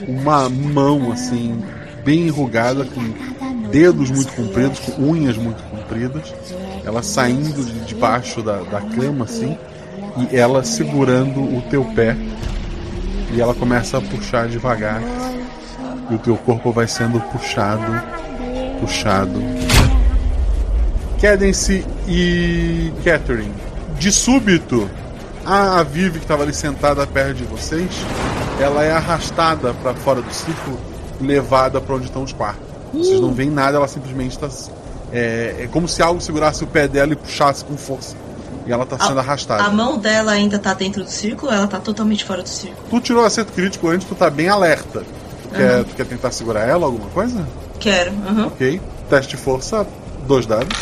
uma 0.07 0.49
mão 0.49 1.11
assim, 1.11 1.61
bem 2.03 2.27
enrugada, 2.27 2.85
com 2.85 3.01
dedos 3.69 4.09
muito 4.09 4.33
compridos, 4.33 4.79
com 4.79 5.03
unhas 5.03 5.37
muito 5.37 5.61
compridas. 5.63 6.33
Ela 6.83 7.03
saindo 7.03 7.63
de 7.63 7.79
debaixo 7.85 8.41
da, 8.41 8.57
da 8.61 8.81
cama, 8.81 9.25
assim, 9.25 9.57
e 10.31 10.35
ela 10.35 10.63
segurando 10.63 11.41
o 11.41 11.61
teu 11.69 11.85
pé. 11.93 12.15
E 13.31 13.39
ela 13.39 13.53
começa 13.53 13.97
a 13.97 14.01
puxar 14.01 14.47
devagar. 14.47 15.01
E 16.09 16.15
o 16.15 16.17
teu 16.17 16.35
corpo 16.37 16.71
vai 16.71 16.87
sendo 16.87 17.19
puxado, 17.19 18.18
puxado. 18.79 19.39
Cadence 21.21 21.85
e 22.07 22.91
Catherine. 23.03 23.53
De 23.97 24.11
súbito, 24.11 24.89
a 25.45 25.83
Vivi 25.83 26.19
que 26.19 26.25
estava 26.25 26.43
ali 26.43 26.53
sentada 26.53 27.05
perto 27.05 27.35
de 27.35 27.43
vocês, 27.43 27.89
ela 28.59 28.83
é 28.83 28.91
arrastada 28.91 29.73
para 29.73 29.93
fora 29.93 30.21
do 30.21 30.33
círculo, 30.33 30.79
levada 31.19 31.81
para 31.81 31.95
onde 31.95 32.05
estão 32.05 32.23
os 32.23 32.31
quartos. 32.31 32.63
Vocês 32.93 33.19
não 33.19 33.33
veem 33.33 33.49
nada, 33.49 33.77
ela 33.77 33.87
simplesmente 33.87 34.31
está. 34.31 34.49
É, 35.11 35.63
é 35.63 35.69
como 35.71 35.87
se 35.87 36.01
algo 36.01 36.21
segurasse 36.21 36.63
o 36.63 36.67
pé 36.67 36.87
dela 36.87 37.13
e 37.13 37.15
puxasse 37.15 37.65
com 37.65 37.75
força. 37.75 38.15
E 38.65 38.71
ela 38.71 38.83
está 38.83 38.99
sendo 38.99 39.19
arrastada. 39.19 39.63
A 39.63 39.69
mão 39.71 39.97
dela 39.97 40.31
ainda 40.31 40.59
tá 40.59 40.73
dentro 40.73 41.03
do 41.03 41.09
círculo 41.09 41.51
ela 41.51 41.67
tá 41.67 41.79
totalmente 41.79 42.23
fora 42.23 42.43
do 42.43 42.49
círculo? 42.49 42.87
Tu 42.89 42.99
tirou 43.01 43.25
acerto 43.25 43.51
crítico 43.51 43.87
antes, 43.89 44.07
tu 44.07 44.15
tá 44.15 44.29
bem 44.29 44.47
alerta. 44.47 45.03
Tu, 45.43 45.49
quer, 45.55 45.77
Uhum. 45.77 45.83
tu 45.85 45.95
quer 45.95 46.05
tentar 46.05 46.31
segurar 46.31 46.67
ela, 46.67 46.85
alguma 46.85 47.09
coisa? 47.09 47.45
Quero. 47.79 48.11
uhum. 48.11 48.47
Ok. 48.47 48.81
Teste 49.09 49.35
de 49.35 49.41
força, 49.41 49.87
dois 50.27 50.45
dados. 50.45 50.77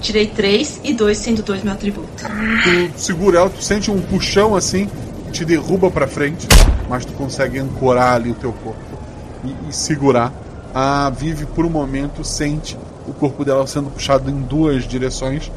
Tirei 0.00 0.26
três 0.26 0.80
e 0.84 0.92
dois, 0.92 1.18
sendo 1.18 1.42
dois 1.42 1.62
meu 1.62 1.72
atributo. 1.72 2.24
Tu 2.62 3.00
segura 3.00 3.38
ela, 3.38 3.50
tu 3.50 3.62
sente 3.62 3.90
um 3.90 4.00
puxão 4.00 4.54
assim, 4.54 4.88
te 5.32 5.44
derruba 5.44 5.90
pra 5.90 6.06
frente, 6.06 6.46
mas 6.88 7.04
tu 7.04 7.12
consegue 7.12 7.58
ancorar 7.58 8.14
ali 8.14 8.30
o 8.30 8.34
teu 8.34 8.52
corpo 8.52 8.98
e, 9.44 9.68
e 9.68 9.72
segurar. 9.72 10.32
A 10.74 11.10
Vivi, 11.10 11.46
por 11.46 11.64
um 11.64 11.70
momento, 11.70 12.22
sente 12.22 12.76
o 13.06 13.12
corpo 13.12 13.44
dela 13.44 13.66
sendo 13.66 13.90
puxado 13.90 14.30
em 14.30 14.40
duas 14.42 14.86
direções, 14.86 15.50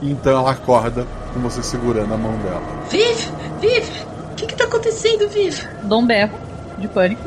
e 0.00 0.10
então 0.10 0.38
ela 0.38 0.52
acorda 0.52 1.06
com 1.34 1.40
você 1.40 1.62
segurando 1.62 2.14
a 2.14 2.16
mão 2.16 2.36
dela. 2.38 2.62
Vive! 2.90 3.28
Vive! 3.60 3.90
O 4.30 4.34
que 4.34 4.46
que 4.46 4.54
tá 4.54 4.64
acontecendo, 4.64 5.28
Vive? 5.28 5.62
Dou 5.82 6.00
um 6.00 6.06
berro 6.06 6.38
de 6.78 6.88
pânico 6.88 7.22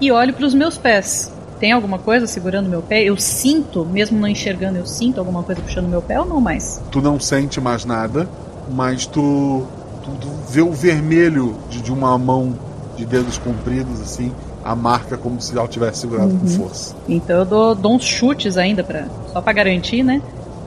e 0.00 0.10
olho 0.10 0.32
para 0.32 0.46
os 0.46 0.54
meus 0.54 0.76
pés. 0.76 1.32
Tem 1.58 1.72
alguma 1.72 1.98
coisa 1.98 2.26
segurando 2.26 2.68
meu 2.68 2.82
pé? 2.82 3.02
Eu 3.02 3.16
sinto, 3.16 3.84
mesmo 3.86 4.18
não 4.18 4.28
enxergando, 4.28 4.78
eu 4.78 4.86
sinto 4.86 5.18
alguma 5.18 5.42
coisa 5.42 5.60
puxando 5.62 5.88
meu 5.88 6.02
pé 6.02 6.20
ou 6.20 6.26
não 6.26 6.40
mais? 6.40 6.80
Tu 6.90 7.00
não 7.00 7.18
sente 7.18 7.60
mais 7.60 7.84
nada, 7.84 8.28
mas 8.72 9.06
tu, 9.06 9.62
tu, 10.04 10.10
tu 10.20 10.28
vê 10.50 10.60
o 10.60 10.72
vermelho 10.72 11.54
de, 11.70 11.80
de 11.80 11.92
uma 11.92 12.16
mão 12.18 12.54
de 12.96 13.04
dedos 13.06 13.38
compridos, 13.38 14.00
assim, 14.00 14.30
a 14.64 14.74
marca 14.74 15.16
como 15.16 15.40
se 15.40 15.56
ela 15.56 15.66
tivesse 15.68 16.00
segurado 16.00 16.30
com 16.30 16.46
Uhum. 16.46 16.58
força. 16.58 16.94
Então 17.08 17.38
eu 17.38 17.44
dou, 17.44 17.74
dou 17.74 17.94
uns 17.96 18.04
chutes 18.04 18.56
ainda 18.56 18.82
para 18.82 19.06
só 19.32 19.40
para 19.40 19.52
garantir, 19.52 20.02
né? 20.02 20.20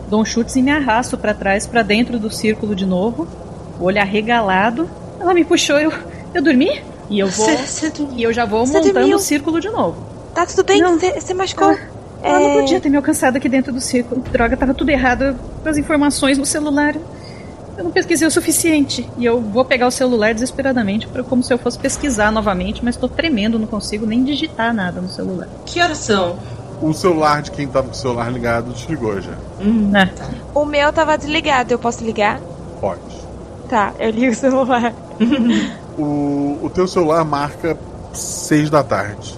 Dou 0.10 0.22
uns 0.22 0.30
chutes 0.30 0.56
e 0.56 0.62
me 0.62 0.72
arrasto 0.72 1.18
para 1.18 1.34
trás, 1.34 1.68
para 1.68 1.84
dentro 1.84 2.18
do 2.18 2.32
círculo 2.32 2.76
de 2.76 2.86
novo, 2.86 3.28
o 3.80 3.86
olho 3.86 4.00
arregalado. 4.00 4.90
Ela 5.20 5.34
me 5.34 5.44
puxou, 5.44 5.78
eu 5.78 5.92
eu 6.34 6.44
dormi 6.44 6.82
e 7.10 7.20
eu 7.20 7.28
vou 7.28 7.50
e 8.16 8.24
eu 8.24 8.32
já 8.32 8.46
vou 8.46 8.66
montando 8.68 8.94
dormiu? 8.94 9.18
o 9.18 9.20
círculo 9.20 9.60
de 9.60 9.70
novo. 9.70 10.19
Tá 10.40 10.46
tudo 10.46 10.64
bem? 10.64 10.82
Você 11.20 11.34
machucou? 11.34 11.78
Ela 12.24 12.40
não 12.40 12.50
É. 12.52 12.62
podia 12.62 12.80
ter 12.80 12.90
me 12.90 12.96
alcançado 12.96 13.36
aqui 13.36 13.50
dentro 13.50 13.74
do 13.74 13.82
círculo. 13.82 14.22
Droga, 14.22 14.56
tava 14.56 14.74
tudo 14.74 14.90
errado 14.90 15.36
com 15.62 15.68
as 15.68 15.78
informações 15.78 16.38
no 16.38 16.46
celular. 16.46 16.96
Eu 17.78 17.84
não 17.84 17.92
pesquisei 17.92 18.26
o 18.26 18.32
suficiente. 18.32 19.10
E 19.18 19.26
eu 19.26 19.42
vou 19.42 19.66
pegar 19.66 19.88
o 19.88 19.92
celular 19.92 20.34
desesperadamente, 20.34 21.08
pra- 21.08 21.24
como 21.24 21.44
se 21.44 21.54
eu 21.54 21.58
fosse 21.58 21.78
pesquisar 21.78 22.32
novamente, 22.32 22.84
mas 22.86 22.96
tô 22.96 23.10
tremendo, 23.10 23.60
não 23.60 23.68
consigo 23.68 24.06
nem 24.06 24.24
digitar 24.24 24.74
nada 24.74 25.02
no 25.02 25.10
celular. 25.10 25.48
Que 25.66 25.82
horas 25.82 25.98
são? 25.98 26.38
O 26.82 26.94
celular 26.94 27.42
de 27.42 27.52
quem 27.52 27.68
tava 27.68 27.88
com 27.88 27.94
o 27.94 27.96
celular 27.98 28.32
ligado 28.32 28.72
desligou 28.72 29.20
já. 29.20 29.34
Hum, 29.62 29.92
É. 29.94 30.10
O 30.58 30.64
meu 30.64 30.94
tava 30.94 31.18
desligado, 31.18 31.74
eu 31.74 31.80
posso 31.80 32.02
ligar? 32.02 32.40
Pode. 32.80 33.02
Tá, 33.70 33.92
eu 34.00 34.10
ligo 34.12 34.32
o 34.32 34.36
celular. 34.36 34.94
O, 36.02 36.58
o 36.64 36.70
teu 36.74 36.88
celular 36.88 37.26
marca 37.26 37.78
6 38.14 38.70
da 38.70 38.84
tarde. 38.84 39.38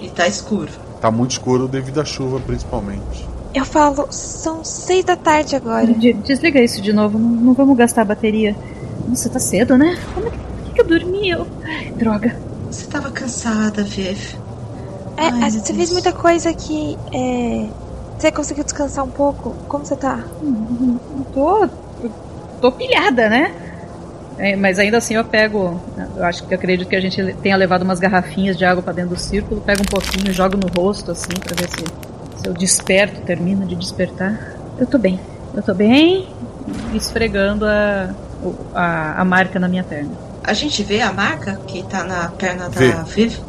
E 0.00 0.08
tá 0.10 0.26
escuro. 0.26 0.70
Tá 1.00 1.10
muito 1.10 1.32
escuro 1.32 1.68
devido 1.68 2.00
à 2.00 2.04
chuva, 2.04 2.40
principalmente. 2.40 3.28
Eu 3.54 3.64
falo, 3.64 4.06
são 4.10 4.62
seis 4.64 5.04
da 5.04 5.16
tarde 5.16 5.56
agora. 5.56 5.86
De- 5.86 6.12
desliga 6.12 6.60
isso 6.60 6.80
de 6.82 6.92
novo, 6.92 7.18
não, 7.18 7.28
não 7.30 7.54
vamos 7.54 7.76
gastar 7.76 8.02
a 8.02 8.04
bateria. 8.06 8.54
Nossa, 9.08 9.30
tá 9.30 9.38
cedo, 9.38 9.78
né? 9.78 9.96
Como 10.14 10.26
é 10.26 10.30
que, 10.30 10.36
por 10.38 10.62
que 10.64 10.72
que 10.72 10.80
eu 10.80 10.86
dormi? 10.86 11.30
Eu... 11.30 11.46
Ai, 11.64 11.90
droga. 11.96 12.36
Você 12.70 12.86
tava 12.86 13.10
cansada, 13.10 13.82
Vive. 13.82 14.36
É, 15.16 15.28
Ai, 15.28 15.32
meu 15.32 15.50
você 15.50 15.60
fez 15.72 15.76
Deus. 15.88 15.92
muita 15.92 16.12
coisa 16.12 16.50
aqui. 16.50 16.98
É... 17.14 17.66
Você 18.18 18.30
conseguiu 18.32 18.64
descansar 18.64 19.04
um 19.04 19.10
pouco? 19.10 19.50
Como 19.68 19.84
você 19.86 19.96
tá? 19.96 20.24
Tô, 21.32 21.68
tô 22.60 22.72
pilhada, 22.72 23.28
né? 23.28 23.54
É, 24.38 24.54
mas 24.54 24.78
ainda 24.78 24.98
assim 24.98 25.14
eu 25.14 25.24
pego. 25.24 25.80
Eu 26.16 26.24
acho 26.24 26.44
que 26.44 26.52
eu 26.52 26.58
acredito 26.58 26.88
que 26.88 26.96
a 26.96 27.00
gente 27.00 27.34
tenha 27.42 27.56
levado 27.56 27.82
umas 27.82 27.98
garrafinhas 27.98 28.56
de 28.56 28.64
água 28.64 28.82
pra 28.82 28.92
dentro 28.92 29.14
do 29.14 29.20
círculo, 29.20 29.60
pego 29.60 29.82
um 29.82 29.86
pouquinho, 29.86 30.32
jogo 30.32 30.56
no 30.56 30.68
rosto, 30.68 31.10
assim, 31.12 31.32
pra 31.40 31.54
ver 31.54 31.68
se, 31.68 31.84
se 32.42 32.46
eu 32.46 32.52
desperto, 32.52 33.20
termino 33.22 33.66
de 33.66 33.74
despertar. 33.74 34.56
Eu 34.78 34.86
tô 34.86 34.98
bem. 34.98 35.18
Eu 35.54 35.62
tô 35.62 35.72
bem, 35.72 36.28
esfregando 36.92 37.64
a, 37.64 38.10
a, 38.74 39.20
a 39.22 39.24
marca 39.24 39.58
na 39.58 39.68
minha 39.68 39.82
perna. 39.82 40.10
A 40.44 40.52
gente 40.52 40.82
vê 40.82 41.00
a 41.00 41.12
marca 41.12 41.58
que 41.66 41.82
tá 41.82 42.04
na 42.04 42.28
perna 42.28 42.68
Vê. 42.68 42.92
da 42.92 43.02
Vive? 43.02 43.40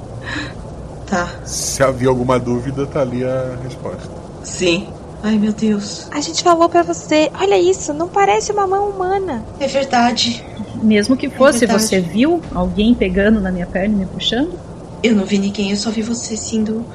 Tá. 1.05 1.27
Se 1.45 1.83
havia 1.83 2.09
alguma 2.09 2.39
dúvida, 2.39 2.85
tá 2.85 3.01
ali 3.01 3.23
a 3.23 3.57
resposta. 3.63 4.09
Sim. 4.43 4.87
Ai, 5.23 5.37
meu 5.37 5.51
Deus. 5.51 6.07
A 6.11 6.21
gente 6.21 6.43
falou 6.43 6.69
pra 6.69 6.83
você, 6.83 7.29
olha 7.39 7.57
isso, 7.57 7.93
não 7.93 8.07
parece 8.07 8.51
uma 8.51 8.67
mão 8.67 8.89
humana. 8.89 9.43
É 9.59 9.67
verdade. 9.67 10.43
Mesmo 10.81 11.17
que 11.17 11.29
fosse, 11.29 11.59
verdade. 11.59 11.83
você 11.83 11.99
viu 11.99 12.41
alguém 12.53 12.93
pegando 12.93 13.39
na 13.39 13.51
minha 13.51 13.65
perna 13.65 13.95
e 13.95 13.97
me 13.97 14.05
puxando? 14.05 14.57
Eu 15.03 15.15
não 15.15 15.25
vi 15.25 15.37
ninguém, 15.37 15.71
eu 15.71 15.77
só 15.77 15.89
vi 15.89 16.01
você 16.01 16.35
sendo 16.35 16.85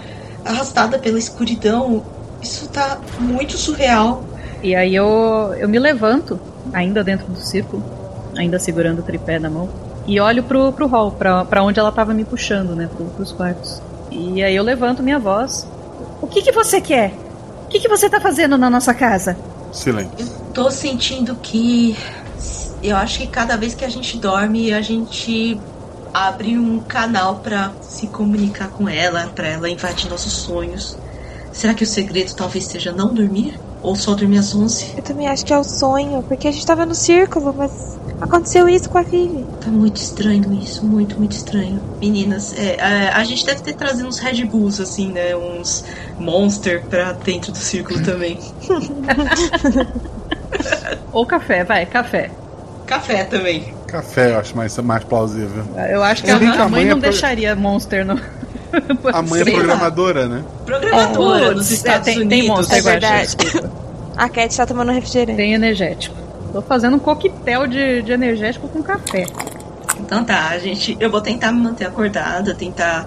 arrastada 0.44 0.98
pela 0.98 1.18
escuridão. 1.18 2.02
Isso 2.40 2.68
tá 2.68 3.00
muito 3.18 3.56
surreal. 3.56 4.24
E 4.62 4.74
aí 4.74 4.94
eu, 4.94 5.54
eu 5.58 5.68
me 5.68 5.78
levanto, 5.78 6.38
ainda 6.72 7.02
dentro 7.02 7.26
do 7.26 7.38
círculo, 7.38 7.82
ainda 8.36 8.58
segurando 8.58 9.00
o 9.00 9.02
tripé 9.02 9.38
na 9.38 9.50
mão, 9.50 9.68
e 10.06 10.20
olho 10.20 10.42
pro, 10.42 10.72
pro 10.72 10.86
hall, 10.86 11.12
pra, 11.12 11.44
pra 11.44 11.62
onde 11.62 11.78
ela 11.78 11.92
tava 11.92 12.12
me 12.12 12.24
puxando, 12.24 12.74
né, 12.74 12.88
pro, 12.94 13.06
pros 13.06 13.32
quartos. 13.32 13.80
E 14.10 14.42
aí 14.42 14.54
eu 14.54 14.62
levanto 14.62 15.02
minha 15.02 15.18
voz. 15.18 15.66
O 16.20 16.26
que 16.26 16.42
que 16.42 16.52
você 16.52 16.80
quer? 16.80 17.12
O 17.64 17.68
que 17.68 17.80
que 17.80 17.88
você 17.88 18.08
tá 18.08 18.20
fazendo 18.20 18.58
na 18.58 18.68
nossa 18.68 18.92
casa? 18.92 19.36
Silêncio. 19.72 20.28
Tô 20.52 20.70
sentindo 20.70 21.34
que. 21.36 21.96
Eu 22.82 22.96
acho 22.96 23.18
que 23.18 23.26
cada 23.26 23.56
vez 23.56 23.74
que 23.74 23.84
a 23.84 23.88
gente 23.88 24.18
dorme, 24.18 24.72
a 24.72 24.80
gente 24.80 25.58
abre 26.12 26.58
um 26.58 26.80
canal 26.80 27.36
pra 27.36 27.72
se 27.80 28.06
comunicar 28.08 28.68
com 28.68 28.88
ela, 28.88 29.30
pra 29.34 29.48
ela 29.48 29.70
invadir 29.70 30.10
nossos 30.10 30.32
sonhos. 30.32 30.96
Será 31.52 31.74
que 31.74 31.84
o 31.84 31.86
segredo 31.86 32.34
talvez 32.34 32.64
seja 32.64 32.92
não 32.92 33.14
dormir? 33.14 33.58
Ou 33.82 33.96
só 33.96 34.14
dormir 34.14 34.38
às 34.38 34.54
11? 34.54 34.94
Eu 34.96 35.02
também 35.02 35.26
acho 35.26 35.44
que 35.44 35.52
é 35.52 35.58
o 35.58 35.64
sonho, 35.64 36.22
porque 36.22 36.46
a 36.46 36.52
gente 36.52 36.64
tava 36.64 36.86
no 36.86 36.94
círculo, 36.94 37.52
mas 37.56 37.98
aconteceu 38.20 38.68
isso 38.68 38.88
com 38.88 38.98
a 38.98 39.02
Vivi. 39.02 39.44
Tá 39.60 39.70
muito 39.70 39.96
estranho 39.96 40.52
isso, 40.62 40.86
muito, 40.86 41.18
muito 41.18 41.32
estranho. 41.32 41.80
Meninas, 42.00 42.56
é, 42.56 42.80
a, 42.80 43.18
a 43.18 43.24
gente 43.24 43.44
deve 43.44 43.60
ter 43.60 43.74
trazido 43.74 44.08
uns 44.08 44.18
Red 44.18 44.44
Bulls, 44.44 44.80
assim, 44.80 45.08
né? 45.08 45.36
Uns 45.36 45.84
Monster 46.18 46.84
pra 46.86 47.12
dentro 47.12 47.50
do 47.50 47.58
círculo 47.58 48.02
também. 48.04 48.38
Ou 51.12 51.26
café, 51.26 51.64
vai, 51.64 51.84
café. 51.84 52.30
Café 52.94 53.24
também. 53.24 53.74
Café 53.86 54.32
eu 54.32 54.38
acho 54.38 54.56
mais, 54.56 54.76
mais 54.78 55.04
plausível. 55.04 55.64
Eu 55.90 56.02
acho 56.02 56.22
que 56.22 56.30
a, 56.30 56.38
bem 56.38 56.50
que 56.50 56.58
a 56.58 56.68
mãe 56.68 56.84
não 56.84 56.92
é 56.92 56.94
pro- 56.94 57.02
deixaria 57.10 57.54
Monster 57.56 58.04
no. 58.04 58.18
A 59.12 59.20
mãe 59.20 59.42
é 59.42 59.44
programadora, 59.44 60.26
né? 60.28 60.42
Programadora 60.64 61.44
Putz, 61.46 61.56
nos 61.56 61.70
é, 61.70 61.74
Estados 61.74 62.04
tem, 62.06 62.16
Unidos. 62.22 62.38
Tem 62.38 62.48
Monster, 62.48 62.78
É 62.78 62.80
verdade. 62.80 63.36
A 64.16 64.28
Cat 64.30 64.56
tá 64.56 64.66
tomando 64.66 64.92
refrigerante. 64.92 65.36
Tem 65.36 65.52
energético. 65.52 66.16
Tô 66.52 66.62
fazendo 66.62 66.96
um 66.96 66.98
coquetel 66.98 67.66
de, 67.66 68.00
de 68.02 68.12
energético 68.12 68.68
com 68.68 68.82
café. 68.82 69.26
Então 70.00 70.24
tá, 70.24 70.48
a 70.48 70.58
gente. 70.58 70.96
Eu 71.00 71.10
vou 71.10 71.20
tentar 71.20 71.52
me 71.52 71.60
manter 71.60 71.86
acordada, 71.86 72.54
tentar 72.54 73.06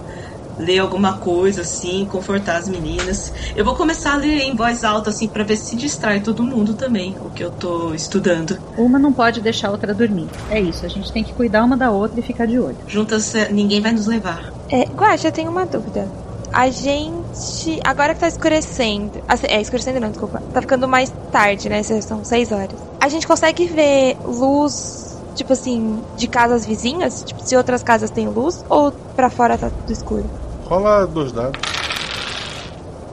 ler 0.57 0.79
alguma 0.79 1.17
coisa, 1.17 1.61
assim, 1.61 2.05
confortar 2.05 2.57
as 2.57 2.67
meninas. 2.67 3.31
Eu 3.55 3.65
vou 3.65 3.75
começar 3.75 4.13
a 4.13 4.17
ler 4.17 4.41
em 4.41 4.55
voz 4.55 4.83
alta, 4.83 5.09
assim, 5.09 5.27
pra 5.27 5.43
ver 5.43 5.57
se 5.57 5.75
distrai 5.75 6.21
todo 6.21 6.43
mundo 6.43 6.73
também, 6.75 7.15
o 7.19 7.29
que 7.29 7.43
eu 7.43 7.51
tô 7.51 7.93
estudando. 7.93 8.57
Uma 8.77 8.99
não 8.99 9.13
pode 9.13 9.41
deixar 9.41 9.69
a 9.69 9.71
outra 9.71 9.93
dormir. 9.93 10.29
É 10.49 10.59
isso, 10.59 10.85
a 10.85 10.89
gente 10.89 11.11
tem 11.11 11.23
que 11.23 11.33
cuidar 11.33 11.63
uma 11.63 11.77
da 11.77 11.91
outra 11.91 12.19
e 12.19 12.23
ficar 12.23 12.45
de 12.45 12.59
olho. 12.59 12.77
Juntas, 12.87 13.33
ninguém 13.51 13.81
vai 13.81 13.91
nos 13.91 14.07
levar. 14.07 14.53
É, 14.71 14.83
Guaxa, 14.85 15.27
eu 15.27 15.31
tenho 15.31 15.51
uma 15.51 15.65
dúvida. 15.65 16.07
A 16.53 16.69
gente. 16.69 17.79
Agora 17.83 18.13
que 18.13 18.21
tá 18.21 18.27
escurecendo. 18.27 19.21
assim, 19.27 19.47
É, 19.49 19.59
escurecendo 19.61 19.99
não, 19.99 20.09
desculpa. 20.09 20.41
Tá 20.53 20.61
ficando 20.61 20.87
mais 20.87 21.11
tarde, 21.29 21.67
né? 21.67 21.83
São 21.83 22.23
seis 22.23 22.51
horas. 22.51 22.79
A 23.01 23.09
gente 23.09 23.27
consegue 23.27 23.65
ver 23.67 24.15
luz, 24.23 25.21
tipo 25.35 25.51
assim, 25.51 26.01
de 26.15 26.27
casas 26.27 26.65
vizinhas? 26.65 27.23
Tipo, 27.25 27.41
se 27.45 27.57
outras 27.57 27.83
casas 27.83 28.09
têm 28.09 28.29
luz? 28.29 28.63
Ou 28.69 28.93
pra 29.15 29.29
fora 29.29 29.57
tá 29.57 29.69
tudo 29.69 29.91
escuro? 29.91 30.29
Rola 30.66 31.05
dois 31.05 31.32
dados. 31.32 31.59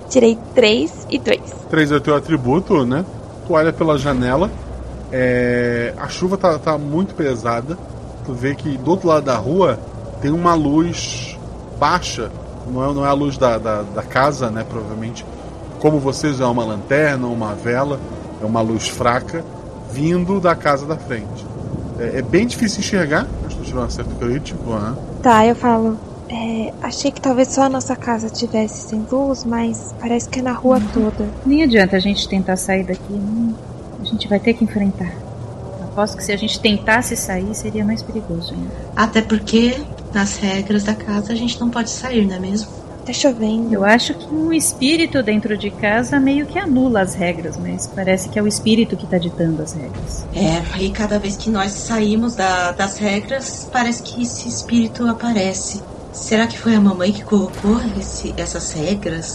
Tirei 0.09 0.39
três 0.55 1.07
e 1.11 1.19
dois. 1.19 1.41
Três 1.71 1.91
é 1.91 1.97
o 1.97 2.01
teu 2.01 2.15
atributo, 2.15 2.85
né? 2.85 3.05
Tu 3.47 3.53
olha 3.53 3.73
pela 3.73 3.99
janela. 3.99 4.51
é, 5.11 5.95
A 5.99 6.09
chuva 6.09 6.37
tá, 6.37 6.59
tá 6.59 6.77
muito 6.79 7.15
pesada. 7.15 7.79
Tu 8.25 8.33
vê 8.33 8.55
que 8.55 8.77
do 8.79 8.91
outro 8.91 9.09
lado 9.09 9.25
da 9.25 9.37
rua 9.37 9.79
tem 10.21 10.31
uma 10.31 10.55
luz 10.55 11.39
baixa. 11.79 12.31
Não 12.71 12.91
é, 12.91 12.95
não 12.95 13.05
é 13.07 13.09
a 13.09 13.13
luz 13.13 13.37
da, 13.37 13.59
da, 13.59 13.83
da 13.83 14.03
casa, 14.03 14.51
né? 14.51 14.65
Provavelmente. 14.69 15.25
Como 15.81 15.99
vocês, 15.99 16.41
é 16.41 16.45
uma 16.47 16.65
lanterna, 16.65 17.27
uma 17.27 17.55
vela. 17.55 17.99
É 18.41 18.45
uma 18.45 18.61
luz 18.61 18.89
fraca 18.89 19.45
vindo 19.91 20.41
da 20.41 20.55
casa 20.55 20.87
da 20.87 20.97
frente. 20.97 21.47
É, 21.99 22.19
é 22.19 22.23
bem 22.23 22.47
difícil 22.47 22.81
enxergar. 22.81 23.27
Acho 23.47 23.57
que 23.57 23.63
tu 23.63 23.67
tirou 23.67 23.83
um 23.83 23.87
acerto 23.87 24.15
crítico, 24.17 24.71
né? 24.75 24.95
Tá, 25.23 25.47
eu 25.47 25.55
falo. 25.55 25.99
É, 26.33 26.73
achei 26.83 27.11
que 27.11 27.21
talvez 27.21 27.49
só 27.49 27.63
a 27.65 27.69
nossa 27.69 27.95
casa 27.95 28.31
tivesse 28.31 28.89
sem 28.89 29.07
luz, 29.11 29.45
mas 29.45 29.95
parece 30.01 30.29
que 30.29 30.39
é 30.41 30.43
na 30.43 30.53
rua 30.53 30.81
toda. 30.93 31.29
Nem 31.45 31.63
adianta 31.63 31.97
a 31.97 32.01
gente 32.01 32.27
tentar 32.29 32.57
sair 32.57 32.85
daqui. 32.85 33.01
não. 33.13 33.55
A 34.01 34.05
gente 34.05 34.27
vai 34.29 34.41
ter 34.41 34.55
que 34.55 34.65
enfrentar. 34.65 35.13
Aposto 35.85 36.17
que 36.17 36.25
se 36.25 36.33
a 36.33 36.37
gente 36.37 36.59
tentasse 36.59 37.15
sair, 37.17 37.55
seria 37.55 37.85
mais 37.85 38.03
perigoso 38.03 38.55
ainda. 38.55 38.71
Até 38.97 39.21
porque, 39.21 39.77
nas 40.13 40.39
regras 40.39 40.83
da 40.85 40.95
casa, 40.95 41.33
a 41.33 41.37
gente 41.37 41.61
não 41.61 41.69
pode 41.71 41.91
sair, 41.91 42.27
não 42.27 42.35
é 42.35 42.39
mesmo? 42.41 42.69
Tá 43.05 43.13
chovendo. 43.13 43.73
Eu 43.75 43.85
acho 43.85 44.15
que 44.15 44.33
um 44.33 44.53
espírito 44.53 45.23
dentro 45.23 45.57
de 45.57 45.71
casa 45.71 46.19
meio 46.19 46.47
que 46.47 46.59
anula 46.59 47.03
as 47.03 47.15
regras, 47.15 47.57
mas 47.57 47.87
parece 47.87 48.29
que 48.29 48.39
é 48.39 48.43
o 48.43 48.47
espírito 48.47 48.97
que 48.97 49.07
tá 49.07 49.19
ditando 49.19 49.61
as 49.63 49.73
regras. 49.73 50.25
É, 50.35 50.81
e 50.81 50.91
cada 50.91 51.19
vez 51.19 51.37
que 51.37 51.51
nós 51.51 51.73
saímos 51.73 52.35
da- 52.37 52.71
das 52.73 52.99
regras, 52.99 53.69
parece 53.73 54.03
que 54.03 54.23
esse 54.23 54.49
espírito 54.49 55.07
aparece. 55.07 55.81
Será 56.13 56.47
que 56.47 56.59
foi 56.59 56.75
a 56.75 56.81
mamãe 56.81 57.13
que 57.13 57.23
colocou 57.23 57.81
esse- 57.97 58.35
essas 58.37 58.71
regras? 58.73 59.27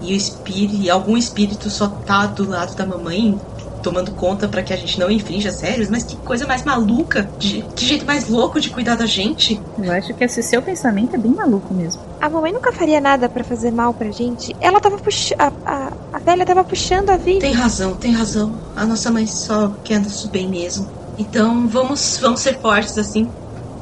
E 0.00 0.12
o 0.12 0.16
espírito, 0.16 0.74
e 0.76 0.90
algum 0.90 1.16
espírito 1.16 1.70
só 1.70 1.88
tá 2.04 2.26
do 2.26 2.48
lado 2.48 2.74
da 2.74 2.86
mamãe, 2.86 3.34
tomando 3.82 4.14
conta 4.14 4.48
pra 4.48 4.62
que 4.62 4.72
a 4.72 4.76
gente 4.76 4.98
não 4.98 5.10
infrinja 5.10 5.48
as 5.50 5.60
regras? 5.62 5.88
Mas 5.90 6.04
que 6.04 6.16
coisa 6.22 6.46
mais 6.46 6.64
maluca! 6.64 7.30
De, 7.38 7.62
que 7.74 7.86
jeito 7.86 8.04
mais 8.06 8.28
louco 8.28 8.60
de 8.60 8.70
cuidar 8.70 8.96
da 8.96 9.06
gente! 9.06 9.58
Eu 9.78 9.92
acho 9.92 10.14
que 10.14 10.24
esse 10.24 10.42
seu 10.42 10.62
pensamento 10.62 11.14
é 11.14 11.18
bem 11.18 11.32
maluco 11.34 11.74
mesmo. 11.74 12.02
A 12.20 12.28
mamãe 12.30 12.52
nunca 12.52 12.72
faria 12.72 13.00
nada 13.00 13.28
pra 13.28 13.44
fazer 13.44 13.70
mal 13.70 13.94
pra 13.94 14.10
gente. 14.10 14.54
Ela 14.60 14.80
tava 14.80 14.96
puxando. 14.98 15.38
A, 15.38 15.52
a, 15.66 15.96
a 16.12 16.18
velha 16.18 16.44
tava 16.46 16.64
puxando 16.64 17.10
a 17.10 17.16
vida. 17.16 17.40
Tem 17.40 17.52
razão, 17.52 17.96
tem 17.98 18.12
razão. 18.12 18.58
A 18.74 18.86
nossa 18.86 19.10
mãe 19.10 19.26
só 19.26 19.70
quer 19.84 20.00
nosso 20.00 20.30
bem 20.30 20.48
mesmo. 20.48 20.86
Então 21.16 21.68
vamos, 21.68 22.18
vamos 22.20 22.40
ser 22.40 22.58
fortes 22.60 22.96
assim 22.98 23.30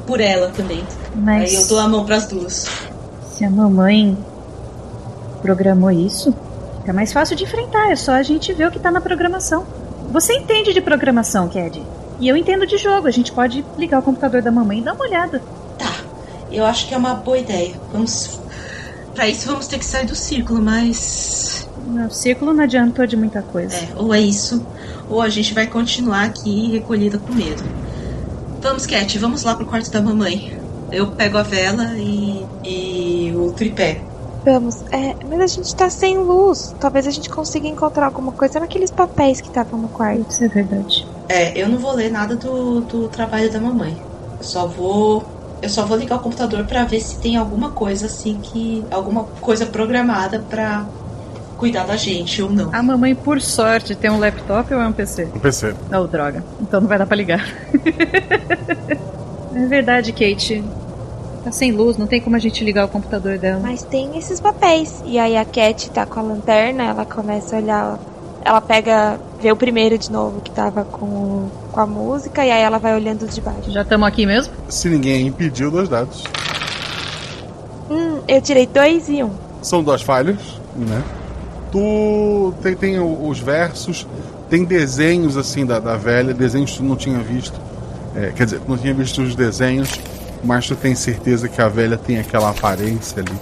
por 0.05 0.19
ela 0.19 0.49
também. 0.49 0.83
Mas- 1.15 1.49
Aí 1.51 1.55
eu 1.61 1.67
dou 1.67 1.79
a 1.79 1.87
mão 1.87 2.05
pras 2.05 2.27
duas. 2.27 2.67
Se 3.31 3.43
a 3.43 3.49
mamãe 3.49 4.17
programou 5.41 5.91
isso, 5.91 6.33
fica 6.79 6.93
mais 6.93 7.11
fácil 7.13 7.35
de 7.35 7.43
enfrentar. 7.43 7.91
É 7.91 7.95
só 7.95 8.13
a 8.13 8.23
gente 8.23 8.51
ver 8.53 8.67
o 8.67 8.71
que 8.71 8.79
tá 8.79 8.91
na 8.91 9.01
programação. 9.01 9.65
Você 10.11 10.33
entende 10.33 10.73
de 10.73 10.81
programação, 10.81 11.47
Ked? 11.49 11.81
E 12.19 12.27
eu 12.27 12.37
entendo 12.37 12.65
de 12.65 12.77
jogo. 12.77 13.07
A 13.07 13.11
gente 13.11 13.31
pode 13.31 13.65
ligar 13.77 13.99
o 13.99 14.03
computador 14.03 14.41
da 14.41 14.51
mamãe 14.51 14.79
e 14.79 14.81
dar 14.81 14.93
uma 14.93 15.03
olhada. 15.05 15.41
Eu 16.51 16.65
acho 16.65 16.87
que 16.87 16.93
é 16.93 16.97
uma 16.97 17.13
boa 17.15 17.37
ideia. 17.37 17.73
Vamos. 17.91 18.39
Pra 19.13 19.27
isso 19.27 19.47
vamos 19.47 19.67
ter 19.67 19.77
que 19.79 19.85
sair 19.85 20.05
do 20.05 20.15
círculo, 20.15 20.61
mas. 20.61 21.67
O 22.09 22.13
círculo 22.13 22.53
não 22.53 22.63
adiantou 22.63 23.05
de 23.05 23.15
muita 23.17 23.41
coisa. 23.41 23.75
É, 23.75 23.87
ou 23.97 24.13
é 24.13 24.19
isso, 24.19 24.65
ou 25.09 25.21
a 25.21 25.29
gente 25.29 25.53
vai 25.53 25.67
continuar 25.67 26.23
aqui 26.25 26.71
recolhida 26.71 27.17
com 27.19 27.31
medo. 27.33 27.63
Vamos, 28.65 28.87
Cat, 28.87 29.19
vamos 29.19 29.43
lá 29.43 29.53
pro 29.55 29.67
quarto 29.67 29.91
da 29.91 30.01
mamãe. 30.01 30.59
Eu 30.91 31.11
pego 31.11 31.37
a 31.37 31.43
vela 31.43 31.83
e. 31.99 32.43
e 32.63 33.31
o 33.35 33.51
tripé. 33.51 34.01
Vamos, 34.43 34.81
é, 34.91 35.15
mas 35.29 35.39
a 35.39 35.45
gente 35.45 35.75
tá 35.75 35.87
sem 35.87 36.17
luz. 36.17 36.73
Talvez 36.79 37.05
a 37.05 37.11
gente 37.11 37.29
consiga 37.29 37.67
encontrar 37.67 38.07
alguma 38.07 38.31
coisa 38.31 38.59
naqueles 38.59 38.89
papéis 38.89 39.39
que 39.39 39.49
estavam 39.49 39.79
no 39.79 39.87
quarto. 39.87 40.25
Isso 40.31 40.43
é 40.43 40.47
verdade. 40.47 41.07
É, 41.29 41.61
eu 41.61 41.69
não 41.69 41.77
vou 41.77 41.93
ler 41.93 42.11
nada 42.11 42.35
do, 42.35 42.81
do 42.81 43.07
trabalho 43.07 43.53
da 43.53 43.61
mamãe. 43.61 43.95
Eu 44.39 44.43
só 44.43 44.65
vou. 44.65 45.23
Eu 45.61 45.69
só 45.69 45.85
vou 45.85 45.95
ligar 45.95 46.15
o 46.15 46.23
computador 46.23 46.65
pra 46.65 46.85
ver 46.85 47.01
se 47.01 47.19
tem 47.19 47.37
alguma 47.37 47.69
coisa 47.69 48.07
assim 48.07 48.39
que. 48.41 48.83
alguma 48.89 49.25
coisa 49.41 49.67
programada 49.67 50.39
pra 50.39 50.87
cuidar 51.57 51.85
da 51.85 51.95
gente 51.95 52.41
ou 52.41 52.49
não. 52.49 52.69
A 52.73 52.83
mamãe, 52.83 53.15
por 53.15 53.41
sorte, 53.41 53.95
tem 53.95 54.09
um 54.09 54.19
laptop 54.19 54.73
ou 54.73 54.81
é 54.81 54.87
um 54.87 54.93
PC? 54.93 55.29
Um 55.35 55.39
PC. 55.39 55.75
Oh, 55.91 56.07
droga. 56.07 56.43
Então 56.61 56.81
não 56.81 56.87
vai 56.87 56.97
dar 56.97 57.05
pra 57.05 57.15
ligar. 57.15 57.45
é 59.55 59.65
verdade, 59.67 60.11
Kate. 60.11 60.63
Tá 61.43 61.51
sem 61.51 61.71
luz, 61.71 61.95
não 61.95 62.07
tem 62.07 62.19
como 62.19 62.35
a 62.35 62.39
gente 62.39 62.63
ligar 62.63 62.85
o 62.85 62.87
computador 62.87 63.37
dela. 63.37 63.59
Mas 63.61 63.83
tem 63.83 64.17
esses 64.17 64.39
papéis. 64.39 65.03
E 65.05 65.19
aí 65.19 65.37
a 65.37 65.45
Cat 65.45 65.91
tá 65.91 66.05
com 66.05 66.19
a 66.19 66.23
lanterna, 66.23 66.83
ela 66.83 67.05
começa 67.05 67.55
a 67.55 67.59
olhar. 67.59 67.99
Ela 68.43 68.61
pega, 68.61 69.19
vê 69.39 69.51
o 69.51 69.55
primeiro 69.55 69.97
de 69.97 70.11
novo 70.11 70.41
que 70.41 70.51
tava 70.51 70.83
com, 70.83 71.47
com 71.71 71.79
a 71.79 71.85
música, 71.85 72.45
e 72.45 72.51
aí 72.51 72.61
ela 72.61 72.77
vai 72.77 72.95
olhando 72.95 73.23
os 73.23 73.33
de 73.33 73.41
baixo. 73.41 73.71
Já 73.71 73.81
estamos 73.81 74.07
aqui 74.07 74.25
mesmo? 74.25 74.53
Se 74.67 74.89
ninguém 74.89 75.27
impediu, 75.27 75.69
dois 75.69 75.87
dados. 75.87 76.23
Hum, 77.89 78.21
eu 78.27 78.41
tirei 78.41 78.65
dois 78.65 79.07
e 79.07 79.23
um. 79.23 79.31
São 79.61 79.83
duas 79.83 80.01
falhas, 80.01 80.37
né? 80.75 81.03
Tu 81.75 82.53
tem, 82.63 82.73
tem 82.73 82.99
os 83.01 83.37
versos, 83.39 84.07
tem 84.49 84.63
desenhos 84.63 85.35
assim 85.35 85.65
da, 85.65 85.77
da 85.77 85.97
velha, 85.97 86.33
desenhos 86.33 86.71
que 86.71 86.77
tu 86.77 86.83
não 86.85 86.95
tinha 86.95 87.19
visto. 87.19 87.59
É, 88.15 88.31
quer 88.33 88.45
dizer, 88.45 88.61
tu 88.61 88.69
não 88.69 88.77
tinha 88.77 88.93
visto 88.93 89.21
os 89.21 89.35
desenhos, 89.35 89.99
mas 90.41 90.65
tu 90.65 90.73
tem 90.77 90.95
certeza 90.95 91.49
que 91.49 91.61
a 91.61 91.67
velha 91.67 91.97
tem 91.97 92.17
aquela 92.17 92.49
aparência 92.49 93.21
ali 93.21 93.37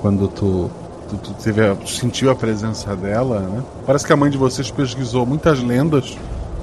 quando 0.00 0.26
tu, 0.26 0.68
tu, 1.08 1.16
tu 1.16 1.34
teve 1.34 1.64
a- 1.64 1.76
tu 1.76 1.88
sentiu 1.88 2.28
a 2.28 2.34
presença 2.34 2.96
dela, 2.96 3.38
né? 3.38 3.62
Parece 3.86 4.04
que 4.04 4.12
a 4.12 4.16
mãe 4.16 4.30
de 4.32 4.36
vocês 4.36 4.68
pesquisou 4.68 5.24
muitas 5.24 5.62
lendas 5.62 6.18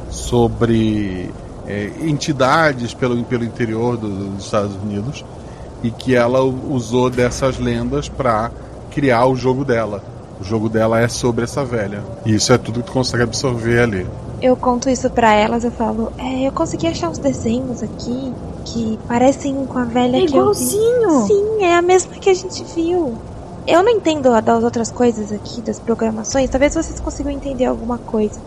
sobre 0.10 1.30
é, 1.66 1.90
entidades 2.02 2.94
pelo, 2.94 3.24
pelo 3.24 3.46
interior 3.46 3.96
do- 3.96 4.32
dos 4.32 4.44
Estados 4.44 4.76
Unidos 4.76 5.24
e 5.82 5.90
que 5.90 6.14
ela 6.16 6.42
usou 6.44 7.10
dessas 7.10 7.58
lendas 7.60 8.10
para 8.10 8.52
criar 8.92 9.26
o 9.26 9.38
jogo 9.38 9.64
dela. 9.64 10.04
O 10.40 10.44
jogo 10.44 10.68
dela 10.70 11.00
é 11.00 11.08
sobre 11.08 11.44
essa 11.44 11.64
velha. 11.64 12.04
E 12.26 12.36
isso 12.36 12.52
é 12.52 12.58
tudo 12.58 12.82
que 12.82 12.88
tu 12.88 12.92
consegue 12.94 13.24
absorver 13.24 13.80
ali. 13.80 14.08
Eu 14.42 14.58
conto 14.58 14.90
isso 14.90 15.10
pra 15.10 15.34
elas, 15.34 15.64
eu 15.64 15.72
falo, 15.72 16.12
é, 16.18 16.46
eu 16.48 16.52
consegui 16.52 16.88
achar 16.88 17.10
uns 17.10 17.18
desenhos 17.18 17.82
aqui 17.82 18.34
que 18.66 19.00
parecem 19.08 19.66
com 19.66 19.80
a 19.80 19.86
velha 19.86 20.18
É 20.18 20.26
que 20.26 20.36
eu 20.36 20.54
vi. 20.54 20.64
igualzinho. 20.64 21.28
Sim, 21.28 21.64
é 21.64 21.76
a 21.76 21.82
mesma 21.82 22.14
que 22.16 22.30
a 22.30 22.34
gente 22.34 22.64
viu. 22.76 23.14
Eu 23.66 23.82
não 23.82 23.92
entendo 23.92 24.34
a 24.34 24.42
das 24.42 24.62
outras 24.64 24.92
coisas 24.92 25.32
aqui, 25.32 25.62
das 25.62 25.80
programações, 25.80 26.50
talvez 26.50 26.74
vocês 26.76 27.00
consigam 27.00 27.32
entender 27.32 27.66
alguma 27.66 27.98
coisa. 27.98 28.38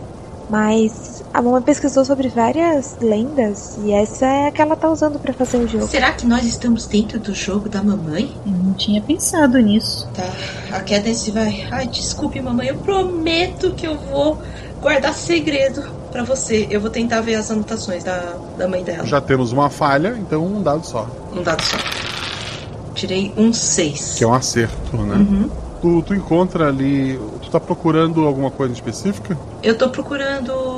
Mas 0.49 1.16
a 1.37 1.41
mamãe 1.43 1.61
pesquisou 1.61 2.03
sobre 2.03 2.29
várias 2.29 2.97
lendas 2.99 3.77
e 3.83 3.91
essa 3.91 4.25
é 4.25 4.47
a 4.47 4.51
que 4.51 4.59
ela 4.59 4.75
tá 4.75 4.89
usando 4.89 5.19
pra 5.19 5.31
fazer 5.31 5.57
o 5.57 5.67
jogo. 5.67 5.87
Será 5.87 6.11
que 6.11 6.25
nós 6.25 6.43
estamos 6.43 6.87
dentro 6.87 7.19
do 7.19 7.31
jogo 7.35 7.69
da 7.69 7.83
mamãe? 7.83 8.35
Eu 8.43 8.53
não 8.53 8.73
tinha 8.73 8.99
pensado 8.99 9.59
nisso. 9.59 10.09
Tá, 10.15 10.27
a 10.75 10.79
Cadence 10.79 11.29
vai. 11.29 11.67
Ai, 11.69 11.85
desculpe, 11.85 12.41
mamãe, 12.41 12.69
eu 12.69 12.77
prometo 12.77 13.71
que 13.73 13.85
eu 13.85 13.95
vou 13.95 14.41
guardar 14.81 15.13
segredo 15.13 15.83
pra 16.11 16.23
você. 16.23 16.65
Eu 16.71 16.81
vou 16.81 16.89
tentar 16.89 17.21
ver 17.21 17.35
as 17.35 17.51
anotações 17.51 18.03
da, 18.03 18.33
da 18.57 18.67
mãe 18.67 18.83
dela. 18.83 19.05
Já 19.05 19.21
temos 19.21 19.51
uma 19.51 19.69
falha, 19.69 20.17
então 20.19 20.43
um 20.43 20.63
dado 20.63 20.87
só. 20.87 21.07
Um 21.31 21.43
dado 21.43 21.61
só. 21.61 21.77
Tirei 22.95 23.31
um 23.37 23.53
6. 23.53 24.15
Que 24.15 24.23
é 24.23 24.27
um 24.27 24.33
acerto, 24.33 24.97
né? 24.97 25.17
Uhum. 25.17 25.49
Tu, 25.83 26.01
tu 26.01 26.15
encontra 26.15 26.69
ali. 26.69 27.19
Tu 27.43 27.51
tá 27.51 27.59
procurando 27.59 28.25
alguma 28.25 28.49
coisa 28.49 28.73
específica? 28.73 29.37
Eu 29.61 29.77
tô 29.77 29.89
procurando 29.89 30.76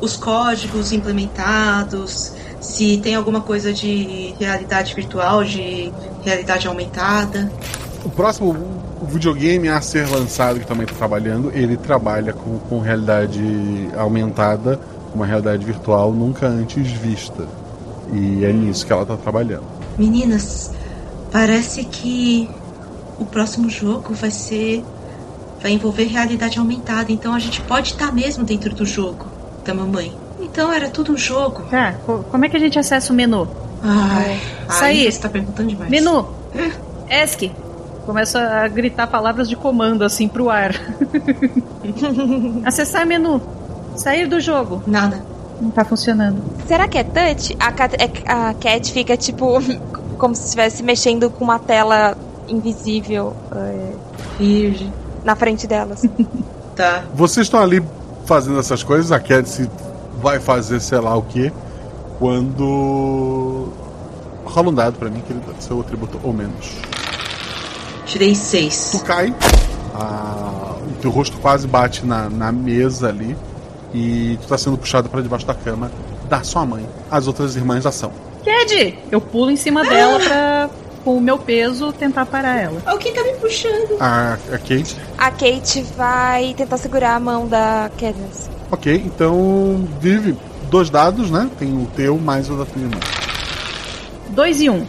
os 0.00 0.16
códigos 0.16 0.92
implementados, 0.92 2.32
se 2.60 2.98
tem 2.98 3.14
alguma 3.14 3.40
coisa 3.40 3.72
de 3.72 4.34
realidade 4.38 4.94
virtual, 4.94 5.44
de 5.44 5.92
realidade 6.22 6.66
aumentada. 6.66 7.50
O 8.04 8.10
próximo 8.10 8.56
videogame 9.02 9.68
a 9.68 9.80
ser 9.80 10.08
lançado 10.08 10.60
que 10.60 10.66
também 10.66 10.84
está 10.84 10.96
trabalhando, 10.96 11.50
ele 11.54 11.76
trabalha 11.76 12.32
com, 12.32 12.58
com 12.58 12.80
realidade 12.80 13.40
aumentada, 13.96 14.80
uma 15.14 15.26
realidade 15.26 15.64
virtual 15.64 16.12
nunca 16.12 16.46
antes 16.46 16.90
vista. 16.90 17.46
E 18.12 18.44
é 18.44 18.52
nisso 18.52 18.86
que 18.86 18.92
ela 18.92 19.02
está 19.02 19.16
trabalhando. 19.16 19.64
Meninas, 19.96 20.72
parece 21.30 21.84
que 21.84 22.48
o 23.18 23.24
próximo 23.24 23.68
jogo 23.68 24.14
vai 24.14 24.30
ser. 24.30 24.84
vai 25.60 25.72
envolver 25.72 26.04
realidade 26.04 26.58
aumentada, 26.58 27.12
então 27.12 27.34
a 27.34 27.38
gente 27.38 27.60
pode 27.62 27.92
estar 27.92 28.12
mesmo 28.12 28.44
dentro 28.44 28.74
do 28.74 28.86
jogo 28.86 29.37
da 29.68 29.74
mamãe. 29.74 30.12
Então 30.40 30.72
era 30.72 30.88
tudo 30.88 31.12
um 31.12 31.16
jogo. 31.16 31.62
Tá, 31.70 31.92
co- 32.06 32.24
como 32.30 32.44
é 32.44 32.48
que 32.48 32.56
a 32.56 32.60
gente 32.60 32.78
acessa 32.78 33.12
o 33.12 33.16
menu? 33.16 33.46
Ai, 33.82 34.40
Isso 34.68 34.84
aí. 34.84 35.12
Você 35.12 35.20
tá 35.20 35.28
perguntando 35.28 35.68
demais. 35.68 35.90
Menu! 35.90 36.26
ESC! 37.08 37.52
Começo 38.06 38.38
a 38.38 38.66
gritar 38.68 39.06
palavras 39.08 39.46
de 39.48 39.54
comando 39.54 40.02
assim 40.04 40.26
pro 40.26 40.48
ar. 40.48 40.72
Acessar 42.64 43.06
menu. 43.06 43.40
Sair 43.96 44.26
do 44.26 44.40
jogo. 44.40 44.82
Nada. 44.86 45.22
Não 45.60 45.70
tá 45.70 45.84
funcionando. 45.84 46.40
Será 46.66 46.86
que 46.88 46.96
é 46.98 47.04
touch? 47.04 47.54
A 47.60 47.70
Cat, 47.72 47.94
é- 47.98 48.30
a 48.30 48.54
Cat 48.54 48.92
fica 48.92 49.16
tipo 49.16 49.58
como 50.16 50.34
se 50.34 50.44
estivesse 50.44 50.82
mexendo 50.82 51.28
com 51.30 51.44
uma 51.44 51.58
tela 51.58 52.16
invisível 52.48 53.34
é, 53.54 53.92
Virgem. 54.38 54.90
na 55.24 55.36
frente 55.36 55.66
delas. 55.66 56.02
Tá. 56.74 57.04
Vocês 57.14 57.46
estão 57.46 57.60
ali 57.60 57.82
fazendo 58.28 58.60
essas 58.60 58.82
coisas, 58.82 59.10
a 59.10 59.18
Cadence 59.18 59.68
vai 60.22 60.38
fazer 60.38 60.78
sei 60.80 60.98
lá 61.00 61.16
o 61.16 61.22
que, 61.22 61.50
quando. 62.18 63.68
Rola 64.44 64.68
um 64.70 64.74
dado 64.74 64.98
pra 64.98 65.10
mim, 65.10 65.20
que 65.26 65.32
ele 65.32 65.40
seu 65.60 65.80
atributo 65.80 66.18
ou 66.22 66.32
menos. 66.32 66.72
Tirei 68.06 68.34
seis. 68.34 68.90
Tu 68.92 69.00
cai, 69.04 69.34
a- 69.94 70.74
o 70.86 71.00
teu 71.02 71.10
rosto 71.10 71.36
quase 71.38 71.66
bate 71.66 72.04
na, 72.06 72.30
na 72.30 72.50
mesa 72.52 73.08
ali, 73.08 73.36
e 73.92 74.38
tu 74.42 74.48
tá 74.48 74.56
sendo 74.56 74.78
puxado 74.78 75.08
pra 75.08 75.20
debaixo 75.20 75.46
da 75.46 75.54
cama 75.54 75.90
da 76.28 76.42
sua 76.42 76.64
mãe. 76.64 76.86
As 77.10 77.26
outras 77.26 77.56
irmãs 77.56 77.84
já 77.84 77.92
são. 77.92 78.10
Ked! 78.44 78.98
Eu 79.10 79.20
pulo 79.20 79.50
em 79.50 79.56
cima 79.56 79.84
dela 79.84 80.18
pra, 80.20 80.70
com 81.08 81.16
o 81.16 81.20
meu 81.22 81.38
peso, 81.38 81.90
tentar 81.90 82.26
parar 82.26 82.60
ela. 82.60 82.82
Alguém 82.84 83.14
tá 83.14 83.22
me 83.24 83.32
puxando. 83.36 83.96
A, 83.98 84.34
a 84.34 84.58
Kate. 84.58 84.94
A 85.16 85.30
Kate 85.30 85.80
vai 85.96 86.52
tentar 86.54 86.76
segurar 86.76 87.14
a 87.14 87.20
mão 87.20 87.48
da 87.48 87.90
Cadence. 87.98 88.50
Ok, 88.70 89.02
então 89.06 89.88
vive 90.02 90.36
dois 90.70 90.90
dados, 90.90 91.30
né? 91.30 91.48
Tem 91.58 91.72
o 91.72 91.86
teu 91.96 92.18
mais 92.18 92.50
o 92.50 92.56
da 92.58 92.66
tua 92.66 92.82
irmã. 92.82 92.98
Dois 94.28 94.60
e 94.60 94.68
um. 94.68 94.84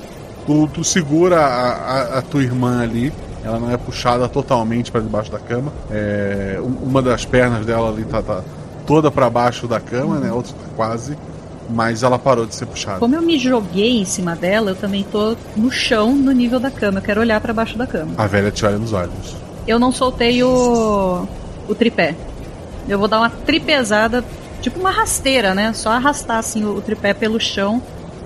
Tu, 0.45 0.67
tu 0.73 0.83
segura 0.83 1.39
a, 1.39 1.71
a- 1.71 2.17
a 2.17 2.21
tua 2.21 2.43
irmã 2.43 2.81
ali, 2.83 3.13
ela 3.41 3.57
não 3.57 3.71
é 3.71 3.77
puxada 3.77 4.27
totalmente 4.27 4.91
para 4.91 4.99
debaixo 4.99 5.31
da 5.31 5.39
cama. 5.39 5.71
É, 5.89 6.59
um- 6.61 6.89
uma 6.89 7.01
das 7.01 7.23
pernas 7.23 7.65
dela 7.65 7.87
ali 7.87 8.03
tá, 8.03 8.21
tá 8.21 8.41
toda 8.85 9.09
para 9.09 9.29
baixo 9.29 9.69
da 9.69 9.79
cama, 9.79 10.17
né? 10.17 10.29
Outra 10.33 10.51
tá 10.51 10.67
quase, 10.75 11.17
mas 11.69 12.03
ela 12.03 12.17
parou 12.17 12.45
de 12.45 12.55
ser 12.55 12.65
puxada. 12.65 12.99
Como 12.99 13.15
eu 13.15 13.21
me 13.21 13.37
joguei 13.37 13.99
em 14.01 14.05
cima 14.05 14.35
dela, 14.35 14.71
eu 14.71 14.75
também 14.75 15.03
tô 15.03 15.35
no 15.55 15.71
chão, 15.71 16.15
no 16.15 16.31
nível 16.31 16.59
da 16.59 16.71
cama. 16.71 16.99
Eu 16.99 17.03
quero 17.03 17.21
olhar 17.21 17.39
pra 17.39 17.53
baixo 17.53 17.77
da 17.77 17.85
cama. 17.85 18.13
A 18.17 18.25
velha 18.25 18.51
te 18.51 18.65
olha 18.65 18.77
nos 18.77 18.93
olhos. 18.93 19.35
Eu 19.67 19.77
não 19.77 19.91
soltei 19.91 20.43
o, 20.43 21.27
o 21.67 21.75
tripé. 21.75 22.15
Eu 22.87 22.97
vou 22.97 23.07
dar 23.07 23.19
uma 23.19 23.29
tripesada, 23.29 24.23
tipo 24.61 24.79
uma 24.79 24.89
rasteira, 24.89 25.53
né? 25.53 25.71
Só 25.73 25.91
arrastar 25.91 26.37
assim 26.37 26.63
o, 26.63 26.77
o 26.77 26.81
tripé 26.81 27.13
pelo 27.13 27.39
chão 27.39 27.81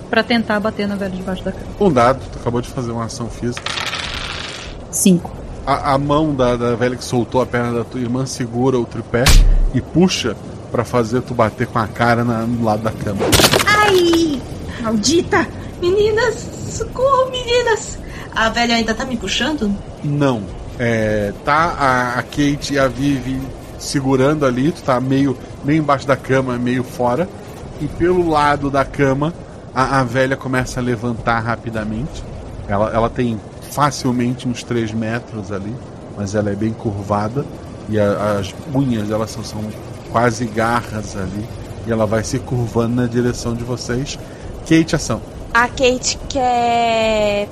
pra 0.08 0.22
tentar 0.22 0.58
bater 0.60 0.88
na 0.88 0.96
velha 0.96 1.14
debaixo 1.14 1.44
da 1.44 1.52
cama. 1.52 1.66
Um 1.78 1.92
dado, 1.92 2.20
tu 2.32 2.38
acabou 2.38 2.62
de 2.62 2.68
fazer 2.68 2.92
uma 2.92 3.04
ação 3.04 3.28
física. 3.28 3.62
Cinco. 4.90 5.32
A, 5.66 5.94
a 5.94 5.98
mão 5.98 6.34
da, 6.34 6.56
da 6.56 6.74
velha 6.76 6.96
que 6.96 7.04
soltou 7.04 7.40
a 7.40 7.46
perna 7.46 7.72
da 7.72 7.84
tua 7.84 8.00
irmã 8.00 8.24
segura 8.24 8.78
o 8.78 8.84
tripé 8.84 9.24
e 9.74 9.80
puxa 9.80 10.36
para 10.74 10.84
fazer 10.84 11.20
tu 11.22 11.32
bater 11.34 11.68
com 11.68 11.78
a 11.78 11.86
cara 11.86 12.24
na- 12.24 12.42
no 12.44 12.64
lado 12.64 12.82
da 12.82 12.90
cama. 12.90 13.20
Ai! 13.64 14.42
Maldita! 14.80 15.46
Meninas! 15.80 16.34
Socorro, 16.68 17.30
meninas! 17.30 17.96
A 18.34 18.48
velha 18.48 18.74
ainda 18.74 18.92
tá 18.92 19.04
me 19.04 19.16
puxando? 19.16 19.72
Não. 20.02 20.42
É, 20.76 21.32
tá 21.44 21.76
a, 21.78 22.18
a 22.18 22.22
Kate 22.24 22.72
e 22.74 22.78
a 22.80 22.88
Vivi 22.88 23.40
segurando 23.78 24.44
ali, 24.44 24.72
tu 24.72 24.82
tá 24.82 25.00
meio, 25.00 25.38
meio 25.64 25.78
embaixo 25.78 26.08
da 26.08 26.16
cama, 26.16 26.58
meio 26.58 26.82
fora. 26.82 27.28
E 27.80 27.86
pelo 27.86 28.28
lado 28.28 28.68
da 28.68 28.84
cama, 28.84 29.32
a, 29.72 30.00
a 30.00 30.02
velha 30.02 30.36
começa 30.36 30.80
a 30.80 30.82
levantar 30.82 31.38
rapidamente. 31.38 32.24
Ela, 32.66 32.90
ela 32.92 33.08
tem 33.08 33.40
facilmente 33.70 34.48
uns 34.48 34.64
3 34.64 34.90
metros 34.92 35.52
ali, 35.52 35.72
mas 36.16 36.34
ela 36.34 36.50
é 36.50 36.56
bem 36.56 36.72
curvada. 36.72 37.44
E 37.88 37.96
a- 38.00 38.38
as 38.40 38.52
unhas 38.74 39.06
dela 39.06 39.28
são, 39.28 39.44
são 39.44 39.60
quase 40.14 40.44
garras 40.44 41.16
ali. 41.16 41.44
E 41.88 41.90
ela 41.90 42.06
vai 42.06 42.22
se 42.22 42.38
curvando 42.38 43.02
na 43.02 43.08
direção 43.08 43.52
de 43.52 43.64
vocês. 43.64 44.16
Kate, 44.60 44.94
ação. 44.94 45.20
A 45.52 45.66
Kate 45.66 46.16
quer. 46.28 47.48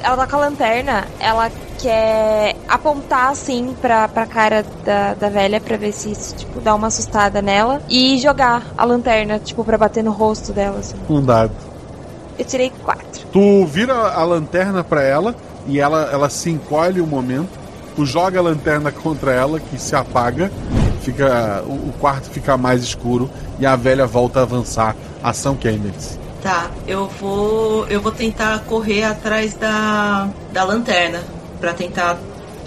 Ela 0.00 0.16
tá 0.16 0.26
com 0.28 0.36
a 0.36 0.38
lanterna, 0.38 1.04
ela 1.18 1.50
quer 1.80 2.54
apontar 2.68 3.30
assim 3.30 3.74
pra, 3.82 4.06
pra 4.06 4.24
cara 4.24 4.64
da, 4.84 5.14
da 5.14 5.28
velha 5.28 5.60
pra 5.60 5.76
ver 5.76 5.90
se 5.90 6.12
isso, 6.12 6.36
tipo, 6.36 6.60
dá 6.60 6.76
uma 6.76 6.86
assustada 6.86 7.42
nela. 7.42 7.82
E 7.88 8.16
jogar 8.18 8.62
a 8.78 8.84
lanterna, 8.84 9.40
tipo, 9.40 9.64
pra 9.64 9.76
bater 9.76 10.04
no 10.04 10.12
rosto 10.12 10.52
dela, 10.52 10.78
assim. 10.78 10.94
Um 11.10 11.20
dado. 11.20 11.52
Eu 12.38 12.44
tirei 12.44 12.70
quatro. 12.84 13.26
Tu 13.32 13.66
vira 13.66 13.94
a 13.94 14.22
lanterna 14.22 14.84
pra 14.84 15.02
ela 15.02 15.34
e 15.66 15.80
ela, 15.80 16.08
ela 16.12 16.30
se 16.30 16.50
encolhe 16.50 17.00
um 17.00 17.06
momento. 17.06 17.50
Tu 17.96 18.06
joga 18.06 18.38
a 18.38 18.42
lanterna 18.42 18.92
contra 18.92 19.32
ela, 19.32 19.58
que 19.58 19.76
se 19.76 19.96
apaga. 19.96 20.52
Fica, 21.06 21.62
o, 21.64 21.70
o 21.70 21.94
quarto 22.00 22.28
fica 22.30 22.56
mais 22.56 22.82
escuro 22.82 23.30
e 23.60 23.64
a 23.64 23.76
velha 23.76 24.08
volta 24.08 24.40
a 24.40 24.42
avançar. 24.42 24.96
Ação 25.22 25.54
Candace. 25.54 26.18
Tá, 26.42 26.68
eu 26.84 27.06
vou. 27.06 27.86
Eu 27.86 28.00
vou 28.00 28.10
tentar 28.10 28.58
correr 28.64 29.04
atrás 29.04 29.54
da. 29.54 30.28
da 30.52 30.64
lanterna. 30.64 31.20
Pra 31.60 31.72
tentar 31.72 32.18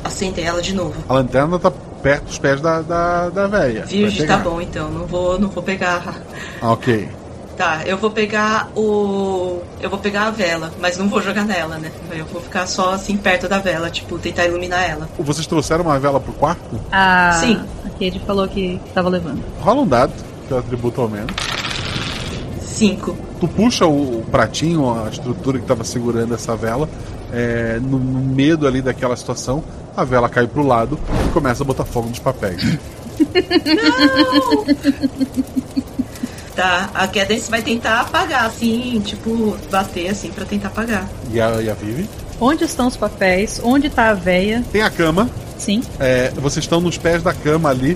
acender 0.05 0.45
ela 0.45 0.61
de 0.61 0.73
novo. 0.73 0.95
A 1.09 1.13
lanterna 1.15 1.59
tá 1.59 1.69
perto 2.01 2.23
dos 2.25 2.39
pés 2.39 2.61
da, 2.61 2.81
da, 2.81 3.29
da 3.29 3.47
velha. 3.47 3.85
Virgem, 3.85 4.25
tá 4.25 4.37
bom 4.37 4.61
então. 4.61 4.89
Não 4.89 5.05
vou, 5.05 5.37
não 5.37 5.49
vou 5.49 5.61
pegar. 5.61 6.15
Ah, 6.61 6.71
Ok. 6.71 7.09
Tá, 7.59 7.81
eu 7.85 7.97
vou 7.97 8.09
pegar 8.09 8.69
o. 8.73 9.61
Eu 9.81 9.89
vou 9.89 9.99
pegar 9.99 10.27
a 10.27 10.31
vela, 10.31 10.71
mas 10.79 10.97
não 10.97 11.09
vou 11.09 11.21
jogar 11.21 11.43
nela, 11.43 11.77
né? 11.77 11.91
Eu 12.09 12.23
vou 12.27 12.41
ficar 12.41 12.65
só 12.65 12.93
assim 12.93 13.17
perto 13.17 13.49
da 13.49 13.59
vela, 13.59 13.89
tipo, 13.89 14.17
tentar 14.17 14.45
iluminar 14.45 14.89
ela. 14.89 15.09
Vocês 15.19 15.45
trouxeram 15.45 15.83
uma 15.83 15.99
vela 15.99 16.21
pro 16.21 16.31
quarto? 16.31 16.79
A, 16.89 17.33
Sim. 17.33 17.61
A 17.99 18.05
Kate 18.05 18.19
falou 18.25 18.47
que 18.47 18.79
tava 18.93 19.09
levando. 19.09 19.43
Rola 19.59 19.81
um 19.81 19.87
dado, 19.87 20.13
que 20.47 20.53
é 20.53 20.55
o 20.55 20.59
atributo 20.59 21.01
ao 21.01 21.09
menos. 21.09 21.31
Cinco. 22.61 23.13
Tu 23.41 23.47
puxa 23.47 23.85
o, 23.85 24.19
o 24.19 24.25
pratinho, 24.31 24.89
a 25.05 25.09
estrutura 25.09 25.59
que 25.59 25.65
tava 25.65 25.83
segurando 25.83 26.33
essa 26.33 26.55
vela. 26.55 26.87
é, 27.33 27.77
no, 27.81 27.99
no 27.99 28.19
medo 28.21 28.65
ali 28.65 28.81
daquela 28.81 29.15
situação, 29.17 29.61
a 29.97 30.03
vela 30.05 30.29
cai 30.29 30.47
pro 30.47 30.65
lado 30.65 30.97
e 31.27 31.29
começa 31.31 31.61
a 31.63 31.65
botar 31.65 31.83
fogo 31.85 32.07
nos 32.09 32.19
papéis. 32.19 32.61
Tá, 36.55 36.89
a 36.93 37.07
Cadence 37.07 37.49
vai 37.49 37.61
tentar 37.61 38.01
apagar, 38.01 38.43
assim, 38.45 39.01
tipo, 39.05 39.55
bater 39.71 40.09
assim 40.09 40.29
pra 40.29 40.43
tentar 40.43 40.67
apagar. 40.67 41.07
E 41.31 41.39
a, 41.39 41.61
e 41.61 41.69
a 41.69 41.73
Vivi? 41.73 42.09
Onde 42.37 42.65
estão 42.65 42.87
os 42.87 42.97
papéis? 42.97 43.61
Onde 43.63 43.89
tá 43.89 44.09
a 44.09 44.13
véia? 44.13 44.61
Tem 44.69 44.81
a 44.81 44.89
cama. 44.89 45.29
Sim. 45.59 45.83
É, 45.99 46.31
vocês 46.37 46.63
estão 46.65 46.81
nos 46.81 46.97
pés 46.97 47.21
da 47.21 47.33
cama 47.33 47.69
ali, 47.69 47.95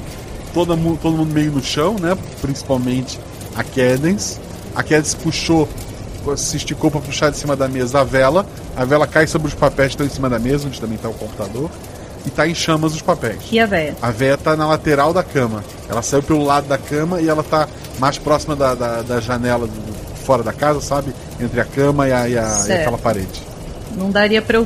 todo, 0.53 0.77
mu- 0.77 0.97
todo 1.01 1.17
mundo 1.17 1.33
meio 1.33 1.51
no 1.51 1.63
chão, 1.63 1.95
né? 1.99 2.15
Principalmente 2.41 3.19
a 3.55 3.63
Cadence. 3.63 4.37
A 4.75 4.83
Cadence 4.83 5.15
puxou, 5.15 5.67
se 6.37 6.57
esticou 6.57 6.91
para 6.91 7.01
puxar 7.01 7.31
de 7.31 7.37
cima 7.37 7.55
da 7.55 7.67
mesa 7.67 8.01
a 8.01 8.03
vela. 8.03 8.45
A 8.75 8.85
vela 8.85 9.07
cai 9.07 9.25
sobre 9.27 9.47
os 9.47 9.53
papéis 9.55 9.87
que 9.89 9.93
estão 9.95 10.05
em 10.05 10.09
cima 10.09 10.29
da 10.29 10.37
mesa, 10.39 10.67
onde 10.67 10.79
também 10.79 10.95
está 10.97 11.09
o 11.09 11.13
computador. 11.13 11.69
E 12.25 12.29
tá 12.29 12.47
em 12.47 12.55
chamas 12.55 12.93
os 12.93 13.01
papéis. 13.01 13.39
E 13.51 13.59
a 13.59 13.65
véia? 13.65 13.95
A 14.01 14.09
véia 14.09 14.37
tá 14.37 14.55
na 14.55 14.65
lateral 14.65 15.11
da 15.13 15.21
cama. 15.23 15.61
Ela 15.89 16.01
saiu 16.01 16.23
pelo 16.23 16.43
lado 16.43 16.67
da 16.67 16.77
cama 16.77 17.19
e 17.21 17.27
ela 17.27 17.43
tá 17.43 17.67
mais 17.99 18.17
próxima 18.17 18.55
da, 18.55 18.73
da, 18.75 19.01
da 19.01 19.19
janela 19.19 19.67
do- 19.67 19.73
do- 19.73 20.15
fora 20.23 20.41
da 20.41 20.53
casa, 20.53 20.79
sabe? 20.79 21.13
Entre 21.39 21.59
a 21.59 21.65
cama 21.65 22.07
e, 22.07 22.13
a, 22.13 22.29
e, 22.29 22.37
a- 22.37 22.63
e 22.65 22.71
aquela 22.71 22.97
parede. 22.97 23.41
Não 23.97 24.09
daria 24.09 24.41
pra 24.41 24.57
eu, 24.57 24.65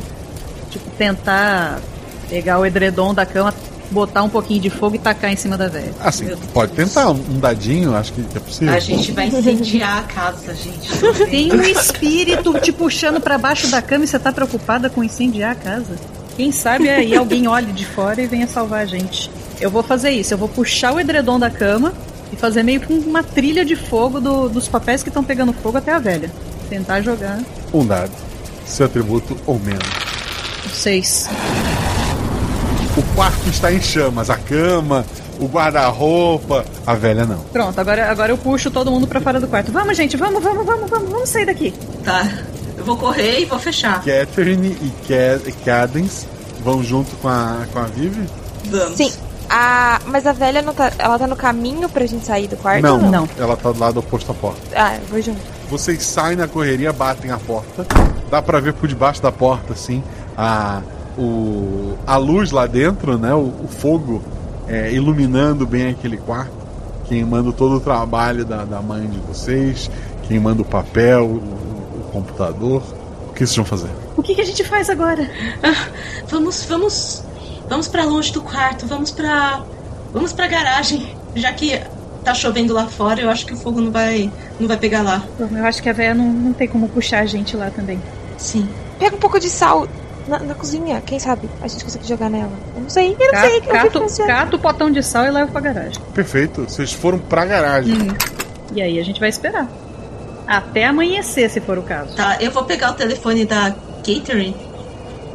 tipo, 0.69 0.87
tentar 0.99 1.79
pegar 2.29 2.59
o 2.59 2.65
edredom 2.65 3.13
da 3.13 3.25
cama, 3.25 3.53
botar 3.89 4.23
um 4.23 4.29
pouquinho 4.29 4.59
de 4.61 4.69
fogo 4.69 4.95
e 4.95 4.99
tacar 4.99 5.31
em 5.31 5.35
cima 5.37 5.57
da 5.57 5.67
véia. 5.67 5.93
Assim, 6.01 6.27
pode 6.53 6.73
tentar 6.73 7.09
um, 7.09 7.39
dadinho, 7.39 7.95
acho 7.95 8.11
que 8.13 8.21
é 8.35 8.39
possível. 8.39 8.73
A 8.73 8.79
gente 8.79 9.11
vai 9.13 9.27
incendiar 9.27 9.99
a 9.99 10.01
casa, 10.03 10.53
gente. 10.53 11.25
Tem 11.29 11.51
um 11.53 11.61
espírito 11.63 12.53
te 12.59 12.71
puxando 12.71 13.21
pra 13.21 13.37
baixo 13.37 13.67
da 13.69 13.81
cama 13.81 14.03
e 14.03 14.07
você 14.07 14.19
tá 14.19 14.31
preocupada 14.31 14.89
com 14.89 15.03
incendiar 15.03 15.51
a 15.51 15.55
casa? 15.55 15.95
Quem 16.35 16.51
sabe 16.51 16.89
aí 16.89 17.15
alguém 17.15 17.47
olhe 17.47 17.71
de 17.71 17.85
fora 17.85 18.21
e 18.21 18.27
venha 18.27 18.47
salvar 18.47 18.81
a 18.81 18.85
gente. 18.85 19.31
Eu 19.59 19.71
vou 19.71 19.81
fazer 19.81 20.11
isso, 20.11 20.33
eu 20.33 20.37
vou 20.37 20.47
puxar 20.49 20.93
o 20.93 20.99
edredom 20.99 21.39
da 21.39 21.49
cama 21.49 21.93
e 22.31 22.35
fazer 22.35 22.61
meio 22.61 22.79
que 22.81 22.91
uma 22.93 23.23
trilha 23.23 23.63
de 23.65 23.75
fogo 23.75 24.19
do- 24.19 24.49
dos 24.49 24.67
papéis 24.67 25.01
que 25.01 25.09
estão 25.09 25.23
pegando 25.23 25.53
fogo 25.53 25.77
até 25.77 25.91
a 25.93 25.97
velha. 25.97 26.29
Tentar 26.69 27.01
jogar. 27.01 27.39
Um 27.73 27.85
dado. 27.85 28.11
Seu 28.65 28.85
atributo 28.85 29.35
ou 29.47 29.57
menos. 29.57 29.87
Seis. 30.73 31.27
O 32.97 33.03
quarto 33.15 33.47
está 33.49 33.71
em 33.71 33.79
chamas, 33.81 34.29
a 34.29 34.35
cama, 34.37 35.05
o 35.39 35.45
guarda-roupa, 35.47 36.65
a 36.85 36.95
velha 36.95 37.25
não. 37.25 37.37
Pronto, 37.53 37.79
agora, 37.79 38.09
agora 38.11 38.31
eu 38.31 38.37
puxo 38.37 38.71
todo 38.71 38.89
mundo 38.91 39.07
pra 39.07 39.21
fora 39.21 39.39
do 39.39 39.47
quarto. 39.47 39.71
Vamos, 39.71 39.95
gente, 39.95 40.17
vamos, 40.17 40.43
vamos, 40.43 40.65
vamos, 40.65 40.89
vamos, 40.89 41.09
vamos 41.11 41.29
sair 41.29 41.45
daqui. 41.45 41.73
Tá. 42.03 42.27
Eu 42.75 42.83
vou 42.83 42.97
correr 42.97 43.39
e 43.41 43.45
vou 43.45 43.59
fechar. 43.59 44.03
Catherine 44.03 44.69
e 44.81 44.91
Ca- 45.07 45.51
Cadence 45.63 46.25
vão 46.63 46.83
junto 46.83 47.15
com 47.17 47.27
a, 47.27 47.65
com 47.71 47.79
a 47.79 47.83
Vivi? 47.83 48.27
Vamos. 48.65 48.97
Sim. 48.97 49.11
A... 49.49 50.01
Mas 50.07 50.25
a 50.25 50.33
velha 50.33 50.61
não 50.61 50.73
tá. 50.73 50.91
Ela 50.97 51.17
tá 51.19 51.27
no 51.27 51.35
caminho 51.35 51.87
pra 51.87 52.05
gente 52.05 52.25
sair 52.25 52.47
do 52.47 52.57
quarto? 52.57 52.85
ou 52.85 52.99
não, 52.99 53.29
ela 53.37 53.55
tá 53.55 53.71
do 53.71 53.79
lado 53.79 53.99
oposto 53.99 54.31
à 54.31 54.35
porta. 54.35 54.59
Ah, 54.75 54.95
eu 54.95 55.01
vou 55.07 55.21
junto. 55.21 55.39
Vocês 55.69 56.03
saem 56.03 56.35
na 56.35 56.47
correria, 56.47 56.91
batem 56.91 57.29
a 57.31 57.37
porta. 57.37 57.85
Dá 58.31 58.41
pra 58.41 58.59
ver 58.59 58.73
por 58.73 58.87
debaixo 58.87 59.21
da 59.21 59.31
porta, 59.31 59.73
assim, 59.73 60.03
a, 60.37 60.81
o, 61.17 61.97
a 62.05 62.17
luz 62.17 62.51
lá 62.51 62.67
dentro, 62.67 63.17
né? 63.17 63.33
O, 63.33 63.53
o 63.63 63.67
fogo 63.67 64.21
é, 64.67 64.91
iluminando 64.91 65.65
bem 65.65 65.89
aquele 65.89 66.17
quarto, 66.17 66.51
queimando 67.05 67.51
todo 67.51 67.75
o 67.75 67.79
trabalho 67.79 68.45
da, 68.45 68.63
da 68.65 68.81
mãe 68.81 69.07
de 69.07 69.17
vocês, 69.19 69.89
queimando 70.27 70.61
o 70.61 70.65
papel, 70.65 71.25
o, 71.25 71.35
o 71.35 72.09
computador. 72.11 72.83
O 73.29 73.33
que 73.33 73.45
vocês 73.45 73.55
vão 73.55 73.65
fazer? 73.65 73.89
O 74.15 74.23
que, 74.23 74.35
que 74.35 74.41
a 74.41 74.45
gente 74.45 74.63
faz 74.63 74.89
agora? 74.89 75.29
Ah, 75.63 75.89
vamos, 76.27 76.63
vamos, 76.65 77.23
vamos 77.69 77.87
para 77.87 78.03
longe 78.03 78.31
do 78.31 78.41
quarto. 78.41 78.85
Vamos 78.87 79.11
para, 79.11 79.63
vamos 80.11 80.33
para 80.33 80.47
garagem, 80.47 81.15
já 81.35 81.51
que 81.53 81.79
tá 82.23 82.33
chovendo 82.33 82.73
lá 82.73 82.87
fora. 82.87 83.21
Eu 83.21 83.29
acho 83.29 83.45
que 83.45 83.53
o 83.53 83.57
fogo 83.57 83.79
não 83.79 83.91
vai, 83.91 84.31
não 84.59 84.67
vai 84.67 84.77
pegar 84.77 85.03
lá. 85.03 85.23
Eu 85.39 85.65
acho 85.65 85.81
que 85.81 85.89
a 85.89 85.93
véia 85.93 86.15
não, 86.15 86.25
não 86.25 86.53
tem 86.53 86.67
como 86.67 86.89
puxar 86.89 87.19
a 87.19 87.25
gente 87.25 87.55
lá 87.55 87.69
também. 87.69 88.01
Sim. 88.37 88.67
Pega 88.97 89.15
um 89.15 89.19
pouco 89.19 89.39
de 89.39 89.49
sal 89.49 89.87
na, 90.27 90.39
na 90.39 90.53
cozinha, 90.53 91.01
quem 91.05 91.19
sabe 91.19 91.49
a 91.61 91.67
gente 91.67 91.83
consegue 91.83 92.07
jogar 92.07 92.29
nela. 92.29 92.51
Eu 92.75 92.81
não 92.81 92.89
sei, 92.89 93.15
eu 93.19 93.31
não 93.31 93.41
sei. 93.41 93.61
Cato, 93.61 94.25
cato 94.25 94.55
o 94.57 94.59
potão 94.59 94.91
de 94.91 95.01
sal 95.03 95.25
e 95.25 95.31
leva 95.31 95.51
pra 95.51 95.61
garagem. 95.61 96.01
Perfeito, 96.13 96.63
vocês 96.63 96.93
foram 96.93 97.17
pra 97.17 97.45
garagem. 97.45 97.93
Hum. 97.93 98.15
E 98.73 98.81
aí 98.81 98.99
a 98.99 99.03
gente 99.03 99.19
vai 99.19 99.29
esperar. 99.29 99.67
Até 100.45 100.85
amanhecer, 100.85 101.49
se 101.49 101.59
for 101.59 101.77
o 101.77 101.83
caso. 101.83 102.15
Tá, 102.15 102.37
eu 102.39 102.51
vou 102.51 102.63
pegar 102.63 102.91
o 102.91 102.93
telefone 102.93 103.45
da 103.45 103.71
Catherine 104.05 104.55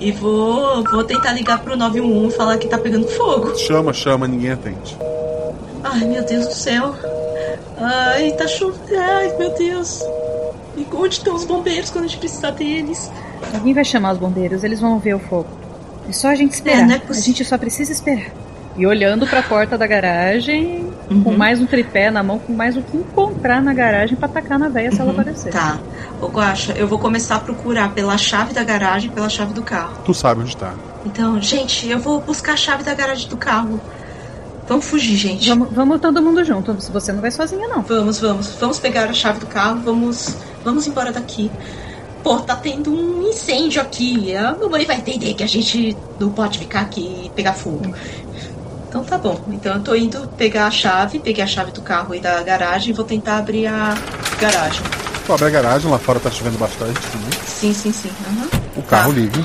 e 0.01 0.10
vou, 0.10 0.82
vou 0.85 1.05
tentar 1.05 1.32
ligar 1.32 1.60
pro 1.60 1.77
911 1.77 2.35
e 2.35 2.36
falar 2.36 2.59
que 2.59 2.66
tá 2.66 2.78
pegando 2.78 3.06
fogo. 3.09 3.56
Chama, 3.56 3.93
chama, 3.93 4.27
ninguém 4.27 4.52
atende. 4.52 4.97
Ai, 5.85 6.05
meu 6.05 6.24
Deus 6.24 6.47
do 6.47 6.55
céu. 6.55 6.94
Ai, 7.78 8.32
tá 8.32 8.47
chovendo. 8.47 8.98
Ai, 8.98 9.36
meu 9.39 9.55
Deus. 9.55 10.02
E 10.77 10.86
onde 10.94 11.14
estão 11.14 11.35
os 11.35 11.44
bombeiros 11.44 11.90
quando 11.90 12.05
a 12.05 12.09
gente 12.09 12.19
precisar 12.19 12.51
deles? 12.51 13.10
Alguém 13.55 13.74
vai 13.74 13.85
chamar 13.85 14.12
os 14.12 14.19
bombeiros, 14.19 14.64
eles 14.64 14.81
vão 14.81 14.98
ver 14.98 15.14
o 15.14 15.19
fogo. 15.19 15.48
É 16.09 16.12
só 16.12 16.28
a 16.28 16.35
gente 16.35 16.52
esperar. 16.52 16.90
É, 16.90 16.94
é 16.94 17.02
a 17.09 17.12
gente 17.12 17.44
só 17.44 17.56
precisa 17.59 17.93
esperar. 17.93 18.32
E 18.77 18.86
olhando 18.86 19.27
para 19.27 19.40
a 19.40 19.43
porta 19.43 19.77
da 19.77 19.86
garagem, 19.86 20.93
Uhum. 21.10 21.23
com 21.23 21.32
mais 21.32 21.60
um 21.60 21.66
tripé 21.66 22.10
na 22.10 22.23
mão, 22.23 22.39
com 22.39 22.52
mais 22.52 22.77
o 22.77 22.82
que 22.82 22.97
encontrar 22.97 23.62
na 23.62 23.74
garagem 23.74 24.16
para 24.16 24.27
atacar 24.27 24.59
na 24.59 24.69
veia 24.69 24.90
se 24.90 25.01
ela 25.01 25.12
aparecer. 25.12 25.52
Tá. 25.52 25.78
Ô, 26.20 26.27
Guaxa, 26.27 26.73
eu 26.73 26.86
vou 26.86 26.98
começar 26.98 27.36
a 27.36 27.40
procurar 27.40 27.93
pela 27.93 28.16
chave 28.16 28.55
da 28.55 28.64
garagem 28.64 29.10
pela 29.10 29.28
chave 29.28 29.52
do 29.52 29.62
carro. 29.62 29.98
Tu 30.05 30.14
sabe 30.14 30.40
onde 30.40 30.56
tá. 30.56 30.73
Então, 31.05 31.40
gente, 31.40 31.89
eu 31.89 31.98
vou 31.98 32.20
buscar 32.20 32.52
a 32.52 32.56
chave 32.56 32.82
da 32.82 32.94
garagem 32.94 33.28
do 33.28 33.36
carro. 33.36 33.81
Vamos 34.69 34.86
fugir, 34.86 35.16
gente. 35.16 35.48
Vamos, 35.48 35.69
vamos 35.73 36.01
todo 36.01 36.23
mundo 36.23 36.44
junto. 36.44 36.73
Você 36.73 37.12
não 37.12 37.20
vai 37.20 37.31
sozinha, 37.31 37.66
não. 37.69 37.82
Vamos, 37.82 38.20
vamos. 38.20 38.55
Vamos 38.59 38.78
pegar 38.78 39.05
a 39.05 39.12
chave 39.12 39.40
do 39.40 39.47
carro, 39.47 39.81
vamos, 39.85 40.36
vamos 40.64 40.86
embora 40.86 41.12
daqui. 41.12 41.51
Pô, 42.23 42.39
tá 42.40 42.55
tendo 42.57 42.93
um 42.93 43.28
incêndio 43.28 43.82
aqui. 43.82 44.35
A 44.36 44.53
mamãe 44.57 44.85
vai 44.85 44.97
entender 44.97 45.35
que 45.35 45.43
a 45.43 45.47
gente 45.49 45.97
não 46.20 46.31
pode 46.31 46.59
ficar 46.59 46.82
aqui 46.82 47.24
e 47.27 47.31
pegar 47.31 47.53
fogo. 47.53 47.93
Então 48.89 49.03
tá 49.03 49.19
bom. 49.19 49.40
Então 49.49 49.74
eu 49.74 49.81
tô 49.82 49.94
indo 49.94 50.28
pegar 50.36 50.66
a 50.66 50.70
chave, 50.70 51.19
peguei 51.19 51.43
a 51.43 51.47
chave 51.47 51.73
do 51.73 51.81
carro 51.82 52.15
e 52.15 52.20
da 52.20 52.43
garagem 52.43 52.90
e 52.90 52.93
vou 52.93 53.05
tentar 53.05 53.39
abrir 53.39 53.66
a 53.66 53.97
garagem. 54.40 54.82
Tu 55.27 55.32
abre 55.32 55.47
a 55.47 55.51
garagem, 55.51 55.90
lá 55.90 55.99
fora 55.99 56.20
tá 56.20 56.31
chovendo 56.31 56.59
bastante 56.59 57.01
também. 57.01 57.31
Sim, 57.47 57.73
sim, 57.73 57.93
sim. 57.93 58.11
Aham. 58.27 58.49
O 58.77 58.82
carro 58.82 59.12
liga. 59.12 59.40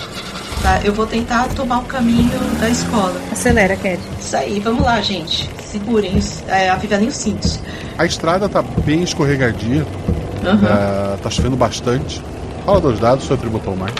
Tá, 0.61 0.81
eu 0.83 0.91
vou 0.93 1.05
tentar 1.05 1.47
tomar 1.49 1.79
o 1.79 1.83
caminho 1.85 2.37
da 2.59 2.67
escola. 2.69 3.19
Acelera, 3.31 3.75
Ked. 3.75 3.99
Isso 4.19 4.35
aí, 4.35 4.59
vamos 4.59 4.83
lá, 4.83 4.99
gente. 5.01 5.47
Segurem, 5.63 6.17
os- 6.17 6.41
é, 6.47 6.69
afivelem 6.69 7.07
os 7.07 7.15
cintos. 7.15 7.59
A 7.97 8.05
estrada 8.05 8.49
tá 8.49 8.61
bem 8.61 9.03
escorregadia. 9.03 9.85
Aham. 10.43 10.67
Ah, 10.67 11.17
tá 11.21 11.29
chovendo 11.29 11.55
bastante. 11.55 12.21
Fala 12.67 12.81
dos 12.81 12.99
dados, 12.99 13.25
seu 13.25 13.37
atributo 13.37 13.69
ao 13.69 13.77
mais. 13.77 13.93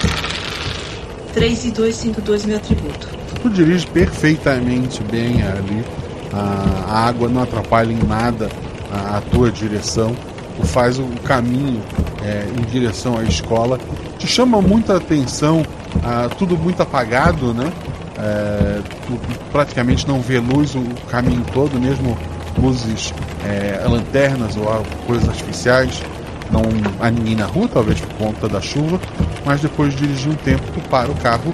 3 1.33 1.65
e 1.67 1.71
2, 1.71 1.95
5, 1.95 2.19
2, 2.21 2.45
meu 2.47 2.57
atributo. 2.57 3.07
Tu 3.41 3.49
dirige 3.49 3.87
perfeitamente 3.87 5.01
bem 5.03 5.41
ali. 5.41 5.85
A, 6.33 6.91
a 6.91 7.07
água 7.07 7.29
não 7.29 7.43
atrapalha 7.43 7.93
em 7.93 8.05
nada 8.05 8.49
a, 8.91 9.19
a 9.19 9.21
tua 9.21 9.49
direção. 9.49 10.13
Tu 10.57 10.67
faz 10.67 10.99
o 10.99 11.05
caminho 11.23 11.81
é, 12.21 12.45
em 12.59 12.61
direção 12.65 13.17
à 13.17 13.23
escola. 13.23 13.79
Te 14.19 14.27
chama 14.27 14.61
muita 14.61 14.97
atenção, 14.97 15.65
ah, 16.03 16.27
tudo 16.37 16.57
muito 16.57 16.83
apagado, 16.83 17.53
né? 17.53 17.71
É, 18.19 18.81
tu 19.07 19.17
praticamente 19.49 20.05
não 20.05 20.19
vê 20.19 20.39
luz 20.39 20.75
o 20.75 20.83
caminho 21.09 21.45
todo, 21.53 21.79
mesmo 21.79 22.17
luzes, 22.61 23.13
é, 23.45 23.87
lanternas 23.87 24.57
ou 24.57 24.83
coisas 25.05 25.29
artificiais. 25.29 26.03
Não 26.51 26.61
há 26.99 27.09
ninguém 27.11 27.35
na 27.35 27.45
rua, 27.45 27.67
talvez 27.67 27.99
por 27.99 28.13
conta 28.15 28.47
da 28.47 28.61
chuva, 28.61 28.99
mas 29.45 29.61
depois 29.61 29.93
de 29.93 29.99
dirigir 30.07 30.31
um 30.31 30.35
tempo, 30.35 30.63
tu 30.73 30.79
para 30.89 31.11
o 31.11 31.15
carro 31.15 31.53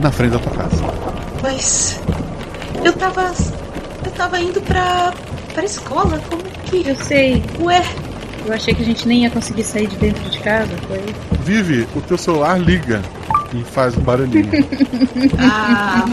na 0.00 0.10
frente 0.10 0.32
da 0.32 0.38
tua 0.38 0.52
casa. 0.52 0.84
Mas 1.42 2.00
eu 2.84 2.92
tava. 2.92 3.32
Eu 4.04 4.10
tava 4.12 4.40
indo 4.40 4.60
pra. 4.62 5.12
pra 5.54 5.64
escola, 5.64 6.20
como 6.28 6.42
que. 6.66 6.88
Eu 6.88 6.96
sei. 6.96 7.42
Ué, 7.60 7.82
Eu 8.46 8.52
achei 8.52 8.74
que 8.74 8.82
a 8.82 8.84
gente 8.86 9.08
nem 9.08 9.22
ia 9.22 9.30
conseguir 9.30 9.62
sair 9.64 9.86
de 9.86 9.96
dentro 9.96 10.28
de 10.28 10.38
casa. 10.40 10.70
Foi. 10.86 11.02
Vive, 11.44 11.88
o 11.94 12.00
teu 12.02 12.18
celular 12.18 12.58
liga 12.58 13.00
e 13.54 13.62
faz 13.64 13.96
um 13.96 14.02
barulhinho. 14.02 14.50
Ah, 15.38 16.04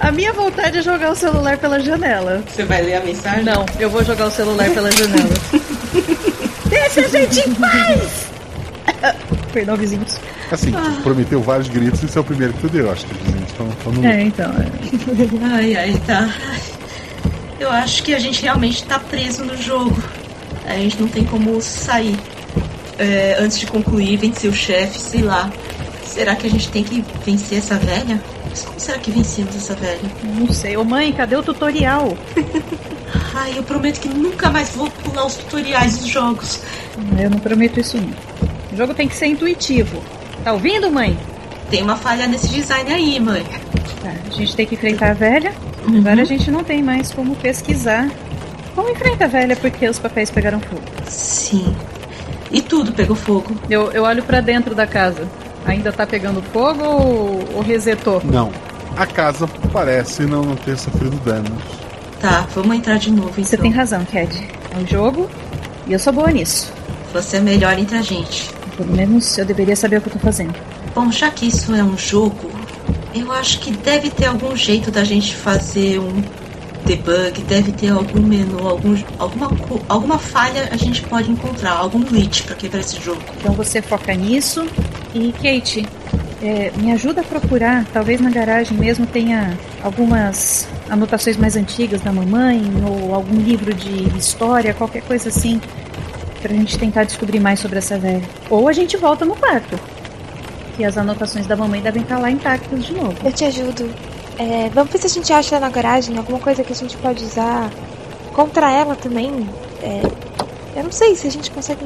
A 0.00 0.12
minha 0.12 0.32
vontade 0.32 0.78
é 0.78 0.82
jogar 0.82 1.10
o 1.10 1.16
celular 1.16 1.58
pela 1.58 1.80
janela. 1.80 2.42
Você 2.48 2.64
vai 2.64 2.82
ler 2.82 2.94
a 2.96 3.00
mensagem? 3.00 3.44
Não, 3.44 3.66
eu 3.78 3.90
vou 3.90 4.04
jogar 4.04 4.26
o 4.26 4.30
celular 4.30 4.70
pela 4.70 4.90
janela. 4.92 5.34
Deixa 6.68 7.00
a 7.00 7.08
gente 7.08 7.48
em 7.48 7.54
paz! 7.54 8.26
Perdão, 9.52 9.76
vizinhos. 9.76 10.18
Assim, 10.50 10.70
tu 10.70 11.02
prometeu 11.02 11.42
vários 11.42 11.68
gritos 11.68 12.02
e 12.02 12.06
esse 12.06 12.16
é 12.16 12.20
o 12.20 12.24
primeiro 12.24 12.52
que 12.54 12.60
tu 12.60 12.68
deu, 12.68 12.90
acho 12.90 13.06
que 13.06 13.14
os 13.14 13.20
vizinhos 13.20 13.50
estão 13.50 13.92
no. 13.92 14.06
É, 14.06 14.22
então. 14.22 14.50
Ai, 15.52 15.76
ai, 15.76 16.02
tá. 16.06 16.32
Eu 17.58 17.70
acho 17.70 18.02
que 18.02 18.14
a 18.14 18.18
gente 18.18 18.42
realmente 18.42 18.84
tá 18.84 18.98
preso 18.98 19.44
no 19.44 19.56
jogo. 19.56 20.00
A 20.66 20.74
gente 20.74 21.00
não 21.00 21.08
tem 21.08 21.24
como 21.24 21.60
sair 21.60 22.16
é, 22.98 23.36
antes 23.38 23.58
de 23.58 23.66
concluir, 23.66 24.16
vencer 24.16 24.50
o 24.50 24.54
chefe, 24.54 24.98
sei 24.98 25.22
lá. 25.22 25.50
Será 26.04 26.36
que 26.36 26.46
a 26.46 26.50
gente 26.50 26.68
tem 26.70 26.84
que 26.84 27.04
vencer 27.24 27.58
essa 27.58 27.76
velha? 27.76 28.20
Mas 28.58 28.64
como 28.64 28.80
será 28.80 28.98
que 28.98 29.12
vencemos 29.12 29.54
essa 29.54 29.72
velha? 29.76 30.00
Não 30.24 30.52
sei. 30.52 30.76
Ô 30.76 30.82
mãe, 30.82 31.12
cadê 31.12 31.36
o 31.36 31.42
tutorial? 31.44 32.18
Ai, 33.32 33.56
eu 33.56 33.62
prometo 33.62 34.00
que 34.00 34.08
nunca 34.08 34.50
mais 34.50 34.70
vou 34.70 34.90
pular 34.90 35.26
os 35.26 35.36
tutoriais 35.36 35.98
dos 35.98 36.08
jogos. 36.08 36.60
Eu 37.16 37.30
não 37.30 37.38
prometo 37.38 37.78
isso 37.78 37.96
não. 37.96 38.10
O 38.72 38.76
jogo 38.76 38.94
tem 38.94 39.06
que 39.06 39.14
ser 39.14 39.26
intuitivo. 39.26 40.02
Tá 40.42 40.52
ouvindo, 40.52 40.90
mãe? 40.90 41.16
Tem 41.70 41.82
uma 41.82 41.94
falha 41.94 42.26
nesse 42.26 42.48
design 42.48 42.92
aí, 42.92 43.20
mãe. 43.20 43.44
Tá, 44.02 44.12
a 44.26 44.30
gente 44.30 44.56
tem 44.56 44.66
que 44.66 44.74
enfrentar 44.74 45.10
a 45.10 45.14
velha. 45.14 45.54
Agora 45.86 46.22
a 46.22 46.24
gente 46.24 46.50
não 46.50 46.64
tem 46.64 46.82
mais 46.82 47.12
como 47.12 47.36
pesquisar. 47.36 48.10
Como 48.74 48.90
enfrenta 48.90 49.26
a 49.26 49.28
velha 49.28 49.54
porque 49.54 49.88
os 49.88 50.00
papéis 50.00 50.32
pegaram 50.32 50.58
fogo? 50.58 50.82
Sim. 51.06 51.76
E 52.50 52.60
tudo 52.60 52.92
pegou 52.92 53.14
fogo. 53.14 53.54
Eu, 53.70 53.92
eu 53.92 54.02
olho 54.02 54.24
pra 54.24 54.40
dentro 54.40 54.74
da 54.74 54.86
casa. 54.86 55.28
Ainda 55.68 55.92
tá 55.92 56.06
pegando 56.06 56.42
fogo 56.52 56.82
ou, 56.82 57.44
ou 57.56 57.60
resetou? 57.62 58.20
Não. 58.24 58.50
A 58.96 59.06
casa 59.06 59.46
parece 59.72 60.22
não, 60.22 60.42
não 60.42 60.56
ter 60.56 60.76
sofrido 60.76 61.16
danos. 61.24 61.52
Tá, 62.20 62.46
vamos 62.54 62.76
entrar 62.76 62.98
de 62.98 63.12
novo 63.12 63.30
então. 63.32 63.44
Você 63.44 63.56
tem 63.56 63.70
razão, 63.70 64.04
Ked. 64.04 64.48
É 64.74 64.76
um 64.78 64.86
jogo 64.86 65.28
e 65.86 65.92
eu 65.92 65.98
sou 65.98 66.12
boa 66.12 66.30
nisso. 66.32 66.72
Você 67.12 67.36
é 67.36 67.40
melhor 67.40 67.78
entre 67.78 67.96
a 67.96 68.02
gente. 68.02 68.50
Pelo 68.76 68.92
menos 68.92 69.36
eu 69.38 69.44
deveria 69.44 69.76
saber 69.76 69.98
o 69.98 70.00
que 70.00 70.08
eu 70.08 70.12
tô 70.14 70.18
fazendo. 70.18 70.54
Bom, 70.94 71.12
já 71.12 71.30
que 71.30 71.46
isso 71.46 71.72
é 71.74 71.82
um 71.84 71.96
jogo, 71.96 72.50
eu 73.14 73.30
acho 73.30 73.60
que 73.60 73.70
deve 73.70 74.10
ter 74.10 74.26
algum 74.26 74.56
jeito 74.56 74.90
da 74.90 75.04
gente 75.04 75.36
fazer 75.36 76.00
um 76.00 76.22
debug, 76.84 77.40
deve 77.46 77.70
ter 77.72 77.90
algum 77.90 78.20
menu, 78.22 78.66
algum, 78.66 78.96
alguma, 79.18 79.48
co- 79.48 79.80
alguma 79.88 80.18
falha 80.18 80.68
a 80.72 80.76
gente 80.76 81.02
pode 81.02 81.30
encontrar, 81.30 81.72
algum 81.72 82.00
glitch 82.00 82.42
pra 82.44 82.54
quebrar 82.56 82.80
esse 82.80 83.00
jogo. 83.00 83.20
Então 83.38 83.52
você 83.52 83.80
foca 83.82 84.12
nisso. 84.14 84.66
E 85.14 85.32
Kate, 85.32 85.86
é, 86.42 86.70
me 86.76 86.92
ajuda 86.92 87.20
a 87.20 87.24
procurar. 87.24 87.84
Talvez 87.92 88.20
na 88.20 88.30
garagem 88.30 88.76
mesmo 88.76 89.06
tenha 89.06 89.58
algumas 89.82 90.68
anotações 90.88 91.36
mais 91.36 91.56
antigas 91.56 92.00
da 92.00 92.12
mamãe 92.12 92.62
ou 92.86 93.14
algum 93.14 93.36
livro 93.36 93.74
de 93.74 94.16
história, 94.16 94.74
qualquer 94.74 95.02
coisa 95.02 95.28
assim, 95.28 95.60
pra 96.40 96.52
gente 96.52 96.78
tentar 96.78 97.04
descobrir 97.04 97.40
mais 97.40 97.60
sobre 97.60 97.78
essa 97.78 97.98
velha. 97.98 98.22
Ou 98.48 98.68
a 98.68 98.72
gente 98.72 98.96
volta 98.96 99.24
no 99.24 99.34
quarto. 99.34 99.78
Que 100.76 100.84
as 100.84 100.96
anotações 100.96 101.46
da 101.46 101.56
mamãe 101.56 101.80
devem 101.80 102.02
estar 102.02 102.18
lá 102.18 102.30
intactas 102.30 102.84
de 102.84 102.92
novo. 102.92 103.14
Eu 103.24 103.32
te 103.32 103.44
ajudo. 103.44 103.90
É, 104.38 104.70
vamos 104.72 104.92
ver 104.92 104.98
se 104.98 105.06
a 105.06 105.10
gente 105.10 105.32
acha 105.32 105.58
na 105.58 105.68
garagem 105.68 106.16
alguma 106.16 106.38
coisa 106.38 106.62
que 106.62 106.72
a 106.72 106.76
gente 106.76 106.96
pode 106.98 107.24
usar 107.24 107.68
contra 108.32 108.70
ela 108.70 108.94
também. 108.94 109.48
É, 109.82 110.00
eu 110.76 110.84
não 110.84 110.92
sei 110.92 111.16
se 111.16 111.26
a 111.26 111.30
gente 111.30 111.50
consegue. 111.50 111.84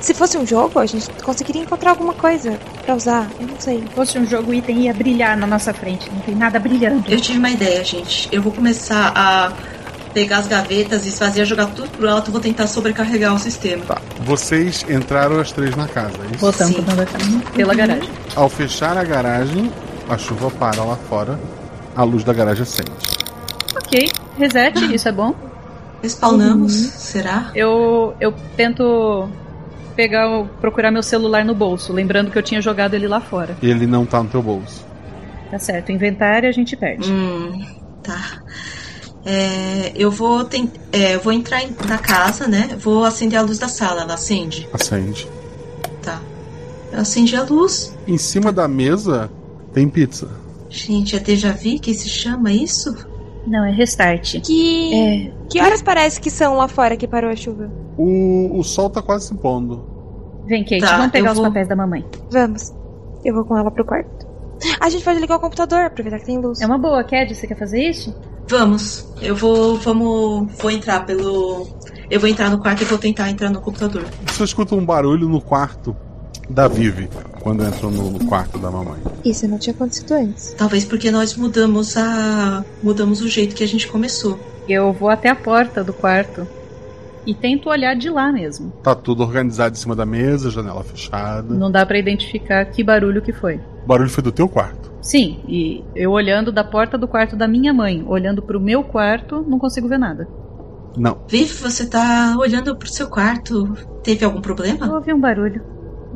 Se 0.00 0.14
fosse 0.14 0.38
um 0.38 0.46
jogo, 0.46 0.78
a 0.78 0.86
gente 0.86 1.08
conseguiria 1.22 1.62
encontrar 1.62 1.90
alguma 1.90 2.14
coisa 2.14 2.58
pra 2.84 2.94
usar. 2.94 3.28
Eu 3.40 3.46
não 3.46 3.60
sei. 3.60 3.78
Se 3.80 3.94
fosse 3.94 4.18
um 4.18 4.26
jogo, 4.26 4.50
o 4.50 4.54
item 4.54 4.82
ia 4.82 4.94
brilhar 4.94 5.36
na 5.36 5.46
nossa 5.46 5.74
frente. 5.74 6.10
Não 6.12 6.20
tem 6.20 6.34
nada 6.34 6.58
brilhando. 6.58 7.04
Eu 7.08 7.20
tive 7.20 7.38
uma 7.38 7.50
ideia, 7.50 7.82
gente. 7.84 8.28
Eu 8.30 8.40
vou 8.40 8.52
começar 8.52 9.12
a 9.14 9.52
pegar 10.14 10.38
as 10.38 10.46
gavetas, 10.46 11.06
esvaziar, 11.06 11.46
jogar 11.46 11.66
tudo 11.66 11.90
pro 11.90 12.08
alto, 12.08 12.30
vou 12.32 12.40
tentar 12.40 12.66
sobrecarregar 12.66 13.34
o 13.34 13.38
sistema. 13.38 13.84
Tá. 13.84 14.00
Vocês 14.24 14.84
entraram 14.88 15.38
as 15.40 15.52
três 15.52 15.76
na 15.76 15.86
casa, 15.86 16.14
é 16.22 16.34
isso? 16.34 16.38
Voltamos 16.38 16.80
pra 16.80 17.06
casa. 17.06 17.40
Pela 17.54 17.74
garagem. 17.74 18.08
Ao 18.34 18.48
fechar 18.48 18.96
a 18.96 19.04
garagem, 19.04 19.72
a 20.08 20.16
chuva 20.16 20.50
para 20.50 20.82
lá 20.82 20.96
fora, 21.08 21.38
a 21.94 22.02
luz 22.02 22.24
da 22.24 22.32
garagem 22.32 22.62
acende. 22.62 22.90
Ok, 23.76 24.10
reset, 24.38 24.94
isso 24.94 25.08
é 25.08 25.12
bom. 25.12 25.34
Respawnamos, 26.02 26.72
será? 26.72 27.50
Eu, 27.54 28.14
eu 28.20 28.32
tento 28.56 29.28
pegar, 29.98 30.44
procurar 30.60 30.92
meu 30.92 31.02
celular 31.02 31.44
no 31.44 31.56
bolso, 31.56 31.92
lembrando 31.92 32.30
que 32.30 32.38
eu 32.38 32.42
tinha 32.42 32.62
jogado 32.62 32.94
ele 32.94 33.08
lá 33.08 33.20
fora. 33.20 33.58
Ele 33.60 33.84
não 33.84 34.06
tá 34.06 34.22
no 34.22 34.28
teu 34.28 34.40
bolso. 34.40 34.86
Tá 35.50 35.58
certo, 35.58 35.90
inventário 35.90 36.48
a 36.48 36.52
gente 36.52 36.76
perde. 36.76 37.10
Hum, 37.10 37.66
tá. 38.00 38.40
É, 39.26 39.90
eu 39.96 40.08
vou 40.08 40.44
ten- 40.44 40.70
é, 40.92 41.16
eu 41.16 41.20
vou 41.20 41.32
entrar 41.32 41.64
em- 41.64 41.74
na 41.88 41.98
casa, 41.98 42.46
né? 42.46 42.68
Vou 42.78 43.04
acender 43.04 43.36
a 43.40 43.42
luz 43.42 43.58
da 43.58 43.66
sala. 43.66 44.02
Ela 44.02 44.14
acende? 44.14 44.68
Acende. 44.72 45.28
Tá. 46.00 46.20
Eu 46.92 47.00
acendi 47.00 47.34
a 47.34 47.42
luz. 47.42 47.92
Em 48.06 48.16
cima 48.16 48.52
da 48.52 48.68
mesa 48.68 49.28
tem 49.74 49.88
pizza. 49.88 50.28
Gente, 50.70 51.16
é 51.16 51.18
déjà 51.18 51.50
vu 51.50 51.80
que 51.80 51.92
se 51.92 52.08
chama 52.08 52.52
isso? 52.52 52.94
Não, 53.48 53.64
é 53.64 53.70
restart. 53.70 54.40
Que. 54.42 55.32
Que 55.48 55.60
horas 55.60 55.80
parece 55.82 56.20
que 56.20 56.30
são 56.30 56.54
lá 56.56 56.68
fora 56.68 56.96
que 56.96 57.06
parou 57.08 57.30
a 57.30 57.36
chuva? 57.36 57.70
O, 57.96 58.58
o 58.58 58.62
sol 58.62 58.90
tá 58.90 59.00
quase 59.02 59.28
se 59.28 59.34
pondo. 59.34 59.84
Vem, 60.46 60.62
Kate, 60.64 60.80
Tá, 60.80 60.96
vamos 60.98 61.12
pegar 61.12 61.32
os 61.32 61.36
vou- 61.38 61.46
papéis 61.46 61.66
da 61.68 61.74
mamãe. 61.76 62.04
Vamos. 62.30 62.72
Eu 63.24 63.34
vou 63.34 63.44
com 63.44 63.56
ela 63.56 63.70
pro 63.70 63.84
quarto. 63.84 64.26
A 64.80 64.88
gente 64.88 65.04
pode 65.04 65.20
ligar 65.20 65.36
o 65.36 65.40
computador, 65.40 65.80
aproveitar 65.84 66.18
que 66.18 66.26
tem 66.26 66.38
luz. 66.38 66.60
É 66.60 66.66
uma 66.66 66.78
boa, 66.78 67.02
Cad, 67.04 67.32
você 67.34 67.46
quer 67.46 67.56
fazer 67.58 67.82
isso? 67.88 68.14
Vamos. 68.48 69.08
Eu 69.22 69.34
vou, 69.36 69.76
vamos, 69.76 70.52
vou 70.60 70.70
entrar 70.70 71.04
pelo. 71.06 71.66
Eu 72.10 72.18
vou 72.18 72.28
entrar 72.28 72.50
no 72.50 72.58
quarto 72.58 72.82
e 72.82 72.84
vou 72.86 72.98
tentar 72.98 73.30
entrar 73.30 73.50
no 73.50 73.60
computador. 73.60 74.04
Você 74.26 74.44
escuta 74.44 74.74
um 74.74 74.84
barulho 74.84 75.28
no 75.28 75.40
quarto 75.40 75.94
da 76.48 76.66
Vivi, 76.68 77.08
quando 77.40 77.64
entrou 77.64 77.90
no, 77.90 78.24
quarto 78.26 78.58
da 78.58 78.70
mamãe. 78.70 78.98
Isso 79.24 79.46
não 79.46 79.58
tinha 79.58 79.74
acontecido 79.74 80.12
antes. 80.12 80.54
Talvez 80.56 80.84
porque 80.84 81.10
nós 81.10 81.36
mudamos 81.36 81.96
a, 81.96 82.64
mudamos 82.82 83.20
o 83.20 83.28
jeito 83.28 83.54
que 83.54 83.64
a 83.64 83.68
gente 83.68 83.86
começou. 83.88 84.38
Eu 84.68 84.92
vou 84.92 85.08
até 85.08 85.28
a 85.28 85.36
porta 85.36 85.82
do 85.82 85.92
quarto 85.92 86.46
e 87.26 87.34
tento 87.34 87.68
olhar 87.68 87.94
de 87.94 88.08
lá 88.08 88.32
mesmo. 88.32 88.72
Tá 88.82 88.94
tudo 88.94 89.22
organizado 89.22 89.74
em 89.74 89.78
cima 89.78 89.94
da 89.94 90.06
mesa, 90.06 90.50
janela 90.50 90.82
fechada. 90.82 91.54
Não 91.54 91.70
dá 91.70 91.84
pra 91.84 91.98
identificar 91.98 92.64
que 92.66 92.82
barulho 92.82 93.22
que 93.22 93.32
foi. 93.32 93.56
O 93.84 93.86
barulho 93.86 94.10
foi 94.10 94.22
do 94.22 94.32
teu 94.32 94.48
quarto. 94.48 94.90
Sim, 95.00 95.40
e 95.46 95.84
eu 95.94 96.10
olhando 96.10 96.50
da 96.50 96.64
porta 96.64 96.98
do 96.98 97.06
quarto 97.08 97.36
da 97.36 97.46
minha 97.46 97.72
mãe, 97.72 98.04
olhando 98.06 98.42
pro 98.42 98.60
meu 98.60 98.82
quarto, 98.82 99.44
não 99.46 99.58
consigo 99.58 99.88
ver 99.88 99.98
nada. 99.98 100.28
Não. 100.96 101.18
Vivi, 101.28 101.52
você 101.52 101.86
tá 101.86 102.34
olhando 102.38 102.74
pro 102.76 102.88
seu 102.88 103.08
quarto. 103.08 103.74
Teve 104.02 104.24
algum 104.24 104.38
Eu 104.38 104.42
problema? 104.42 104.92
ouvi 104.94 105.12
um 105.12 105.20
barulho. 105.20 105.62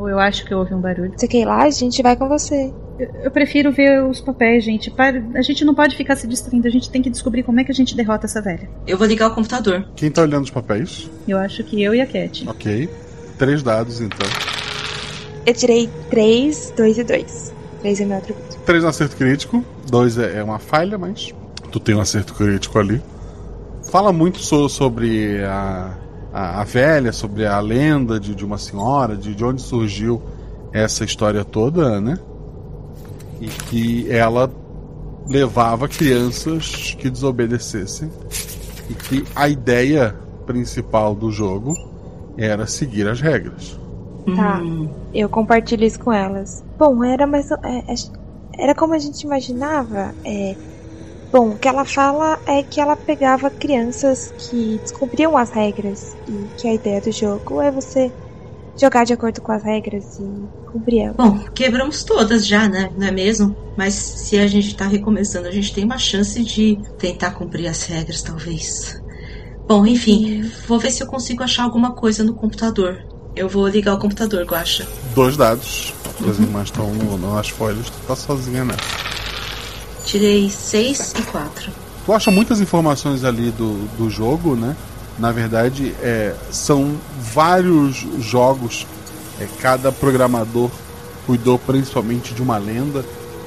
Ou 0.02 0.08
eu 0.08 0.18
acho 0.18 0.44
que 0.44 0.52
eu 0.52 0.58
ouvi 0.58 0.74
um 0.74 0.80
barulho. 0.80 1.12
Você 1.16 1.28
quer 1.28 1.38
ir 1.38 1.44
lá? 1.44 1.62
A 1.62 1.70
gente 1.70 2.02
vai 2.02 2.16
com 2.16 2.28
você. 2.28 2.72
Eu, 2.98 3.08
eu 3.24 3.30
prefiro 3.30 3.70
ver 3.70 4.02
os 4.04 4.20
papéis, 4.20 4.64
gente. 4.64 4.90
Para- 4.90 5.22
a 5.36 5.42
gente 5.42 5.64
não 5.64 5.76
pode 5.76 5.94
ficar 5.96 6.16
se 6.16 6.26
distraindo, 6.26 6.66
a 6.66 6.70
gente 6.70 6.90
tem 6.90 7.00
que 7.00 7.08
descobrir 7.08 7.44
como 7.44 7.60
é 7.60 7.64
que 7.64 7.70
a 7.70 7.74
gente 7.74 7.94
derrota 7.96 8.26
essa 8.26 8.42
velha. 8.42 8.68
Eu 8.84 8.98
vou 8.98 9.06
ligar 9.06 9.30
o 9.30 9.34
computador. 9.34 9.86
Quem 9.94 10.10
tá 10.10 10.22
olhando 10.22 10.42
os 10.42 10.50
papéis? 10.50 11.08
Eu 11.28 11.38
acho 11.38 11.62
que 11.62 11.80
eu 11.80 11.94
e 11.94 12.00
a 12.00 12.06
Cat. 12.06 12.48
Ok. 12.48 12.88
Três 13.38 13.62
dados, 13.62 14.00
então. 14.00 14.26
Eu 15.46 15.54
tirei 15.54 15.88
3, 16.10 16.72
2 16.76 16.98
e 16.98 17.04
2. 17.04 17.54
3 17.80 18.00
é 18.00 18.04
meu 18.04 18.18
atributo. 18.18 18.58
Três 18.66 18.82
no 18.82 18.88
acerto 18.88 19.16
crítico. 19.16 19.64
Dois 19.88 20.18
é, 20.18 20.38
é 20.38 20.42
uma 20.42 20.58
falha, 20.58 20.98
mas 20.98 21.32
tu 21.70 21.78
tem 21.78 21.94
um 21.94 22.00
acerto 22.00 22.34
crítico 22.34 22.76
ali. 22.78 23.00
Fala 23.90 24.12
muito 24.12 24.38
so- 24.40 24.68
sobre 24.68 25.44
a, 25.44 25.96
a, 26.32 26.60
a 26.60 26.64
velha, 26.64 27.12
sobre 27.12 27.46
a 27.46 27.60
lenda 27.60 28.18
de, 28.18 28.34
de 28.34 28.44
uma 28.44 28.58
senhora, 28.58 29.16
de, 29.16 29.34
de 29.34 29.44
onde 29.44 29.60
surgiu 29.62 30.22
essa 30.72 31.04
história 31.04 31.44
toda, 31.44 32.00
né? 32.00 32.18
E 33.40 33.46
que 33.46 34.10
ela 34.10 34.50
levava 35.26 35.88
crianças 35.88 36.96
que 36.98 37.10
desobedecessem. 37.10 38.10
E 38.88 38.94
que 38.94 39.24
a 39.34 39.48
ideia 39.48 40.14
principal 40.46 41.14
do 41.14 41.30
jogo 41.30 41.74
era 42.36 42.66
seguir 42.66 43.06
as 43.08 43.20
regras. 43.20 43.78
Tá. 44.36 44.58
Hum, 44.58 44.88
Eu 45.12 45.28
compartilho 45.28 45.84
isso 45.84 45.98
com 45.98 46.12
elas. 46.12 46.64
Bom, 46.78 47.02
era 47.04 47.26
mais. 47.26 47.50
é, 47.50 47.56
é, 47.88 47.94
era 48.58 48.74
como 48.74 48.94
a 48.94 48.98
gente 48.98 49.22
imaginava. 49.22 50.14
É, 50.24 50.56
bom, 51.32 51.50
o 51.50 51.58
que 51.58 51.66
ela 51.66 51.84
fala 51.84 52.38
é 52.46 52.62
que 52.62 52.80
ela 52.80 52.94
pegava 52.94 53.48
crianças 53.50 54.32
que 54.38 54.78
descumpriam 54.82 55.36
as 55.36 55.50
regras. 55.50 56.16
E 56.28 56.46
que 56.58 56.68
a 56.68 56.74
ideia 56.74 57.00
do 57.00 57.10
jogo 57.10 57.60
é 57.60 57.70
você 57.70 58.12
jogar 58.78 59.04
de 59.04 59.12
acordo 59.12 59.40
com 59.40 59.52
as 59.52 59.62
regras 59.62 60.18
e 60.18 60.70
cumprir 60.70 61.00
elas. 61.00 61.16
Bom, 61.16 61.38
quebramos 61.54 62.04
todas 62.04 62.46
já, 62.46 62.68
né? 62.68 62.90
Não 62.96 63.06
é 63.06 63.10
mesmo? 63.10 63.56
Mas 63.76 63.94
se 63.94 64.38
a 64.38 64.46
gente 64.46 64.76
tá 64.76 64.86
recomeçando, 64.86 65.48
a 65.48 65.50
gente 65.50 65.74
tem 65.74 65.84
uma 65.84 65.98
chance 65.98 66.42
de 66.42 66.78
tentar 66.98 67.32
cumprir 67.32 67.66
as 67.66 67.82
regras, 67.84 68.22
talvez. 68.22 69.00
Bom, 69.66 69.86
enfim, 69.86 70.50
vou 70.66 70.78
ver 70.78 70.90
se 70.90 71.02
eu 71.02 71.06
consigo 71.06 71.42
achar 71.42 71.64
alguma 71.64 71.92
coisa 71.92 72.22
no 72.22 72.34
computador. 72.34 73.04
Eu 73.34 73.48
vou 73.48 73.66
ligar 73.66 73.94
o 73.94 73.98
computador, 73.98 74.44
Guacha. 74.44 74.86
Dois 75.14 75.36
dados. 75.36 75.94
As 76.28 76.38
irmãs 76.38 76.64
estão 76.64 76.92
nas 77.18 77.48
folhas, 77.48 77.88
tu 77.88 78.06
tá 78.06 78.14
sozinha 78.14 78.64
nessa. 78.64 79.21
Tirei 80.04 80.50
6 80.50 81.14
e 81.18 81.22
4. 81.22 81.70
Tu 82.04 82.12
acha 82.12 82.30
muitas 82.30 82.60
informações 82.60 83.24
ali 83.24 83.50
do, 83.50 83.86
do 83.96 84.10
jogo, 84.10 84.56
né? 84.56 84.76
Na 85.18 85.30
verdade, 85.30 85.94
é, 86.02 86.34
são 86.50 86.96
vários 87.32 88.04
jogos. 88.20 88.86
É, 89.40 89.46
cada 89.60 89.92
programador 89.92 90.70
cuidou 91.26 91.58
principalmente 91.58 92.34
de 92.34 92.42
uma 92.42 92.58
lenda. 92.58 93.04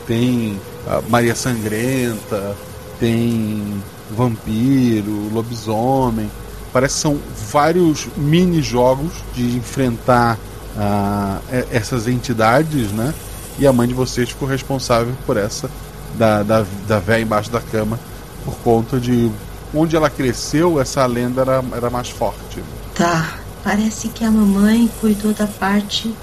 Tem 0.08 0.60
a 0.88 1.02
Maria 1.10 1.36
Sangrenta, 1.36 2.56
tem 3.00 3.84
Vampiro, 4.12 5.30
Lobisomem. 5.34 6.30
Parece 6.72 6.96
que 6.96 7.02
são 7.02 7.20
vários 7.52 8.08
mini-jogos 8.16 9.12
de 9.34 9.58
enfrentar 9.58 10.38
ah, 10.78 11.40
e- 11.52 11.76
essas 11.76 12.08
entidades, 12.08 12.92
né? 12.92 13.14
E 13.58 13.66
a 13.66 13.74
mãe 13.74 13.88
de 13.88 13.94
vocês 13.94 14.30
ficou 14.30 14.48
responsável 14.48 15.14
por 15.26 15.38
essa 15.38 15.70
da, 16.18 16.44
da, 16.44 16.66
da 16.88 17.00
véia 17.00 17.22
embaixo 17.22 17.52
da 17.52 17.62
cama 17.62 18.00
por 18.44 18.56
conta 18.58 19.00
de 19.00 19.32
onde 19.74 19.96
ela 19.96 20.10
cresceu, 20.10 20.80
essa 20.80 21.06
lenda 21.06 21.42
era, 21.42 21.64
era 21.76 21.90
mais 21.90 22.10
forte. 22.10 22.64
Tá, 22.94 23.38
parece 23.64 24.08
que 24.10 24.24
a 24.24 24.32
mamãe 24.32 24.90
cuidou 25.02 25.34
da 25.34 25.48
parte 25.48 26.14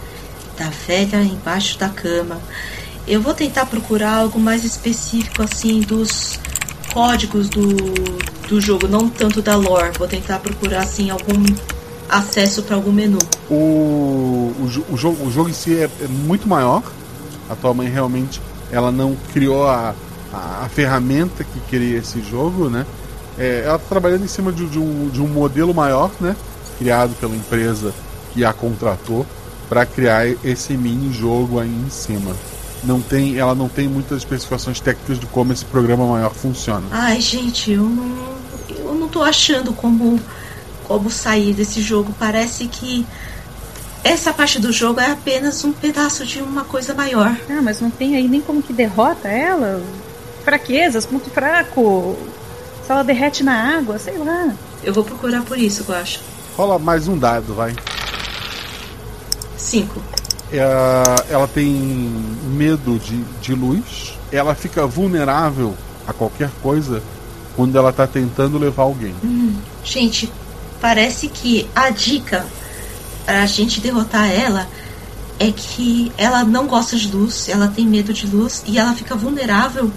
da 0.57 0.71
velha 0.87 1.23
embaixo 1.23 1.79
da 1.79 1.89
cama. 1.89 2.41
Eu 3.07 3.21
vou 3.21 3.35
tentar 3.35 3.67
procurar 3.67 4.15
algo 4.15 4.39
mais 4.39 4.65
específico, 4.65 5.43
assim, 5.43 5.81
dos 5.81 6.39
códigos 6.93 7.49
do, 7.49 7.75
do 8.49 8.61
jogo, 8.61 8.87
não 8.87 9.09
tanto 9.09 9.43
da 9.43 9.57
lore. 9.57 9.91
Vou 9.99 10.07
tentar 10.07 10.39
procurar, 10.39 10.83
assim, 10.83 11.11
algum 11.11 11.45
acesso 12.09 12.63
para 12.63 12.77
algum 12.77 12.93
menu. 12.93 13.19
O, 13.51 13.55
o, 13.55 14.85
o 14.91 14.97
jogo, 14.97 15.27
o 15.27 15.33
jogo 15.33 15.49
em 15.49 15.53
si 15.53 15.77
é, 15.77 15.91
é 16.01 16.09
muito 16.09 16.49
maior. 16.49 16.83
A 17.51 17.57
tua 17.57 17.75
mãe 17.75 17.89
realmente 17.89 18.41
ela 18.73 18.91
não 18.91 19.15
criou 19.33 19.69
a, 19.69 19.95
a, 20.33 20.65
a 20.65 20.69
ferramenta 20.69 21.45
que 21.45 21.61
cria 21.69 21.99
esse 21.99 22.23
jogo, 22.23 22.71
né? 22.71 22.87
É, 23.39 23.63
ela 23.65 23.77
está 23.77 23.89
trabalhando 23.89 24.25
em 24.25 24.29
cima 24.29 24.51
de, 24.51 24.67
de 24.67 24.79
um, 24.79 25.09
de 25.09 25.21
um 25.21 25.29
modelo 25.29 25.75
maior, 25.75 26.11
né? 26.19 26.35
Criado 26.79 27.15
pela 27.21 27.37
empresa 27.37 27.95
que 28.33 28.45
a 28.45 28.53
contratou 28.53 29.27
para 29.69 29.87
criar 29.87 30.27
esse 30.45 30.77
mini 30.77 31.13
jogo 31.13 31.61
aí 31.61 31.69
em 31.69 31.91
cima. 31.91 32.35
Não 32.83 33.01
tem, 33.01 33.39
ela 33.39 33.55
não 33.55 33.69
tem 33.69 33.87
muitas 33.87 34.19
especificações 34.19 34.81
técnicas 34.81 35.21
de 35.21 35.27
como 35.27 35.53
esse 35.53 35.65
programa 35.65 36.07
maior 36.07 36.33
funciona. 36.35 36.85
Ai, 36.91 37.21
gente, 37.21 37.71
eu 37.71 37.85
não, 37.85 38.17
eu 38.71 38.95
não 38.95 39.09
tô 39.09 39.23
achando 39.23 39.73
como, 39.73 40.19
como 40.85 41.11
sair 41.11 41.55
desse 41.55 41.81
jogo. 41.81 42.13
Parece 42.19 42.67
que 42.67 43.07
essa 44.05 44.33
parte 44.33 44.61
do 44.61 44.73
jogo 44.73 45.01
é 45.01 45.11
apenas 45.11 45.65
um 45.65 45.73
pedaço 45.73 46.27
de 46.27 46.41
uma 46.41 46.65
coisa 46.65 46.95
maior. 46.95 47.37
Ah, 47.49 47.63
mas 47.63 47.81
não 47.81 47.91
tem 47.91 48.17
aí 48.17 48.27
nem 48.27 48.41
como 48.41 48.63
que 48.63 48.73
derrota 48.73 49.29
ela? 49.29 49.83
Fraquezas, 50.45 51.07
ponto 51.07 51.31
fraco. 51.31 52.17
Se 52.85 52.91
ela 52.91 53.05
derrete 53.05 53.45
na 53.45 53.77
água, 53.79 53.99
sei 53.99 54.19
lá. 54.19 54.53
Eu 54.83 54.93
vou 54.93 55.05
procurar 55.05 55.43
por 55.43 55.57
isso, 55.57 55.85
eu 55.89 55.95
acho. 55.95 56.21
Rola 56.57 56.79
mais 56.79 57.07
um 57.07 57.17
dado, 57.17 57.55
vai. 57.55 57.75
Cinco. 59.57 60.03
Ela, 60.51 61.25
ela 61.31 61.49
tem 61.49 61.69
medo 62.45 62.99
de, 62.99 63.23
de 63.41 63.55
luz. 63.55 64.19
Ela 64.33 64.55
fica 64.55 64.87
vulnerável 64.87 65.75
a 66.07 66.13
qualquer 66.13 66.51
coisa 66.61 67.03
quando 67.55 67.79
ela 67.79 67.93
tá 67.93 68.07
tentando 68.07 68.59
levar 68.59 68.83
alguém. 68.83 69.15
Hum, 69.23 69.55
gente, 69.85 70.31
parece 70.81 71.29
que 71.29 71.69
a 71.75 71.91
dica 71.91 72.45
pra 73.25 73.45
gente 73.47 73.81
derrotar 73.81 74.31
ela 74.31 74.69
é 75.39 75.51
que 75.51 76.13
ela 76.17 76.45
não 76.45 76.67
gosta 76.67 76.97
de 76.97 77.09
luz, 77.09 77.49
ela 77.49 77.69
tem 77.69 77.87
medo 77.87 78.13
de 78.13 78.27
luz 78.27 78.63
e 78.67 78.79
ela 78.79 78.95
fica 78.95 79.15
vulnerável 79.17 79.91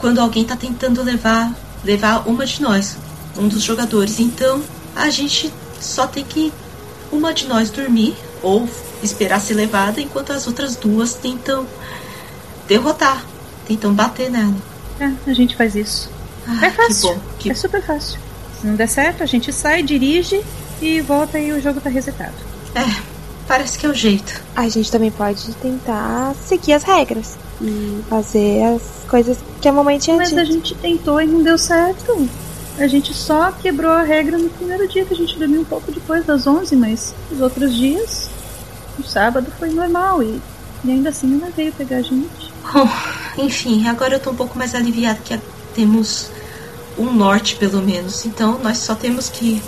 quando 0.00 0.20
alguém 0.20 0.44
tá 0.44 0.56
tentando 0.56 1.02
levar 1.02 1.52
levar 1.84 2.28
uma 2.28 2.46
de 2.46 2.62
nós, 2.62 2.96
um 3.36 3.48
dos 3.48 3.62
jogadores. 3.62 4.20
Então, 4.20 4.62
a 4.94 5.10
gente 5.10 5.52
só 5.80 6.06
tem 6.06 6.24
que 6.24 6.52
uma 7.10 7.32
de 7.34 7.46
nós 7.46 7.70
dormir 7.70 8.16
ou 8.42 8.68
esperar 9.02 9.40
ser 9.40 9.54
levada 9.54 10.00
enquanto 10.00 10.32
as 10.32 10.46
outras 10.46 10.76
duas 10.76 11.14
tentam 11.14 11.66
derrotar, 12.68 13.24
tentam 13.66 13.92
bater 13.92 14.30
nela. 14.30 14.54
É, 15.00 15.10
a 15.30 15.34
gente 15.34 15.56
faz 15.56 15.74
isso. 15.74 16.08
Ah, 16.46 16.66
é 16.66 16.70
fácil. 16.70 16.94
que 16.94 17.14
bom, 17.14 17.20
que- 17.40 17.50
É 17.50 17.54
super 17.54 17.82
fácil. 17.82 18.18
Se 18.60 18.66
não 18.66 18.74
der 18.76 18.88
certo, 18.88 19.22
a 19.22 19.26
gente 19.26 19.52
sai, 19.52 19.82
dirige 19.82 20.40
e 20.80 21.00
volta 21.00 21.38
e 21.38 21.52
o 21.52 21.60
jogo 21.60 21.80
tá 21.80 21.90
resetado. 21.90 22.34
É, 22.74 23.02
parece 23.46 23.78
que 23.78 23.86
é 23.86 23.88
o 23.88 23.94
jeito. 23.94 24.42
A 24.56 24.68
gente 24.68 24.90
também 24.90 25.10
pode 25.10 25.52
tentar 25.54 26.34
seguir 26.34 26.72
as 26.74 26.82
regras 26.82 27.36
e 27.60 28.02
fazer 28.08 28.62
as 28.64 28.82
coisas 29.08 29.38
que 29.60 29.68
a 29.68 29.72
mamãe 29.72 29.98
tinha 29.98 30.16
Mas 30.16 30.30
dito. 30.30 30.40
a 30.40 30.44
gente 30.44 30.74
tentou 30.76 31.20
e 31.20 31.26
não 31.26 31.42
deu 31.42 31.58
certo. 31.58 32.28
A 32.78 32.86
gente 32.86 33.12
só 33.12 33.52
quebrou 33.52 33.90
a 33.92 34.02
regra 34.02 34.38
no 34.38 34.48
primeiro 34.48 34.88
dia 34.88 35.04
que 35.04 35.12
a 35.12 35.16
gente 35.16 35.38
dormiu 35.38 35.60
um 35.60 35.64
pouco 35.64 35.92
depois 35.92 36.24
das 36.24 36.46
11, 36.46 36.74
mas 36.76 37.14
os 37.30 37.40
outros 37.40 37.74
dias, 37.74 38.30
o 38.98 39.02
sábado 39.02 39.52
foi 39.58 39.68
normal 39.70 40.22
e, 40.22 40.40
e 40.84 40.90
ainda 40.90 41.10
assim 41.10 41.38
ela 41.38 41.50
veio 41.54 41.72
pegar 41.72 41.98
a 41.98 42.02
gente. 42.02 42.52
Bom, 42.72 42.88
enfim, 43.38 43.86
agora 43.86 44.14
eu 44.14 44.20
tô 44.20 44.30
um 44.30 44.34
pouco 44.34 44.56
mais 44.58 44.74
aliviada 44.74 45.18
que 45.22 45.38
temos 45.74 46.30
um 46.98 47.12
norte 47.12 47.56
pelo 47.56 47.82
menos. 47.82 48.24
Então 48.24 48.58
nós 48.62 48.78
só 48.78 48.94
temos 48.94 49.28
que 49.28 49.62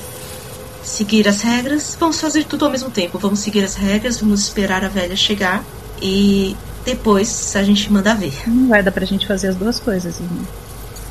seguir 0.84 1.26
as 1.26 1.40
regras. 1.40 1.96
Vamos 1.98 2.20
fazer 2.20 2.44
tudo 2.44 2.64
ao 2.64 2.70
mesmo 2.70 2.90
tempo. 2.90 3.18
Vamos 3.18 3.40
seguir 3.40 3.64
as 3.64 3.74
regras, 3.74 4.20
vamos 4.20 4.42
esperar 4.42 4.84
a 4.84 4.88
velha 4.88 5.16
chegar 5.16 5.64
e 6.00 6.56
depois 6.84 7.54
a 7.56 7.62
gente 7.62 7.90
manda 7.92 8.14
ver. 8.14 8.48
Não 8.48 8.68
vai 8.68 8.82
dar 8.82 8.92
pra 8.92 9.04
gente 9.04 9.26
fazer 9.26 9.48
as 9.48 9.56
duas 9.56 9.80
coisas, 9.80 10.20
irmã. 10.20 10.42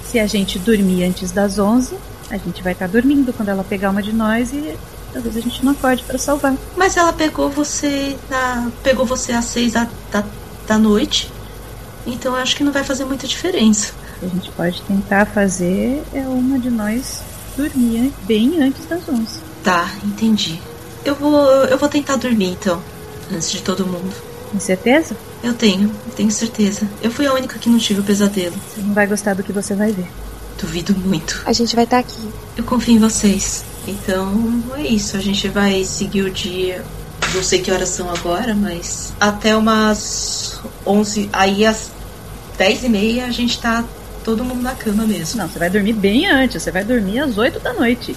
Se 0.05 0.19
a 0.19 0.27
gente 0.27 0.59
dormir 0.59 1.03
antes 1.03 1.31
das 1.31 1.57
11, 1.57 1.95
a 2.29 2.37
gente 2.37 2.61
vai 2.61 2.73
estar 2.73 2.87
dormindo 2.87 3.33
quando 3.33 3.49
ela 3.49 3.63
pegar 3.63 3.89
uma 3.89 4.01
de 4.01 4.13
nós 4.13 4.53
e 4.53 4.77
talvez 5.11 5.35
a 5.35 5.39
gente 5.39 5.65
não 5.65 5.71
acorde 5.71 6.03
pra 6.03 6.17
salvar. 6.17 6.55
Mas 6.77 6.95
ela 6.95 7.11
pegou 7.11 7.49
você 7.49 8.15
na. 8.29 8.71
pegou 8.83 9.05
você 9.05 9.31
às 9.31 9.45
seis 9.45 9.73
da, 9.73 9.87
da, 10.11 10.23
da 10.67 10.77
noite. 10.77 11.31
Então 12.05 12.35
acho 12.35 12.55
que 12.55 12.63
não 12.63 12.71
vai 12.71 12.83
fazer 12.83 13.05
muita 13.05 13.25
diferença. 13.25 13.93
O 14.17 14.19
que 14.19 14.25
a 14.25 14.29
gente 14.29 14.51
pode 14.51 14.81
tentar 14.83 15.25
fazer 15.25 16.03
é 16.13 16.21
uma 16.27 16.59
de 16.59 16.69
nós 16.69 17.21
dormir 17.57 18.11
bem 18.25 18.61
antes 18.61 18.85
das 18.85 19.07
11. 19.07 19.52
Tá, 19.63 19.89
entendi. 20.03 20.59
Eu 21.05 21.15
vou. 21.15 21.39
eu 21.65 21.77
vou 21.77 21.89
tentar 21.89 22.17
dormir 22.17 22.51
então. 22.51 22.81
Antes 23.31 23.51
de 23.51 23.61
todo 23.61 23.85
mundo. 23.85 24.13
Tem 24.51 24.59
certeza? 24.59 25.15
Eu 25.41 25.53
tenho, 25.53 25.89
tenho 26.15 26.31
certeza. 26.31 26.87
Eu 27.01 27.09
fui 27.09 27.25
a 27.25 27.33
única 27.33 27.57
que 27.57 27.69
não 27.69 27.77
tive 27.77 28.01
o 28.01 28.03
pesadelo. 28.03 28.55
Você 28.55 28.81
não 28.81 28.93
vai 28.93 29.07
gostar 29.07 29.33
do 29.33 29.43
que 29.43 29.51
você 29.51 29.73
vai 29.73 29.91
ver. 29.91 30.07
Duvido 30.59 30.95
muito. 30.95 31.41
A 31.45 31.53
gente 31.53 31.75
vai 31.75 31.85
estar 31.85 31.99
aqui. 31.99 32.29
Eu 32.55 32.63
confio 32.63 32.95
em 32.95 32.99
vocês. 32.99 33.63
Então 33.87 34.63
é 34.75 34.81
isso. 34.81 35.17
A 35.17 35.19
gente 35.19 35.47
vai 35.47 35.83
seguir 35.83 36.21
o 36.21 36.29
dia. 36.29 36.83
Não 37.33 37.41
sei 37.41 37.61
que 37.61 37.71
horas 37.71 37.89
são 37.89 38.09
agora, 38.09 38.53
mas 38.53 39.13
até 39.19 39.55
umas 39.55 40.61
11. 40.85 41.29
Aí 41.33 41.65
às 41.65 41.89
10 42.57 42.83
e 42.83 42.89
meia 42.89 43.25
a 43.25 43.31
gente 43.31 43.59
tá 43.59 43.83
todo 44.23 44.43
mundo 44.43 44.61
na 44.61 44.73
cama 44.73 45.05
mesmo. 45.05 45.37
Não, 45.41 45.47
você 45.47 45.59
vai 45.59 45.69
dormir 45.69 45.93
bem 45.93 46.25
antes. 46.27 46.61
Você 46.61 46.71
vai 46.71 46.83
dormir 46.83 47.19
às 47.19 47.37
8 47.37 47.59
da 47.59 47.73
noite. 47.73 48.15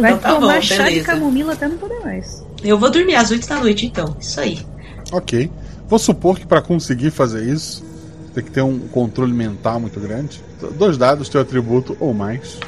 Vai 0.00 0.12
Então 0.12 0.18
tá 0.18 0.34
tomar 0.34 0.54
bom, 0.54 0.62
chá 0.62 0.88
de 0.88 1.00
camomila 1.02 1.52
até 1.52 1.68
não 1.68 1.76
poder 1.76 2.00
mais. 2.00 2.44
Eu 2.62 2.78
vou 2.78 2.90
dormir 2.90 3.16
às 3.16 3.30
8 3.30 3.48
da 3.48 3.56
noite 3.56 3.86
então. 3.86 4.16
Isso 4.20 4.40
aí. 4.40 4.64
Ok. 5.12 5.50
Vou 5.88 5.98
supor 5.98 6.38
que 6.38 6.46
para 6.46 6.62
conseguir 6.62 7.10
fazer 7.10 7.44
isso, 7.44 7.84
tem 8.32 8.44
que 8.44 8.50
ter 8.50 8.62
um 8.62 8.78
controle 8.78 9.32
mental 9.32 9.80
muito 9.80 9.98
grande. 9.98 10.42
Dois 10.78 10.96
dados, 10.96 11.28
teu 11.28 11.40
atributo 11.40 11.96
ou 11.98 12.14
mais. 12.14 12.58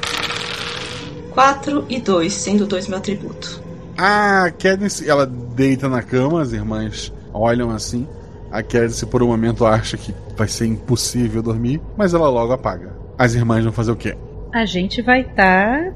4 1.31 1.87
e 1.89 2.01
2, 2.01 2.33
sendo 2.33 2.66
2 2.66 2.89
meu 2.89 2.99
atributo. 2.99 3.62
A 3.97 4.51
Cadence, 4.59 5.09
ela 5.09 5.27
deita 5.27 5.89
na 5.89 6.03
cama, 6.03 6.43
as 6.43 6.53
irmãs 6.53 7.12
olham 7.33 7.70
assim. 7.70 8.07
A 8.53 8.62
Cadence, 8.62 9.07
por 9.07 9.23
um 9.23 9.29
momento, 9.29 9.65
acha 9.65 9.97
que 9.97 10.15
vai 10.37 10.47
ser 10.47 10.66
impossível 10.66 11.43
dormir, 11.43 11.81
mas 11.97 12.12
ela 12.12 12.29
logo 12.29 12.53
apaga. 12.53 12.93
As 13.19 13.35
irmãs 13.35 13.65
vão 13.65 13.73
fazer 13.73 13.91
o 13.91 13.97
quê? 13.97 14.15
A 14.53 14.66
gente 14.66 15.01
vai 15.01 15.23
estar 15.23 15.95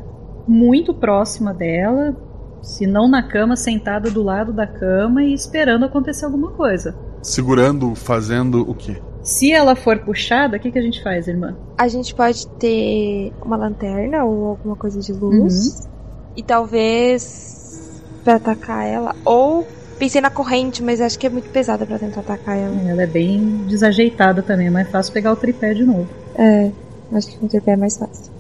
muito 0.49 0.95
próxima 0.95 1.53
dela, 1.53 2.17
se 2.63 2.87
não 2.87 3.09
na 3.09 3.23
cama, 3.23 3.57
sentada 3.57 4.11
do 4.11 4.23
lado 4.23 4.55
da 4.55 4.67
cama 4.67 5.23
e 5.23 5.35
esperando 5.35 5.85
acontecer 5.85 6.25
alguma 6.25 6.51
coisa. 6.53 6.97
Segurando, 7.23 7.95
fazendo 7.95 8.63
o 8.63 8.75
quê? 8.75 8.97
Se 9.23 9.53
ela 9.53 9.77
for 9.77 9.99
puxada, 9.99 10.57
o 10.57 10.61
que, 10.61 10.71
que 10.71 10.79
a 10.79 10.83
gente 10.83 11.03
faz, 11.03 11.29
irmã? 11.29 11.55
A 11.77 11.89
gente 11.89 12.15
pode 12.15 12.47
ter 12.59 13.35
uma 13.45 13.57
lanterna 13.57 14.25
ou 14.25 14.47
alguma 14.47 14.77
coisa 14.77 14.99
de 15.01 15.13
luz. 15.13 15.87
E 16.35 16.43
talvez 16.43 18.03
pra 18.25 18.37
atacar 18.37 18.87
ela. 18.87 19.15
Ou 19.25 19.67
pensei 19.99 20.21
na 20.21 20.31
corrente, 20.31 20.83
mas 20.83 21.01
acho 21.01 21.19
que 21.19 21.27
é 21.27 21.31
muito 21.31 21.49
pesada 21.51 21.87
pra 21.87 21.99
tentar 21.99 22.21
atacar 22.21 22.57
ela. 22.57 22.77
Ela 22.89 23.03
é 23.03 23.07
bem 23.07 23.65
desajeitada 23.69 24.43
também, 24.43 24.69
é 24.69 24.71
mais 24.71 24.91
fácil 24.91 25.13
pegar 25.13 25.33
o 25.33 25.37
tripé 25.37 25.75
de 25.75 25.85
novo. 25.85 26.09
É, 26.35 26.71
acho 27.13 27.29
que 27.29 27.39
com 27.39 27.47
o 27.47 27.49
tripé 27.49 27.73
é 27.73 27.77
mais 27.77 27.97
fácil. 27.97 28.33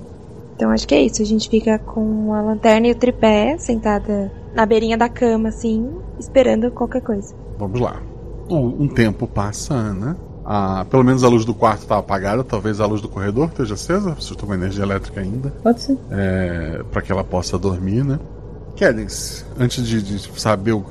Então 0.55 0.71
acho 0.71 0.89
que 0.89 0.95
é 0.95 1.03
isso. 1.03 1.21
A 1.21 1.25
gente 1.25 1.49
fica 1.49 1.79
com 1.79 2.33
a 2.33 2.41
lanterna 2.41 2.89
e 2.89 2.93
o 2.93 2.95
tripé 2.95 3.57
sentada 3.59 4.33
na 4.55 4.65
beirinha 4.65 4.97
da 4.97 5.09
cama, 5.09 5.51
assim, 5.51 5.87
esperando 6.19 6.71
qualquer 6.71 7.03
coisa. 7.03 7.35
Vamos 7.59 7.79
lá. 7.79 8.01
Um, 8.49 8.85
um 8.85 8.89
tempo 8.89 9.27
passa, 9.27 9.93
né? 9.93 10.17
Ah, 10.45 10.87
pelo 10.89 11.03
menos 11.03 11.25
a 11.25 11.29
luz 11.29 11.45
do 11.45 11.53
quarto 11.53 11.83
está 11.83 11.99
apagada, 11.99 12.45
talvez 12.45 12.81
a 12.81 12.87
luz 12.87 13.01
do 13.01 13.09
corredor 13.09 13.49
esteja 13.49 13.75
acesa, 13.75 14.15
se 14.21 14.31
estou 14.31 14.47
com 14.47 14.55
energia 14.55 14.85
elétrica 14.85 15.21
ainda. 15.21 15.51
Pode 15.63 15.83
ser. 15.83 15.99
É, 16.11 16.83
para 16.91 17.03
que 17.03 17.11
ela 17.11 17.25
possa 17.25 17.59
dormir, 17.59 18.05
né? 18.05 18.19
Cadence, 18.79 19.45
antes 19.59 19.85
de, 19.85 20.01
de 20.01 20.41
saber 20.41 20.73
o, 20.73 20.85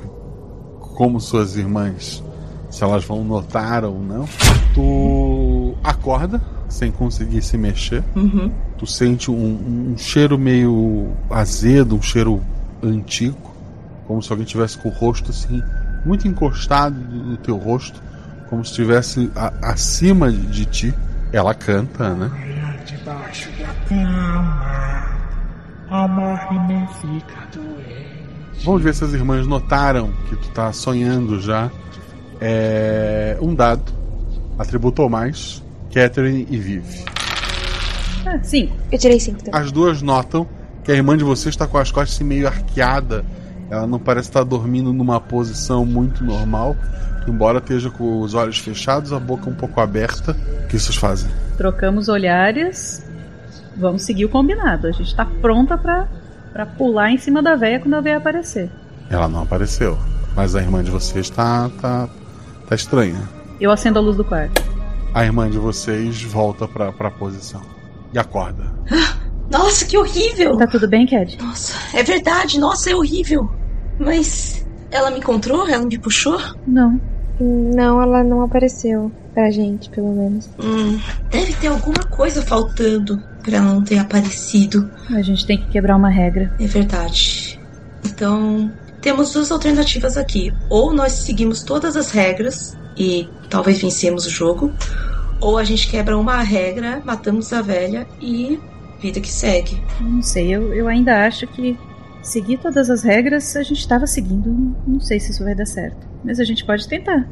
como 0.96 1.20
suas 1.20 1.56
irmãs, 1.56 2.24
se 2.70 2.84
elas 2.84 3.04
vão 3.06 3.24
notar 3.24 3.84
ou 3.84 4.00
não, 4.02 4.26
tu 4.74 5.76
acorda 5.84 6.42
sem 6.68 6.92
conseguir 6.92 7.42
se 7.42 7.58
mexer. 7.58 8.04
Uhum. 8.16 8.52
Tu 8.78 8.88
sente 8.88 9.30
um, 9.32 9.92
um 9.94 9.98
cheiro 9.98 10.38
meio 10.38 11.12
azedo, 11.30 11.96
um 11.96 12.02
cheiro 12.02 12.42
antigo, 12.84 13.38
como 14.08 14.22
se 14.22 14.32
alguém 14.32 14.46
tivesse 14.46 14.78
com 14.78 14.90
o 14.90 14.92
rosto 14.92 15.32
assim 15.32 15.62
muito 16.06 16.28
encostado 16.28 16.96
no 16.96 17.36
teu 17.38 17.58
rosto, 17.58 18.02
como 18.50 18.64
se 18.64 18.72
estivesse 18.72 19.32
a- 19.36 19.52
acima 19.64 20.32
de, 20.32 20.38
de 20.48 20.66
ti. 20.66 20.94
Ela 21.34 21.54
canta, 21.54 22.14
né? 22.14 22.30
Debaixo 22.86 23.50
da 23.60 23.68
cama, 23.90 25.06
amarre 25.90 26.56
não 26.72 26.88
fica 26.88 27.36
doente. 27.54 28.05
Vamos 28.64 28.82
ver 28.82 28.94
se 28.94 29.04
as 29.04 29.14
irmãs 29.14 29.46
notaram 29.46 30.12
que 30.30 30.36
tu 30.36 30.50
tá 30.50 30.72
sonhando 30.74 31.40
já. 31.40 31.70
É, 32.42 33.38
um 33.42 33.54
dado, 33.54 33.92
atributo 34.58 35.02
ou 35.02 35.10
mais, 35.10 35.64
Catherine 35.94 36.48
e 36.50 36.58
Vivi. 36.58 37.06
Ah, 38.26 38.40
sim. 38.42 38.72
Eu 38.92 38.98
tirei 38.98 39.20
cinco 39.20 39.44
também. 39.44 39.62
As 39.62 39.72
duas 39.72 40.02
notam 40.02 40.48
que 40.84 40.92
a 40.92 40.96
irmã 40.96 41.18
de 41.18 41.24
vocês 41.24 41.54
está 41.54 41.68
com 41.68 41.78
as 41.78 41.92
costas 41.92 42.16
assim, 42.16 42.24
meio 42.24 42.48
arqueada. 42.48 43.24
Ela 43.70 43.88
não 43.88 44.00
parece 44.00 44.30
estar 44.30 44.44
dormindo 44.44 44.94
numa 44.94 45.20
posição 45.20 45.86
muito 45.86 46.24
normal. 46.24 46.76
Embora 47.28 47.58
esteja 47.58 47.90
com 47.90 48.20
os 48.20 48.36
olhos 48.36 48.60
fechados, 48.60 49.12
a 49.12 49.20
boca 49.20 49.50
um 49.50 49.56
pouco 49.56 49.80
aberta. 49.82 50.36
O 50.64 50.68
que 50.68 50.78
vocês 50.78 50.96
fazem? 50.96 51.30
Trocamos 51.58 52.08
olhares. 52.08 53.04
Vamos 53.76 54.04
seguir 54.04 54.26
o 54.26 54.30
combinado. 54.30 54.88
A 54.88 54.92
gente 54.92 55.16
tá 55.16 55.26
pronta 55.26 55.78
pra, 55.78 56.08
pra 56.56 56.66
pular 56.66 57.12
em 57.12 57.18
cima 57.18 57.44
da 57.44 57.54
véia 57.58 57.82
quando 57.82 57.96
a 57.96 58.00
véia 58.00 58.16
aparecer. 58.16 58.72
Ela 59.10 59.28
não 59.28 59.44
apareceu. 59.44 59.98
Mas 60.34 60.56
a 60.56 60.62
irmã 60.62 60.82
de 60.82 60.90
vocês 60.90 61.30
tá, 61.30 61.70
tá, 61.82 62.08
tá 62.66 62.74
estranha. 62.74 63.28
Eu 63.60 63.72
acendo 63.72 64.00
a 64.00 64.02
luz 64.02 64.16
do 64.16 64.24
quarto. 64.24 64.64
A 65.14 65.26
irmã 65.26 65.50
de 65.50 65.58
vocês 65.58 66.22
volta 66.22 66.66
pra, 66.66 66.94
pra 66.94 67.12
posição. 67.12 67.62
E 68.14 68.18
acorda. 68.18 68.64
Nossa, 69.52 69.84
que 69.84 69.98
horrível! 69.98 70.56
Tá 70.56 70.66
tudo 70.66 70.88
bem, 70.88 71.06
Cad? 71.06 71.38
Nossa, 71.40 71.74
é 71.94 72.02
verdade, 72.02 72.60
nossa, 72.60 72.90
é 72.90 72.96
horrível. 72.96 73.48
Mas 74.00 74.66
ela 74.90 75.12
me 75.12 75.20
encontrou? 75.20 75.70
Ela 75.70 75.86
me 75.86 76.00
puxou? 76.00 76.40
Não. 76.66 77.00
Não, 77.40 78.02
ela 78.02 78.24
não 78.24 78.42
apareceu 78.42 79.12
pra 79.36 79.52
gente, 79.52 79.90
pelo 79.90 80.16
menos. 80.16 80.50
Hum, 80.58 81.00
deve 81.30 81.54
ter 81.54 81.68
alguma 81.68 82.04
coisa 82.10 82.42
faltando 82.42 83.22
pra 83.44 83.58
ela 83.58 83.74
não 83.74 83.84
ter 83.84 84.00
aparecido. 84.00 84.90
A 85.10 85.22
gente 85.22 85.46
tem 85.46 85.58
que 85.58 85.70
quebrar 85.70 85.98
uma 85.98 86.10
regra. 86.10 86.52
É 86.60 86.66
verdade. 86.66 87.60
Então, 88.06 88.72
temos 89.02 89.34
duas 89.34 89.52
alternativas 89.52 90.18
aqui. 90.18 90.52
Ou 90.70 90.94
nós 90.94 91.12
seguimos 91.12 91.62
todas 91.62 91.98
as 91.98 92.12
regras 92.12 92.76
e 92.98 93.30
talvez 93.50 93.82
vencemos 93.82 94.26
o 94.26 94.30
jogo, 94.30 94.74
ou 95.42 95.58
a 95.58 95.66
gente 95.66 95.88
quebra 95.90 96.18
uma 96.18 96.42
regra, 96.42 97.02
matamos 97.04 97.52
a 97.52 97.62
velha 97.62 98.08
e 98.22 98.58
vida 99.02 99.20
que 99.20 99.30
segue. 99.30 99.84
Não 100.00 100.22
sei, 100.22 100.56
eu, 100.56 100.74
eu 100.74 100.88
ainda 100.88 101.28
acho 101.28 101.46
que 101.48 101.78
seguir 102.24 102.58
todas 102.58 102.90
as 102.90 103.04
regras 103.04 103.54
a 103.58 103.62
gente 103.62 103.80
estava 103.80 104.08
seguindo. 104.08 104.76
Não 104.88 105.00
sei 105.02 105.20
se 105.20 105.32
isso 105.32 105.44
vai 105.44 105.54
dar 105.54 105.66
certo. 105.66 106.08
Mas 106.24 106.40
a 106.40 106.46
gente 106.46 106.66
pode 106.66 106.88
tentar. 106.88 107.28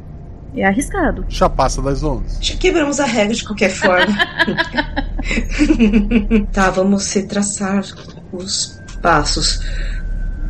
É 0.56 0.64
arriscado. 0.64 1.24
Já 1.28 1.48
passa 1.48 1.82
das 1.82 2.02
11. 2.02 2.38
Já 2.40 2.56
quebramos 2.56 3.00
a 3.00 3.06
regra 3.06 3.34
de 3.34 3.44
qualquer 3.44 3.70
forma. 3.70 4.06
tá, 6.52 6.70
vamos 6.70 7.12
retraçar 7.12 7.82
os 8.32 8.80
passos. 9.02 9.60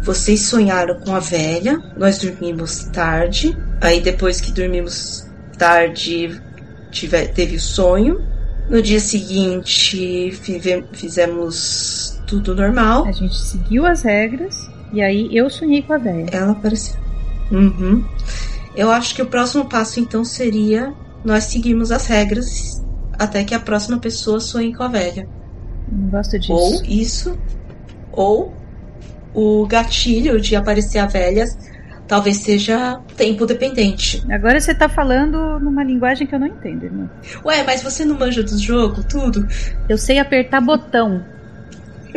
Vocês 0.02 0.42
sonharam 0.42 1.00
com 1.00 1.14
a 1.14 1.20
velha, 1.20 1.80
nós 1.96 2.18
dormimos 2.18 2.84
tarde. 2.92 3.56
Aí 3.80 4.00
depois 4.00 4.40
que 4.40 4.52
dormimos 4.52 5.26
tarde, 5.58 6.40
tive, 6.90 7.26
teve 7.28 7.56
o 7.56 7.60
sonho. 7.60 8.20
No 8.68 8.80
dia 8.82 9.00
seguinte, 9.00 10.30
five- 10.42 10.84
fizemos 10.92 12.20
tudo 12.26 12.54
normal. 12.54 13.06
A 13.06 13.12
gente 13.12 13.36
seguiu 13.38 13.86
as 13.86 14.02
regras 14.02 14.68
e 14.92 15.02
aí 15.02 15.28
eu 15.34 15.48
sonhei 15.50 15.82
com 15.82 15.92
a 15.94 15.98
véia. 15.98 16.26
Ela 16.32 16.52
apareceu. 16.52 16.96
Uhum. 17.50 18.04
Eu 18.76 18.90
acho 18.90 19.14
que 19.14 19.22
o 19.22 19.26
próximo 19.26 19.68
passo 19.68 20.00
então 20.00 20.24
seria 20.24 20.92
nós 21.24 21.44
seguirmos 21.44 21.90
as 21.90 22.06
regras 22.06 22.82
até 23.18 23.44
que 23.44 23.54
a 23.54 23.60
próxima 23.60 23.98
pessoa 23.98 24.40
sonhe 24.40 24.74
com 24.74 24.82
a 24.82 24.88
velha. 24.88 25.28
Não 25.90 26.08
gosto 26.08 26.38
disso. 26.38 26.52
Ou 26.52 26.82
isso, 26.84 27.38
ou 28.12 28.54
o 29.32 29.66
gatilho 29.66 30.40
de 30.40 30.54
aparecer 30.56 30.98
a 30.98 31.06
velha 31.06 31.46
talvez 32.06 32.38
seja 32.38 33.00
tempo 33.16 33.46
dependente. 33.46 34.22
Agora 34.30 34.60
você 34.60 34.74
tá 34.74 34.88
falando 34.88 35.58
numa 35.58 35.82
linguagem 35.82 36.26
que 36.26 36.34
eu 36.34 36.38
não 36.38 36.46
entendo, 36.46 36.84
irmão. 36.84 37.10
Ué, 37.44 37.62
mas 37.64 37.82
você 37.82 38.04
não 38.04 38.18
manja 38.18 38.42
do 38.42 38.58
jogo, 38.58 39.02
tudo? 39.04 39.46
Eu 39.88 39.96
sei 39.96 40.18
apertar 40.18 40.60
botão. 40.60 41.24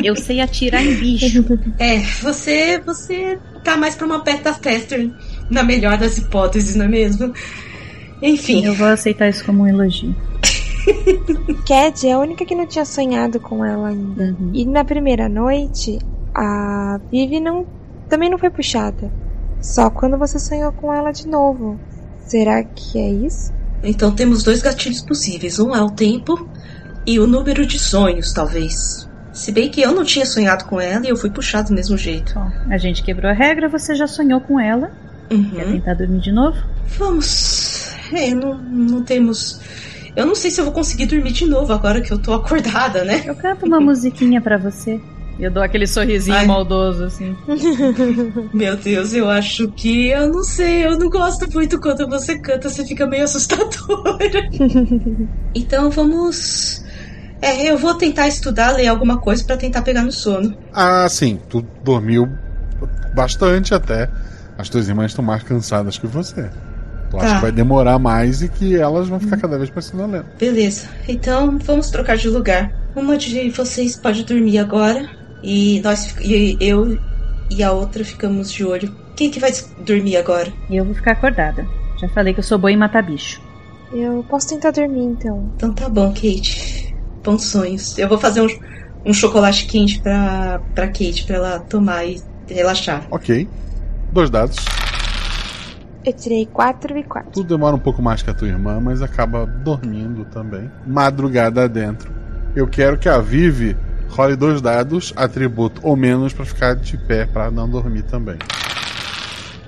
Eu 0.04 0.16
sei 0.16 0.42
atirar 0.42 0.86
em 0.86 0.94
bicho. 0.96 1.44
É, 1.80 2.00
você 2.22 2.80
você 2.80 3.40
tá 3.64 3.78
mais 3.78 3.96
pra 3.96 4.06
uma 4.06 4.24
beta 4.24 4.54
tester, 4.54 5.10
na 5.50 5.64
melhor 5.64 5.98
das 5.98 6.18
hipóteses, 6.18 6.76
não 6.76 6.86
é 6.86 6.88
mesmo? 6.88 7.34
Enfim. 8.22 8.66
Eu 8.66 8.74
vou 8.74 8.88
aceitar 8.88 9.30
isso 9.30 9.46
como 9.46 9.64
um 9.64 9.68
elogio. 9.68 10.16
Cad 11.68 12.08
é 12.08 12.14
a 12.14 12.20
única 12.20 12.46
que 12.46 12.56
não 12.56 12.66
tinha 12.66 12.86
sonhado 12.86 13.40
com 13.40 13.64
ela 13.64 13.90
ainda. 13.90 14.36
E 14.54 14.66
na 14.66 14.84
primeira 14.84 15.28
noite, 15.30 16.00
a 16.34 17.00
Vivi 17.12 17.40
não, 17.40 17.66
também 18.10 18.30
não 18.30 18.38
foi 18.38 18.50
puxada. 18.50 19.12
Só 19.62 19.90
quando 19.90 20.18
você 20.18 20.40
sonhou 20.40 20.72
com 20.72 20.94
ela 20.94 21.12
de 21.12 21.28
novo. 21.28 21.80
Será 22.26 22.64
que 22.64 23.00
é 23.00 23.10
isso? 23.10 23.54
Então 23.84 24.14
temos 24.14 24.44
dois 24.44 24.62
gatilhos 24.62 25.02
possíveis. 25.02 25.60
Um 25.60 25.76
é 25.76 25.82
o 25.82 25.90
tempo 25.90 26.48
e 27.06 27.20
o 27.20 27.28
número 27.28 27.66
de 27.66 27.80
sonhos, 27.80 28.34
talvez. 28.34 29.08
Se 29.32 29.52
bem 29.52 29.70
que 29.70 29.82
eu 29.82 29.94
não 29.94 30.04
tinha 30.04 30.26
sonhado 30.26 30.66
com 30.66 30.82
ela 30.82 31.06
e 31.06 31.10
eu 31.10 31.16
fui 31.16 31.30
puxado 31.30 31.70
do 31.70 31.76
mesmo 31.76 31.96
jeito. 31.98 32.34
Bom, 32.34 32.52
a 32.70 32.78
gente 32.78 33.04
quebrou 33.04 33.30
a 33.30 33.34
regra, 33.34 33.70
você 33.70 33.94
já 33.94 34.08
sonhou 34.08 34.42
com 34.42 34.60
ela. 34.60 34.92
Uhum. 35.32 35.52
Quer 35.52 35.66
tentar 35.66 35.94
dormir 35.96 36.20
de 36.20 36.32
novo? 36.32 36.58
Vamos. 36.98 37.94
É, 38.14 38.34
não, 38.34 38.58
não 38.58 39.04
temos. 39.04 39.60
Eu 40.16 40.26
não 40.26 40.36
sei 40.36 40.50
se 40.50 40.60
eu 40.60 40.66
vou 40.66 40.74
conseguir 40.74 41.06
dormir 41.06 41.32
de 41.32 41.46
novo 41.46 41.72
agora 41.74 42.02
que 42.02 42.12
eu 42.12 42.18
tô 42.18 42.34
acordada, 42.34 43.04
né? 43.04 43.24
Eu 43.26 43.36
canto 43.36 43.66
uma 43.66 43.80
musiquinha 43.80 44.42
pra 44.42 44.58
você. 44.58 45.00
Eu 45.40 45.52
dou 45.52 45.62
aquele 45.62 45.86
sorrisinho 45.86 46.36
Ai. 46.36 46.48
maldoso, 46.48 47.04
assim. 47.04 47.36
Meu 48.52 48.76
Deus, 48.76 49.14
eu 49.14 49.30
acho 49.30 49.72
que 49.72 50.08
eu 50.08 50.30
não 50.32 50.44
sei, 50.44 50.86
eu 50.86 50.98
não 50.98 51.10
gosto 51.10 51.48
muito 51.54 51.80
quando 51.80 52.08
você 52.08 52.40
canta, 52.40 52.70
você 52.70 52.84
fica 52.84 53.06
meio 53.06 53.24
assustadora. 53.24 54.50
então 55.54 55.92
vamos. 55.92 56.82
É, 57.40 57.70
eu 57.70 57.78
vou 57.78 57.94
tentar 57.94 58.28
estudar, 58.28 58.72
ler 58.72 58.88
alguma 58.88 59.20
coisa 59.20 59.44
pra 59.46 59.58
tentar 59.58 59.84
pegar 59.84 60.02
no 60.02 60.12
sono. 60.12 60.58
Ah, 60.74 61.08
sim, 61.08 61.40
tu 61.48 61.64
dormiu 61.84 62.28
bastante 63.14 63.76
até. 63.76 64.10
As 64.58 64.70
tuas 64.70 64.88
irmãs 64.88 65.12
estão 65.12 65.24
mais 65.24 65.44
cansadas 65.44 65.98
que 65.98 66.08
você. 66.08 66.50
Tu 67.10 67.18
acha 67.18 67.28
Tá. 67.28 67.36
que 67.36 67.42
vai 67.42 67.52
demorar 67.52 67.98
mais 68.00 68.42
e 68.42 68.50
que 68.50 68.76
elas 68.76 69.08
vão 69.08 69.20
ficar 69.20 69.38
cada 69.38 69.58
vez 69.58 69.70
mais 69.72 69.86
sonolentas. 69.86 70.28
Beleza, 70.38 70.88
então 71.08 71.58
vamos 71.60 71.90
trocar 71.90 72.18
de 72.18 72.28
lugar. 72.30 72.72
Uma 72.96 73.18
de 73.18 73.50
vocês 73.52 73.96
pode 73.96 74.24
dormir 74.26 74.58
agora 74.58 75.08
e 75.44 75.80
nós 75.84 76.16
e 76.22 76.58
eu 76.60 76.98
e 77.50 77.64
a 77.64 77.72
outra 77.72 78.04
ficamos 78.04 78.52
de 78.52 78.66
olho. 78.66 78.94
Quem 79.16 79.30
que 79.32 79.40
vai 79.40 79.52
dormir 79.86 80.18
agora? 80.18 80.52
E 80.70 80.76
eu 80.76 80.84
vou 80.86 80.94
ficar 80.94 81.12
acordada. 81.14 81.66
Já 82.02 82.10
falei 82.10 82.34
que 82.34 82.40
eu 82.40 82.44
sou 82.44 82.58
boa 82.58 82.72
em 82.72 82.78
matar 82.78 83.04
bicho. 83.04 83.42
Eu 83.94 84.24
posso 84.30 84.50
tentar 84.50 84.72
dormir 84.72 85.04
então. 85.06 85.50
Então 85.56 85.74
tá 85.74 85.88
bom, 85.88 86.10
Kate. 86.10 86.94
Bons 87.24 87.46
sonhos. 87.46 87.98
Eu 87.98 88.10
vou 88.10 88.18
fazer 88.18 88.42
um, 88.42 88.48
um 89.06 89.14
chocolate 89.14 89.66
quente 89.66 90.00
pra, 90.02 90.60
pra 90.76 90.88
Kate, 90.88 91.24
pra 91.26 91.38
ela 91.38 91.60
tomar 91.60 92.04
e 92.06 92.22
relaxar. 92.50 93.08
Ok. 93.10 93.48
Dois 94.12 94.30
dados. 94.30 94.58
Eu 96.06 96.14
tirei 96.14 96.46
4 96.46 96.98
e 96.98 97.04
4. 97.04 97.32
Tu 97.32 97.44
demora 97.44 97.76
um 97.76 97.80
pouco 97.80 98.02
mais 98.02 98.24
que 98.24 98.30
a 98.30 98.34
tua 98.34 98.48
irmã, 98.48 98.80
mas 98.80 99.02
acaba 99.02 99.46
dormindo 99.46 100.24
também. 100.26 100.72
Madrugada 100.86 101.68
dentro. 101.68 102.12
Eu 102.56 102.68
quero 102.68 102.98
que 102.98 103.10
a 103.10 103.20
Vivi 103.20 103.76
role 104.10 104.36
dois 104.36 104.62
dados, 104.62 105.14
atributo 105.16 105.82
ou 105.84 105.96
menos, 105.96 106.34
pra 106.34 106.46
ficar 106.46 106.76
de 106.76 106.98
pé 106.98 107.26
pra 107.26 107.52
não 107.52 107.70
dormir 107.70 108.04
também. 108.04 108.38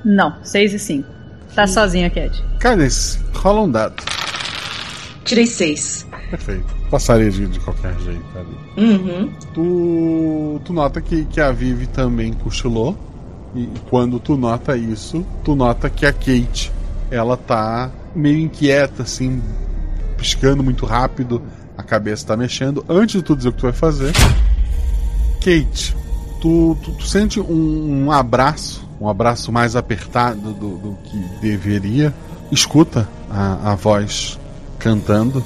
Não, 0.03 0.33
6 0.43 0.73
e 0.73 0.79
5. 0.79 1.09
Tá 1.53 1.67
sozinha, 1.67 2.09
Cat. 2.09 2.41
Cálice, 2.59 3.19
rola 3.33 3.61
um 3.61 3.71
dado. 3.71 4.01
Tirei 5.25 5.45
seis. 5.45 6.07
Perfeito. 6.29 6.65
Passaria 6.89 7.29
de, 7.29 7.45
de 7.47 7.59
qualquer 7.59 7.93
jeito 7.99 8.25
ali. 8.35 8.57
Uhum. 8.83 9.31
Tu, 9.53 10.61
tu 10.65 10.73
nota 10.73 10.99
que, 11.01 11.25
que 11.25 11.39
a 11.39 11.51
Vivi 11.51 11.85
também 11.85 12.33
cochilou. 12.33 12.97
E 13.55 13.67
quando 13.89 14.19
tu 14.19 14.37
nota 14.37 14.77
isso, 14.77 15.25
tu 15.43 15.55
nota 15.55 15.89
que 15.89 16.05
a 16.05 16.13
Kate, 16.13 16.71
ela 17.09 17.35
tá 17.35 17.91
meio 18.15 18.39
inquieta, 18.39 19.03
assim, 19.03 19.41
piscando 20.17 20.63
muito 20.63 20.85
rápido, 20.85 21.41
a 21.77 21.83
cabeça 21.83 22.27
tá 22.27 22.37
mexendo. 22.37 22.85
Antes 22.87 23.15
de 23.15 23.23
tu 23.23 23.35
dizer 23.35 23.49
o 23.49 23.51
que 23.51 23.59
tu 23.59 23.63
vai 23.63 23.73
fazer, 23.73 24.13
Kate, 25.39 25.95
tu, 26.41 26.77
tu, 26.83 26.91
tu 26.91 27.07
sente 27.07 27.39
um, 27.39 28.05
um 28.05 28.11
abraço, 28.11 28.87
um 28.99 29.07
abraço 29.07 29.51
mais 29.51 29.75
apertado 29.75 30.53
do, 30.53 30.77
do 30.77 30.97
que 31.03 31.17
deveria. 31.41 32.13
Escuta 32.51 33.07
a, 33.29 33.71
a 33.71 33.75
voz 33.75 34.39
cantando. 34.77 35.43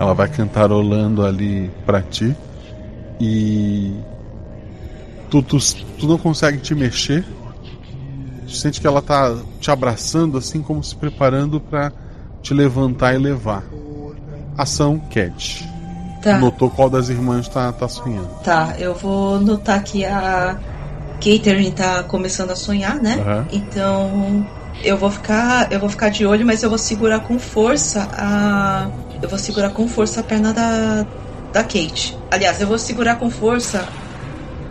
Ela 0.00 0.14
vai 0.14 0.28
cantarolando 0.28 1.24
ali 1.24 1.70
pra 1.84 2.00
ti. 2.00 2.34
E. 3.20 3.94
Tu, 5.28 5.42
tu, 5.42 5.58
tu 5.98 6.06
não 6.06 6.16
consegue 6.16 6.56
te 6.56 6.74
mexer. 6.74 7.22
Tu 8.46 8.52
sente 8.52 8.80
que 8.80 8.86
ela 8.86 9.02
tá 9.02 9.36
te 9.60 9.70
abraçando, 9.70 10.38
assim 10.38 10.62
como 10.62 10.82
se 10.82 10.96
preparando 10.96 11.60
pra 11.60 11.92
te 12.42 12.54
levantar 12.54 13.14
e 13.14 13.18
levar. 13.18 13.62
Ação 14.56 14.98
Cat. 14.98 15.68
Tá. 16.22 16.38
Notou 16.38 16.70
qual 16.70 16.88
das 16.88 17.10
irmãs 17.10 17.46
tá, 17.48 17.70
tá 17.70 17.86
sonhando. 17.86 18.28
Tá, 18.42 18.74
eu 18.78 18.94
vou 18.94 19.38
notar 19.38 19.82
que 19.84 20.04
a 20.04 20.58
Catherine 21.16 21.72
tá 21.72 22.02
começando 22.02 22.50
a 22.50 22.56
sonhar, 22.56 22.96
né? 22.96 23.18
Aham. 23.20 23.46
Então 23.52 24.46
eu 24.82 24.96
vou 24.96 25.10
ficar, 25.10 25.70
eu 25.70 25.78
vou 25.78 25.88
ficar 25.88 26.08
de 26.08 26.24
olho, 26.24 26.46
mas 26.46 26.62
eu 26.62 26.70
vou 26.70 26.78
segurar 26.78 27.20
com 27.20 27.38
força 27.38 28.08
a, 28.12 28.88
eu 29.22 29.28
vou 29.28 29.38
segurar 29.38 29.70
com 29.70 29.86
força 29.88 30.20
a 30.20 30.22
perna 30.22 30.52
da 30.52 31.06
da 31.52 31.62
Kate. 31.64 32.16
Aliás, 32.30 32.60
eu 32.60 32.66
vou 32.66 32.78
segurar 32.78 33.16
com 33.16 33.28
força 33.30 33.86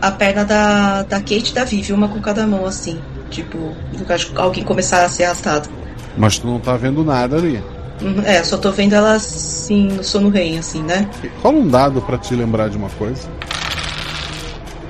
a 0.01 0.11
perna 0.11 0.45
da 0.45 1.03
da 1.03 1.19
Kate 1.19 1.51
e 1.51 1.53
da 1.53 1.63
Vivi, 1.63 1.91
uma 1.93 2.07
com 2.07 2.21
cada 2.21 2.45
mão 2.47 2.65
assim, 2.65 2.99
tipo, 3.29 3.57
no 3.97 4.05
caso 4.05 4.29
de 4.31 4.37
alguém 4.37 4.63
começar 4.63 5.03
a 5.03 5.09
ser 5.09 5.25
arrastado. 5.25 5.69
Mas 6.17 6.37
tu 6.39 6.47
não 6.47 6.59
tá 6.59 6.75
vendo 6.77 7.03
nada 7.03 7.37
ali. 7.37 7.61
Uhum, 8.01 8.21
É, 8.25 8.41
só 8.43 8.57
tô 8.57 8.71
vendo 8.71 8.93
ela 8.93 9.13
assim, 9.13 9.87
no 9.87 10.03
sono 10.03 10.29
rei, 10.29 10.57
assim, 10.57 10.81
né? 10.81 11.09
Rola 11.43 11.57
um 11.57 11.67
dado 11.67 12.01
pra 12.01 12.17
te 12.17 12.33
lembrar 12.33 12.69
de 12.69 12.77
uma 12.77 12.89
coisa. 12.91 13.27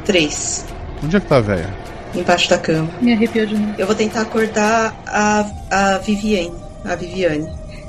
Três. 0.05 0.65
Onde 1.03 1.17
é 1.17 1.19
que 1.19 1.25
tá 1.27 1.37
a 1.37 1.41
véia? 1.41 1.73
Embaixo 2.13 2.49
da 2.49 2.57
cama. 2.57 2.89
Me 3.01 3.13
arrepiou 3.13 3.45
de 3.45 3.55
novo. 3.57 3.73
Eu 3.77 3.85
vou 3.85 3.95
tentar 3.95 4.21
acordar 4.21 4.93
a, 5.07 5.45
a 5.71 5.97
Viviane. 5.99 6.51
A 6.85 6.95
Viviane. 6.95 7.47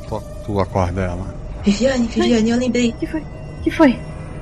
Tu, 0.08 0.22
tu 0.44 0.60
acorda 0.60 1.02
ela. 1.02 1.34
Viviane, 1.62 2.06
Viviane, 2.06 2.50
eu 2.50 2.58
lembrei. 2.58 2.92
que 2.92 3.06
foi? 3.06 3.22
que 3.62 3.70
foi? 3.70 3.98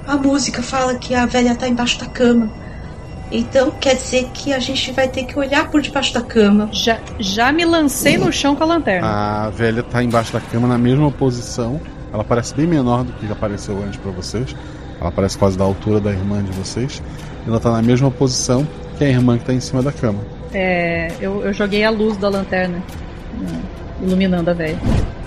A 0.06 0.16
música 0.16 0.62
fala 0.62 0.94
que 0.94 1.14
a 1.14 1.26
velha 1.26 1.54
tá 1.54 1.68
embaixo 1.68 1.98
da 1.98 2.06
cama. 2.06 2.50
Então 3.30 3.70
quer 3.72 3.94
dizer 3.94 4.30
que 4.32 4.54
a 4.54 4.58
gente 4.58 4.90
vai 4.92 5.06
ter 5.06 5.24
que 5.24 5.38
olhar 5.38 5.70
por 5.70 5.82
debaixo 5.82 6.14
da 6.14 6.22
cama. 6.22 6.68
Já, 6.72 6.98
já 7.18 7.52
me 7.52 7.64
lancei 7.64 8.16
no 8.16 8.32
chão 8.32 8.56
com 8.56 8.64
a 8.64 8.66
lanterna. 8.66 9.06
A 9.06 9.50
velha 9.50 9.82
tá 9.82 10.02
embaixo 10.02 10.32
da 10.32 10.40
cama 10.40 10.66
na 10.66 10.78
mesma 10.78 11.10
posição. 11.10 11.78
Ela 12.12 12.24
parece 12.24 12.54
bem 12.54 12.66
menor 12.66 13.04
do 13.04 13.12
que 13.12 13.30
apareceu 13.30 13.76
antes 13.82 13.98
pra 13.98 14.10
vocês. 14.12 14.56
Ela 14.98 15.12
parece 15.12 15.36
quase 15.36 15.58
da 15.58 15.64
altura 15.64 16.00
da 16.00 16.10
irmã 16.10 16.42
de 16.42 16.52
vocês. 16.52 17.02
Ela 17.46 17.60
tá 17.60 17.70
na 17.70 17.82
mesma 17.82 18.10
posição 18.10 18.66
que 18.96 19.04
a 19.04 19.08
irmã 19.08 19.36
que 19.36 19.44
tá 19.44 19.52
em 19.52 19.60
cima 19.60 19.82
da 19.82 19.92
cama. 19.92 20.20
É, 20.52 21.12
eu, 21.20 21.44
eu 21.44 21.52
joguei 21.52 21.84
a 21.84 21.90
luz 21.90 22.16
da 22.16 22.30
lanterna, 22.30 22.82
iluminando 24.02 24.50
a 24.50 24.54
velha. 24.54 24.78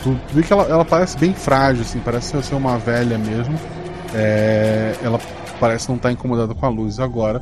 Tu, 0.04 0.16
tu 0.28 0.34
vê 0.34 0.44
que 0.44 0.52
ela, 0.52 0.64
ela 0.64 0.86
parece 0.86 1.18
bem 1.18 1.34
frágil, 1.34 1.82
assim, 1.82 2.00
parece 2.00 2.42
ser 2.44 2.56
uma 2.56 2.78
velha 2.78 3.18
mesmo. 3.18 3.58
É, 4.14 4.96
ela 5.02 5.20
parece 5.60 5.90
não 5.90 5.96
estar 5.96 6.12
incomodada 6.12 6.54
com 6.54 6.66
a 6.66 6.70
luz 6.70 7.00
agora. 7.00 7.42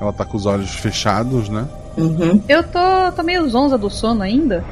Ela 0.00 0.12
tá 0.12 0.24
com 0.24 0.36
os 0.36 0.46
olhos 0.46 0.74
fechados, 0.74 1.48
né? 1.48 1.66
Uhum. 1.96 2.40
Eu 2.48 2.62
tô, 2.62 3.12
tô 3.14 3.22
meio 3.22 3.48
zonza 3.48 3.76
do 3.76 3.90
sono 3.90 4.22
ainda. 4.22 4.64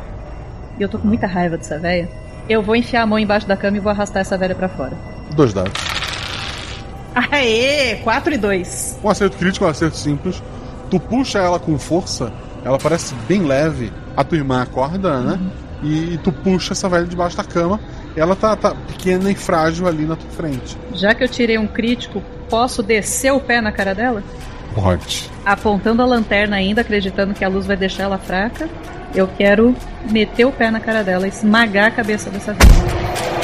E 0.79 0.83
eu 0.83 0.89
tô 0.89 0.99
com 0.99 1.09
muita 1.09 1.27
raiva 1.27 1.57
dessa 1.57 1.79
velha. 1.79 2.09
Eu 2.49 2.63
vou 2.63 2.77
enfiar 2.77 3.03
a 3.03 3.07
mão 3.07 3.19
embaixo 3.19 3.47
da 3.47 3.57
cama 3.57 3.77
e 3.77 3.81
vou 3.81 3.91
arrastar 3.91 4.21
essa 4.21 4.39
velha 4.39 4.55
pra 4.55 4.69
fora. 4.69 4.97
Dois 5.35 5.53
dados. 5.53 5.73
Aê, 7.33 7.97
4 8.05 8.35
e 8.35 8.39
2. 8.39 9.01
Um 9.03 9.09
acerto 9.09 9.37
crítico, 9.37 9.65
um 9.65 9.69
acerto 9.69 9.97
simples. 9.97 10.43
Tu 10.91 11.01
puxa 11.01 11.39
ela 11.39 11.59
com 11.59 11.77
força, 11.79 12.33
ela 12.65 12.79
parece 12.79 13.15
bem 13.27 13.43
leve. 13.43 13.93
A 14.17 14.23
tua 14.23 14.39
irmã 14.39 14.63
acorda, 14.63 15.21
né? 15.21 15.41
E 15.83 16.19
tu 16.23 16.33
puxa 16.33 16.73
essa 16.73 16.89
velha 16.89 17.05
debaixo 17.07 17.37
da 17.37 17.45
cama. 17.45 17.81
Ela 18.17 18.35
tá, 18.35 18.57
tá 18.57 18.75
pequena 18.75 19.31
e 19.31 19.35
frágil 19.35 19.87
ali 19.87 20.07
na 20.07 20.17
tua 20.17 20.31
frente. 20.31 20.77
Já 20.95 21.15
que 21.15 21.23
eu 21.23 21.29
tirei 21.29 21.59
um 21.59 21.67
crítico, 21.67 22.23
posso 22.49 22.83
descer 22.83 23.33
o 23.33 23.41
pé 23.41 23.61
na 23.61 23.71
cara 23.71 23.95
dela? 23.95 24.23
Pode. 24.75 25.31
Apontando 25.45 26.03
a 26.03 26.07
lanterna 26.07 26.57
ainda, 26.57 26.81
acreditando 26.81 27.35
que 27.35 27.45
a 27.45 27.49
luz 27.49 27.67
vai 27.67 27.77
deixar 27.77 28.05
ela 28.05 28.19
fraca, 28.19 28.69
eu 29.15 29.27
quero 29.27 29.75
meter 30.11 30.45
o 30.45 30.53
pé 30.53 30.71
na 30.71 30.81
cara 30.81 31.03
dela, 31.03 31.27
esmagar 31.27 31.89
a 31.89 31.91
cabeça 31.91 32.31
dessa 32.31 32.53
velha. 32.53 33.36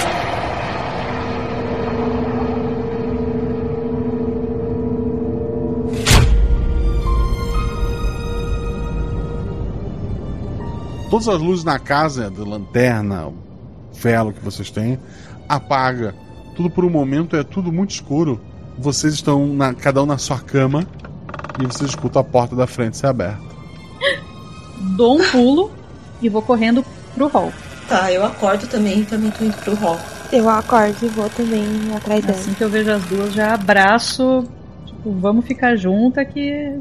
Todas 11.13 11.29
as 11.29 11.43
luzes 11.43 11.63
na 11.63 11.79
casa, 11.79 12.31
de 12.31 12.41
lanterna, 12.41 13.31
velo 13.93 14.33
que 14.33 14.43
vocês 14.43 14.71
têm, 14.71 14.99
apaga. 15.47 16.15
Tudo 16.57 16.71
por 16.71 16.87
um 16.87 16.89
momento 16.89 17.37
é 17.37 17.45
tudo 17.45 17.71
muito 17.71 17.91
escuro. 17.91 18.41
Vocês 18.79 19.13
estão 19.13 19.47
na, 19.47 19.75
cada 19.75 20.03
um 20.03 20.07
na 20.07 20.17
sua 20.17 20.41
cama 20.41 20.87
e 21.63 21.67
vocês 21.67 21.91
escutam 21.91 22.23
a 22.23 22.25
porta 22.25 22.57
da 22.57 22.67
frente 22.67 22.97
ser 22.97 23.09
aberta. 23.09 23.45
Dou 24.97 25.21
um 25.21 25.31
pulo 25.31 25.71
e 26.23 26.31
vou 26.31 26.41
correndo 26.41 26.83
pro 27.15 27.29
hall. 27.29 27.53
Tá, 27.87 28.11
eu 28.11 28.25
acordo 28.25 28.67
também, 28.67 29.05
também 29.05 29.31
tô 29.33 29.45
indo 29.45 29.57
pro 29.59 29.75
hall. 29.75 29.99
Eu 30.33 30.49
acordo 30.49 30.97
e 31.05 31.09
vou 31.09 31.29
também 31.29 31.67
atrás 31.95 32.25
dela. 32.25 32.39
Assim 32.39 32.55
que 32.55 32.65
eu 32.65 32.71
vejo 32.71 32.91
as 32.91 33.05
duas, 33.05 33.35
já 33.35 33.53
abraço. 33.53 34.45
Tipo, 34.87 35.13
vamos 35.21 35.45
ficar 35.45 35.77
junta 35.77 36.25
que 36.25 36.81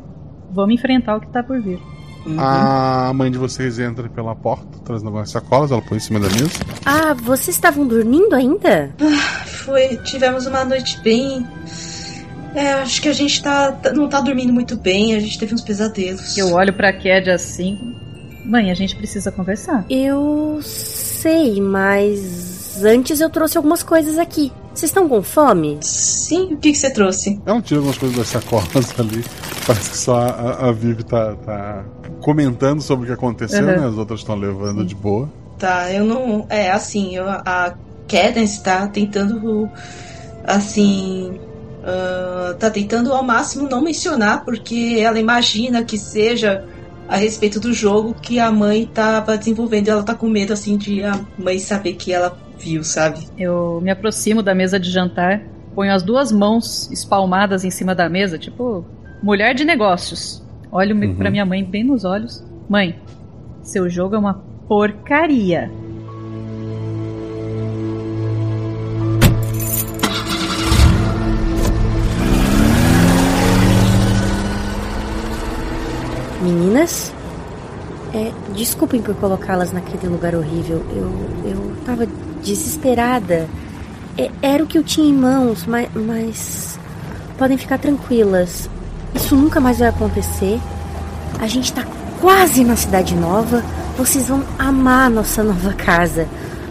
vamos 0.49 0.75
enfrentar 0.75 1.17
o 1.17 1.19
que 1.19 1.27
tá 1.27 1.43
por 1.43 1.61
vir. 1.61 1.90
A 2.37 3.11
mãe 3.13 3.31
de 3.31 3.37
vocês 3.37 3.79
entra 3.79 4.07
pela 4.09 4.35
porta, 4.35 4.77
trazendo 4.85 5.07
algumas 5.07 5.29
sacolas, 5.31 5.71
ela 5.71 5.81
põe 5.81 5.97
em 5.97 6.01
cima 6.01 6.19
da 6.19 6.29
mesa. 6.29 6.51
Ah, 6.85 7.13
vocês 7.13 7.55
estavam 7.55 7.85
dormindo 7.87 8.35
ainda? 8.35 8.93
Foi, 9.65 9.97
tivemos 9.97 10.45
uma 10.45 10.63
noite 10.63 10.99
bem. 11.01 11.45
É, 12.53 12.73
acho 12.73 13.01
que 13.01 13.07
a 13.09 13.13
gente 13.13 13.41
tá, 13.41 13.71
tá- 13.71 13.93
não 13.93 14.07
tá 14.09 14.19
dormindo 14.21 14.51
muito 14.53 14.75
bem, 14.75 15.15
a 15.15 15.19
gente 15.19 15.39
teve 15.39 15.53
uns 15.53 15.61
pesadelos. 15.61 16.37
Eu 16.37 16.53
olho 16.53 16.73
pra 16.73 16.91
Ked 16.93 17.29
assim. 17.31 17.95
Mãe, 18.45 18.69
a 18.71 18.73
gente 18.73 18.95
precisa 18.95 19.31
conversar. 19.31 19.85
Eu 19.89 20.59
sei, 20.63 21.61
mas 21.61 22.83
antes 22.83 23.21
eu 23.21 23.29
trouxe 23.29 23.55
algumas 23.57 23.83
coisas 23.83 24.17
aqui. 24.17 24.51
Vocês 24.73 24.89
estão 24.89 25.07
com 25.07 25.21
fome? 25.21 25.77
Sim, 25.81 26.53
o 26.53 26.57
que, 26.57 26.71
que 26.71 26.77
você 26.77 26.89
trouxe? 26.89 27.39
Ela 27.45 27.61
tira 27.61 27.79
algumas 27.79 27.97
coisas 27.97 28.17
das 28.17 28.27
sacolas 28.27 28.93
ali. 28.99 29.23
Parece 29.65 29.89
que 29.91 29.97
só 29.97 30.17
a, 30.17 30.69
a 30.69 30.71
Vivi 30.71 31.03
tá, 31.03 31.35
tá 31.35 31.83
comentando 32.21 32.81
sobre 32.81 33.03
o 33.03 33.07
que 33.07 33.13
aconteceu, 33.13 33.65
Uhum. 33.65 33.81
né? 33.81 33.87
As 33.87 33.97
outras 33.97 34.19
estão 34.21 34.35
levando 34.35 34.85
de 34.85 34.95
boa. 34.95 35.29
Tá, 35.57 35.91
eu 35.91 36.05
não. 36.05 36.45
É, 36.49 36.71
assim, 36.71 37.15
eu, 37.15 37.29
a 37.29 37.73
Cadence 38.07 38.63
tá 38.63 38.87
tentando. 38.87 39.69
Assim. 40.43 41.39
ah, 41.83 42.55
tá 42.59 42.69
tentando 42.69 43.11
ao 43.13 43.23
máximo 43.23 43.67
não 43.69 43.81
mencionar, 43.81 44.43
porque 44.45 44.97
ela 44.99 45.19
imagina 45.19 45.83
que 45.83 45.97
seja 45.97 46.63
a 47.07 47.15
respeito 47.15 47.59
do 47.59 47.73
jogo 47.73 48.13
que 48.21 48.39
a 48.39 48.51
mãe 48.51 48.85
tava 48.91 49.37
desenvolvendo. 49.37 49.89
Ela 49.89 50.03
tá 50.03 50.13
com 50.15 50.27
medo, 50.29 50.53
assim, 50.53 50.77
de 50.77 51.03
a 51.03 51.19
mãe 51.37 51.59
saber 51.59 51.93
que 51.93 52.13
ela 52.13 52.37
viu, 52.57 52.83
sabe? 52.83 53.27
Eu 53.37 53.79
me 53.81 53.89
aproximo 53.91 54.41
da 54.43 54.53
mesa 54.53 54.79
de 54.79 54.89
jantar, 54.91 55.41
ponho 55.75 55.93
as 55.93 56.03
duas 56.03 56.31
mãos 56.31 56.89
espalmadas 56.91 57.63
em 57.63 57.71
cima 57.71 57.93
da 57.95 58.07
mesa, 58.07 58.37
tipo 58.37 58.85
mulher 59.23 59.53
de 59.55 59.65
negócios. 59.65 60.43
Olho 60.71 60.95
Uhum. 60.95 61.15
pra 61.15 61.29
minha 61.29 61.45
mãe 61.45 61.63
bem 61.63 61.83
nos 61.83 62.05
olhos. 62.05 62.43
Mãe, 62.69 62.95
seu 63.61 63.89
jogo 63.89 64.15
é 64.15 64.19
uma 64.19 64.33
porcaria. 64.67 65.69
Meninas? 76.41 77.13
É, 78.13 78.31
desculpem 78.55 79.01
por 79.01 79.15
colocá-las 79.15 79.71
naquele 79.71 80.07
lugar 80.07 80.35
horrível. 80.35 80.83
Eu, 80.93 81.11
eu 81.49 81.75
tava 81.85 82.07
desesperada. 82.43 83.47
É, 84.17 84.29
era 84.41 84.63
o 84.63 84.67
que 84.67 84.77
eu 84.77 84.83
tinha 84.83 85.07
em 85.07 85.13
mãos, 85.13 85.65
mas, 85.65 85.89
mas. 85.93 86.79
Podem 87.37 87.57
ficar 87.57 87.77
tranquilas. 87.77 88.69
Isso 89.15 89.35
nunca 89.35 89.59
mais 89.59 89.79
vai 89.79 89.89
acontecer. 89.89 90.59
A 91.39 91.47
gente 91.47 91.73
tá 91.73 91.85
quase 92.19 92.63
na 92.63 92.75
cidade 92.75 93.15
nova. 93.15 93.63
Vocês 93.97 94.27
vão 94.27 94.43
amar 94.57 95.07
a 95.07 95.09
nossa 95.09 95.41
nova 95.43 95.73
casa. 95.73 96.27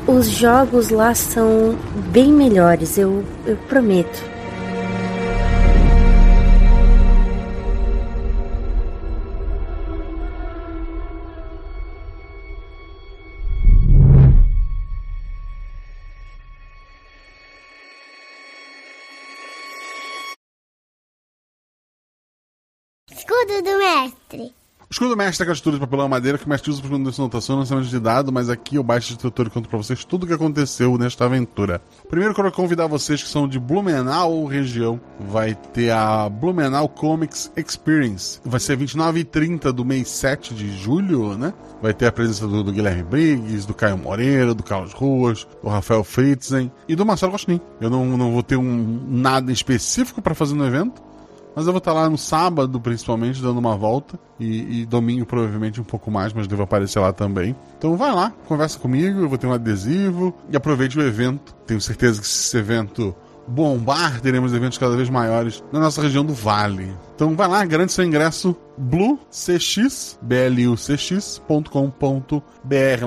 Os 0.07 0.29
jogos 0.29 0.89
lá 0.89 1.15
são 1.15 1.77
bem 2.11 2.33
melhores, 2.33 2.99
eu, 2.99 3.25
eu 3.47 3.57
prometo. 3.69 4.30
Escudo 25.01 25.15
do 25.15 25.17
mestre 25.17 25.45
aquela 25.45 25.55
estrutura 25.55 25.77
de 25.77 25.81
papelão 25.81 26.07
e 26.07 26.11
madeira 26.11 26.37
que 26.37 26.45
o 26.45 26.49
mestre 26.49 26.71
usa 26.71 26.83
para 26.83 26.91
fazer 26.91 27.23
anotação 27.23 27.57
no 27.57 27.61
lançamento 27.63 27.89
de 27.89 27.99
dado, 27.99 28.31
mas 28.31 28.51
aqui 28.51 28.77
eu 28.77 28.83
baixo 28.83 29.15
de 29.15 29.19
tutor 29.19 29.47
e 29.47 29.51
conto 29.51 29.67
pra 29.67 29.79
vocês 29.79 30.05
tudo 30.05 30.25
o 30.25 30.27
que 30.27 30.35
aconteceu 30.35 30.99
nesta 30.99 31.25
aventura. 31.25 31.81
Primeiro, 32.07 32.35
quero 32.35 32.53
convidar 32.53 32.87
vocês 32.87 33.23
que 33.23 33.29
são 33.31 33.49
de 33.49 33.59
Blumenau 33.59 34.31
ou 34.31 34.47
região, 34.47 35.01
vai 35.19 35.55
ter 35.55 35.91
a 35.91 36.29
Blumenau 36.29 36.87
Comics 36.87 37.51
Experience. 37.57 38.41
Vai 38.45 38.61
ser 38.61 38.77
29 38.77 39.21
e 39.21 39.25
30 39.25 39.73
do 39.73 39.87
mês 39.87 40.07
7 40.11 40.53
de 40.53 40.77
julho, 40.77 41.35
né? 41.35 41.55
Vai 41.81 41.95
ter 41.95 42.07
a 42.07 42.13
presença 42.13 42.47
do, 42.47 42.63
do 42.63 42.71
Guilherme 42.71 43.03
Briggs, 43.03 43.67
do 43.67 43.73
Caio 43.73 43.97
Moreira, 43.97 44.55
do 44.55 44.63
Carlos 44.63 44.93
Ruas, 44.93 45.49
do 45.63 45.71
Rafael 45.71 46.05
Fritzen 46.05 46.71
e 46.87 46.95
do 46.95 47.07
Marcelo 47.07 47.33
Gostin. 47.33 47.59
Eu 47.81 47.89
não, 47.89 48.05
não 48.19 48.33
vou 48.33 48.43
ter 48.43 48.57
um 48.57 49.03
nada 49.09 49.51
específico 49.51 50.21
para 50.21 50.35
fazer 50.35 50.55
no 50.55 50.67
evento, 50.67 51.01
mas 51.55 51.67
eu 51.67 51.73
vou 51.73 51.79
estar 51.79 51.93
lá 51.93 52.09
no 52.09 52.19
sábado, 52.19 52.81
principalmente, 52.81 53.43
dando 53.43 53.59
uma 53.59 53.77
volta. 53.77 54.19
E, 54.39 54.81
e 54.81 54.87
domingo, 54.87 55.27
provavelmente, 55.27 55.81
um 55.81 55.85
pouco 55.85 56.11
mais, 56.11 56.33
mas 56.33 56.47
devo 56.47 56.63
aparecer 56.63 56.99
lá 57.01 57.13
também. 57.13 57.55
Então 57.77 57.97
vai 57.97 58.13
lá, 58.13 58.33
conversa 58.47 58.79
comigo, 58.79 59.21
eu 59.21 59.29
vou 59.29 59.37
ter 59.37 59.47
um 59.47 59.53
adesivo 59.53 60.35
e 60.51 60.57
aproveite 60.57 60.99
o 60.99 61.03
evento. 61.03 61.55
Tenho 61.67 61.81
certeza 61.81 62.21
que 62.21 62.27
se 62.27 62.47
esse 62.47 62.57
evento 62.57 63.15
bombar, 63.47 64.21
teremos 64.21 64.53
eventos 64.53 64.79
cada 64.79 64.97
vez 64.97 65.11
maiores 65.11 65.63
na 65.73 65.81
nossa 65.81 66.01
região 66.01 66.25
do 66.25 66.33
Vale. 66.33 66.95
Então 67.15 67.35
vai 67.35 67.49
lá, 67.49 67.65
garante 67.65 67.93
seu 67.93 68.05
ingresso 68.05 68.57
bluecx, 68.79 70.19
blucx.com.br. 70.23 71.45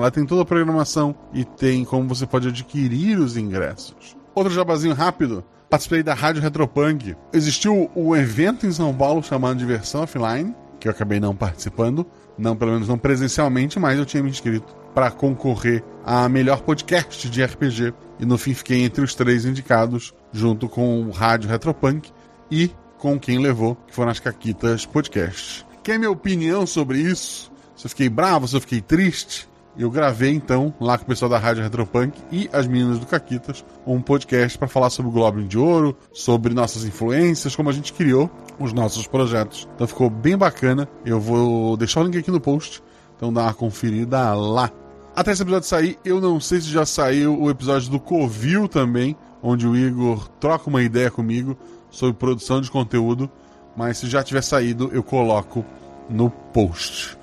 Lá 0.00 0.10
tem 0.10 0.26
toda 0.26 0.42
a 0.42 0.44
programação 0.44 1.14
e 1.32 1.44
tem 1.44 1.84
como 1.84 2.08
você 2.08 2.26
pode 2.26 2.48
adquirir 2.48 3.18
os 3.18 3.36
ingressos. 3.36 4.16
Outro 4.34 4.52
jabazinho 4.52 4.94
rápido. 4.94 5.44
Participei 5.68 6.02
da 6.02 6.14
Rádio 6.14 6.42
Retropunk. 6.42 7.16
Existiu 7.32 7.90
um 7.96 8.14
evento 8.14 8.66
em 8.66 8.72
São 8.72 8.94
Paulo 8.94 9.22
chamado 9.22 9.58
Diversão 9.58 10.02
Offline, 10.02 10.54
que 10.78 10.86
eu 10.88 10.92
acabei 10.92 11.18
não 11.18 11.34
participando, 11.34 12.06
não 12.36 12.56
pelo 12.56 12.72
menos 12.72 12.88
não 12.88 12.98
presencialmente, 12.98 13.78
mas 13.78 13.98
eu 13.98 14.06
tinha 14.06 14.22
me 14.22 14.30
inscrito 14.30 14.74
para 14.94 15.10
concorrer 15.10 15.82
a 16.04 16.28
melhor 16.28 16.60
podcast 16.60 17.28
de 17.28 17.42
RPG 17.42 17.92
e 18.20 18.24
no 18.24 18.38
fim 18.38 18.54
fiquei 18.54 18.82
entre 18.82 19.02
os 19.02 19.14
três 19.14 19.44
indicados, 19.44 20.14
junto 20.32 20.68
com 20.68 21.02
o 21.02 21.10
Rádio 21.10 21.50
Retropunk 21.50 22.12
e 22.50 22.70
com 22.98 23.18
quem 23.18 23.38
levou, 23.38 23.74
que 23.86 23.94
foram 23.94 24.10
as 24.10 24.20
Caquitas 24.20 24.86
Podcasts. 24.86 25.66
Quer 25.82 25.98
minha 25.98 26.10
opinião 26.10 26.66
sobre 26.66 26.98
isso? 26.98 27.52
Se 27.76 27.86
eu 27.86 27.90
fiquei 27.90 28.08
bravo, 28.08 28.46
se 28.46 28.56
eu 28.56 28.60
fiquei 28.60 28.80
triste? 28.80 29.48
Eu 29.76 29.90
gravei 29.90 30.32
então, 30.32 30.72
lá 30.80 30.96
com 30.96 31.02
o 31.02 31.06
pessoal 31.08 31.28
da 31.28 31.36
Rádio 31.36 31.62
Retropunk 31.62 32.16
e 32.30 32.48
as 32.52 32.64
meninas 32.66 33.00
do 33.00 33.06
Caquitas, 33.06 33.64
um 33.84 34.00
podcast 34.00 34.56
para 34.56 34.68
falar 34.68 34.88
sobre 34.88 35.10
o 35.10 35.14
Goblin 35.14 35.48
de 35.48 35.58
Ouro, 35.58 35.96
sobre 36.12 36.54
nossas 36.54 36.84
influências, 36.84 37.56
como 37.56 37.70
a 37.70 37.72
gente 37.72 37.92
criou 37.92 38.30
os 38.60 38.72
nossos 38.72 39.08
projetos. 39.08 39.68
Então 39.74 39.86
ficou 39.86 40.08
bem 40.08 40.36
bacana. 40.36 40.88
Eu 41.04 41.18
vou 41.18 41.76
deixar 41.76 42.00
o 42.00 42.04
link 42.04 42.16
aqui 42.16 42.30
no 42.30 42.40
post, 42.40 42.80
então 43.16 43.32
dá 43.32 43.42
uma 43.42 43.54
conferida 43.54 44.32
lá. 44.34 44.70
Até 45.14 45.32
esse 45.32 45.42
episódio 45.42 45.68
sair, 45.68 45.98
eu 46.04 46.20
não 46.20 46.38
sei 46.38 46.60
se 46.60 46.68
já 46.68 46.86
saiu 46.86 47.40
o 47.40 47.50
episódio 47.50 47.90
do 47.90 47.98
Covil 47.98 48.68
também, 48.68 49.16
onde 49.42 49.66
o 49.66 49.76
Igor 49.76 50.28
troca 50.40 50.70
uma 50.70 50.82
ideia 50.82 51.10
comigo 51.10 51.56
sobre 51.90 52.14
produção 52.14 52.60
de 52.60 52.70
conteúdo, 52.70 53.28
mas 53.76 53.98
se 53.98 54.08
já 54.08 54.22
tiver 54.22 54.42
saído, 54.42 54.90
eu 54.92 55.02
coloco 55.02 55.64
no 56.08 56.30
post. 56.30 57.16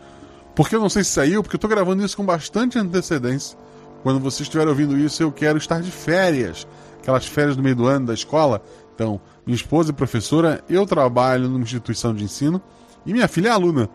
Porque 0.55 0.75
eu 0.75 0.79
não 0.79 0.89
sei 0.89 1.03
se 1.03 1.11
saiu, 1.11 1.41
porque 1.41 1.55
eu 1.55 1.59
tô 1.59 1.67
gravando 1.67 2.03
isso 2.03 2.17
com 2.17 2.25
bastante 2.25 2.77
antecedência. 2.77 3.57
Quando 4.03 4.19
você 4.19 4.43
estiver 4.43 4.67
ouvindo 4.67 4.97
isso, 4.97 5.21
eu 5.21 5.31
quero 5.31 5.57
estar 5.57 5.81
de 5.81 5.91
férias. 5.91 6.67
Aquelas 7.01 7.25
férias 7.25 7.55
do 7.55 7.63
meio 7.63 7.75
do 7.75 7.87
ano 7.87 8.07
da 8.07 8.13
escola. 8.13 8.61
Então, 8.93 9.21
minha 9.45 9.55
esposa 9.55 9.91
é 9.91 9.93
professora, 9.93 10.63
eu 10.69 10.85
trabalho 10.85 11.47
numa 11.47 11.63
instituição 11.63 12.13
de 12.13 12.23
ensino 12.23 12.61
e 13.05 13.13
minha 13.13 13.27
filha 13.27 13.49
é 13.49 13.51
aluna. 13.51 13.89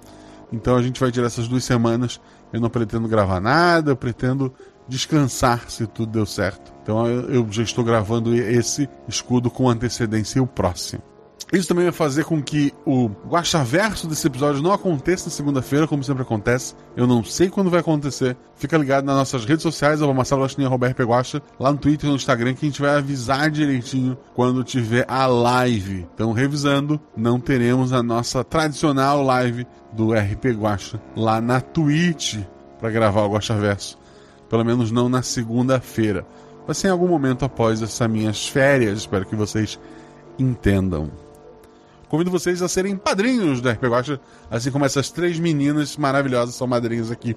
Então 0.53 0.77
a 0.77 0.83
gente 0.83 1.01
vai 1.01 1.11
tirar 1.11 1.27
essas 1.27 1.49
duas 1.49 1.65
semanas. 1.65 2.21
Eu 2.53 2.61
não 2.61 2.71
pretendo 2.71 3.09
gravar 3.09 3.41
nada, 3.41 3.91
eu 3.91 3.97
pretendo 3.97 4.53
descansar 4.89 5.69
se 5.69 5.87
tudo 5.87 6.13
deu 6.13 6.27
certo. 6.27 6.73
Então 6.83 7.07
eu 7.07 7.47
já 7.51 7.63
estou 7.63 7.85
gravando 7.85 8.35
esse 8.35 8.89
escudo 9.09 9.51
com 9.51 9.69
antecedência 9.69 10.39
e 10.39 10.43
o 10.43 10.47
próximo. 10.47 11.03
Isso 11.53 11.69
também 11.69 11.85
vai 11.85 11.93
fazer 11.93 12.25
com 12.25 12.43
que 12.43 12.73
o 12.85 13.09
guachaverso 13.29 14.09
desse 14.09 14.27
episódio 14.27 14.61
não 14.61 14.73
aconteça 14.73 15.27
na 15.27 15.31
segunda-feira, 15.31 15.87
como 15.87 16.03
sempre 16.03 16.23
acontece. 16.23 16.75
Eu 16.97 17.07
não 17.07 17.23
sei 17.23 17.49
quando 17.49 17.71
vai 17.71 17.81
acontecer. 17.81 18.37
Fica 18.57 18.77
ligado 18.77 19.05
nas 19.05 19.15
nossas 19.15 19.45
redes 19.45 19.63
sociais, 19.63 20.03
arroba 20.03 20.17
Marcelo 20.17 20.43
Guaxinim, 20.43 20.67
Roberto 20.67 20.97
Peguacha, 20.97 21.41
lá 21.59 21.71
no 21.71 21.79
Twitter 21.79 22.09
e 22.09 22.11
no 22.11 22.17
Instagram, 22.17 22.55
que 22.55 22.67
a 22.67 22.69
gente 22.69 22.81
vai 22.81 22.97
avisar 22.97 23.49
direitinho 23.49 24.19
quando 24.35 24.65
tiver 24.65 25.05
a 25.07 25.27
live. 25.27 26.05
Então, 26.15 26.33
revisando, 26.33 27.01
não 27.17 27.39
teremos 27.39 27.93
a 27.93 28.03
nossa 28.03 28.43
tradicional 28.43 29.23
live 29.23 29.65
do 29.93 30.13
RP 30.13 30.47
Guacha 30.47 31.01
lá 31.15 31.41
na 31.41 31.61
Twitch 31.61 32.39
para 32.81 32.91
gravar 32.91 33.23
o 33.23 33.33
Guachaverso. 33.33 33.97
Pelo 34.51 34.65
menos 34.65 34.91
não 34.91 35.09
na 35.09 35.23
segunda-feira. 35.23 36.27
Vai 36.67 36.75
ser 36.75 36.89
em 36.89 36.91
algum 36.91 37.07
momento 37.07 37.45
após 37.45 37.81
essas 37.83 38.11
minhas 38.11 38.49
férias. 38.49 38.99
Espero 38.99 39.27
que 39.27 39.37
vocês 39.37 39.79
entendam. 40.37 41.11
Convido 42.09 42.31
vocês 42.31 42.63
a 42.63 42.69
serem 42.69 42.97
padrinhos 42.97 43.61
do 43.61 43.69
RP 43.69 43.85
Guacha, 43.85 44.21
assim 44.51 44.71
como 44.71 44.85
essas 44.85 45.11
três 45.11 45.39
meninas 45.39 45.97
maravilhosas 45.97 46.55
são 46.55 46.67
madrinhas 46.67 47.11
aqui. 47.11 47.37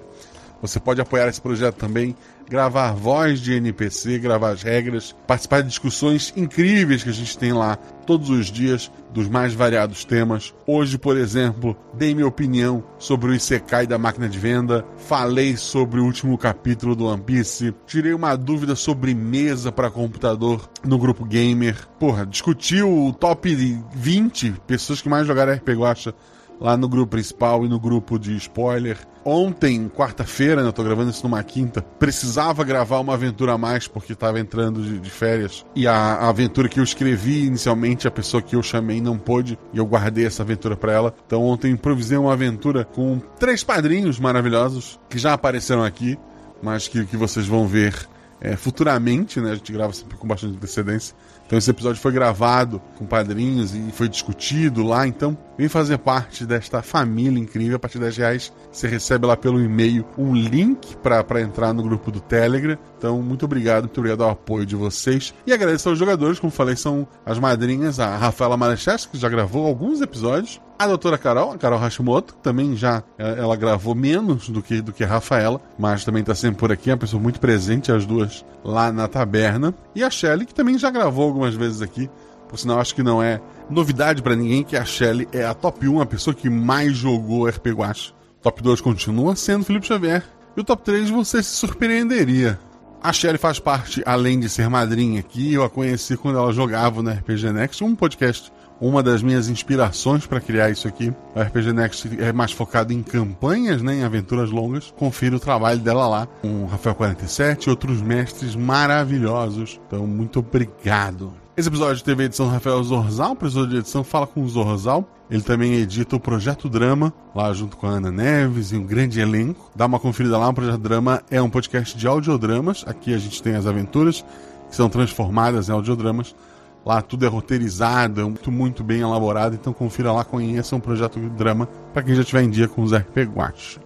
Você 0.62 0.78
pode 0.78 1.00
apoiar 1.00 1.28
esse 1.28 1.40
projeto 1.40 1.76
também, 1.76 2.14
gravar 2.48 2.92
voz 2.92 3.40
de 3.40 3.54
NPC, 3.54 4.18
gravar 4.18 4.50
as 4.50 4.62
regras, 4.62 5.14
participar 5.26 5.62
de 5.62 5.68
discussões 5.68 6.32
incríveis 6.36 7.02
que 7.02 7.08
a 7.08 7.12
gente 7.12 7.38
tem 7.38 7.52
lá 7.52 7.76
todos 8.06 8.28
os 8.28 8.46
dias, 8.46 8.90
dos 9.12 9.28
mais 9.28 9.54
variados 9.54 10.04
temas. 10.04 10.54
Hoje, 10.66 10.98
por 10.98 11.16
exemplo, 11.16 11.76
dei 11.94 12.14
minha 12.14 12.26
opinião 12.26 12.82
sobre 12.98 13.30
o 13.30 13.34
Isekai 13.34 13.86
da 13.86 13.98
máquina 13.98 14.28
de 14.28 14.38
venda, 14.38 14.84
falei 14.96 15.56
sobre 15.56 16.00
o 16.00 16.04
último 16.04 16.36
capítulo 16.36 16.94
do 16.94 17.06
One 17.06 17.22
Piece, 17.22 17.74
tirei 17.86 18.12
uma 18.12 18.36
dúvida 18.36 18.74
sobre 18.74 19.14
mesa 19.14 19.72
para 19.72 19.90
computador 19.90 20.68
no 20.84 20.98
grupo 20.98 21.24
gamer. 21.24 21.76
Porra, 21.98 22.26
discuti 22.26 22.82
o 22.82 23.12
top 23.12 23.54
20 23.94 24.52
pessoas 24.66 25.00
que 25.00 25.08
mais 25.08 25.26
jogaram 25.26 25.52
RPG 25.54 25.74
Guacha 25.74 26.14
lá 26.60 26.76
no 26.76 26.88
grupo 26.88 27.12
principal 27.12 27.64
e 27.64 27.68
no 27.68 27.80
grupo 27.80 28.18
de 28.18 28.36
spoiler. 28.36 28.98
Ontem, 29.24 29.88
quarta-feira, 29.88 30.62
né, 30.62 30.72
tô 30.72 30.82
gravando 30.82 31.10
isso 31.10 31.22
numa 31.22 31.42
quinta, 31.42 31.82
precisava 31.82 32.64
gravar 32.64 33.00
uma 33.00 33.14
aventura 33.14 33.52
a 33.52 33.58
mais 33.58 33.86
porque 33.86 34.14
tava 34.14 34.40
entrando 34.40 34.82
de, 34.82 34.98
de 34.98 35.10
férias. 35.10 35.64
E 35.74 35.86
a, 35.86 35.92
a, 35.94 36.28
aventura 36.28 36.68
que 36.68 36.80
eu 36.80 36.84
escrevi 36.84 37.44
inicialmente, 37.44 38.08
a 38.08 38.10
pessoa 38.10 38.42
que 38.42 38.56
eu 38.56 38.62
chamei 38.62 39.00
não 39.00 39.18
pôde 39.18 39.58
e 39.72 39.78
eu 39.78 39.86
guardei 39.86 40.26
essa 40.26 40.42
aventura 40.42 40.76
para 40.76 40.92
ela. 40.92 41.14
Então 41.26 41.42
ontem 41.42 41.70
improvisei 41.70 42.16
uma 42.16 42.32
aventura 42.32 42.84
com 42.84 43.20
três 43.38 43.62
padrinhos 43.62 44.18
maravilhosos 44.18 44.98
que 45.08 45.18
já 45.18 45.34
apareceram 45.34 45.84
aqui, 45.84 46.18
mas 46.62 46.88
que, 46.88 47.04
que 47.04 47.16
vocês 47.16 47.46
vão 47.46 47.66
ver 47.66 48.08
é, 48.40 48.56
futuramente, 48.56 49.38
né? 49.40 49.52
A 49.52 49.54
gente 49.54 49.70
grava 49.70 49.92
sempre 49.92 50.16
com 50.16 50.26
bastante 50.26 50.56
antecedência. 50.56 51.14
Então 51.46 51.58
esse 51.58 51.70
episódio 51.70 52.00
foi 52.00 52.12
gravado 52.12 52.80
com 52.96 53.04
padrinhos 53.04 53.74
e 53.74 53.90
foi 53.92 54.08
discutido 54.08 54.82
lá. 54.82 55.06
Então 55.06 55.36
vem 55.60 55.68
fazer 55.68 55.98
parte 55.98 56.46
desta 56.46 56.80
família 56.80 57.38
incrível. 57.38 57.76
A 57.76 57.78
partir 57.78 57.98
de 57.98 58.04
10 58.04 58.16
reais 58.16 58.52
você 58.72 58.88
recebe 58.88 59.26
lá 59.26 59.36
pelo 59.36 59.60
e-mail 59.60 60.06
um 60.16 60.34
link 60.34 60.96
para 60.96 61.42
entrar 61.42 61.74
no 61.74 61.82
grupo 61.82 62.10
do 62.10 62.18
Telegram. 62.18 62.78
Então 62.96 63.20
muito 63.20 63.44
obrigado, 63.44 63.82
muito 63.84 63.98
obrigado 63.98 64.24
ao 64.24 64.30
apoio 64.30 64.64
de 64.64 64.74
vocês. 64.74 65.34
E 65.46 65.52
agradeço 65.52 65.90
aos 65.90 65.98
jogadores, 65.98 66.40
como 66.40 66.50
falei, 66.50 66.76
são 66.76 67.06
as 67.26 67.38
madrinhas, 67.38 68.00
a 68.00 68.16
Rafaela 68.16 68.56
Marecheschi, 68.56 69.08
que 69.08 69.18
já 69.18 69.28
gravou 69.28 69.66
alguns 69.66 70.00
episódios. 70.00 70.58
A 70.78 70.86
doutora 70.86 71.18
Carol, 71.18 71.52
a 71.52 71.58
Carol 71.58 71.78
Hashimoto, 71.78 72.32
que 72.32 72.40
também 72.40 72.74
já 72.74 73.02
ela 73.18 73.54
gravou 73.54 73.94
menos 73.94 74.48
do 74.48 74.62
que, 74.62 74.80
do 74.80 74.94
que 74.94 75.04
a 75.04 75.06
Rafaela, 75.06 75.60
mas 75.78 76.06
também 76.06 76.22
está 76.22 76.34
sempre 76.34 76.58
por 76.58 76.72
aqui, 76.72 76.88
é 76.88 76.94
uma 76.94 76.98
pessoa 76.98 77.22
muito 77.22 77.38
presente, 77.38 77.92
as 77.92 78.06
duas 78.06 78.46
lá 78.64 78.90
na 78.90 79.06
taberna. 79.06 79.74
E 79.94 80.02
a 80.02 80.08
Shelly, 80.08 80.46
que 80.46 80.54
também 80.54 80.78
já 80.78 80.90
gravou 80.90 81.26
algumas 81.26 81.54
vezes 81.54 81.82
aqui, 81.82 82.08
por 82.50 82.58
sinal 82.58 82.80
acho 82.80 82.94
que 82.94 83.02
não 83.02 83.22
é 83.22 83.40
novidade 83.70 84.20
para 84.20 84.34
ninguém 84.34 84.64
que 84.64 84.76
a 84.76 84.84
Shelly 84.84 85.28
é 85.32 85.44
a 85.44 85.54
top 85.54 85.86
1, 85.86 86.00
a 86.00 86.06
pessoa 86.06 86.34
que 86.34 86.50
mais 86.50 86.96
jogou 86.96 87.46
RP 87.46 87.68
Guacha. 87.68 88.12
Top 88.42 88.60
2 88.60 88.80
continua 88.80 89.36
sendo 89.36 89.64
Felipe 89.64 89.86
Xavier. 89.86 90.24
E 90.56 90.60
o 90.60 90.64
top 90.64 90.82
3 90.82 91.10
você 91.10 91.42
se 91.42 91.50
surpreenderia. 91.50 92.58
A 93.00 93.12
Shelly 93.12 93.38
faz 93.38 93.60
parte, 93.60 94.02
além 94.04 94.40
de 94.40 94.48
ser 94.48 94.68
madrinha 94.68 95.20
aqui, 95.20 95.54
eu 95.54 95.62
a 95.62 95.70
conheci 95.70 96.16
quando 96.16 96.38
ela 96.38 96.52
jogava 96.52 97.02
no 97.02 97.10
RPG 97.10 97.52
Next, 97.52 97.84
um 97.84 97.94
podcast 97.94 98.52
uma 98.80 99.02
das 99.02 99.22
minhas 99.22 99.48
inspirações 99.48 100.26
para 100.26 100.40
criar 100.40 100.70
isso 100.70 100.88
aqui. 100.88 101.12
O 101.34 101.40
RPG 101.40 101.72
Next 101.72 102.10
é 102.20 102.32
mais 102.32 102.50
focado 102.50 102.92
em 102.92 103.02
campanhas, 103.02 103.82
né, 103.82 103.96
em 103.96 104.02
aventuras 104.02 104.50
longas. 104.50 104.92
Confira 104.96 105.36
o 105.36 105.40
trabalho 105.40 105.80
dela 105.80 106.08
lá 106.08 106.26
com 106.40 106.64
o 106.64 106.66
Rafael 106.66 106.94
47 106.94 107.64
e 107.66 107.70
outros 107.70 108.00
mestres 108.00 108.56
maravilhosos. 108.56 109.78
Então, 109.86 110.06
muito 110.06 110.38
obrigado. 110.38 111.34
Esse 111.60 111.68
episódio 111.68 112.02
teve 112.02 112.22
a 112.22 112.24
edição 112.24 112.46
do 112.46 112.52
Rafael 112.52 112.82
Zorzal, 112.82 113.32
o 113.32 113.36
professor 113.36 113.68
de 113.68 113.76
edição 113.76 114.02
Fala 114.02 114.26
com 114.26 114.42
o 114.42 114.48
Zorzal. 114.48 115.06
Ele 115.30 115.42
também 115.42 115.74
edita 115.74 116.16
o 116.16 116.18
Projeto 116.18 116.70
Drama, 116.70 117.12
lá 117.34 117.52
junto 117.52 117.76
com 117.76 117.86
a 117.86 117.90
Ana 117.90 118.10
Neves 118.10 118.72
e 118.72 118.78
um 118.78 118.86
grande 118.86 119.20
elenco. 119.20 119.70
Dá 119.76 119.84
uma 119.84 120.00
conferida 120.00 120.38
lá, 120.38 120.48
o 120.48 120.54
Projeto 120.54 120.78
Drama 120.78 121.22
é 121.30 121.42
um 121.42 121.50
podcast 121.50 121.98
de 121.98 122.06
audiodramas. 122.06 122.82
Aqui 122.86 123.12
a 123.12 123.18
gente 123.18 123.42
tem 123.42 123.56
as 123.56 123.66
aventuras 123.66 124.24
que 124.70 124.74
são 124.74 124.88
transformadas 124.88 125.68
em 125.68 125.72
audiodramas. 125.72 126.34
Lá 126.82 127.02
tudo 127.02 127.26
é 127.26 127.28
roteirizado, 127.28 128.22
é 128.22 128.24
muito, 128.24 128.50
muito 128.50 128.82
bem 128.82 129.02
elaborado, 129.02 129.54
então 129.54 129.74
confira 129.74 130.12
lá, 130.12 130.24
conheça 130.24 130.74
um 130.74 130.80
projeto 130.80 131.20
drama 131.28 131.68
para 131.92 132.02
quem 132.02 132.14
já 132.14 132.24
tiver 132.24 132.42
em 132.42 132.48
dia 132.48 132.68
com 132.68 132.80
os 132.80 132.94
RP 132.94 133.18
Guacha. 133.34 133.82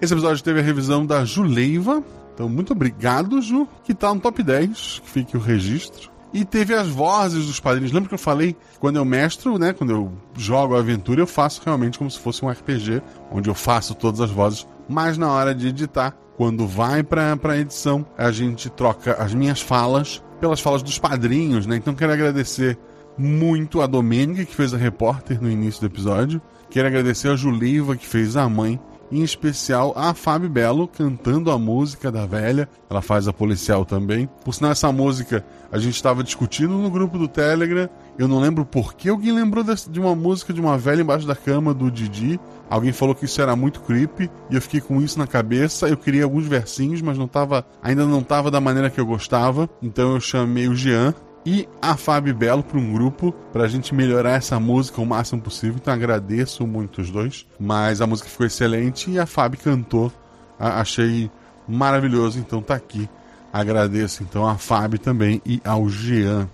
Esse 0.00 0.14
episódio 0.14 0.44
teve 0.44 0.60
a 0.60 0.62
revisão 0.62 1.04
da 1.04 1.24
Juleiva, 1.24 2.04
então 2.32 2.48
muito 2.48 2.72
obrigado, 2.72 3.42
Ju, 3.42 3.66
que 3.82 3.92
tá 3.92 4.14
no 4.14 4.20
top 4.20 4.44
10, 4.44 5.00
que 5.02 5.10
fique 5.10 5.36
o 5.36 5.40
registro. 5.40 6.14
E 6.36 6.44
teve 6.44 6.74
as 6.74 6.86
vozes 6.86 7.46
dos 7.46 7.58
padrinhos. 7.58 7.92
Lembra 7.92 8.10
que 8.10 8.14
eu 8.14 8.18
falei 8.18 8.54
quando 8.78 8.96
eu 8.96 9.06
mestro, 9.06 9.58
né, 9.58 9.72
quando 9.72 9.90
eu 9.90 10.12
jogo 10.36 10.76
a 10.76 10.80
aventura, 10.80 11.22
eu 11.22 11.26
faço 11.26 11.62
realmente 11.64 11.96
como 11.96 12.10
se 12.10 12.18
fosse 12.18 12.44
um 12.44 12.50
RPG, 12.50 13.00
onde 13.32 13.48
eu 13.48 13.54
faço 13.54 13.94
todas 13.94 14.20
as 14.20 14.30
vozes, 14.30 14.66
mas 14.86 15.16
na 15.16 15.30
hora 15.30 15.54
de 15.54 15.68
editar, 15.68 16.14
quando 16.36 16.66
vai 16.66 17.02
para 17.02 17.38
a 17.42 17.56
edição, 17.56 18.04
a 18.18 18.30
gente 18.30 18.68
troca 18.68 19.14
as 19.14 19.32
minhas 19.32 19.62
falas 19.62 20.22
pelas 20.38 20.60
falas 20.60 20.82
dos 20.82 20.98
padrinhos, 20.98 21.64
né? 21.64 21.76
Então 21.76 21.94
quero 21.94 22.12
agradecer 22.12 22.78
muito 23.16 23.80
a 23.80 23.86
Domênica, 23.86 24.44
que 24.44 24.54
fez 24.54 24.74
a 24.74 24.76
repórter 24.76 25.40
no 25.40 25.50
início 25.50 25.80
do 25.80 25.86
episódio. 25.86 26.42
Quero 26.68 26.86
agradecer 26.86 27.28
a 27.28 27.36
Juliva, 27.36 27.96
que 27.96 28.06
fez 28.06 28.36
a 28.36 28.46
mãe. 28.46 28.78
Em 29.10 29.22
especial 29.22 29.92
a 29.96 30.12
Fábio 30.14 30.48
Belo 30.48 30.88
cantando 30.88 31.50
a 31.50 31.58
música 31.58 32.10
da 32.10 32.26
velha. 32.26 32.68
Ela 32.90 33.00
faz 33.02 33.28
a 33.28 33.32
policial 33.32 33.84
também. 33.84 34.28
Por 34.44 34.52
sinal, 34.52 34.72
essa 34.72 34.90
música 34.90 35.44
a 35.70 35.78
gente 35.78 35.94
estava 35.94 36.24
discutindo 36.24 36.76
no 36.78 36.90
grupo 36.90 37.18
do 37.18 37.28
Telegram. 37.28 37.88
Eu 38.18 38.26
não 38.26 38.40
lembro 38.40 38.64
por 38.64 38.94
que 38.94 39.08
alguém 39.08 39.32
lembrou 39.32 39.64
de 39.64 40.00
uma 40.00 40.14
música 40.14 40.52
de 40.52 40.60
uma 40.60 40.76
velha 40.78 41.02
embaixo 41.02 41.26
da 41.26 41.36
cama 41.36 41.72
do 41.72 41.90
Didi. 41.90 42.40
Alguém 42.68 42.92
falou 42.92 43.14
que 43.14 43.26
isso 43.26 43.40
era 43.40 43.54
muito 43.54 43.80
creepy 43.80 44.30
e 44.50 44.54
eu 44.54 44.62
fiquei 44.62 44.80
com 44.80 45.00
isso 45.00 45.18
na 45.18 45.26
cabeça. 45.26 45.88
Eu 45.88 45.96
queria 45.96 46.24
alguns 46.24 46.46
versinhos, 46.46 47.00
mas 47.00 47.16
não 47.16 47.28
tava, 47.28 47.64
ainda 47.82 48.04
não 48.06 48.20
estava 48.20 48.50
da 48.50 48.60
maneira 48.60 48.90
que 48.90 49.00
eu 49.00 49.06
gostava. 49.06 49.68
Então 49.82 50.14
eu 50.14 50.20
chamei 50.20 50.68
o 50.68 50.74
Jean 50.74 51.14
e 51.46 51.68
a 51.80 51.96
Fábio 51.96 52.34
Belo 52.34 52.64
para 52.64 52.76
um 52.76 52.92
grupo 52.92 53.30
para 53.52 53.62
a 53.62 53.68
gente 53.68 53.94
melhorar 53.94 54.32
essa 54.32 54.58
música 54.58 55.00
o 55.00 55.06
máximo 55.06 55.40
possível. 55.40 55.76
Então 55.80 55.94
agradeço 55.94 56.66
muito 56.66 57.00
os 57.00 57.08
dois. 57.08 57.46
Mas 57.58 58.00
a 58.00 58.06
música 58.06 58.28
ficou 58.28 58.44
excelente 58.44 59.08
e 59.12 59.18
a 59.18 59.26
Fábio 59.26 59.60
cantou. 59.60 60.12
achei 60.58 61.30
maravilhoso, 61.68 62.40
então 62.40 62.60
tá 62.60 62.74
aqui. 62.74 63.08
Agradeço 63.52 64.24
então 64.24 64.46
a 64.46 64.56
Fábio 64.56 64.98
também 64.98 65.40
e 65.46 65.62
ao 65.64 65.88
Jean. 65.88 66.50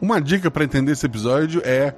Uma 0.00 0.20
dica 0.20 0.48
para 0.48 0.62
entender 0.62 0.92
esse 0.92 1.04
episódio 1.04 1.60
é 1.64 1.92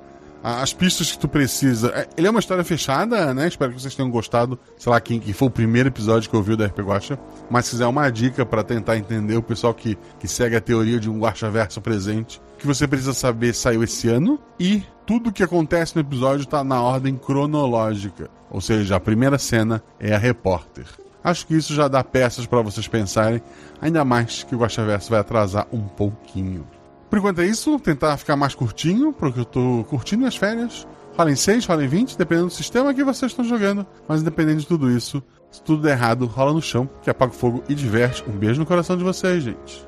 as 0.56 0.72
pistas 0.72 1.12
que 1.12 1.18
tu 1.18 1.28
precisa. 1.28 1.88
É, 1.94 2.08
ele 2.16 2.26
é 2.26 2.30
uma 2.30 2.40
história 2.40 2.64
fechada, 2.64 3.34
né? 3.34 3.48
Espero 3.48 3.72
que 3.72 3.80
vocês 3.80 3.94
tenham 3.94 4.10
gostado. 4.10 4.58
Sei 4.76 4.90
lá, 4.90 5.00
quem 5.00 5.20
que 5.20 5.32
foi 5.32 5.48
o 5.48 5.50
primeiro 5.50 5.88
episódio 5.88 6.28
que 6.28 6.36
ouviu 6.36 6.56
da 6.56 6.66
RP 6.66 6.80
Guacha. 6.80 7.18
Mas 7.50 7.66
se 7.66 7.72
quiser 7.72 7.86
uma 7.86 8.08
dica 8.10 8.46
para 8.46 8.64
tentar 8.64 8.96
entender 8.96 9.36
o 9.36 9.42
pessoal 9.42 9.74
que, 9.74 9.98
que 10.18 10.26
segue 10.26 10.56
a 10.56 10.60
teoria 10.60 10.98
de 10.98 11.10
um 11.10 11.18
Guacha 11.18 11.50
verso 11.50 11.80
presente, 11.80 12.40
que 12.58 12.66
você 12.66 12.86
precisa 12.86 13.12
saber 13.12 13.52
saiu 13.52 13.82
esse 13.82 14.08
ano 14.08 14.38
e 14.58 14.82
tudo 15.06 15.32
que 15.32 15.42
acontece 15.42 15.94
no 15.94 16.00
episódio 16.00 16.44
está 16.44 16.64
na 16.64 16.80
ordem 16.82 17.16
cronológica. 17.16 18.30
Ou 18.50 18.60
seja, 18.60 18.96
a 18.96 19.00
primeira 19.00 19.38
cena 19.38 19.82
é 20.00 20.14
a 20.14 20.18
repórter. 20.18 20.86
Acho 21.22 21.46
que 21.46 21.54
isso 21.54 21.74
já 21.74 21.88
dá 21.88 22.02
peças 22.02 22.46
para 22.46 22.62
vocês 22.62 22.88
pensarem, 22.88 23.42
ainda 23.80 24.04
mais 24.04 24.44
que 24.44 24.54
o 24.54 24.58
Guacha 24.58 24.84
Verso 24.84 25.10
vai 25.10 25.20
atrasar 25.20 25.66
um 25.72 25.82
pouquinho. 25.82 26.64
Por 27.08 27.18
enquanto 27.18 27.40
é 27.40 27.46
isso, 27.46 27.78
tentar 27.78 28.16
ficar 28.16 28.36
mais 28.36 28.54
curtinho, 28.54 29.12
porque 29.12 29.40
eu 29.40 29.44
tô 29.44 29.84
curtindo 29.88 30.26
as 30.26 30.36
férias. 30.36 30.86
Rola 31.16 31.32
em 31.32 31.36
6, 31.36 31.66
rola 31.66 31.84
em 31.84 31.88
20, 31.88 32.16
dependendo 32.16 32.48
do 32.48 32.52
sistema 32.52 32.94
que 32.94 33.02
vocês 33.02 33.32
estão 33.32 33.44
jogando. 33.44 33.86
Mas 34.06 34.20
independente 34.20 34.60
de 34.60 34.66
tudo 34.66 34.90
isso, 34.90 35.22
se 35.50 35.62
tudo 35.62 35.82
der 35.82 35.92
errado, 35.92 36.26
rola 36.26 36.52
no 36.52 36.62
chão, 36.62 36.88
que 37.02 37.10
apaga 37.10 37.32
o 37.32 37.34
fogo 37.34 37.64
e 37.68 37.74
diverte. 37.74 38.22
Um 38.28 38.36
beijo 38.36 38.60
no 38.60 38.66
coração 38.66 38.96
de 38.96 39.02
vocês, 39.02 39.42
gente. 39.42 39.87